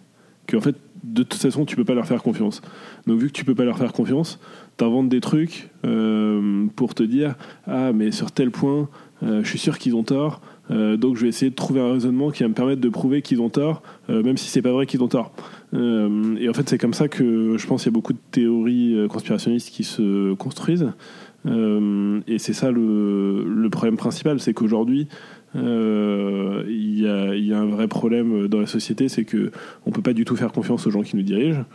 qu'en 0.49 0.61
fait, 0.61 0.75
de 1.03 1.21
toute 1.21 1.39
façon, 1.39 1.65
tu 1.65 1.75
peux 1.75 1.85
pas 1.85 1.93
leur 1.93 2.07
faire 2.07 2.23
confiance. 2.23 2.63
Donc, 3.05 3.19
vu 3.19 3.27
que 3.27 3.33
tu 3.33 3.45
peux 3.45 3.53
pas 3.53 3.63
leur 3.63 3.77
faire 3.77 3.93
confiance, 3.93 4.39
t'inventes 4.75 5.07
des 5.07 5.21
trucs 5.21 5.69
pour 6.75 6.95
te 6.95 7.03
dire 7.03 7.35
ah 7.67 7.93
mais 7.93 8.11
sur 8.11 8.31
tel 8.31 8.49
point 8.49 8.89
je 9.21 9.47
suis 9.47 9.59
sûr 9.59 9.77
qu'ils 9.77 9.95
ont 9.95 10.03
tort 10.03 10.41
euh, 10.71 10.97
donc 10.97 11.15
je 11.15 11.23
vais 11.23 11.27
essayer 11.27 11.49
de 11.49 11.55
trouver 11.55 11.81
un 11.81 11.93
raisonnement 11.93 12.31
qui 12.31 12.43
va 12.43 12.49
me 12.49 12.53
permettre 12.53 12.81
de 12.81 12.89
prouver 12.89 13.21
qu'ils 13.21 13.41
ont 13.41 13.49
tort 13.49 13.83
euh, 14.09 14.23
même 14.23 14.37
si 14.37 14.49
c'est 14.49 14.61
pas 14.61 14.71
vrai 14.71 14.85
qu'ils 14.85 15.03
ont 15.03 15.07
tort. 15.07 15.33
Euh, 15.73 16.35
et 16.39 16.49
en 16.49 16.53
fait 16.53 16.67
c'est 16.69 16.77
comme 16.77 16.93
ça 16.93 17.07
que 17.07 17.57
je 17.57 17.67
pense 17.67 17.83
qu'il 17.83 17.91
y 17.91 17.93
a 17.93 17.93
beaucoup 17.93 18.13
de 18.13 18.19
théories 18.31 19.07
conspirationnistes 19.09 19.69
qui 19.69 19.83
se 19.83 20.33
construisent. 20.33 20.91
Et 21.47 22.39
c'est 22.39 22.53
ça 22.53 22.71
le, 22.71 23.67
problème 23.71 23.97
principal 23.97 24.39
c'est 24.39 24.53
qu'aujourd'hui 24.53 25.07
il 25.53 26.99
y, 26.99 27.53
a, 27.53 27.59
un 27.59 27.65
vrai 27.65 27.87
problème 27.87 28.47
dans 28.47 28.59
la 28.59 28.65
société 28.65 29.09
c'est 29.09 29.25
que 29.25 29.51
on 29.85 29.91
peut 29.91 30.01
pas 30.01 30.13
du 30.13 30.25
tout 30.25 30.35
faire 30.35 30.51
confiance 30.51 30.87
aux 30.87 30.91
gens 30.91 31.03
qui 31.03 31.15
nous 31.15 31.23
dirigent. 31.23 31.65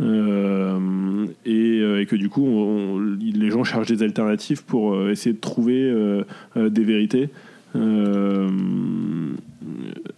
Et, 0.00 2.06
que 2.08 2.14
du 2.14 2.28
coup, 2.28 3.00
les 3.18 3.50
gens 3.50 3.64
cherchent 3.64 3.88
des 3.88 4.04
alternatives 4.04 4.64
pour 4.64 5.08
essayer 5.08 5.34
de 5.34 5.40
trouver 5.40 5.92
des 6.54 6.84
vérités, 6.84 7.30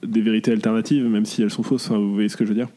des 0.02 0.22
vérités 0.22 0.52
alternatives, 0.52 1.04
même 1.04 1.24
si 1.24 1.42
elles 1.42 1.50
sont 1.50 1.62
fausses. 1.62 1.90
hein, 1.90 1.96
vous 1.98 2.14
voyez 2.14 2.28
ce 2.28 2.36
que 2.36 2.44
je 2.44 2.48
veux 2.50 2.54
dire? 2.54 2.68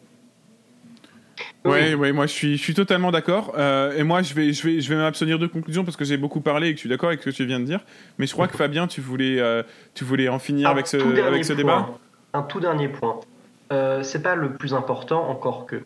Ouais, 1.63 1.93
ouais, 1.93 2.11
moi 2.11 2.25
je 2.25 2.31
suis, 2.31 2.57
je 2.57 2.63
suis 2.63 2.73
totalement 2.73 3.11
d'accord. 3.11 3.53
Euh, 3.55 3.95
et 3.95 4.03
moi 4.03 4.23
je 4.23 4.33
vais, 4.33 4.51
je 4.51 4.67
vais, 4.67 4.81
je 4.81 4.89
vais 4.89 4.95
m'abstenir 4.95 5.37
de 5.37 5.45
conclusion 5.45 5.83
parce 5.83 5.95
que 5.95 6.03
j'ai 6.03 6.17
beaucoup 6.17 6.41
parlé 6.41 6.69
et 6.69 6.71
que 6.71 6.77
je 6.77 6.81
suis 6.81 6.89
d'accord 6.89 7.09
avec 7.09 7.21
ce 7.21 7.29
que 7.29 7.35
tu 7.35 7.45
viens 7.45 7.59
de 7.59 7.65
dire. 7.65 7.81
Mais 8.17 8.25
je 8.25 8.33
crois 8.33 8.47
que 8.47 8.57
Fabien, 8.57 8.87
tu 8.87 8.99
voulais, 8.99 9.39
euh, 9.39 9.61
tu 9.93 10.03
voulais 10.03 10.27
en 10.27 10.39
finir 10.39 10.69
Un 10.69 10.71
avec 10.71 10.87
ce, 10.87 10.97
avec 10.97 11.45
ce 11.45 11.53
point. 11.53 11.61
débat? 11.61 11.89
Un 12.33 12.41
tout 12.41 12.59
dernier 12.59 12.87
point. 12.87 13.19
Euh, 13.71 14.01
c'est 14.01 14.23
pas 14.23 14.35
le 14.35 14.53
plus 14.53 14.73
important, 14.73 15.29
encore 15.29 15.67
que. 15.67 15.83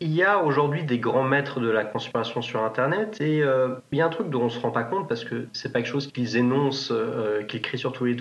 Il 0.00 0.14
y 0.14 0.22
a 0.22 0.42
aujourd'hui 0.42 0.84
des 0.84 0.98
grands 0.98 1.24
maîtres 1.24 1.60
de 1.60 1.68
la 1.68 1.84
conspiration 1.84 2.40
sur 2.40 2.62
Internet 2.62 3.20
et 3.20 3.42
euh, 3.42 3.74
il 3.90 3.98
y 3.98 4.00
a 4.00 4.06
un 4.06 4.10
truc 4.10 4.30
dont 4.30 4.42
on 4.42 4.48
se 4.48 4.60
rend 4.60 4.70
pas 4.70 4.84
compte 4.84 5.08
parce 5.08 5.24
que 5.24 5.48
c'est 5.52 5.72
pas 5.72 5.80
quelque 5.80 5.90
chose 5.90 6.12
qu'ils 6.12 6.36
énoncent, 6.36 6.92
euh, 6.92 7.42
qu'ils 7.42 7.62
crient 7.62 7.78
sur 7.78 7.92
tous, 7.92 8.04
les, 8.04 8.16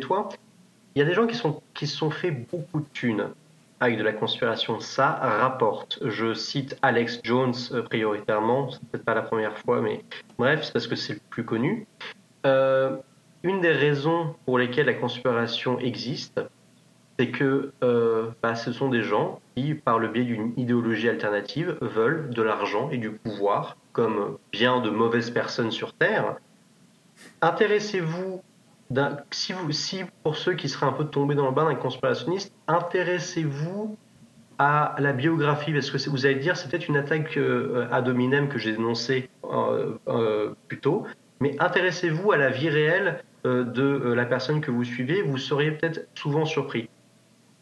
toits. 0.00 0.28
Il 0.94 1.00
y 1.00 1.02
a 1.02 1.04
des 1.04 1.14
gens 1.14 1.26
qui 1.26 1.86
se 1.86 1.96
sont 1.96 2.10
fait 2.10 2.30
beaucoup 2.30 2.80
de 2.80 2.86
thunes 2.92 3.30
avec 3.80 3.98
de 3.98 4.02
la 4.02 4.12
conspiration. 4.12 4.80
Ça 4.80 5.10
rapporte. 5.12 5.98
Je 6.04 6.34
cite 6.34 6.76
Alex 6.82 7.20
Jones 7.22 7.54
euh, 7.72 7.82
prioritairement, 7.82 8.70
c'est 8.70 8.80
peut-être 8.88 9.04
pas 9.04 9.14
la 9.14 9.22
première 9.22 9.56
fois, 9.58 9.80
mais 9.80 10.04
bref, 10.38 10.64
c'est 10.64 10.72
parce 10.72 10.86
que 10.86 10.96
c'est 10.96 11.14
le 11.14 11.20
plus 11.30 11.44
connu. 11.44 11.86
Euh, 12.46 12.96
une 13.42 13.60
des 13.60 13.72
raisons 13.72 14.34
pour 14.44 14.58
lesquelles 14.58 14.86
la 14.86 14.94
conspiration 14.94 15.78
existe, 15.78 16.40
c'est 17.18 17.30
que 17.30 17.72
euh, 17.82 18.28
bah, 18.42 18.54
ce 18.54 18.72
sont 18.72 18.88
des 18.88 19.02
gens 19.02 19.40
qui, 19.56 19.74
par 19.74 19.98
le 19.98 20.08
biais 20.08 20.24
d'une 20.24 20.52
idéologie 20.56 21.08
alternative, 21.08 21.76
veulent 21.80 22.30
de 22.30 22.42
l'argent 22.42 22.90
et 22.90 22.98
du 22.98 23.10
pouvoir, 23.10 23.76
comme 23.92 24.38
bien 24.52 24.80
de 24.80 24.90
mauvaises 24.90 25.30
personnes 25.30 25.70
sur 25.70 25.92
Terre. 25.94 26.36
Intéressez-vous 27.40 28.42
si, 29.70 30.04
pour 30.22 30.36
ceux 30.36 30.54
qui 30.54 30.68
seraient 30.68 30.86
un 30.86 30.92
peu 30.92 31.04
tombés 31.04 31.34
dans 31.34 31.46
le 31.46 31.52
bain 31.52 31.66
d'un 31.66 31.74
conspirationniste, 31.74 32.52
intéressez-vous 32.66 33.96
à 34.58 34.96
la 34.98 35.12
biographie, 35.12 35.72
parce 35.72 35.90
que 35.90 36.10
vous 36.10 36.26
allez 36.26 36.36
dire 36.36 36.56
c'est 36.56 36.68
peut-être 36.68 36.88
une 36.88 36.96
attaque 36.96 37.36
euh, 37.36 37.86
ad 37.92 38.08
que 38.48 38.58
j'ai 38.58 38.72
dénoncée 38.72 39.30
euh, 39.44 39.94
euh, 40.08 40.54
plus 40.66 40.80
tôt, 40.80 41.06
mais 41.40 41.54
intéressez-vous 41.60 42.32
à 42.32 42.36
la 42.36 42.50
vie 42.50 42.68
réelle 42.68 43.22
de 43.44 44.12
la 44.12 44.26
personne 44.26 44.60
que 44.60 44.72
vous 44.72 44.82
suivez, 44.82 45.22
vous 45.22 45.38
seriez 45.38 45.70
peut-être 45.70 46.08
souvent 46.14 46.44
surpris. 46.44 46.90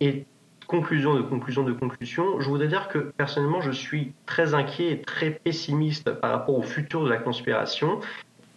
Et 0.00 0.26
conclusion 0.66 1.14
de 1.14 1.22
conclusion 1.22 1.62
de 1.62 1.72
conclusion, 1.72 2.40
je 2.40 2.48
voudrais 2.48 2.68
dire 2.68 2.88
que 2.88 2.98
personnellement 3.16 3.60
je 3.60 3.70
suis 3.70 4.12
très 4.26 4.54
inquiet 4.54 4.90
et 4.90 5.02
très 5.02 5.30
pessimiste 5.30 6.10
par 6.10 6.32
rapport 6.32 6.56
au 6.56 6.62
futur 6.62 7.04
de 7.04 7.08
la 7.08 7.18
conspiration. 7.18 8.00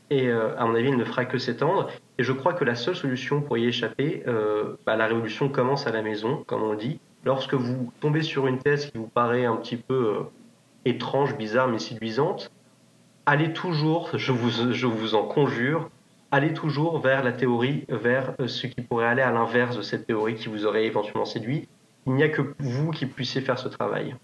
Et 0.09 0.27
euh, 0.27 0.57
à 0.57 0.65
mon 0.65 0.73
avis, 0.73 0.89
il 0.89 0.97
ne 0.97 1.03
fera 1.03 1.25
que 1.25 1.37
s'étendre. 1.37 1.89
Et 2.17 2.23
je 2.23 2.33
crois 2.33 2.53
que 2.53 2.65
la 2.65 2.75
seule 2.75 2.95
solution 2.95 3.41
pour 3.41 3.57
y 3.57 3.67
échapper, 3.67 4.23
euh, 4.27 4.75
bah, 4.85 4.95
la 4.95 5.05
révolution 5.05 5.49
commence 5.49 5.85
à 5.85 5.91
la 5.91 6.01
maison, 6.01 6.43
comme 6.47 6.63
on 6.63 6.73
dit. 6.73 6.99
Lorsque 7.25 7.53
vous 7.53 7.91
tombez 7.99 8.23
sur 8.23 8.47
une 8.47 8.57
thèse 8.57 8.87
qui 8.87 8.97
vous 8.97 9.07
paraît 9.07 9.45
un 9.45 9.55
petit 9.55 9.77
peu 9.77 9.93
euh, 9.93 10.19
étrange, 10.85 11.37
bizarre, 11.37 11.67
mais 11.67 11.77
séduisante, 11.77 12.51
allez 13.27 13.53
toujours, 13.53 14.09
je 14.17 14.31
vous, 14.31 14.73
je 14.73 14.87
vous 14.87 15.13
en 15.13 15.23
conjure, 15.23 15.89
allez 16.31 16.53
toujours 16.53 16.99
vers 16.99 17.23
la 17.23 17.31
théorie, 17.31 17.85
vers 17.89 18.33
euh, 18.39 18.47
ce 18.47 18.67
qui 18.67 18.81
pourrait 18.81 19.07
aller 19.07 19.21
à 19.21 19.31
l'inverse 19.31 19.77
de 19.77 19.81
cette 19.81 20.07
théorie 20.07 20.35
qui 20.35 20.49
vous 20.49 20.65
aurait 20.65 20.85
éventuellement 20.85 21.25
séduit. 21.25 21.67
Il 22.07 22.13
n'y 22.13 22.23
a 22.23 22.29
que 22.29 22.41
vous 22.59 22.91
qui 22.91 23.05
puissiez 23.05 23.41
faire 23.41 23.59
ce 23.59 23.67
travail. 23.67 24.15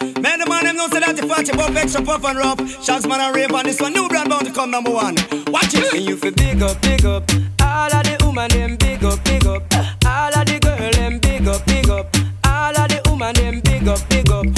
Man, 0.00 0.38
the 0.38 0.48
man, 0.48 0.64
them 0.64 0.76
know 0.76 0.86
say 0.88 1.00
that 1.00 1.16
the 1.16 1.26
party 1.26 1.50
pop 1.52 1.74
extra 1.74 2.02
puff 2.02 2.24
and 2.24 2.38
rough. 2.38 2.60
Shots 2.84 3.06
man 3.06 3.20
and 3.20 3.34
rave 3.34 3.52
on 3.52 3.64
this 3.64 3.80
one, 3.80 3.92
new 3.92 4.06
brand 4.08 4.28
bound 4.28 4.46
to 4.46 4.52
come 4.52 4.70
number 4.70 4.90
one. 4.90 5.16
Watch 5.48 5.74
it. 5.74 5.92
And 5.92 6.04
you 6.04 6.16
feel 6.16 6.32
big 6.32 6.62
up, 6.62 6.80
big 6.82 7.04
up. 7.04 7.28
All 7.60 7.92
of 7.92 8.04
the 8.04 8.16
woman 8.24 8.48
them 8.50 8.76
big 8.76 9.02
up, 9.02 9.24
big 9.24 9.44
up. 9.46 9.62
All 10.06 10.38
of 10.38 10.46
the 10.46 10.58
girl 10.60 10.90
them 10.92 11.18
big 11.18 11.48
up, 11.48 11.66
big 11.66 11.90
up. 11.90 12.14
All 12.44 12.76
of 12.76 12.88
the 12.88 13.00
woman 13.10 13.34
them 13.34 13.60
big 13.60 13.88
up, 13.88 14.08
big 14.08 14.30
up. 14.30 14.57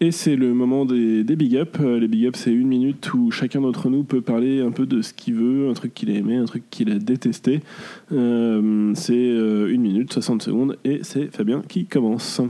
Et 0.00 0.12
c'est 0.12 0.36
le 0.36 0.54
moment 0.54 0.84
des, 0.84 1.24
des 1.24 1.34
big 1.34 1.56
up. 1.56 1.76
Euh, 1.80 1.98
Les 1.98 2.06
big 2.06 2.26
up, 2.26 2.36
c'est 2.36 2.52
une 2.52 2.68
minute 2.68 3.12
où 3.14 3.32
chacun 3.32 3.60
d'entre 3.60 3.88
nous 3.90 4.04
peut 4.04 4.20
parler 4.20 4.60
un 4.60 4.70
peu 4.70 4.86
de 4.86 5.02
ce 5.02 5.12
qu'il 5.12 5.34
veut, 5.34 5.68
un 5.68 5.72
truc 5.72 5.92
qu'il 5.92 6.08
a 6.10 6.14
aimé, 6.14 6.36
un 6.36 6.44
truc 6.44 6.62
qu'il 6.70 6.92
a 6.92 6.98
détesté. 6.98 7.60
Euh, 8.12 8.92
c'est 8.94 9.14
euh, 9.14 9.72
une 9.72 9.82
minute, 9.82 10.12
60 10.12 10.42
secondes, 10.42 10.78
et 10.84 11.00
c'est 11.02 11.34
Fabien 11.34 11.62
qui 11.66 11.86
commence. 11.86 12.40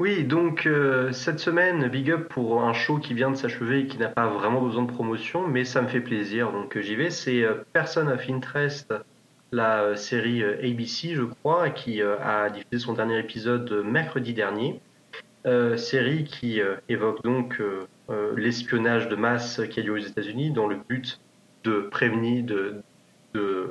Oui, 0.00 0.24
donc 0.24 0.66
euh, 0.66 1.12
cette 1.12 1.38
semaine, 1.38 1.86
big 1.88 2.10
up 2.10 2.28
pour 2.30 2.62
un 2.62 2.72
show 2.72 2.96
qui 2.96 3.12
vient 3.12 3.30
de 3.30 3.36
s'achever 3.36 3.80
et 3.80 3.86
qui 3.86 3.98
n'a 3.98 4.08
pas 4.08 4.26
vraiment 4.28 4.62
besoin 4.62 4.84
de 4.84 4.90
promotion, 4.90 5.46
mais 5.46 5.64
ça 5.64 5.82
me 5.82 5.88
fait 5.88 6.00
plaisir, 6.00 6.52
donc 6.52 6.78
j'y 6.80 6.96
vais. 6.96 7.10
C'est 7.10 7.42
euh, 7.42 7.54
Person 7.74 8.08
of 8.08 8.28
Interest, 8.30 8.94
la 9.52 9.94
série 9.96 10.42
ABC, 10.42 11.14
je 11.14 11.22
crois, 11.22 11.68
qui 11.68 12.00
a 12.02 12.48
diffusé 12.48 12.78
son 12.78 12.94
dernier 12.94 13.18
épisode 13.18 13.84
mercredi 13.84 14.32
dernier. 14.32 14.80
Euh, 15.46 15.76
série 15.76 16.24
qui 16.24 16.62
euh, 16.62 16.76
évoque 16.88 17.22
donc 17.22 17.60
euh, 17.60 17.86
l'espionnage 18.34 19.10
de 19.10 19.16
masse 19.16 19.60
qui 19.68 19.80
a 19.80 19.82
lieu 19.82 19.92
aux 19.92 19.98
États-Unis 19.98 20.50
dans 20.50 20.66
le 20.66 20.76
but 20.88 21.20
de 21.64 21.80
prévenir, 21.80 22.46
de, 23.34 23.68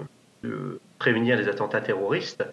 prévenir 1.00 1.36
les 1.36 1.48
attentats 1.48 1.82
terroristes. 1.82 2.46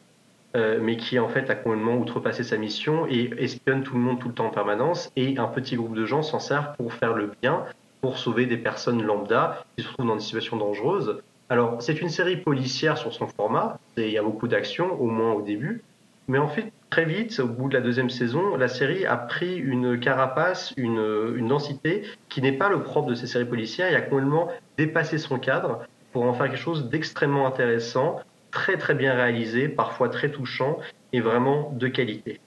Mais 0.54 0.96
qui 0.96 1.20
en 1.20 1.28
fait 1.28 1.48
a 1.48 1.54
complètement 1.54 1.94
outrepassé 1.96 2.42
sa 2.42 2.56
mission 2.56 3.06
et 3.08 3.30
espionne 3.38 3.84
tout 3.84 3.94
le 3.94 4.00
monde 4.00 4.18
tout 4.18 4.26
le 4.26 4.34
temps 4.34 4.46
en 4.46 4.50
permanence 4.50 5.12
et 5.14 5.38
un 5.38 5.46
petit 5.46 5.76
groupe 5.76 5.94
de 5.94 6.04
gens 6.04 6.24
s'en 6.24 6.40
sert 6.40 6.72
pour 6.72 6.92
faire 6.92 7.14
le 7.14 7.30
bien, 7.40 7.64
pour 8.00 8.18
sauver 8.18 8.46
des 8.46 8.56
personnes 8.56 9.00
lambda 9.00 9.64
qui 9.76 9.84
se 9.84 9.88
trouvent 9.88 10.08
dans 10.08 10.16
des 10.16 10.22
situations 10.22 10.56
dangereuses. 10.56 11.22
Alors 11.50 11.80
c'est 11.80 12.00
une 12.00 12.08
série 12.08 12.36
policière 12.36 12.98
sur 12.98 13.12
son 13.12 13.28
format, 13.28 13.78
il 13.96 14.10
y 14.10 14.18
a 14.18 14.24
beaucoup 14.24 14.48
d'action, 14.48 15.00
au 15.00 15.06
moins 15.06 15.34
au 15.34 15.42
début, 15.42 15.84
mais 16.26 16.38
en 16.38 16.48
fait 16.48 16.72
très 16.90 17.04
vite, 17.04 17.38
au 17.40 17.46
bout 17.46 17.68
de 17.68 17.74
la 17.74 17.80
deuxième 17.80 18.10
saison, 18.10 18.56
la 18.56 18.66
série 18.68 19.06
a 19.06 19.16
pris 19.16 19.56
une 19.56 19.98
carapace, 20.00 20.74
une, 20.76 21.34
une 21.36 21.46
densité 21.48 22.02
qui 22.28 22.42
n'est 22.42 22.52
pas 22.52 22.68
le 22.68 22.82
propre 22.82 23.10
de 23.10 23.14
ces 23.14 23.26
séries 23.28 23.44
policières, 23.44 23.88
il 23.90 23.94
a 23.96 24.00
complètement 24.00 24.48
dépassé 24.76 25.16
son 25.18 25.38
cadre 25.38 25.86
pour 26.12 26.24
en 26.24 26.34
faire 26.34 26.46
quelque 26.46 26.58
chose 26.58 26.88
d'extrêmement 26.90 27.46
intéressant, 27.46 28.20
très 28.50 28.76
très 28.76 28.94
bien 28.94 29.14
réalisé, 29.14 29.68
parfois 29.68 30.08
très 30.08 30.30
touchant 30.32 30.78
et 31.12 31.20
vraiment 31.20 31.72
de 31.78 31.86
qualité. 31.86 32.40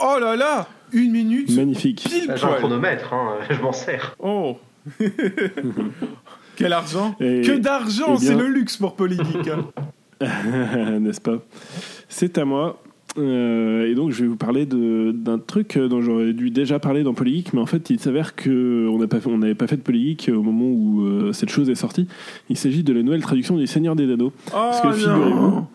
Oh 0.00 0.16
là 0.20 0.34
là 0.34 0.66
Une 0.92 1.12
minute 1.12 1.50
Magnifique. 1.54 2.02
pile 2.02 2.32
J'ai 2.34 2.44
un 2.44 2.54
chronomètre, 2.54 3.12
hein, 3.14 3.36
je 3.50 3.60
m'en 3.62 3.72
sers. 3.72 4.16
Oh 4.18 4.58
Quel 6.56 6.72
argent 6.72 7.14
Et- 7.20 7.42
Que 7.42 7.56
d'argent 7.58 8.14
eh 8.16 8.24
C'est 8.24 8.34
le 8.34 8.48
luxe 8.48 8.76
pour 8.76 8.96
politique. 8.96 9.46
hein. 9.48 9.66
N'est-ce 11.00 11.20
pas? 11.20 11.38
C'est 12.08 12.38
à 12.38 12.44
moi. 12.44 12.80
Euh, 13.18 13.86
et 13.90 13.94
donc, 13.94 14.10
je 14.10 14.22
vais 14.22 14.28
vous 14.28 14.36
parler 14.36 14.64
d'un 14.66 15.38
truc 15.38 15.76
dont 15.78 16.00
j'aurais 16.00 16.32
dû 16.32 16.50
déjà 16.50 16.78
parler 16.78 17.02
dans 17.02 17.12
Polygeek, 17.12 17.52
mais 17.52 17.60
en 17.60 17.66
fait, 17.66 17.90
il 17.90 17.98
s'avère 18.00 18.34
qu'on 18.34 18.98
n'avait 19.38 19.54
pas 19.54 19.66
fait 19.66 19.76
de 19.76 19.82
Polygeek 19.82 20.30
au 20.34 20.42
moment 20.42 20.64
où 20.66 21.02
euh, 21.02 21.32
cette 21.32 21.50
chose 21.50 21.68
est 21.68 21.74
sortie. 21.74 22.06
Il 22.48 22.56
s'agit 22.56 22.82
de 22.82 22.92
la 22.94 23.02
nouvelle 23.02 23.20
traduction 23.22 23.56
du 23.58 23.66
Seigneur 23.66 23.96
des 23.96 24.10
Anneaux. 24.10 24.32
Parce 24.50 24.80
que 24.80 24.88
Oh 24.88 24.92
figurez-vous. 24.92 25.66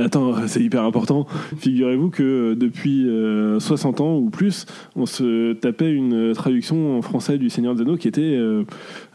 Attends, 0.00 0.32
c'est 0.46 0.62
hyper 0.62 0.84
important. 0.84 1.26
Figurez-vous 1.56 2.10
que 2.10 2.22
euh, 2.22 2.54
depuis 2.54 3.08
euh, 3.08 3.58
60 3.58 4.00
ans 4.00 4.16
ou 4.16 4.30
plus, 4.30 4.64
on 4.94 5.06
se 5.06 5.54
tapait 5.54 5.90
une 5.90 6.32
traduction 6.34 6.96
en 6.98 7.02
français 7.02 7.38
du 7.38 7.50
Seigneur 7.50 7.74
des 7.74 7.82
Anneaux 7.82 7.96
qui 7.96 8.06
était 8.06 8.20
euh, 8.22 8.62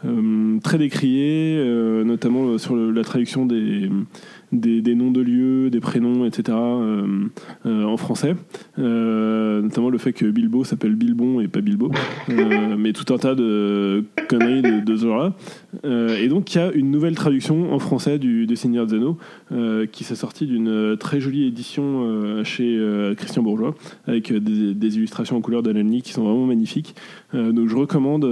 euh, 0.04 0.58
très 0.62 0.76
décriée, 0.76 1.56
euh, 1.58 2.04
notamment 2.04 2.58
sur 2.58 2.76
le- 2.76 2.90
la 2.90 3.02
traduction 3.04 3.46
des, 3.46 3.88
des, 4.54 4.94
noms 4.94 5.10
de 5.10 5.20
lieux, 5.20 5.70
des 5.70 5.80
prénoms, 5.80 6.24
etc. 6.24 6.56
euh, 6.56 7.28
euh, 7.66 7.84
en 7.84 7.96
français. 7.96 8.34
Euh, 8.78 9.62
notamment 9.62 9.90
le 9.90 9.98
fait 9.98 10.12
que 10.12 10.26
Bilbo 10.26 10.64
s'appelle 10.64 10.94
Bilbon 10.94 11.40
et 11.40 11.48
pas 11.48 11.60
Bilbo. 11.60 11.90
Mais 12.28 12.92
tout 12.92 13.12
un 13.12 13.18
tas 13.18 13.34
de 13.34 14.04
conneries 14.28 14.62
de, 14.62 14.80
de. 14.80 14.94
Euh, 15.84 16.16
et 16.18 16.28
donc 16.28 16.54
il 16.54 16.58
y 16.58 16.60
a 16.60 16.72
une 16.72 16.90
nouvelle 16.90 17.14
traduction 17.14 17.72
en 17.72 17.78
français 17.78 18.18
du, 18.18 18.46
du 18.46 18.56
Seigneur 18.56 18.86
des 18.86 18.96
Anneaux 18.96 19.18
euh, 19.52 19.86
qui 19.86 20.04
s'est 20.04 20.14
sortie 20.14 20.46
d'une 20.46 20.96
très 20.98 21.20
jolie 21.20 21.46
édition 21.46 22.02
euh, 22.04 22.44
chez 22.44 22.76
euh, 22.76 23.14
Christian 23.14 23.42
Bourgeois 23.42 23.74
avec 24.06 24.32
des, 24.32 24.74
des 24.74 24.96
illustrations 24.96 25.36
en 25.36 25.40
couleur 25.40 25.62
d'Alan 25.62 26.00
qui 26.02 26.12
sont 26.12 26.24
vraiment 26.24 26.46
magnifiques. 26.46 26.94
Donc 27.32 27.68
je 27.68 27.74
recommande, 27.74 28.24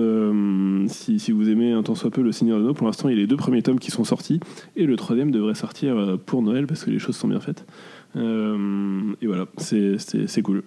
si, 0.89 1.19
si 1.19 1.33
vous 1.33 1.51
aimez 1.51 1.73
un 1.73 1.83
tant 1.83 1.97
soit 1.97 2.11
peu 2.11 2.23
le 2.23 2.31
Seigneur 2.31 2.59
des 2.59 2.65
Anneaux, 2.65 2.75
pour 2.75 2.87
l'instant 2.87 3.09
il 3.09 3.17
y 3.17 3.19
a 3.19 3.21
les 3.21 3.27
deux 3.27 3.37
premiers 3.37 3.63
tomes 3.63 3.81
qui 3.81 3.91
sont 3.91 4.05
sortis 4.05 4.39
et 4.77 4.87
le 4.87 4.95
troisième 4.95 5.33
devrait 5.33 5.57
sortir 5.57 6.19
pour 6.25 6.41
Noël 6.41 6.69
parce 6.69 6.85
que 6.85 6.91
les 6.91 7.01
choses 7.01 7.17
sont 7.17 7.27
bien 7.27 7.41
faites. 7.41 7.67
Et 8.15 9.27
voilà, 9.27 9.47
c'est 9.57 10.43
cool. 10.43 10.63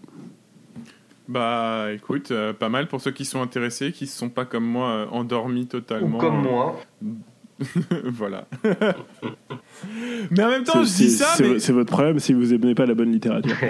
Bah 1.28 1.88
écoute, 1.94 2.30
euh, 2.32 2.54
pas 2.54 2.70
mal 2.70 2.88
pour 2.88 3.02
ceux 3.02 3.12
qui 3.12 3.26
sont 3.26 3.42
intéressés, 3.42 3.92
qui 3.92 4.04
ne 4.04 4.10
sont 4.10 4.30
pas 4.30 4.46
comme 4.46 4.66
moi 4.66 4.90
euh, 4.90 5.06
endormis 5.12 5.62
Ou 5.62 5.66
totalement. 5.66 6.18
comme 6.20 6.42
moi. 6.42 6.80
voilà. 8.06 8.48
mais 10.32 10.44
en 10.44 10.50
même 10.50 10.64
temps, 10.64 10.82
je 10.84 10.88
C'est- 10.90 11.04
dis 11.04 11.10
ça, 11.12 11.26
c'est 11.36 11.48
mais 11.50 11.60
c'est 11.60 11.72
votre 11.74 11.92
problème 11.92 12.20
si 12.20 12.34
vous 12.34 12.54
aimez 12.54 12.76
pas 12.76 12.86
la 12.86 12.94
bonne 12.94 13.12
littérature. 13.12 13.56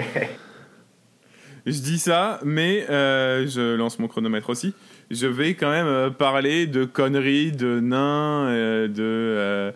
Je 1.68 1.80
dis 1.80 1.98
ça, 1.98 2.38
mais 2.44 2.86
euh, 2.90 3.44
je 3.48 3.74
lance 3.74 3.98
mon 3.98 4.06
chronomètre 4.06 4.50
aussi. 4.50 4.72
Je 5.10 5.26
vais 5.26 5.54
quand 5.54 5.68
même 5.70 6.12
parler 6.12 6.68
de 6.68 6.84
conneries, 6.84 7.50
de 7.50 7.80
nains, 7.80 8.46
euh, 8.50 8.86
de 8.86 8.94
euh, 9.02 9.72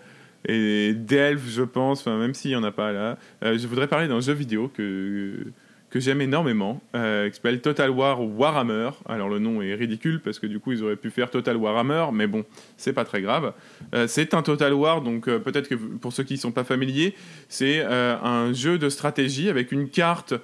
et 0.47 0.93
d'elfes, 0.95 1.49
je 1.49 1.63
pense. 1.65 2.03
Enfin, 2.03 2.17
même 2.17 2.33
s'il 2.33 2.53
y 2.53 2.57
en 2.57 2.63
a 2.63 2.71
pas 2.71 2.93
là, 2.93 3.19
Euh, 3.43 3.59
je 3.59 3.67
voudrais 3.67 3.89
parler 3.89 4.07
d'un 4.07 4.21
jeu 4.21 4.33
vidéo 4.35 4.69
que 4.73 5.47
que 5.91 5.99
j'aime 5.99 6.21
énormément, 6.21 6.81
euh, 6.95 7.29
qui 7.29 7.35
s'appelle 7.35 7.61
Total 7.61 7.91
War 7.91 8.23
Warhammer. 8.23 8.91
Alors 9.07 9.29
le 9.29 9.41
nom 9.41 9.61
est 9.61 9.75
ridicule 9.75 10.21
parce 10.21 10.39
que 10.39 10.47
du 10.47 10.61
coup 10.61 10.73
ils 10.73 10.83
auraient 10.85 10.97
pu 10.97 11.11
faire 11.11 11.31
Total 11.31 11.57
Warhammer, 11.57 12.07
mais 12.13 12.29
bon, 12.29 12.45
c'est 12.77 12.93
pas 12.93 13.05
très 13.05 13.21
grave. 13.21 13.53
Euh, 13.95 14.07
c'est 14.07 14.33
un 14.35 14.43
Total 14.43 14.73
War, 14.73 15.03
donc 15.03 15.29
euh, 15.29 15.41
peut-être 15.41 15.69
que 15.69 15.75
pour 15.75 16.13
ceux 16.13 16.23
qui 16.23 16.35
ne 16.35 16.39
sont 16.39 16.53
pas 16.53 16.65
familiers, 16.65 17.15
c'est 17.49 17.83
un 17.83 18.53
jeu 18.53 18.79
de 18.79 18.89
stratégie 18.89 19.49
avec 19.49 19.73
une 19.73 19.89
carte 19.89 20.35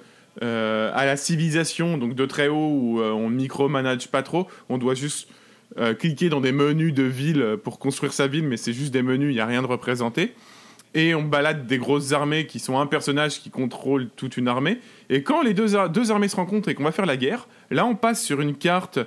à 0.41 1.05
la 1.05 1.17
civilisation, 1.17 1.97
donc 1.97 2.13
de 2.13 2.25
très 2.25 2.47
haut 2.47 2.69
où 2.69 3.01
on 3.01 3.29
micromanage 3.29 4.09
pas 4.09 4.21
trop, 4.21 4.47
on 4.69 4.77
doit 4.77 4.93
juste 4.93 5.29
cliquer 5.99 6.29
dans 6.29 6.41
des 6.41 6.51
menus 6.51 6.93
de 6.93 7.03
ville 7.03 7.57
pour 7.63 7.79
construire 7.79 8.13
sa 8.13 8.27
ville, 8.27 8.43
mais 8.43 8.57
c'est 8.57 8.73
juste 8.73 8.91
des 8.91 9.01
menus, 9.01 9.31
il 9.31 9.35
n'y 9.35 9.39
a 9.39 9.45
rien 9.45 9.61
de 9.61 9.67
représenté. 9.67 10.33
Et 10.97 11.13
on 11.13 11.21
balade 11.21 11.67
des 11.67 11.77
grosses 11.77 12.11
armées 12.11 12.47
qui 12.47 12.57
sont 12.59 12.79
un 12.79 12.87
personnage 12.87 13.39
qui 13.39 13.51
contrôle 13.51 14.09
toute 14.15 14.35
une 14.35 14.47
armée. 14.47 14.79
Et 15.11 15.21
quand 15.21 15.43
les 15.43 15.53
deux, 15.53 15.75
ar- 15.75 15.91
deux 15.91 16.11
armées 16.11 16.27
se 16.27 16.35
rencontrent 16.35 16.69
et 16.69 16.73
qu'on 16.73 16.83
va 16.83 16.91
faire 16.91 17.05
la 17.05 17.17
guerre, 17.17 17.47
là 17.69 17.85
on 17.85 17.93
passe 17.95 18.23
sur 18.23 18.41
une 18.41 18.55
carte 18.55 18.97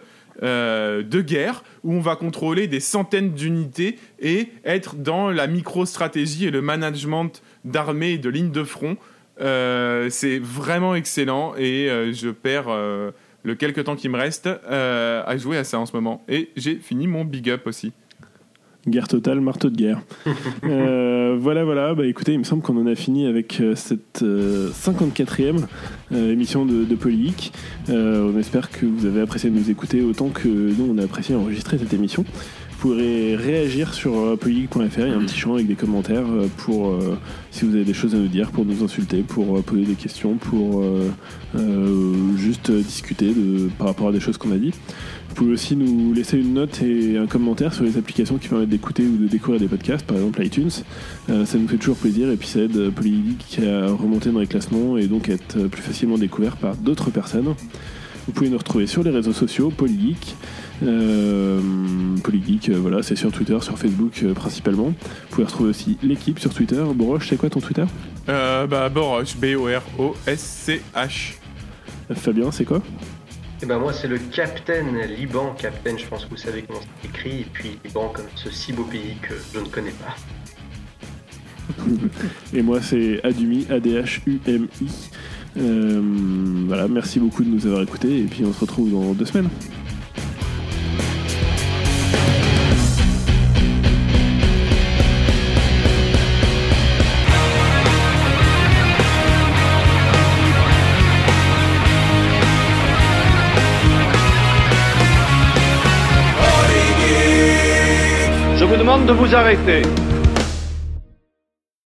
euh, 0.43 1.03
de 1.03 1.21
guerre 1.21 1.65
où 1.83 1.93
on 1.93 2.01
va 2.01 2.15
contrôler 2.15 2.69
des 2.69 2.79
centaines 2.79 3.33
d'unités 3.33 3.99
et 4.21 4.49
être 4.65 4.95
dans 4.95 5.31
la 5.31 5.49
micro-stratégie 5.49 6.47
et 6.47 6.51
le 6.53 6.63
management 6.63 7.43
d'armées 7.65 8.13
et 8.13 8.19
de 8.19 8.31
lignes 8.31 8.53
de 8.53 8.63
front. 8.63 8.97
Euh, 9.41 10.09
c'est 10.11 10.39
vraiment 10.39 10.95
excellent 10.95 11.55
et 11.59 11.91
euh, 11.91 12.13
je 12.13 12.29
perds 12.31 12.69
le 12.69 13.55
quelques 13.57 13.83
temps 13.83 13.97
qui 13.97 14.09
me 14.09 14.17
reste 14.17 14.47
à 14.47 15.37
jouer 15.39 15.57
à 15.59 15.65
ça 15.65 15.81
en 15.81 15.87
ce 15.87 15.93
moment. 15.93 16.23
Et 16.29 16.51
j'ai 16.57 16.77
fini 16.77 17.09
mon 17.09 17.25
big 17.25 17.51
up 17.51 17.67
aussi. 17.67 17.93
Guerre 18.89 19.09
totale, 19.09 19.41
marteau 19.41 19.71
de 19.71 19.77
guerre. 19.77 20.01
Euh, 20.65 21.37
voilà, 21.39 21.65
voilà. 21.65 21.95
Bah, 21.95 22.07
écoutez, 22.07 22.33
il 22.33 22.39
me 22.39 22.45
semble 22.45 22.63
qu'on 22.63 22.77
en 22.77 22.87
a 22.87 22.95
fini 22.95 23.27
avec 23.27 23.61
euh, 23.61 23.75
cette 23.75 24.23
euh, 24.23 24.71
54e 24.71 25.65
euh, 26.13 26.33
émission 26.33 26.65
de, 26.65 26.85
de 26.85 26.95
Polygeek. 26.95 27.53
Euh, 27.89 28.31
on 28.33 28.39
espère 28.39 28.71
que 28.71 28.87
vous 28.87 29.07
avez 29.07 29.21
apprécié 29.21 29.51
de 29.51 29.55
nous 29.57 29.71
écouter 29.71 30.03
autant 30.03 30.29
que 30.29 30.49
nous, 30.49 30.93
on 30.95 30.99
a 30.99 31.05
apprécié 31.05 31.35
enregistrer 31.35 31.79
cette 31.79 31.93
émission. 31.93 32.25
Vous 32.81 32.89
pourrez 32.89 33.37
réagir 33.37 33.93
sur 33.93 34.19
euh, 34.19 34.37
polygeek.fr. 34.37 35.01
Il 35.01 35.09
y 35.09 35.13
a 35.13 35.17
un 35.17 35.21
petit 35.21 35.39
champ 35.39 35.55
avec 35.55 35.67
des 35.67 35.75
commentaires 35.75 36.27
euh, 36.27 36.47
pour 36.57 36.89
euh, 36.89 37.19
si 37.51 37.67
vous 37.67 37.75
avez 37.75 37.85
des 37.85 37.93
choses 37.93 38.15
à 38.15 38.19
nous 38.19 38.29
dire, 38.29 38.51
pour 38.51 38.65
nous 38.65 38.83
insulter, 38.83 39.23
pour 39.23 39.59
euh, 39.59 39.61
poser 39.63 39.85
des 39.85 39.95
questions, 39.95 40.37
pour 40.37 40.81
euh, 40.81 41.11
euh, 41.57 42.37
juste 42.37 42.71
euh, 42.71 42.81
discuter 42.81 43.35
de, 43.35 43.69
par 43.79 43.89
rapport 43.89 44.09
à 44.09 44.13
des 44.13 44.21
choses 44.21 44.39
qu'on 44.39 44.53
a 44.53 44.57
dit. 44.57 44.73
Vous 45.31 45.35
pouvez 45.37 45.53
aussi 45.53 45.77
nous 45.77 46.13
laisser 46.13 46.39
une 46.39 46.55
note 46.55 46.83
et 46.83 47.17
un 47.17 47.27
commentaire 47.27 47.73
sur 47.73 47.85
les 47.85 47.97
applications 47.97 48.37
qui 48.37 48.49
permettent 48.49 48.69
d'écouter 48.69 49.05
ou 49.05 49.17
de 49.17 49.27
découvrir 49.27 49.61
des 49.61 49.69
podcasts, 49.69 50.05
par 50.05 50.17
exemple 50.19 50.45
iTunes. 50.45 50.71
Euh, 51.31 51.47
ça 51.47 51.57
nous 51.57 51.67
fait 51.69 51.79
toujours 51.79 51.97
plaisir 51.97 52.31
et 52.31 52.37
puis 52.37 52.49
ça 52.49 52.59
aide 52.61 52.77
euh, 52.77 52.91
Polygeek 52.91 53.61
à 53.61 53.87
remonter 53.87 54.31
dans 54.31 54.41
les 54.41 54.47
classements 54.47 54.99
et 54.99 55.07
donc 55.07 55.29
à 55.31 55.33
être 55.33 55.57
euh, 55.57 55.69
plus 55.69 55.83
facilement 55.83 56.19
découvert 56.19 56.57
par 56.57 56.77
d'autres 56.77 57.11
personnes. 57.11 57.55
Vous 58.27 58.33
pouvez 58.33 58.51
nous 58.51 58.59
retrouver 58.59 58.87
sur 58.87 59.03
les 59.03 59.11
réseaux 59.11 59.33
sociaux, 59.33 59.71
Polygeek. 59.71 60.37
Euh, 60.83 61.61
Polygeek, 62.23 62.69
euh, 62.69 62.79
voilà, 62.81 63.03
c'est 63.03 63.17
sur 63.17 63.33
Twitter, 63.33 63.59
sur 63.61 63.79
Facebook 63.79 64.21
euh, 64.23 64.35
principalement. 64.35 64.89
Vous 64.89 64.95
pouvez 65.31 65.45
retrouver 65.45 65.71
aussi 65.71 65.97
l'équipe 66.03 66.39
sur 66.39 66.53
Twitter. 66.53 66.83
Boroche, 66.95 67.29
c'est 67.29 67.37
quoi 67.37 67.51
ton 67.51 67.61
Twitter? 67.61 67.85
Euh, 68.29 68.67
bah, 68.67 68.89
Boroch, 68.89 69.37
B-O-R-O-S-C-H. 69.41 70.81
Fabien, 72.15 72.51
c'est 72.51 72.65
quoi? 72.65 72.83
Et 73.63 73.67
ben 73.67 73.79
moi 73.79 73.93
c'est 73.93 74.09
le 74.09 74.19
Captain 74.19 74.85
Liban, 75.07 75.55
Captain 75.59 75.97
je 75.97 76.07
pense 76.07 76.25
que 76.25 76.31
vous 76.31 76.37
savez 76.37 76.63
comment 76.63 76.81
c'est 76.81 77.09
écrit, 77.09 77.41
et 77.41 77.47
puis 77.53 77.79
Liban 77.85 78.11
comme 78.15 78.27
ce 78.35 78.51
si 78.51 78.73
beau 78.73 78.85
pays 78.85 79.17
que 79.21 79.35
je 79.55 79.61
ne 79.61 79.67
connais 79.67 79.91
pas. 79.93 80.17
Et 82.55 82.63
moi, 82.63 82.81
c'est 82.83 83.25
Adumi, 83.25 83.67
A-D-H-U-M-I. 83.71 85.11
Euh, 85.57 86.01
voilà, 86.67 86.89
merci 86.89 87.19
beaucoup 87.19 87.43
de 87.43 87.49
nous 87.49 87.67
avoir 87.67 87.83
écoutés 87.83 88.21
et 88.21 88.25
puis 88.25 88.45
on 88.45 88.53
se 88.53 88.61
retrouve 88.61 88.93
dans 88.93 89.13
deux 89.15 89.25
semaines. 89.25 89.49
Vous 109.31 109.37
arrêter. 109.37 109.83